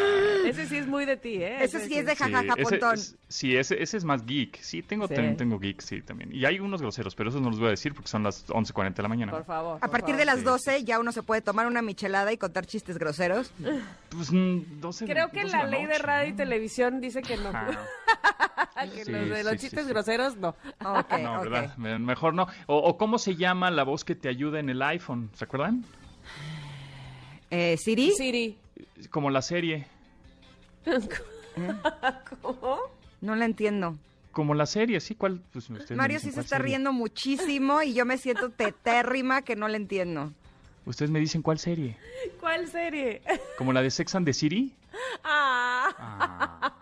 ese 0.45 0.67
sí 0.67 0.79
es 0.79 0.89
muy 0.89 1.05
de 1.05 1.17
ti, 1.17 1.37
¿eh? 1.37 1.63
Ese 1.63 1.87
sí 1.87 1.95
es 1.97 2.05
de 2.07 2.17
sí, 2.17 2.25
jajaja 2.25 2.55
ese 2.57 2.71
pontón. 2.71 2.95
es- 2.95 3.17
sí, 3.29 3.57
ese, 3.57 3.81
ese 3.81 3.97
es 3.99 4.05
más 4.05 4.27
geek. 4.27 4.57
Sí, 4.61 4.83
tengo, 4.83 5.07
Sí. 5.07 5.15
tengo 5.39 5.61
geek, 5.61 5.81
sí, 5.81 6.03
también. 6.03 6.35
Y 6.35 6.45
hay 6.45 6.59
unos 6.59 6.83
groseros, 6.83 7.15
pero 7.15 7.29
esos 7.31 7.41
no 7.41 7.51
los 7.51 7.61
voy 7.61 7.69
a 7.69 7.71
decir 7.71 7.95
porque 7.95 8.09
son 8.09 8.25
las 8.25 8.45
11.40 8.49 8.97
de 8.97 9.03
la 9.05 9.09
mañana. 9.09 9.31
Por 9.31 9.45
favor. 9.45 9.77
A 9.77 9.81
por 9.83 9.91
partir 9.91 10.17
favor. 10.17 10.19
de 10.19 10.25
las 10.25 10.39
Sí. 10.39 10.45
12 10.45 10.83
ya 10.85 10.99
uno 10.99 11.13
se 11.13 11.23
puede 11.23 11.41
tomar 11.41 11.69
una 11.69 11.83
michelada 11.83 12.33
y 12.33 12.37
contar 12.37 12.67
chistes 12.67 12.99
groseros. 12.99 13.53
Pues, 14.09 14.33
mm, 14.33 14.81
12 14.81 15.05
Creo 15.07 15.31
que 15.31 15.43
12 15.43 15.57
la 15.57 15.67
ley 15.67 15.87
de 15.87 15.99
radio 15.99 16.31
y 16.31 16.33
televisión 16.33 17.01
dice 17.01 17.23
que 17.23 17.37
no. 17.37 17.53
Que 18.93 19.05
Sí, 19.05 19.13
los 19.13 19.29
de 19.31 19.45
los 19.45 19.53
sí, 19.53 19.59
sí, 19.59 19.67
chistes 19.69 19.85
sí. 19.87 19.89
groseros 19.93 20.37
no. 20.37 20.49
Ok, 20.85 21.13
No. 21.23 21.41
¿verdad? 21.43 21.77
Me- 21.77 21.99
Mejor 22.01 22.35
no. 22.35 22.49
O, 22.67 22.77
o 22.79 22.99
cómo 22.99 23.19
se 23.19 23.37
llama 23.37 23.71
la 23.71 23.85
voz 23.85 24.05
que 24.05 24.17
te 24.17 24.29
ayuda 24.29 24.59
en 24.59 24.69
el 24.69 24.83
iPhone, 24.83 25.31
¿se 25.35 25.45
acuerdan? 25.45 25.85
Eh, 27.51 27.77
¿Siri? 27.79 28.13
Siri. 28.13 28.57
Como 29.11 29.31
la 29.31 29.43
serie. 29.43 29.87
¿Cómo? 32.43 32.79
No 33.21 33.37
la 33.37 33.45
entiendo. 33.45 33.97
Como 34.33 34.55
la 34.55 34.67
serie, 34.67 35.01
sí, 35.01 35.15
¿cuál? 35.15 35.41
Pues, 35.53 35.71
Mario 35.91 36.19
sí 36.19 36.33
se 36.33 36.41
está 36.41 36.57
serie. 36.57 36.67
riendo 36.73 36.93
muchísimo 36.93 37.83
y 37.83 37.95
yo 37.95 38.05
me 38.05 38.19
siento 38.19 38.51
tetérrima 38.51 39.43
que 39.43 39.55
no 39.55 39.69
la 39.69 39.77
entiendo. 39.77 40.33
Ustedes 40.87 41.11
me 41.11 41.21
dicen 41.21 41.41
cuál 41.41 41.59
serie. 41.59 41.97
¿Cuál 42.41 42.69
serie? 42.69 43.23
Como 43.57 43.73
la 43.73 43.81
de 43.81 43.91
Sex 43.91 44.15
and 44.17 44.27
the 44.27 44.33
City. 44.33 44.75
Ah, 45.23 45.95
Ah, 45.99 46.74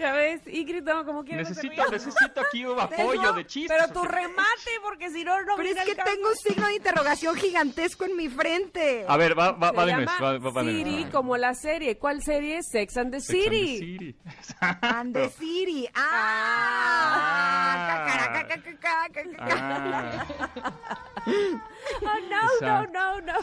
ya 0.00 0.12
ves, 0.12 0.40
Ingrid, 0.46 0.82
no, 0.82 1.04
como 1.04 1.24
quieres. 1.24 1.48
necesito, 1.48 1.88
necesito 1.90 2.40
aquí 2.40 2.64
un 2.64 2.80
apoyo 2.80 3.32
de 3.34 3.46
chistes. 3.46 3.76
Pero 3.78 3.92
tu 3.92 4.02
remate, 4.04 4.70
porque 4.82 5.10
si 5.10 5.22
no, 5.24 5.40
no 5.42 5.56
Pero 5.56 5.68
es 5.68 5.84
que 5.84 5.94
tengo 5.94 6.28
un 6.28 6.36
signo 6.36 6.66
de 6.66 6.74
interrogación 6.76 7.36
gigantesco 7.36 8.04
en 8.04 8.16
mi 8.16 8.28
frente. 8.28 9.04
A 9.06 9.16
ver, 9.16 9.38
va, 9.38 9.52
va, 9.52 9.70
va 9.72 9.86
de 9.86 9.92
va, 10.04 10.38
va- 10.38 10.62
nuez. 10.62 10.76
Siri, 10.76 11.04
como 11.12 11.36
la 11.36 11.54
serie. 11.54 11.98
¿Cuál 11.98 12.22
serie? 12.22 12.62
Sex 12.62 12.96
and 12.96 13.12
the 13.12 13.20
Sex 13.20 13.38
and 13.38 13.50
the 13.52 13.58
City. 13.78 14.16
And 14.82 15.14
the. 15.14 15.28
City. 15.30 15.88
Ah. 15.94 16.46
Ah. 18.08 18.46
Ah, 19.38 19.60
Oh, 22.02 22.18
no, 22.30 22.86
no, 22.86 22.86
no, 22.86 23.20
no. 23.20 23.38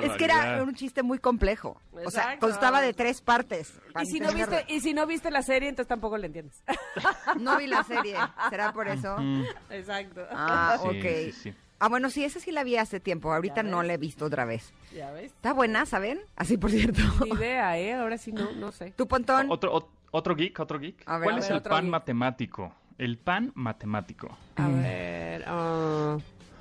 Es 0.00 0.12
que 0.16 0.24
era 0.24 0.62
un 0.62 0.74
chiste 0.74 1.02
muy 1.02 1.18
complejo. 1.18 1.80
O 2.04 2.10
sea, 2.10 2.38
constaba 2.38 2.80
de 2.80 2.92
tres 2.92 3.20
partes. 3.20 3.72
Y 4.02 4.06
si, 4.06 4.20
no 4.20 4.32
viste, 4.32 4.64
y 4.68 4.80
si 4.80 4.94
no 4.94 5.06
viste 5.06 5.30
la 5.30 5.42
serie, 5.42 5.51
entonces 5.60 5.88
tampoco 5.88 6.16
la 6.18 6.26
entiendes. 6.26 6.62
No 7.38 7.56
vi 7.58 7.66
la 7.66 7.82
serie. 7.84 8.16
¿Será 8.50 8.72
por 8.72 8.88
eso? 8.88 9.16
Mm, 9.18 9.42
Exacto. 9.70 10.26
Ah, 10.30 10.76
Sí, 10.82 10.88
ok. 10.88 11.04
sí, 11.04 11.32
sí. 11.32 11.54
Ah, 11.78 11.88
bueno, 11.88 12.10
sí, 12.10 12.24
esa 12.24 12.38
sí 12.38 12.52
la 12.52 12.62
vi 12.62 12.76
hace 12.76 13.00
tiempo. 13.00 13.32
Ahorita 13.32 13.62
no 13.64 13.82
la 13.82 13.94
he 13.94 13.96
visto 13.96 14.24
otra 14.26 14.44
vez. 14.44 14.72
Ya 14.94 15.10
ves. 15.10 15.32
Está 15.32 15.52
buena, 15.52 15.84
¿saben? 15.86 16.20
Así, 16.36 16.56
por 16.56 16.70
cierto. 16.70 17.00
Ni 17.24 17.30
idea, 17.30 17.76
¿eh? 17.78 17.94
Ahora 17.94 18.18
sí 18.18 18.30
no, 18.32 18.52
no 18.52 18.70
sé. 18.70 18.92
Tu 18.92 19.08
pontón. 19.08 19.46
Otro, 19.50 19.72
ot- 19.74 19.88
otro 20.12 20.36
geek, 20.36 20.60
otro 20.60 20.78
geek. 20.78 21.02
A 21.06 21.18
ver, 21.18 21.24
¿Cuál 21.24 21.36
a 21.36 21.38
es 21.38 21.44
ver, 21.46 21.52
el 21.52 21.58
otro 21.58 21.70
pan 21.70 21.84
geek. 21.84 21.90
matemático? 21.90 22.72
El 22.98 23.18
pan 23.18 23.50
matemático. 23.56 24.36
A 24.56 24.68
ver. 24.68 25.44
ah, 25.48 26.18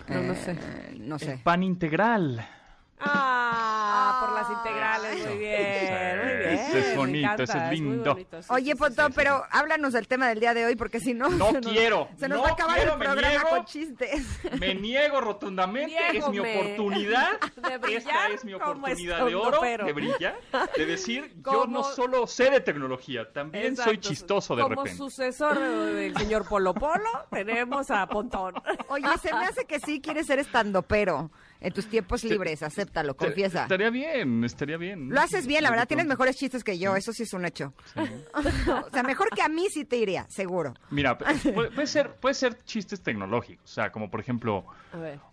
no, 0.08 0.22
no 0.22 0.34
sé. 0.36 0.52
Eh, 0.54 0.96
no 1.00 1.16
El 1.16 1.22
sé. 1.22 1.40
pan 1.44 1.62
integral. 1.62 2.44
Ah, 3.00 4.18
por 4.22 4.34
las 4.34 4.50
integrales. 4.50 5.28
Muy 5.28 5.38
bien, 5.38 5.62
es 6.62 6.96
bonito, 6.96 7.20
encanta, 7.26 7.44
eso 7.44 7.58
es 7.58 7.72
lindo. 7.72 8.12
bonito, 8.14 8.42
sí, 8.42 8.48
Oye, 8.52 8.66
sí, 8.66 8.72
sí, 8.72 8.76
Pontón, 8.78 9.08
sí, 9.08 9.14
pero 9.16 9.44
háblanos 9.52 9.94
del 9.94 10.08
tema 10.08 10.28
del 10.30 10.40
día 10.40 10.54
de 10.54 10.66
hoy, 10.66 10.76
porque 10.76 11.00
si 11.00 11.14
no... 11.14 11.30
No 11.30 11.52
se 11.52 11.62
nos- 11.62 11.72
quiero, 11.72 12.08
Se 12.20 12.28
nos 12.28 12.38
no 12.38 12.44
va 12.44 12.50
a 12.50 12.54
acabar 12.54 12.76
quiero, 12.78 12.94
el 12.94 13.00
me 13.00 13.06
programa 13.06 13.30
niego. 13.34 13.50
con 13.50 13.66
chistes. 13.66 14.26
Me 14.60 14.76
niego 14.76 15.22
rotundamente, 15.22 15.96
es 16.18 16.28
mi 16.30 16.40
oportunidad. 16.40 17.40
De 17.62 17.78
brillar 17.78 17.98
Esta 18.02 18.28
es 18.34 18.46
mi 18.46 18.54
como 18.54 18.66
oportunidad 18.86 19.18
de 19.26 19.36
oro 19.36 19.40
estandopero. 19.64 19.86
de 19.86 19.94
brillar, 19.94 20.36
de 20.76 20.86
decir, 20.86 21.34
yo 21.36 21.42
Como- 21.44 21.66
no 21.68 21.84
solo 21.84 22.28
sé 22.28 22.50
de 22.50 22.60
tecnología, 22.62 23.32
también 23.32 23.76
soy 23.78 23.98
chistoso 24.00 24.56
de 24.56 24.64
Como 24.64 24.76
repente. 24.76 24.98
sucesor 24.98 25.58
del 25.60 26.16
señor 26.18 26.48
Polo 26.48 26.74
Polo, 26.74 27.10
tenemos 27.30 27.90
a 27.92 28.06
Pontón. 28.08 28.56
Oye, 28.90 29.06
se 29.22 29.34
me 29.34 29.46
hace 29.46 29.66
que 29.66 29.80
sí 29.80 30.02
quieres 30.02 30.28
ser 30.28 30.40
estandopero 30.40 31.32
en 31.62 31.72
tus 31.74 31.88
tiempos 31.88 32.24
libres, 32.24 32.64
acéptalo, 32.64 33.16
confiesa. 33.16 33.64
Estaría 33.64 33.90
bien, 33.92 34.44
estaría 34.44 34.78
bien. 34.78 35.10
Lo 35.10 35.22
haces 35.22 35.46
bien, 35.48 35.64
la 35.64 35.70
verdad, 35.70 35.88
tienes 35.88 36.08
mejores 36.08 36.36
chistes 36.36 36.64
que 36.64 36.78
yo, 36.80 36.96
eso 36.96 37.14
sí 37.14 37.24
es 37.24 37.34
un 37.34 37.46
hecho. 37.46 37.74
o 38.36 38.90
sea, 38.92 39.04
mejor 39.04 39.30
que 39.30 39.42
a 39.42 39.48
mí 39.48 39.68
sí 39.70 39.86
te 39.86 39.98
iría, 39.98 40.26
seguro. 40.30 40.74
Mira, 40.90 41.18
pu- 41.20 41.54
puede, 41.54 41.72
puede 41.72 41.88
ser, 41.88 42.16
puede 42.16 42.34
ser 42.36 42.62
chistes 42.64 43.02
tecnológicos, 43.02 43.64
o 43.72 43.74
sea, 43.74 43.92
como 43.92 44.10
por 44.10 44.20
ejemplo, 44.20 44.66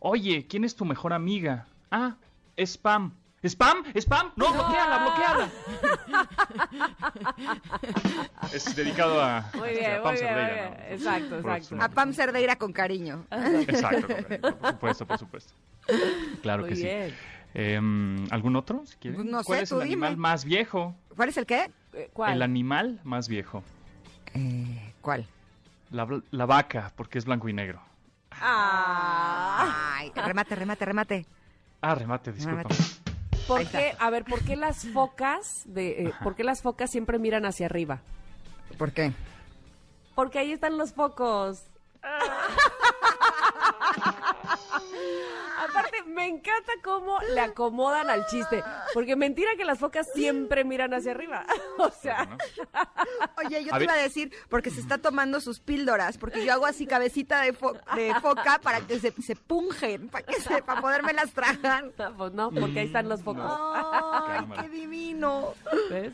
oye, 0.00 0.46
¿quién 0.46 0.64
es 0.64 0.76
tu 0.76 0.84
mejor 0.84 1.12
amiga? 1.12 1.66
Ah, 1.90 2.16
spam. 2.56 3.14
¿Spam? 3.44 3.84
¿Spam? 3.94 4.32
No, 4.34 4.52
bloqueala, 4.52 4.98
bloqueala. 4.98 5.48
es 8.52 8.74
dedicado 8.74 9.22
a, 9.22 9.48
Muy 9.54 9.68
a 9.68 9.72
bien, 9.72 10.02
Pam 10.02 10.12
muy 10.14 10.20
bien, 10.22 10.34
muy 10.34 10.42
Cerdeira, 10.42 10.54
bien. 10.54 10.88
¿no? 10.88 10.94
Exacto, 10.94 11.38
exacto. 11.38 11.76
A 11.80 11.88
Pam 11.88 12.12
Cerdeira 12.12 12.56
con 12.56 12.72
cariño. 12.72 13.26
Exacto, 13.30 14.06
correcto, 14.08 14.56
por 14.58 14.70
supuesto, 14.72 15.06
por 15.06 15.18
supuesto. 15.18 15.52
Claro 16.42 16.62
Muy 16.62 16.70
que 16.70 16.74
bien. 16.76 17.10
sí. 17.10 17.16
Em, 17.54 18.26
¿Algún 18.30 18.56
otro? 18.56 18.84
Si 18.86 18.96
quieren? 18.96 19.20
Pues 19.22 19.30
no 19.32 19.42
¿Cuál 19.42 19.58
sé, 19.58 19.62
es 19.64 19.68
tú 19.70 19.76
el 19.76 19.82
animal 19.82 20.16
más 20.16 20.44
viejo? 20.44 20.94
¿Cuál 21.16 21.30
es 21.30 21.36
el 21.36 21.46
qué? 21.46 21.70
Eh, 21.94 22.10
¿Cuál? 22.12 22.34
El 22.34 22.42
animal 22.42 23.00
más 23.04 23.28
viejo. 23.28 23.62
Eh, 24.34 24.92
¿Cuál? 25.00 25.26
La, 25.90 26.06
la 26.30 26.46
vaca, 26.46 26.92
porque 26.96 27.18
es 27.18 27.24
blanco 27.24 27.48
y 27.48 27.52
negro. 27.54 27.80
Ay, 28.30 30.12
remate, 30.14 30.54
remate, 30.54 30.84
remate. 30.84 31.26
Ah, 31.80 31.94
remate, 31.94 32.32
disculpa. 32.32 32.68
¿Por 33.46 33.66
qué? 33.66 33.94
A 33.98 34.10
ver, 34.10 34.24
¿por 34.24 34.40
qué 34.44 34.56
las 34.56 34.86
focas 34.88 35.62
de, 35.64 36.04
eh, 36.04 36.12
¿por 36.22 36.34
qué 36.36 36.44
las 36.44 36.60
focas 36.60 36.90
siempre 36.90 37.18
miran 37.18 37.46
hacia 37.46 37.66
arriba? 37.66 38.00
¿Por 38.76 38.92
qué? 38.92 39.12
Porque 40.14 40.38
ahí 40.38 40.52
están 40.52 40.76
los 40.76 40.92
focos. 40.92 41.62
Aparte, 45.78 46.02
me 46.04 46.26
encanta 46.26 46.72
cómo 46.82 47.18
le 47.34 47.40
acomodan 47.40 48.10
al 48.10 48.26
chiste. 48.26 48.62
Porque 48.94 49.16
mentira 49.16 49.50
que 49.56 49.64
las 49.64 49.78
focas 49.78 50.08
siempre 50.14 50.64
miran 50.64 50.92
hacia 50.94 51.12
arriba. 51.12 51.44
O 51.78 51.90
sea. 51.90 52.36
Oye, 53.44 53.64
yo 53.64 53.70
A 53.74 53.78
te 53.78 53.78
ver. 53.78 53.82
iba 53.84 53.92
a 53.94 53.96
decir, 54.02 54.32
porque 54.48 54.70
se 54.70 54.80
está 54.80 54.98
tomando 54.98 55.40
sus 55.40 55.60
píldoras, 55.60 56.18
porque 56.18 56.44
yo 56.44 56.52
hago 56.52 56.66
así 56.66 56.86
cabecita 56.86 57.40
de, 57.42 57.54
fo- 57.54 57.78
de 57.94 58.14
foca 58.20 58.58
para 58.62 58.80
que 58.80 58.98
se, 58.98 59.12
se 59.22 59.36
pungen, 59.36 60.08
para, 60.08 60.26
que 60.26 60.40
se, 60.40 60.62
para 60.62 60.80
podérmelas 60.80 61.30
tragar. 61.32 61.90
pues 62.16 62.32
no, 62.32 62.50
porque 62.50 62.80
ahí 62.80 62.86
están 62.86 63.08
los 63.08 63.22
focos. 63.22 63.44
¡Ay, 63.48 64.44
qué 64.62 64.68
divino! 64.68 65.54
¿Ves? 65.90 66.12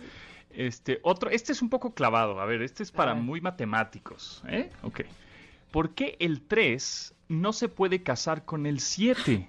Este, 0.51 1.01
otro, 1.03 1.31
este 1.31 1.53
es 1.53 1.63
un 1.63 1.71
poco 1.71 1.95
clavado. 1.95 2.41
A 2.41 2.45
ver, 2.45 2.63
este 2.63 2.83
es 2.83 2.93
para 2.93 3.15
muy 3.15 3.41
matemáticos. 3.41 4.43
¿eh? 4.49 4.71
Ok. 4.83 5.01
¿Por 5.71 5.95
qué 5.95 6.17
el 6.21 6.43
3 6.43 7.14
no 7.29 7.53
se 7.53 7.69
puede 7.69 8.03
casar 8.03 8.45
con 8.45 8.67
el 8.67 8.81
7? 8.81 9.49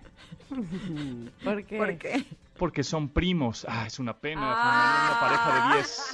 ¿Por 1.43 1.65
qué? 1.65 1.77
¿Por 1.77 1.97
qué? 1.97 2.25
Porque 2.57 2.83
son 2.83 3.09
primos. 3.09 3.65
Ah, 3.67 3.85
es 3.85 3.99
una 3.99 4.17
pena. 4.17 4.41
Ah. 4.43 5.07
Una 5.09 5.19
pareja 5.19 5.67
de 5.67 5.75
10. 5.75 6.13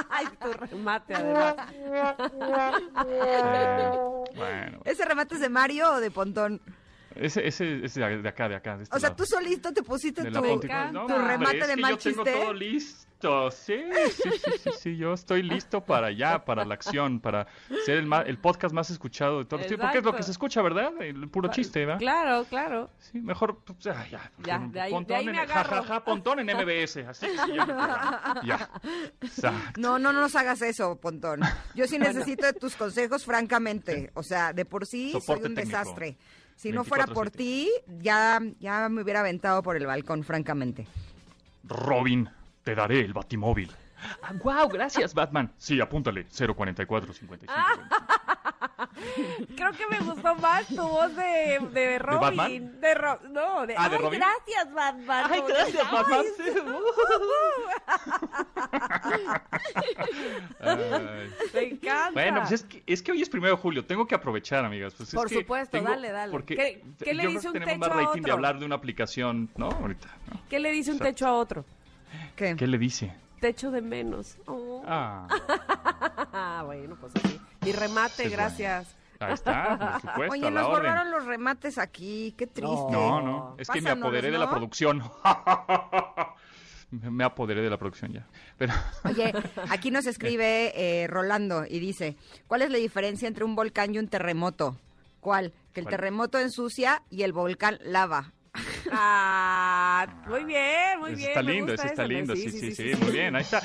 Ay, 0.10 0.26
tu 0.42 0.52
remate, 0.52 1.14
además. 1.14 1.54
Eh, 3.06 3.90
bueno. 4.36 4.80
¿Ese 4.84 5.04
remate 5.06 5.36
es 5.36 5.40
de 5.40 5.48
Mario 5.48 5.92
o 5.92 6.00
de 6.00 6.10
Pontón? 6.10 6.60
Ese, 7.16 7.46
ese 7.46 7.84
es 7.84 7.94
de 7.94 8.04
acá, 8.28 8.48
de 8.48 8.54
acá. 8.56 8.76
de 8.76 8.84
este 8.84 8.96
O 8.96 9.00
sea, 9.00 9.08
lado. 9.10 9.16
tú 9.16 9.26
solito 9.26 9.72
te 9.72 9.82
pusiste 9.82 10.22
tu. 10.24 10.30
No, 10.30 10.40
tu 10.40 10.46
hombre, 11.14 11.26
remate 11.26 11.58
es 11.58 11.68
de 11.68 11.74
que 11.74 11.80
mal 11.80 11.90
yo 11.92 11.98
tengo 11.98 12.24
chiste. 12.24 12.40
todo 12.40 12.52
listo. 12.54 13.06
Sí, 13.50 13.74
sí, 14.12 14.30
sí, 14.42 14.50
sí, 14.62 14.70
sí, 14.78 14.96
yo 14.96 15.12
estoy 15.12 15.42
listo 15.42 15.84
para 15.84 16.06
allá, 16.06 16.42
para 16.42 16.64
la 16.64 16.72
acción, 16.72 17.20
para 17.20 17.46
ser 17.84 17.98
el, 17.98 18.06
ma- 18.06 18.22
el 18.22 18.38
podcast 18.38 18.72
más 18.74 18.88
escuchado 18.88 19.40
de 19.40 19.44
todos 19.44 19.60
los 19.60 19.66
tiempos. 19.66 19.88
Porque 19.88 19.98
es 19.98 20.04
lo 20.04 20.16
que 20.16 20.22
se 20.22 20.30
escucha, 20.30 20.62
¿verdad? 20.62 20.90
El 21.00 21.28
puro 21.28 21.50
chiste, 21.50 21.80
¿verdad? 21.84 21.98
Claro, 21.98 22.46
claro. 22.48 22.88
Sí, 22.98 23.20
mejor, 23.20 23.58
pues, 23.62 23.86
ah, 23.88 24.06
ya. 24.10 24.30
Ya, 24.42 24.58
de 24.60 24.80
ahí- 24.80 24.90
Pontón 24.90 25.08
de 25.08 25.14
ahí 25.16 25.26
en- 25.26 25.32
me 25.32 25.38
agarro. 25.38 25.68
Ja, 25.68 25.82
ja, 25.82 25.82
ja, 25.82 26.04
pontón 26.04 26.38
en 26.40 26.46
MBS, 26.56 26.96
así 27.06 27.26
programa. 27.36 28.40
Ya. 28.42 28.70
Exacto. 29.20 29.80
No, 29.80 29.98
no, 29.98 30.14
no 30.14 30.20
nos 30.22 30.34
hagas 30.36 30.62
eso, 30.62 30.96
Pontón. 30.98 31.40
Yo 31.74 31.86
sí 31.86 31.98
necesito 31.98 32.46
de 32.46 32.54
tus 32.54 32.74
consejos, 32.74 33.26
francamente. 33.26 34.10
O 34.14 34.22
sea, 34.22 34.54
de 34.54 34.64
por 34.64 34.86
sí 34.86 35.12
Soporte 35.12 35.42
soy 35.42 35.50
un 35.50 35.54
técnico. 35.56 35.78
desastre. 35.78 36.16
Si 36.60 36.72
no 36.72 36.84
fuera 36.84 37.06
por 37.06 37.30
24/7. 37.30 37.36
ti, 37.38 37.70
ya, 38.02 38.38
ya 38.58 38.90
me 38.90 39.00
hubiera 39.00 39.20
aventado 39.20 39.62
por 39.62 39.78
el 39.78 39.86
balcón, 39.86 40.24
francamente. 40.24 40.86
Robin, 41.64 42.28
te 42.62 42.74
daré 42.74 43.00
el 43.00 43.14
batimóvil. 43.14 43.72
Ah, 44.22 44.34
wow, 44.44 44.68
gracias, 44.68 45.14
Batman. 45.14 45.50
Sí, 45.56 45.80
apúntale, 45.80 46.26
044 46.26 47.14
55. 47.14 47.54
Creo 49.56 49.72
que 49.72 49.86
me 49.90 49.98
gustó 50.00 50.34
más 50.36 50.66
tu 50.68 50.82
voz 50.82 51.14
de, 51.16 51.58
de 51.72 51.98
Robin. 51.98 52.20
Batman? 52.20 52.80
De 52.80 52.94
Ro- 52.94 53.20
no, 53.30 53.66
de, 53.66 53.74
Ah, 53.76 53.88
¿de 53.88 53.96
Ay, 53.96 54.02
Robin? 54.02 54.20
gracias, 54.20 54.72
Batman. 54.74 55.30
Ay, 55.30 55.42
gracias, 55.48 55.86
"Ay, 55.86 55.92
Batman. 55.92 56.24
sí". 56.36 56.42
Ay. 60.60 61.30
Me 61.54 61.62
encanta. 61.62 62.10
Bueno, 62.12 62.40
pues 62.40 62.52
es 62.52 62.62
que, 62.64 62.82
es 62.86 63.02
que 63.02 63.12
hoy 63.12 63.22
es 63.22 63.28
primero 63.28 63.54
de 63.56 63.60
julio, 63.62 63.84
tengo 63.84 64.06
que 64.06 64.14
aprovechar, 64.14 64.64
amigas. 64.64 64.94
Pues 64.94 65.08
es 65.10 65.14
Por 65.14 65.28
que 65.28 65.34
supuesto, 65.36 65.70
tengo- 65.78 65.90
dale, 65.90 66.10
dale. 66.10 66.32
Porque 66.32 66.56
¿Qué- 66.56 66.82
qué 67.04 67.14
le 67.14 67.24
yo 67.24 67.28
dice 67.30 67.40
creo 67.40 67.52
que 67.52 67.58
un 67.58 67.64
tenemos 67.64 67.88
techo 67.88 67.94
más 67.94 68.04
a 68.04 68.06
rating 68.08 68.20
de 68.22 68.24
otro? 68.24 68.32
hablar 68.34 68.58
de 68.58 68.66
una 68.66 68.74
aplicación, 68.76 69.50
¿no? 69.56 69.68
Ahorita. 69.70 70.08
¿no? 70.32 70.40
¿Qué 70.48 70.58
le 70.58 70.70
dice 70.72 70.92
un 70.92 70.98
techo 70.98 71.26
a 71.26 71.32
otro? 71.34 71.64
¿Qué? 72.36 72.56
¿Qué 72.56 72.66
le 72.66 72.78
dice? 72.78 73.12
Techo 73.40 73.70
de 73.70 73.80
menos. 73.80 74.36
Oh. 74.46 74.82
Ah, 74.86 75.26
Ah, 76.32 76.62
bueno, 76.66 76.96
pues 77.00 77.12
así. 77.16 77.40
Mi 77.62 77.72
remate, 77.72 78.14
Sí, 78.16 78.22
es 78.24 78.30
gracias. 78.32 78.96
ahí 79.18 79.34
está, 79.34 79.76
por 79.78 80.00
supuesto, 80.12 80.32
Oye, 80.32 80.50
nos 80.50 80.66
orden. 80.66 80.70
borraron 80.82 81.10
los 81.10 81.24
remates 81.26 81.78
aquí, 81.78 82.34
qué 82.38 82.46
triste. 82.46 82.90
No, 82.90 83.20
no, 83.20 83.54
es 83.58 83.68
que 83.68 83.80
me 83.80 83.90
apoderé 83.90 84.30
de 84.30 84.38
la 84.38 84.46
¿no? 84.46 84.50
producción. 84.52 85.02
me 86.90 87.24
apoderé 87.24 87.62
de 87.62 87.70
la 87.70 87.76
producción 87.78 88.12
ya. 88.12 88.26
Pero 88.58 88.72
Oye, 89.04 89.32
aquí 89.70 89.90
nos 89.90 90.06
escribe 90.06 90.72
eh, 90.74 91.06
Rolando 91.06 91.64
y 91.68 91.78
dice, 91.80 92.16
¿cuál 92.46 92.62
es 92.62 92.70
la 92.70 92.78
diferencia 92.78 93.28
entre 93.28 93.44
un 93.44 93.54
volcán 93.54 93.94
y 93.94 93.98
un 93.98 94.08
terremoto? 94.08 94.76
¿Cuál? 95.20 95.52
Que 95.74 95.80
el 95.80 95.84
¿Cuál? 95.84 95.90
terremoto 95.96 96.38
ensucia 96.38 97.02
y 97.10 97.22
el 97.22 97.32
volcán 97.32 97.78
lava. 97.82 98.32
Ah, 98.90 100.06
muy 100.26 100.44
bien, 100.44 100.98
muy 100.98 101.14
bien. 101.14 101.28
está 101.28 101.42
lindo, 101.42 101.72
está 101.74 102.04
lindo, 102.04 102.34
sí, 102.34 102.50
sí, 102.50 102.74
sí, 102.74 102.92
muy 103.00 103.12
bien, 103.12 103.36
ahí 103.36 103.42
está. 103.42 103.62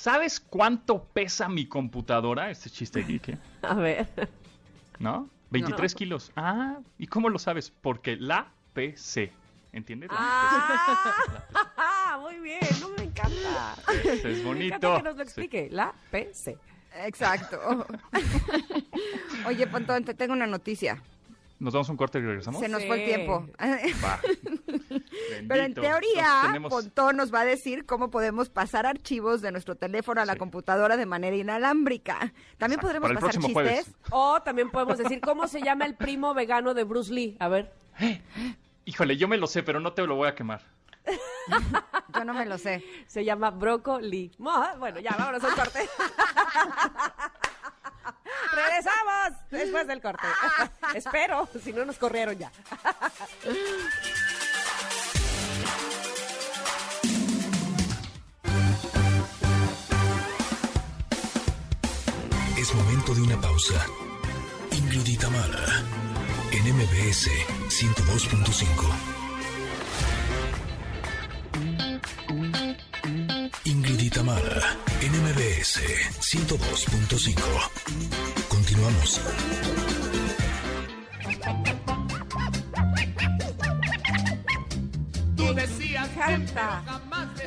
¿Sabes 0.00 0.40
cuánto 0.40 1.04
pesa 1.04 1.46
mi 1.50 1.66
computadora? 1.66 2.50
Este 2.50 2.70
chiste 2.70 3.02
geek, 3.02 3.28
¿eh? 3.28 3.38
A 3.60 3.74
ver. 3.74 4.08
¿no? 4.98 5.28
23 5.50 5.94
kilos. 5.94 6.32
Ah, 6.36 6.78
¿y 6.96 7.06
cómo 7.06 7.28
lo 7.28 7.38
sabes? 7.38 7.70
Porque 7.70 8.16
la 8.16 8.48
PC. 8.72 9.30
¿Entiendes? 9.74 10.08
La 10.10 10.16
Ah, 10.18 12.18
muy 12.22 12.38
bien, 12.40 12.60
no 12.80 12.88
me 12.96 13.02
encanta. 13.04 13.74
PC. 13.86 14.14
Es 14.14 14.24
Me 14.24 14.30
encanta 14.40 14.48
bonito. 14.88 14.96
que 14.96 15.02
nos 15.02 15.16
lo 15.18 15.22
explique. 15.22 15.68
La 15.70 15.92
PC. 16.10 16.56
Exacto. 17.04 17.86
Oye, 19.46 19.66
Pontón, 19.66 20.06
te 20.06 20.14
tengo 20.14 20.32
una 20.32 20.46
noticia. 20.46 21.02
¿Nos 21.60 21.74
damos 21.74 21.88
un 21.90 21.96
corte 21.98 22.18
y 22.18 22.22
regresamos? 22.22 22.58
Se 22.60 22.68
nos 22.68 22.80
Sí. 22.82 22.88
fue 22.88 23.00
el 23.00 23.04
tiempo. 23.04 23.46
Va. 24.04 24.18
Pero 25.46 25.62
en 25.62 25.74
teoría, 25.74 26.40
tenemos- 26.46 26.70
Pontón 26.70 27.16
nos 27.18 27.32
va 27.32 27.40
a 27.40 27.44
decir 27.44 27.84
cómo 27.86 28.10
podemos 28.10 28.48
pasar 28.48 28.86
archivos 28.86 29.42
de 29.42 29.52
nuestro 29.52 29.74
teléfono 29.76 30.20
a 30.22 30.24
la 30.24 30.32
Sí. 30.32 30.38
computadora 30.38 30.96
de 30.96 31.04
manera 31.06 31.36
inalámbrica. 31.36 32.18
También 32.58 32.80
Exacto, 32.80 32.86
podremos 32.86 33.12
pasar 33.12 33.30
chistes. 33.32 33.52
jueves. 33.52 33.90
O 34.10 34.40
también 34.42 34.70
podemos 34.70 34.96
decir 34.98 35.20
cómo 35.20 35.46
se 35.48 35.60
llama 35.62 35.84
el 35.84 35.94
primo 35.94 36.32
vegano 36.34 36.72
de 36.74 36.84
Bruce 36.84 37.12
Lee. 37.12 37.36
A 37.38 37.48
ver. 37.48 37.72
Híjole, 38.86 39.16
yo 39.18 39.28
me 39.28 39.36
lo 39.36 39.46
sé, 39.46 39.62
pero 39.62 39.78
no 39.80 39.92
te 39.92 40.06
lo 40.06 40.16
voy 40.16 40.28
a 40.28 40.34
quemar. 40.34 40.62
Yo 42.14 42.24
no 42.24 42.34
me 42.34 42.44
lo 42.46 42.58
sé. 42.58 42.84
Se 43.06 43.24
llama 43.24 43.50
Brócoli. 43.50 44.32
Bueno, 44.38 45.00
ya, 45.00 45.14
vámonos 45.18 45.42
al 45.44 45.54
corte. 45.54 45.80
Regresamos 48.54 49.38
después 49.50 49.86
del 49.86 50.00
corte. 50.00 50.26
Espero, 50.94 51.48
si 51.62 51.72
no 51.72 51.84
nos 51.84 51.98
corrieron 51.98 52.38
ya. 52.38 52.50
Es 62.58 62.74
momento 62.74 63.14
de 63.14 63.22
una 63.22 63.40
pausa. 63.40 63.86
Ingrid 64.72 65.18
y 74.10 74.14
Tamara 74.14 74.76
en 75.00 75.12
MBS 75.22 75.80
102.5. 76.20 77.40
Continuamos. 78.48 79.20
Tú 85.36 85.54
decías, 85.54 86.08
Canta 86.16 86.82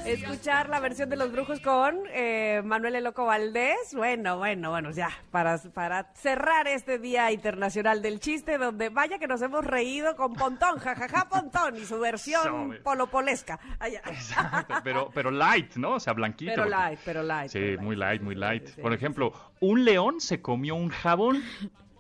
escuchar 0.06 0.70
la 0.70 0.80
versión 0.80 1.10
de 1.10 1.16
Los 1.16 1.32
Brujos 1.32 1.60
con 1.60 1.98
eh, 2.12 2.62
Manuel 2.66 2.96
El 2.96 3.04
Loco 3.06 3.26
Valdés. 3.26 3.94
Bueno, 3.94 4.38
bueno, 4.38 4.70
bueno, 4.72 4.92
ya, 4.92 5.10
para, 5.32 5.58
para 5.74 6.12
cerrar 6.14 6.68
este 6.68 7.00
Día 7.00 7.32
Internacional 7.32 8.02
del 8.02 8.20
Chiste, 8.20 8.58
donde 8.58 8.90
vaya 8.90 9.18
que 9.20 9.28
nos 9.28 9.42
hemos 9.42 9.66
reído 9.66 10.16
con 10.16 10.34
Pontón, 10.34 10.80
jajaja 10.80 11.28
Pontón, 11.30 11.78
y 11.78 11.86
su 11.86 12.00
versión 12.00 12.80
polopolesca. 12.84 13.60
Allá. 13.80 14.02
Exacto, 14.08 14.76
pero, 14.84 15.10
pero 15.14 15.32
light, 15.32 15.76
¿no? 15.76 15.94
O 15.96 16.00
sea, 16.00 16.14
blanquito. 16.14 16.52
Pero 16.52 16.64
porque- 16.64 16.76
light, 16.76 17.00
pero 17.06 17.24
light. 17.24 17.50
Sí, 17.52 17.60
pero 17.60 17.82
muy 17.82 17.96
light, 17.96 18.22
muy 18.22 18.36
light. 18.36 18.66
Sí, 18.68 18.74
sí, 18.76 18.82
Por 18.82 18.94
ejemplo, 18.94 19.34
un 19.60 19.86
león 19.86 20.20
se 20.20 20.42
comió 20.42 20.76
un 20.76 20.90
jabón. 20.90 21.42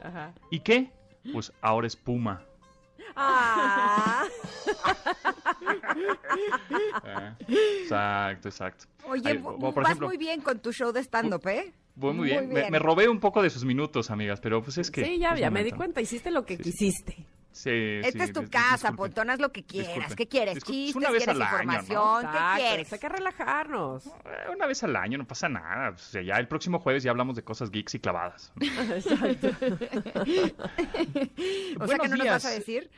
Ajá. 0.01 0.33
¿Y 0.51 0.59
qué? 0.59 0.91
Pues 1.31 1.53
ahora 1.61 1.87
es 1.87 1.95
puma. 1.95 2.43
Ah. 3.15 4.25
Exacto, 7.47 8.47
exacto. 8.49 8.85
Oye, 9.07 9.35
por 9.35 9.73
vas 9.75 9.85
ejemplo, 9.85 10.07
muy 10.07 10.17
bien 10.17 10.41
con 10.41 10.59
tu 10.59 10.71
show 10.71 10.91
de 10.91 11.01
stand-up, 11.01 11.47
¿eh? 11.47 11.73
voy 11.95 12.13
muy 12.13 12.29
bien. 12.29 12.49
Me, 12.49 12.69
me 12.71 12.79
robé 12.79 13.07
un 13.07 13.19
poco 13.19 13.41
de 13.41 13.49
sus 13.49 13.65
minutos, 13.65 14.09
amigas, 14.09 14.39
pero 14.41 14.63
pues 14.63 14.77
es 14.77 14.89
que... 14.89 15.05
sí, 15.05 15.19
ya, 15.19 15.35
ya 15.35 15.51
me 15.51 15.63
di 15.63 15.71
cuenta, 15.71 16.01
hiciste 16.01 16.31
lo 16.31 16.45
que 16.45 16.57
Sí, 16.57 16.63
sí. 16.63 16.71
quisiste. 16.71 17.25
Sí, 17.53 17.69
Esta 18.03 18.11
sí, 18.11 18.19
es 18.31 18.33
tu 18.33 18.49
casa, 18.49 18.71
disculpen. 18.89 18.95
Pontón, 18.95 19.29
haz 19.29 19.39
lo 19.39 19.51
que 19.51 19.63
quieras. 19.63 19.87
Disculpen. 19.93 20.15
¿Qué 20.17 20.27
quieres? 20.27 20.55
Disculpen. 20.55 20.83
¿Chistes? 20.85 21.07
¿Quieres 21.07 21.27
al 21.27 21.41
año, 21.41 21.51
¿no? 21.51 21.61
información? 21.61 22.21
¿Qué 22.21 22.27
Exacto, 22.27 22.57
quieres? 22.57 22.93
Hay 22.93 22.99
que 22.99 23.09
relajarnos. 23.09 24.07
Eh, 24.07 24.11
Una 24.55 24.65
vez 24.65 24.83
al 24.83 24.95
año, 24.95 25.17
no 25.19 25.27
pasa 25.27 25.47
nada. 25.49 25.89
O 25.91 25.97
sea, 25.97 26.21
ya 26.23 26.35
el 26.37 26.47
próximo 26.47 26.79
jueves 26.79 27.03
ya 27.03 27.11
hablamos 27.11 27.35
de 27.35 27.43
cosas 27.43 27.69
geeks 27.69 27.93
y 27.95 27.99
clavadas. 27.99 28.51
Exacto. 28.59 29.49
O 31.79 31.87
sea, 31.87 31.97
que 31.99 32.07
no 32.07 32.15
nos 32.17 32.27
vas 32.27 32.45
a 32.45 32.49
días. 32.49 32.59
decir. 32.59 32.89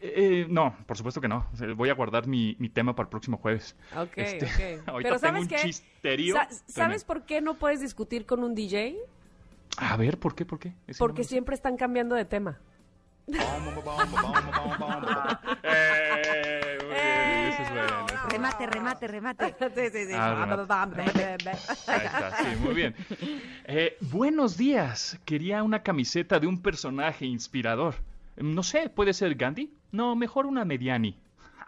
Eh, 0.00 0.12
eh, 0.42 0.46
no, 0.48 0.76
por 0.86 0.96
supuesto 0.96 1.20
que 1.20 1.28
no. 1.28 1.46
Voy 1.76 1.88
a 1.88 1.94
guardar 1.94 2.26
mi, 2.26 2.54
mi 2.58 2.68
tema 2.68 2.94
para 2.94 3.06
el 3.06 3.10
próximo 3.10 3.38
jueves. 3.38 3.76
Ok, 3.96 4.10
Este, 4.16 4.80
Pero 4.84 4.98
tengo 5.02 5.18
¿sabes 5.18 5.42
un 5.42 5.48
qué? 5.48 5.56
chisterío. 5.56 6.34
Sa- 6.34 6.46
tremendo. 6.46 6.64
¿Sabes 6.72 7.04
por 7.04 7.24
qué 7.24 7.40
no 7.40 7.54
puedes 7.54 7.80
discutir 7.80 8.26
con 8.26 8.42
un 8.44 8.54
DJ? 8.54 8.96
A 9.78 9.96
ver, 9.96 10.18
¿por 10.18 10.34
qué? 10.34 10.44
¿Por 10.44 10.58
qué? 10.58 10.72
Ese 10.86 10.98
Porque 10.98 11.22
no 11.22 11.28
siempre 11.28 11.54
están 11.54 11.76
cambiando 11.76 12.14
de 12.14 12.24
tema. 12.24 12.58
Eh, 15.62 16.78
muy 16.80 16.88
bien, 16.88 17.48
ese 17.48 17.62
es 17.62 17.70
bueno, 17.72 18.06
ese 18.06 18.14
es 18.14 18.22
Remate, 18.32 18.66
remate, 18.66 19.08
remate. 19.08 19.54
Sí, 19.74 19.90
sí, 19.92 20.06
sí. 20.06 20.12
Ah, 20.14 20.46
Ahí 21.88 22.06
está, 22.06 22.36
sí, 22.38 22.56
muy 22.60 22.74
bien. 22.74 22.94
Eh, 23.64 23.96
buenos 24.00 24.56
días. 24.56 25.18
Quería 25.24 25.62
una 25.64 25.82
camiseta 25.82 26.38
de 26.38 26.46
un 26.46 26.62
personaje 26.62 27.24
inspirador. 27.26 27.96
Mm, 28.36 28.54
No 28.54 28.62
sé, 28.62 28.88
¿puede 28.90 29.12
ser 29.12 29.34
Gandhi? 29.34 29.72
No, 29.90 30.14
mejor 30.14 30.46
una 30.46 30.64
Mediani. 30.64 31.16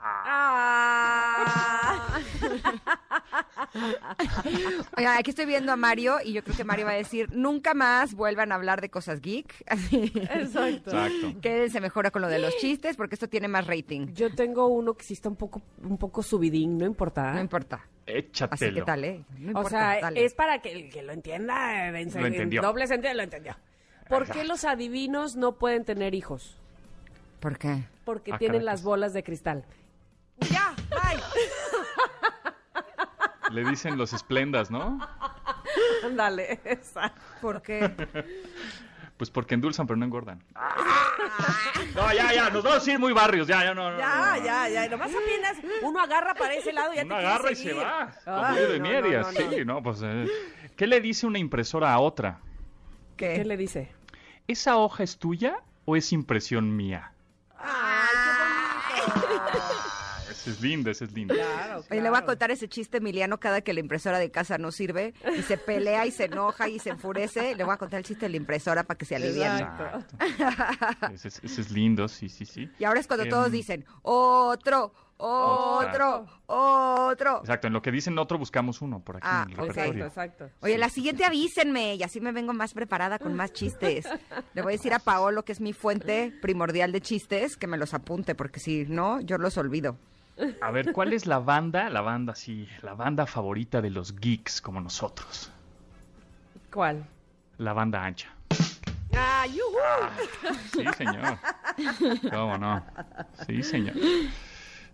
Ah. 0.01 1.78
Oiga, 4.97 5.19
aquí 5.19 5.31
estoy 5.31 5.47
viendo 5.47 5.73
a 5.73 5.77
Mario 5.77 6.17
y 6.25 6.33
yo 6.33 6.43
creo 6.43 6.57
que 6.57 6.65
Mario 6.65 6.87
va 6.87 6.93
a 6.93 6.97
decir, 6.97 7.29
nunca 7.33 7.75
más 7.75 8.15
vuelvan 8.15 8.53
a 8.53 8.57
hablar 8.57 8.81
de 8.81 8.91
cosas 8.91 9.21
geek. 9.21 9.55
Exacto. 9.93 10.91
Exacto. 10.91 11.41
Quédense 11.41 11.81
mejor 11.81 12.11
con 12.11 12.23
lo 12.23 12.29
de 12.29 12.39
los 12.39 12.57
chistes 12.57 12.97
porque 12.97 13.15
esto 13.15 13.29
tiene 13.29 13.49
más 13.49 13.67
rating. 13.67 14.09
Yo 14.15 14.35
tengo 14.35 14.67
uno 14.69 14.95
que 14.95 15.05
sí 15.05 15.15
está 15.15 15.29
un 15.29 15.37
poco, 15.37 15.63
un 15.83 15.99
poco 15.99 16.23
subidín, 16.23 16.79
no 16.79 16.87
importa. 16.87 17.33
No 17.33 17.41
importa. 17.41 17.85
Échatelo. 18.07 18.55
Así 18.71 18.75
que 18.75 18.83
tal, 18.83 19.05
¿eh? 19.05 19.25
No 19.39 19.47
o 19.47 19.49
importa, 19.51 19.71
sea, 19.71 20.01
dale. 20.01 20.25
es 20.25 20.35
para 20.35 20.61
que 20.63 20.73
el 20.73 20.91
que 20.91 21.03
lo 21.03 21.13
entienda 21.13 21.89
en, 21.89 21.93
Lo 22.15 22.27
entendió. 22.27 22.61
en 22.61 22.67
doble 22.67 22.87
sentido, 22.87 23.13
lo 23.15 23.23
entendió. 23.23 23.57
¿Por 24.09 24.27
qué 24.31 24.45
los 24.45 24.65
adivinos 24.65 25.37
no 25.37 25.59
pueden 25.59 25.85
tener 25.85 26.15
hijos? 26.15 26.59
¿Por 27.41 27.59
qué? 27.59 27.85
Porque 28.07 28.33
Ah, 28.33 28.39
tienen 28.39 28.65
las 28.65 28.81
pues. 28.81 28.85
bolas 28.85 29.13
de 29.13 29.23
cristal. 29.23 29.67
Ya, 30.51 30.75
bye. 30.91 31.21
Le 33.51 33.65
dicen 33.65 33.97
los 33.97 34.13
esplendas, 34.13 34.71
¿no? 34.71 34.99
Ándale, 36.05 36.61
exacto. 36.65 37.21
¿Por 37.41 37.63
qué? 37.63 37.93
Pues 39.17 39.31
porque 39.31 39.55
endulzan, 39.55 39.87
pero 39.87 39.97
no 39.97 40.05
engordan. 40.05 40.43
No, 41.95 42.13
ya, 42.15 42.33
ya, 42.33 42.51
nos 42.51 42.63
vamos 42.63 42.87
a 42.87 42.93
ir 42.93 42.99
muy 42.99 43.13
barrios, 43.13 43.49
ya, 43.49 43.65
ya, 43.65 43.75
no, 43.75 43.91
no. 43.91 43.99
Ya, 43.99 44.15
no, 44.17 44.37
no. 44.41 44.45
ya, 44.45 44.69
ya. 44.69 44.87
Y 44.87 44.89
nomás 44.89 45.11
apenas 45.11 45.57
uno 45.83 46.01
agarra 46.01 46.35
para 46.35 46.55
ese 46.55 46.73
lado 46.73 46.93
y 46.93 46.97
ya 46.97 47.05
Uno 47.05 47.17
te 47.17 47.21
agarra 47.27 47.51
y 47.51 47.57
se 47.57 47.73
va. 47.73 48.13
Ay, 48.27 48.65
de 48.73 48.81
medias, 48.81 49.27
no. 49.35 49.51
sí, 49.51 49.65
no, 49.65 49.83
pues. 49.83 50.01
eh, 50.05 50.27
¿Qué 50.77 50.87
le 50.87 51.01
dice 51.01 51.27
una 51.27 51.39
impresora 51.39 51.93
a 51.93 51.99
otra? 51.99 52.39
¿Qué? 53.17 53.35
¿Qué 53.35 53.45
le 53.45 53.57
dice? 53.57 53.91
¿Esa 54.47 54.77
hoja 54.77 55.03
es 55.03 55.19
tuya 55.19 55.57
o 55.85 55.97
es 55.97 56.13
impresión 56.13 56.77
mía? 56.77 57.13
Es 60.51 60.61
lindo, 60.61 60.91
ese 60.91 61.05
es 61.05 61.13
lindo. 61.13 61.35
Claro, 61.35 61.85
Oye, 61.91 62.01
le 62.01 62.09
voy 62.11 62.19
a 62.19 62.25
contar 62.25 62.51
ese 62.51 62.69
chiste 62.69 62.99
Emiliano 62.99 63.39
cada 63.41 63.61
que 63.61 63.73
la 63.73 63.81
impresora 63.81 64.19
de 64.19 64.31
casa 64.31 64.59
no 64.59 64.73
sirve 64.73 65.15
y 65.37 65.43
se 65.43 65.59
pelea 65.59 66.07
y 66.07 66.11
se 66.11 66.25
enoja 66.25 66.69
y 66.69 66.79
se 66.79 66.91
enfurece. 66.91 67.55
Le 67.55 67.65
voy 67.65 67.75
a 67.75 67.77
contar 67.77 67.99
el 67.99 68.05
chiste 68.05 68.27
de 68.27 68.31
la 68.31 68.37
impresora 68.37 68.85
para 68.85 68.97
que 68.99 69.05
se. 69.05 69.17
Exacto. 69.17 70.17
Ese 71.13 71.29
es, 71.29 71.41
ese 71.43 71.61
es 71.61 71.71
lindo, 71.71 72.09
sí, 72.09 72.29
sí, 72.29 72.45
sí. 72.47 72.71
Y 72.79 72.85
ahora 72.85 73.01
es 73.01 73.07
cuando 73.07 73.25
Em, 73.25 73.31
todos 73.31 73.51
dicen, 73.51 73.85
otro, 74.03 74.93
otro, 75.19 76.27
otro. 76.47 77.39
Exacto, 77.41 77.67
en 77.67 77.73
lo 77.73 77.83
que 77.83 77.91
dicen 77.91 78.17
otro 78.19 78.39
buscamos 78.39 78.81
uno 78.81 79.01
por 79.01 79.17
aquí 79.17 79.27
Ah, 79.29 79.45
en 79.47 79.53
el 79.55 79.61
ok. 79.61 79.69
repertorio. 79.69 80.07
Exacto, 80.07 80.45
exacto. 80.45 80.65
Oye, 80.67 80.79
la 80.79 80.89
siguiente 80.89 81.25
avísenme 81.25 81.97
y 81.97 82.03
así 82.03 82.21
me 82.21 82.33
vengo 82.33 82.53
más 82.53 82.75
preparada 82.75 83.19
con 83.19 83.35
más 83.35 83.53
chistes. 83.53 84.07
Le 84.55 84.63
voy 84.63 84.75
a 84.75 84.77
decir 84.77 84.93
a 84.95 84.99
Paolo, 85.01 85.45
que 85.45 85.53
es 85.53 85.61
mi 85.61 85.73
fuente 85.73 86.33
primordial 86.41 86.93
de 86.93 87.01
chistes, 87.01 87.57
que 87.57 87.67
me 87.67 87.77
los 87.79 87.95
apunte, 87.95 88.35
porque 88.35 88.61
si 88.61 88.85
no, 88.89 89.21
yo 89.21 89.39
los 89.39 89.57
olvido. 89.59 89.97
A 90.61 90.71
ver, 90.71 90.93
¿cuál 90.93 91.13
es 91.13 91.27
la 91.27 91.39
banda, 91.39 91.89
la 91.91 92.01
banda, 92.01 92.35
sí, 92.35 92.69
la 92.83 92.95
banda 92.95 93.27
favorita 93.27 93.81
de 93.81 93.91
los 93.91 94.15
geeks 94.17 94.61
como 94.61 94.81
nosotros? 94.81 95.51
¿Cuál? 96.73 97.05
La 97.59 97.73
banda 97.73 98.05
ancha. 98.05 98.29
Ah, 99.17 99.47
yujú. 99.47 99.77
Sí, 100.71 100.85
señor. 100.97 101.39
¿Cómo 102.31 102.57
no? 102.59 102.85
Sí, 103.47 103.63
señor. 103.63 103.95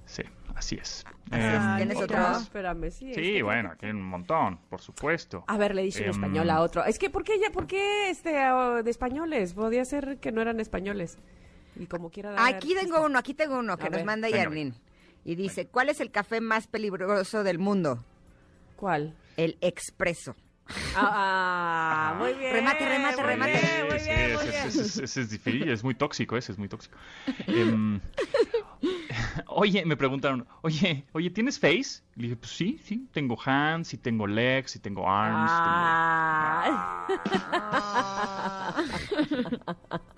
Sí, 0.07 0.23
así 0.55 0.77
es. 0.77 1.05
Em, 1.31 1.77
¿Tienes 1.77 1.97
Ay, 1.99 2.03
otro? 2.05 2.19
no, 2.19 2.39
Espérame, 2.39 2.91
sí. 2.91 3.11
es 3.11 3.17
Sí, 3.17 3.23
que- 3.35 3.43
bueno, 3.43 3.71
aquí 3.73 3.87
hay 3.87 3.93
un 3.93 4.03
montón, 4.03 4.59
por 4.71 4.81
supuesto. 4.81 5.45
A 5.47 5.57
ver, 5.59 5.75
le 5.75 5.83
dice 5.83 6.01
en 6.01 6.05
Em, 6.07 6.11
español 6.11 6.51
a 6.51 6.61
otro. 6.61 6.85
Es 6.85 6.99
que, 6.99 7.11
¿por 7.11 7.25
qué, 7.25 7.39
ya, 7.41 7.51
por 7.51 7.67
qué 7.67 8.09
este, 8.11 8.39
ah, 8.39 8.81
de 8.83 8.91
españoles? 8.91 9.55
Podía 9.55 9.85
ser 9.85 10.19
que 10.19 10.31
no 10.33 10.41
eran 10.43 10.61
españoles. 10.61 11.19
Y 11.77 11.87
como 11.87 12.11
quiera 12.11 12.31
dar 12.31 12.55
Aquí 12.55 12.75
tengo 12.75 13.05
uno, 13.05 13.19
aquí 13.19 13.35
tengo 13.35 13.59
uno 13.59 13.77
que 13.77 13.87
A 13.87 13.91
nos 13.91 13.99
ver. 13.99 14.07
manda 14.07 14.29
Venga, 14.29 14.45
Yarnin. 14.45 14.75
Y 15.25 15.37
dice, 15.37 15.67
¿cuál 15.67 15.89
es 15.89 16.01
el 16.01 16.11
café 16.11 16.41
más 16.41 16.67
peligroso 16.67 17.43
del 17.45 17.59
mundo? 17.59 18.05
¿Cuál? 18.77 19.15
El 19.37 19.57
expreso. 19.63 20.37
Ah, 20.95 22.13
ah, 22.13 22.17
muy 22.19 22.35
bien. 22.35 22.53
Remate, 22.55 22.87
remate, 22.89 23.17
muy 23.17 23.25
remate. 23.27 23.53
bien, 23.53 23.87
muy 23.89 23.99
Sí, 24.01 24.09
bien, 24.09 24.33
muy 24.35 24.43
ese, 24.43 24.51
bien. 24.51 24.67
ese- 24.69 24.81
ese- 24.83 25.05
ese 25.05 25.21
es 25.23 25.31
difícil, 25.31 25.69
es 25.69 25.83
muy 25.85 25.95
tóxico, 25.95 26.37
ese 26.37 26.53
es 26.53 26.59
muy 26.59 26.69
tóxico. 26.69 26.97
Em, 27.47 28.01
oye, 29.49 29.85
me 29.85 29.97
preguntaron, 29.97 30.47
oye, 30.63 31.05
oye, 31.13 31.31
¿tienes 31.31 31.59
Face? 31.59 32.03
Le 32.17 32.25
dije, 32.25 32.37
pues 32.37 32.53
sí, 32.53 32.79
sí, 32.85 33.09
tengo 33.13 33.37
hands, 33.45 33.93
y 33.95 33.99
tengo 33.99 34.27
legs, 34.27 34.77
y 34.77 34.79
tengo 34.79 35.09
arms. 35.11 35.51
Ah. 35.53 37.07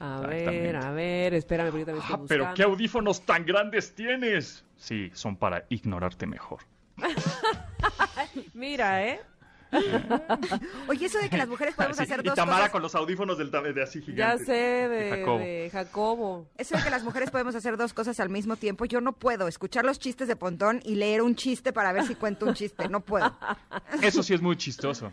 A 0.00 0.20
ver, 0.22 0.76
a 0.76 0.90
ver, 0.92 1.34
espérame, 1.34 1.66
porque 1.70 1.80
yo 1.80 1.86
también 1.86 2.06
tengo- 2.06 2.24
estoy 2.24 2.24
Ah, 2.24 2.26
pero 2.28 2.54
qué 2.54 2.62
audífonos 2.64 3.20
tan 3.26 3.44
grandes 3.44 3.94
tienes. 3.94 4.64
Sí, 4.76 5.10
son 5.12 5.36
para 5.36 5.64
ignorarte 5.68 6.26
mejor. 6.26 6.60
Mira, 8.54 9.04
¿eh? 9.06 9.20
Oye, 10.88 11.06
eso 11.06 11.18
de 11.20 11.28
que 11.30 11.36
las 11.36 11.46
mujeres 11.48 11.74
podemos 11.76 11.96
Sí, 11.96 12.02
hacer 12.02 12.20
y 12.20 12.22
dos 12.24 12.34
Tamara 12.34 12.58
cosas... 12.58 12.70
con 12.72 12.82
los 12.82 12.94
audífonos 12.96 13.38
del 13.38 13.50
tamaño 13.52 13.72
de 13.74 13.82
así 13.84 14.00
Ya 14.00 14.04
gigantes. 14.06 14.46
sé, 14.46 14.52
de 14.52 15.10
Jacobo. 15.10 15.38
de 15.38 15.70
Jacobo. 15.70 16.46
Eso 16.58 16.76
de 16.76 16.82
que 16.82 16.90
las 16.90 17.04
mujeres 17.04 17.30
podemos 17.30 17.54
hacer 17.54 17.76
dos 17.76 17.94
cosas 17.94 18.18
al 18.18 18.30
mismo 18.30 18.56
tiempo, 18.56 18.84
yo 18.84 19.00
no 19.00 19.12
puedo 19.12 19.46
escuchar 19.46 19.84
los 19.84 19.98
chistes 20.00 20.26
de 20.26 20.34
Pontón 20.34 20.80
y 20.84 20.96
leer 20.96 21.22
un 21.22 21.36
chiste 21.36 21.72
para 21.72 21.92
ver 21.92 22.04
si 22.04 22.16
cuento 22.16 22.46
un 22.46 22.54
chiste. 22.54 22.88
No 22.88 23.00
puedo. 23.00 23.32
Eso 24.02 24.22
sí 24.24 24.34
es 24.34 24.42
muy 24.42 24.56
chistoso. 24.56 25.12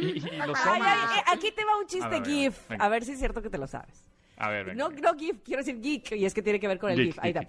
Y, 0.00 0.18
y 0.18 0.36
los 0.46 0.58
Ay, 0.66 0.80
ay, 0.84 1.18
eh, 1.18 1.22
aquí 1.32 1.50
te 1.52 1.64
va 1.64 1.78
un 1.78 1.86
chiste 1.86 2.06
A 2.06 2.08
ver, 2.08 2.22
venga, 2.22 2.34
GIF. 2.34 2.68
venga. 2.68 2.84
A 2.84 2.88
ver 2.88 3.04
si 3.04 3.12
es 3.12 3.18
cierto 3.18 3.42
que 3.42 3.50
te 3.50 3.58
lo 3.58 3.66
sabes. 3.66 4.04
A 4.36 4.50
ver, 4.50 4.66
venga, 4.66 4.84
No, 4.84 4.90
venga. 4.90 5.12
no 5.12 5.18
GIF, 5.18 5.40
quiero 5.44 5.62
decir 5.64 5.80
geek, 5.80 6.12
y 6.12 6.24
es 6.24 6.32
que 6.34 6.42
tiene 6.42 6.60
que 6.60 6.68
ver 6.68 6.78
con 6.78 6.90
el 6.90 6.96
Geek, 6.96 7.14
GIF. 7.14 7.18
Ahí 7.24 7.30
está. 7.30 7.46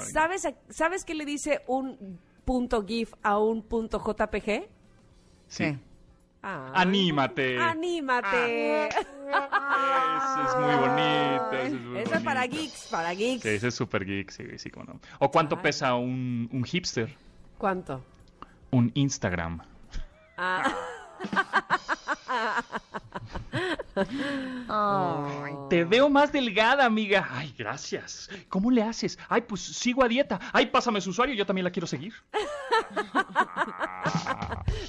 ¿Sabes, 0.12 0.44
a- 0.46 0.54
¿Sabes 0.70 1.04
qué 1.04 1.14
le 1.14 1.24
dice 1.24 1.62
un 1.68 2.18
punto 2.44 2.84
GIF 2.84 3.12
a 3.22 3.38
un 3.38 3.62
punto 3.62 3.98
JPG? 4.04 4.68
Sí. 5.48 5.64
¿Qué? 5.64 5.78
Ah. 6.44 6.72
Anímate. 6.74 7.56
¡Anímate! 7.60 8.88
Ese 8.88 8.98
es 8.98 10.56
muy 10.58 10.74
bonito. 10.74 11.52
Ese 11.52 11.66
es 11.76 11.80
muy 11.82 11.98
Eso 12.00 12.14
es 12.14 12.22
para 12.22 12.46
geeks, 12.46 12.88
para 12.90 13.14
geeks. 13.14 13.42
Sí, 13.42 13.48
ese 13.50 13.68
es 13.68 13.74
super 13.76 14.04
geek, 14.04 14.30
sí, 14.30 14.58
sí, 14.58 14.68
cómo 14.70 14.86
no. 14.86 15.00
¿O 15.20 15.30
cuánto 15.30 15.54
Ah. 15.56 15.62
pesa 15.62 15.94
un, 15.94 16.48
un 16.52 16.64
hipster? 16.64 17.14
¿Cuánto? 17.58 18.02
Un 18.72 18.90
Instagram. 18.94 19.60
Ah, 20.36 20.64
Ay. 24.68 25.54
Te 25.68 25.84
veo 25.84 26.08
más 26.08 26.32
delgada, 26.32 26.84
amiga. 26.84 27.28
Ay, 27.30 27.54
gracias. 27.56 28.30
¿Cómo 28.48 28.70
le 28.70 28.82
haces? 28.82 29.18
Ay, 29.28 29.42
pues 29.42 29.60
sigo 29.60 30.02
a 30.04 30.08
dieta. 30.08 30.40
Ay, 30.52 30.66
pásame 30.66 31.00
su 31.00 31.10
usuario, 31.10 31.34
yo 31.34 31.46
también 31.46 31.64
la 31.64 31.70
quiero 31.70 31.86
seguir. 31.86 32.14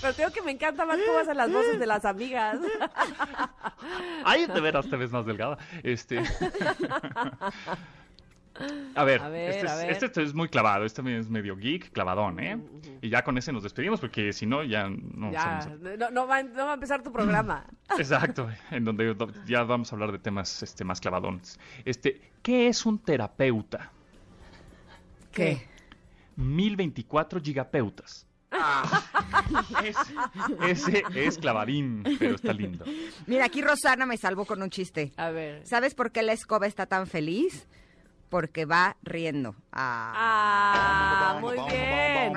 pero 0.02 0.14
tengo 0.14 0.32
que 0.32 0.42
me 0.42 0.52
encanta 0.52 0.86
más 0.86 1.00
cómo 1.06 1.20
hacen 1.20 1.38
las 1.38 1.52
voces 1.52 1.80
de 1.80 1.86
las 1.86 2.06
amigas. 2.06 2.60
Ay, 4.24 4.46
de 4.46 4.62
veras 4.62 4.90
te 4.90 4.96
ves 4.96 5.12
más 5.12 5.26
delgada. 5.26 5.58
Este. 5.84 6.24
A 8.96 9.04
ver, 9.04 9.22
A 9.22 9.30
ver, 9.30 9.50
este, 9.52 9.68
a 9.68 9.74
es, 9.74 9.82
ver. 10.02 10.04
este 10.04 10.22
es 10.24 10.34
muy 10.36 10.48
clavado, 10.48 10.86
este 10.86 10.98
también 10.98 11.18
es 11.18 11.28
medio 11.28 11.56
geek, 11.58 11.92
clavadón, 11.92 12.40
¿eh? 12.40 12.60
Y 13.02 13.10
ya 13.10 13.24
con 13.24 13.38
ese 13.38 13.52
nos 13.52 13.64
despedimos 13.64 14.00
porque 14.00 14.32
si 14.32 14.46
no, 14.46 14.64
ya 14.64 14.88
no 14.90 15.32
ya, 15.32 15.76
no, 15.98 16.12
no 16.12 16.28
va, 16.28 16.44
no 16.44 16.66
va 16.66 16.72
a 16.72 16.74
empezar 16.76 17.02
tu 17.02 17.12
programa. 17.12 17.66
Exacto, 17.98 18.48
en 18.70 18.86
donde 18.86 19.14
do- 19.16 19.32
ya 19.48 19.64
vamos 19.64 19.92
a 19.92 19.96
hablar 19.96 20.12
de 20.12 20.20
temas 20.20 20.62
este, 20.62 20.84
más 20.84 21.02
clavadones. 21.02 21.60
Este, 21.84 22.22
¿qué 22.44 22.68
es 22.68 22.86
un 22.86 23.00
terapeuta? 23.00 23.92
¿Qué? 25.32 25.68
1024 26.36 27.42
gigapeutas. 27.42 28.28
Ese, 29.84 30.14
ese 30.68 31.04
es 31.16 31.38
clavadín, 31.40 32.04
pero 32.20 32.36
está 32.36 32.54
lindo. 32.54 32.86
Mira, 33.26 33.46
aquí 33.46 33.62
Rosana 33.62 34.06
me 34.06 34.16
salvó 34.18 34.46
con 34.46 34.62
un 34.62 34.70
chiste. 34.70 35.12
A 35.18 35.32
ver. 35.32 35.66
¿Sabes 35.66 35.96
por 35.96 36.12
qué 36.12 36.22
la 36.22 36.34
escoba 36.34 36.68
está 36.68 36.86
tan 36.86 37.08
feliz? 37.08 37.68
Porque 38.34 38.66
va 38.66 38.98
riendo. 39.04 39.54
Ah. 39.72 41.36
Ah, 41.36 41.38
muy 41.40 41.54
bien. 41.70 42.34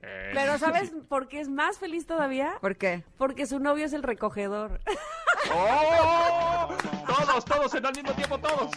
Eh, 0.00 0.30
Pero 0.32 0.56
¿sabes 0.56 0.90
por 1.10 1.28
qué 1.28 1.40
es 1.40 1.50
más 1.50 1.76
feliz 1.78 2.06
todavía? 2.06 2.54
¿Por 2.62 2.76
qué? 2.76 3.04
Porque 3.18 3.44
su 3.44 3.58
novio 3.58 3.84
es 3.84 3.92
el 3.92 4.02
recogedor. 4.02 4.80
¡Oh! 5.54 6.68
Todos, 7.06 7.44
todos 7.44 7.74
en 7.74 7.84
al 7.84 7.94
mismo 7.94 8.12
tiempo, 8.14 8.38
todos. 8.38 8.70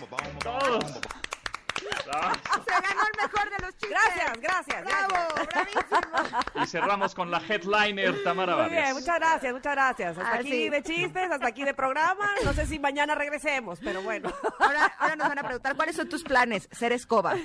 Todos. 0.43 0.99
Ah, 2.13 2.33
Se 2.65 2.71
ganó 2.71 3.01
el 3.01 3.21
mejor 3.21 3.49
de 3.49 3.65
los 3.65 3.77
chistes. 3.77 3.89
Gracias, 3.89 4.41
gracias. 4.41 4.85
Bravo, 4.85 5.15
bravísimo. 5.51 6.63
y 6.63 6.67
cerramos 6.67 7.15
con 7.15 7.31
la 7.31 7.41
headliner 7.47 8.23
Tamara 8.23 8.55
Muy 8.57 8.69
bien, 8.69 8.93
muchas 8.93 9.15
gracias, 9.19 9.53
muchas 9.53 9.73
gracias. 9.73 10.17
Hasta 10.17 10.31
Ah, 10.31 10.35
aquí 10.39 10.49
sí. 10.49 10.69
de 10.69 10.83
chistes, 10.83 11.31
hasta 11.31 11.47
aquí 11.47 11.63
de 11.63 11.73
programa. 11.73 12.29
No 12.43 12.53
sé 12.53 12.65
si 12.65 12.79
mañana 12.79 13.15
regresemos, 13.15 13.79
pero 13.83 14.01
bueno. 14.01 14.31
Ahora, 14.59 14.93
ahora 14.99 15.15
nos 15.15 15.27
van 15.29 15.39
a 15.39 15.43
preguntar 15.43 15.75
cuáles 15.75 15.95
son 15.95 16.09
tus 16.09 16.23
planes. 16.23 16.67
Ser 16.71 16.91
escoba. 16.91 17.35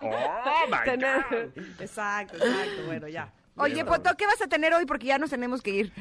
¡Oh, 0.00 0.66
my 0.68 0.76
Tener- 0.84 1.26
God! 1.30 1.80
Exacto, 1.80 2.36
exacto. 2.36 2.82
Bueno, 2.86 3.08
ya. 3.08 3.32
Oye, 3.56 3.84
Poto, 3.84 4.14
¿qué 4.16 4.26
vas 4.26 4.40
a 4.40 4.46
tener 4.46 4.72
hoy? 4.72 4.86
Porque 4.86 5.06
ya 5.06 5.18
nos 5.18 5.30
tenemos 5.30 5.62
que 5.62 5.70
ir. 5.70 5.92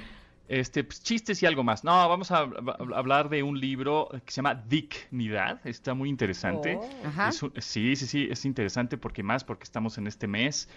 Este, 0.48 0.84
pues, 0.84 1.04
chistes 1.04 1.44
y 1.44 1.46
algo 1.46 1.64
más. 1.64 1.84
No, 1.84 1.92
vamos 2.08 2.32
a, 2.32 2.40
a- 2.40 2.46
a 2.46 2.98
hablar 2.98 3.28
de 3.30 3.44
un 3.44 3.60
libro 3.60 4.08
que 4.26 4.32
se 4.32 4.38
llama 4.38 4.56
Dignidad. 4.56 5.60
Está 5.68 5.94
muy 5.94 6.10
interesante. 6.10 6.78
Oh. 6.80 6.90
Ajá. 7.06 7.30
Es 7.30 7.44
un- 7.44 7.52
sí, 7.58 7.96
sí, 7.96 8.08
sí, 8.08 8.28
es 8.32 8.46
interesante 8.46 8.98
porque 8.98 9.24
más 9.24 9.44
porque 9.44 9.64
estamos 9.66 9.98
en 9.98 10.08
este 10.08 10.28
mes 10.28 10.70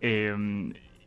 eh, 0.00 0.34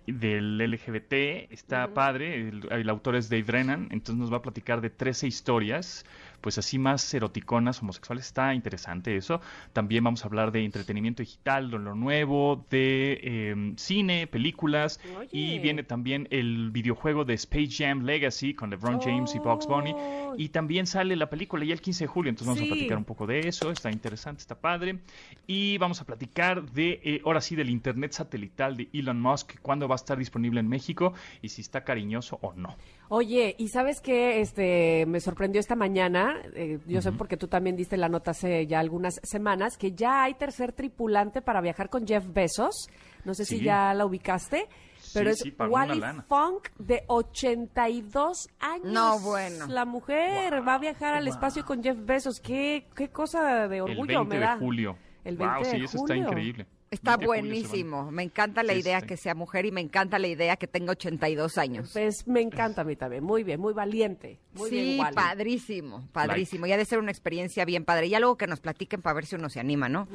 del 0.08 0.58
LGBT. 0.62 1.52
Está 1.52 1.94
padre. 1.94 2.48
El, 2.50 2.68
el 2.72 2.90
autor 2.90 3.16
es 3.18 3.30
Dave 3.30 3.44
Brennan. 3.44 3.88
Entonces 3.92 4.16
nos 4.20 4.32
va 4.32 4.38
a 4.38 4.42
platicar 4.42 4.82
de 4.82 4.90
13 4.90 5.28
historias, 5.28 6.06
pues 6.42 6.58
así 6.58 6.80
más 6.80 7.14
eroticonas, 7.14 7.82
homosexuales. 7.82 8.26
Está 8.28 8.54
interesante 8.54 9.16
eso. 9.16 9.42
También 9.74 10.04
vamos 10.04 10.24
a 10.24 10.28
hablar 10.28 10.52
de 10.52 10.64
entretenimiento 10.64 11.22
digital, 11.24 11.72
de 11.72 11.80
lo 11.80 11.96
nuevo, 11.96 12.66
de 12.70 13.20
eh, 13.24 13.74
cine, 13.78 14.28
películas. 14.28 15.00
Oye. 15.18 15.30
Y 15.32 15.60
viene 15.60 15.84
también 15.84 16.28
el 16.32 16.72
videojuego 16.72 17.26
de 17.26 17.34
Space 17.36 17.70
Jam 17.72 18.04
Legacy 18.04 18.54
con 18.54 18.70
LeBron 18.70 19.00
James 19.02 19.34
y 19.36 19.40
Bugs 19.40 19.68
Bunny. 19.68 19.94
Oh. 19.96 20.34
Y 20.38 20.50
también 20.50 20.86
sale 20.88 21.16
la 21.16 21.30
película 21.30 21.66
ya 21.66 21.74
el 21.74 21.82
15 21.82 22.04
de 22.04 22.08
julio, 22.08 22.30
entonces 22.30 22.48
vamos 22.48 22.60
Sí. 22.60 22.66
a 22.70 22.74
platicar 22.74 22.98
un 22.98 23.06
poco 23.06 23.26
de 23.28 23.40
eso, 23.48 23.72
está 23.72 23.92
interesante, 23.92 24.42
está 24.42 24.56
padre. 24.56 25.00
Y 25.48 25.78
vamos 25.78 26.02
a 26.02 26.06
platicar 26.06 26.64
de, 26.72 27.00
eh, 27.04 27.22
ahora 27.26 27.42
sí, 27.42 27.56
del 27.56 27.70
Internet 27.70 28.12
satelital 28.14 28.78
de 28.78 28.90
Elon 28.94 29.20
Musk, 29.22 29.60
cuándo 29.62 29.88
va 29.88 29.96
a 29.96 29.98
estar 29.98 30.18
disponible 30.18 30.60
en 30.60 30.68
México 30.68 31.14
y 31.42 31.50
si 31.50 31.62
está 31.62 31.84
cariñoso 31.84 32.40
o 32.42 32.54
no. 32.54 32.76
Oye, 33.10 33.56
¿y 33.58 33.70
sabes 33.70 34.02
qué? 34.02 34.42
Este, 34.42 35.06
me 35.08 35.20
sorprendió 35.22 35.60
esta 35.62 35.76
mañana, 35.76 36.27
eh, 36.56 36.80
yo 36.88 37.02
sé 37.02 37.12
porque 37.12 37.38
tú 37.38 37.48
también 37.48 37.76
diste 37.76 37.98
la 37.98 38.10
nota 38.10 38.32
hace 38.32 38.66
ya 38.68 38.80
algunas 38.80 39.20
semanas, 39.24 39.78
que 39.78 39.92
ya 39.94 40.24
hay 40.24 40.34
tercer 40.36 40.74
tripulante 40.74 41.42
para 41.42 41.62
viajar 41.62 41.90
con 41.90 42.06
Jeff 42.08 42.26
Bezos. 42.34 42.88
No 43.26 43.34
sé 43.34 43.46
si 43.46 43.58
Sí. 43.60 43.64
ya 43.66 43.94
la 43.94 44.06
ubicaste, 44.06 44.68
pero 45.14 45.34
Sí, 45.34 45.50
es 45.50 45.56
sí, 45.58 45.64
Wally. 45.70 46.02
Funk 46.28 46.70
de 46.80 47.04
82 47.08 48.48
años. 48.60 48.86
No, 48.86 49.20
bueno. 49.20 49.68
La 49.68 49.86
mujer 49.86 50.66
va 50.68 50.76
a 50.76 50.80
viajar 50.80 51.14
al 51.16 51.28
espacio 51.28 51.66
con 51.66 51.84
Jeff 51.84 51.98
Bezos. 52.06 52.40
¿Qué, 52.40 52.88
qué 52.96 53.10
cosa 53.10 53.68
de 53.68 53.78
El 53.78 53.82
orgullo 53.84 54.20
20 54.20 54.24
me 54.26 54.36
de 54.36 54.42
da. 54.42 54.58
julio. 54.58 54.98
El 55.24 55.38
wow, 55.38 55.48
20 55.62 55.70
sí, 55.72 55.78
de 55.80 55.86
eso 55.86 55.98
está 55.98 56.14
julio. 56.14 56.30
increíble. 56.30 56.66
Está 56.90 57.18
20 57.18 57.22
de 57.22 57.26
julio 57.26 57.28
se 57.28 57.42
van. 57.42 57.50
buenísimo. 57.70 58.12
Me 58.12 58.24
encanta 58.24 58.64
la 58.64 58.74
Sí, 58.74 58.80
idea 58.80 59.02
sí. 59.02 59.08
que 59.08 59.18
sea 59.18 59.36
mujer 59.36 59.66
y 59.66 59.72
me 59.72 59.82
encanta 59.82 60.20
la 60.20 60.28
idea 60.28 60.56
que 60.56 60.68
tenga 60.68 60.92
82 60.94 61.58
años. 61.58 61.90
Pues 61.94 62.26
me 62.28 62.42
encanta 62.42 62.82
a 62.82 62.84
mí 62.86 62.96
también. 62.96 63.24
Muy 63.24 63.44
bien, 63.44 63.60
muy 63.60 63.74
valiente. 63.74 64.40
Muy 64.54 64.70
sí, 64.70 64.76
bien, 64.76 65.00
Wally. 65.02 65.16
padrísimo, 65.16 66.08
padrísimo. 66.14 66.66
Y 66.66 66.72
ha 66.72 66.78
de 66.78 66.86
ser 66.86 67.00
una 67.00 67.12
experiencia 67.12 67.64
bien 67.66 67.84
padre. 67.86 68.10
Ya 68.10 68.20
luego 68.20 68.38
que 68.38 68.48
nos 68.48 68.60
platiquen 68.60 69.02
para 69.02 69.14
ver 69.16 69.26
si 69.26 69.36
uno 69.36 69.50
se 69.50 69.60
anima, 69.60 69.90
¿no? 69.90 70.08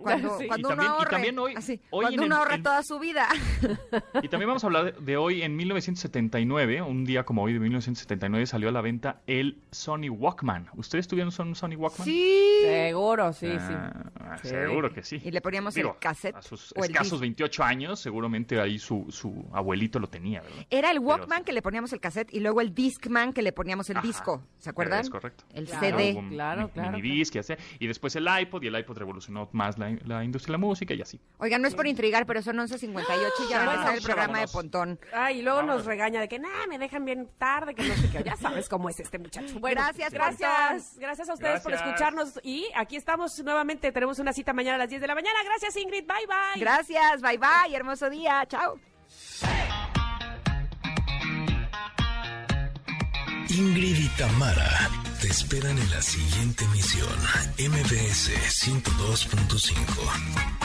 Cuando, 0.00 0.38
Sí. 0.38 0.46
cuando 0.46 0.68
Y 0.70 0.72
uno 0.72 0.76
también- 0.76 0.90
y 0.92 0.94
ahorre, 0.94 1.10
también 1.10 1.38
hoy- 1.38 1.54
así, 1.56 1.80
hoy 1.90 2.04
cuando 2.04 2.22
uno 2.24 2.34
el- 2.36 2.40
ahorra 2.40 2.54
en- 2.54 2.62
toda 2.62 2.82
su 2.82 2.98
vida. 2.98 3.28
Y 4.22 4.28
también 4.28 4.48
vamos 4.48 4.62
a 4.64 4.68
hablar 4.68 4.96
de 5.00 5.16
hoy, 5.16 5.42
en 5.42 5.56
1979, 5.56 6.80
un 6.82 7.04
día 7.04 7.24
como 7.24 7.42
hoy 7.42 7.52
de 7.52 7.58
1979, 7.60 8.46
salió 8.46 8.68
a 8.68 8.72
la 8.72 8.80
venta 8.80 9.20
el 9.26 9.58
Sony 9.70 10.08
Walkman. 10.10 10.68
¿Ustedes 10.76 11.08
tuvieron 11.08 11.32
un 11.38 11.54
Sony 11.54 11.74
Walkman? 11.76 12.04
sí. 12.06 12.60
Seguro, 12.62 13.32
sí, 13.32 13.48
sí. 13.50 13.74
Ah, 13.74 14.38
Sí. 14.42 14.48
Seguro 14.48 14.92
que 14.92 15.02
sí. 15.02 15.20
Y 15.24 15.30
le 15.30 15.40
poníamos 15.40 15.74
Digo, 15.74 15.92
el 15.92 15.98
cassette 16.04 16.36
A 16.36 16.42
sus 16.42 16.72
o 16.76 16.84
escasos 16.84 17.12
disco. 17.12 17.18
28 17.20 17.64
años, 17.64 17.98
seguramente 17.98 18.60
ahí 18.60 18.78
su, 18.78 19.06
su 19.08 19.46
abuelito 19.52 19.98
lo 19.98 20.06
tenía, 20.06 20.42
¿verdad? 20.42 20.66
Era 20.68 20.90
el 20.90 20.98
Walkman 20.98 21.44
que 21.44 21.52
le 21.52 21.62
poníamos 21.62 21.92
el 21.94 22.00
cassette 22.00 22.32
y 22.34 22.40
luego 22.40 22.60
el 22.60 22.74
Discman 22.74 23.32
que 23.32 23.40
le 23.40 23.52
poníamos 23.52 23.88
el 23.88 23.96
Ajá. 23.96 24.06
disco. 24.06 24.42
¿Se 24.58 24.68
acuerdan? 24.68 25.00
Es 25.00 25.08
correcto. 25.08 25.44
El 25.54 25.64
Claro. 25.66 25.80
CD. 25.80 26.14
Un 26.14 26.28
Claro, 26.28 26.68
claro, 26.68 26.90
minidisc 26.92 27.34
y 27.36 27.38
así. 27.38 27.54
Y 27.78 27.86
después 27.86 28.14
el 28.16 28.26
iPod, 28.40 28.62
y 28.62 28.66
el 28.66 28.78
iPod 28.78 28.98
revolucionó 28.98 29.48
más 29.52 29.78
la, 29.78 29.96
la 30.04 30.22
industria 30.24 30.52
de 30.52 30.58
la 30.60 30.66
música 30.66 30.92
y 30.94 31.00
así. 31.00 31.18
Oigan, 31.38 31.62
no 31.62 31.68
es 31.68 31.74
por 31.74 31.86
intrigar, 31.86 32.26
pero 32.26 32.42
son 32.42 32.56
11.58 32.58 33.30
y 33.46 33.50
ya 33.50 33.64
va 33.64 33.70
a 33.70 33.74
empezar 33.74 33.96
el 33.96 34.02
programa 34.02 34.40
de. 34.40 34.48
Pontón. 34.48 35.00
Ay, 35.12 35.38
y 35.38 35.42
luego 35.42 35.62
nos 35.62 35.84
regaña 35.86 36.20
de 36.20 36.28
que, 36.28 36.38
nah, 36.38 36.66
me 36.68 36.78
dejan 36.78 37.04
bien 37.04 37.28
tarde, 37.38 37.74
que 37.74 37.82
no 37.82 37.94
sé 37.94 38.10
qué. 38.10 38.22
Ya 38.24 38.36
sabes 38.36 38.68
cómo 38.68 38.88
es 38.90 39.00
este 39.00 39.18
muchacho. 39.18 39.58
Bueno, 39.58 39.80
Gracias, 39.80 40.12
gracias. 40.12 40.96
Gracias 40.98 41.28
a 41.28 41.34
ustedes 41.34 41.60
por 41.62 41.72
escucharnos. 41.72 42.40
Y 42.42 42.66
aquí 42.76 42.96
estamos 42.96 43.38
nuevamente. 43.42 43.90
Tenemos 43.92 44.18
una 44.18 44.32
cita 44.32 44.52
mañana 44.52 44.74
a 44.76 44.78
las 44.78 44.88
10 44.90 45.00
de 45.00 45.06
la 45.06 45.14
mañana. 45.14 45.38
Gracias, 45.44 45.76
Ingrid. 45.94 46.06
Bye, 46.06 46.26
bye. 46.26 46.60
Gracias, 46.60 47.20
bye 47.20 47.38
bye, 47.38 47.74
hermoso 47.74 48.10
día, 48.10 48.44
chao. 48.48 48.78
Ingrid 53.48 53.98
y 53.98 54.08
Tamara 54.16 54.90
te 55.20 55.28
esperan 55.28 55.78
en 55.78 55.90
la 55.90 56.02
siguiente 56.02 56.64
emisión, 56.64 57.08
MBS 57.58 58.30
102.5. 58.66 60.63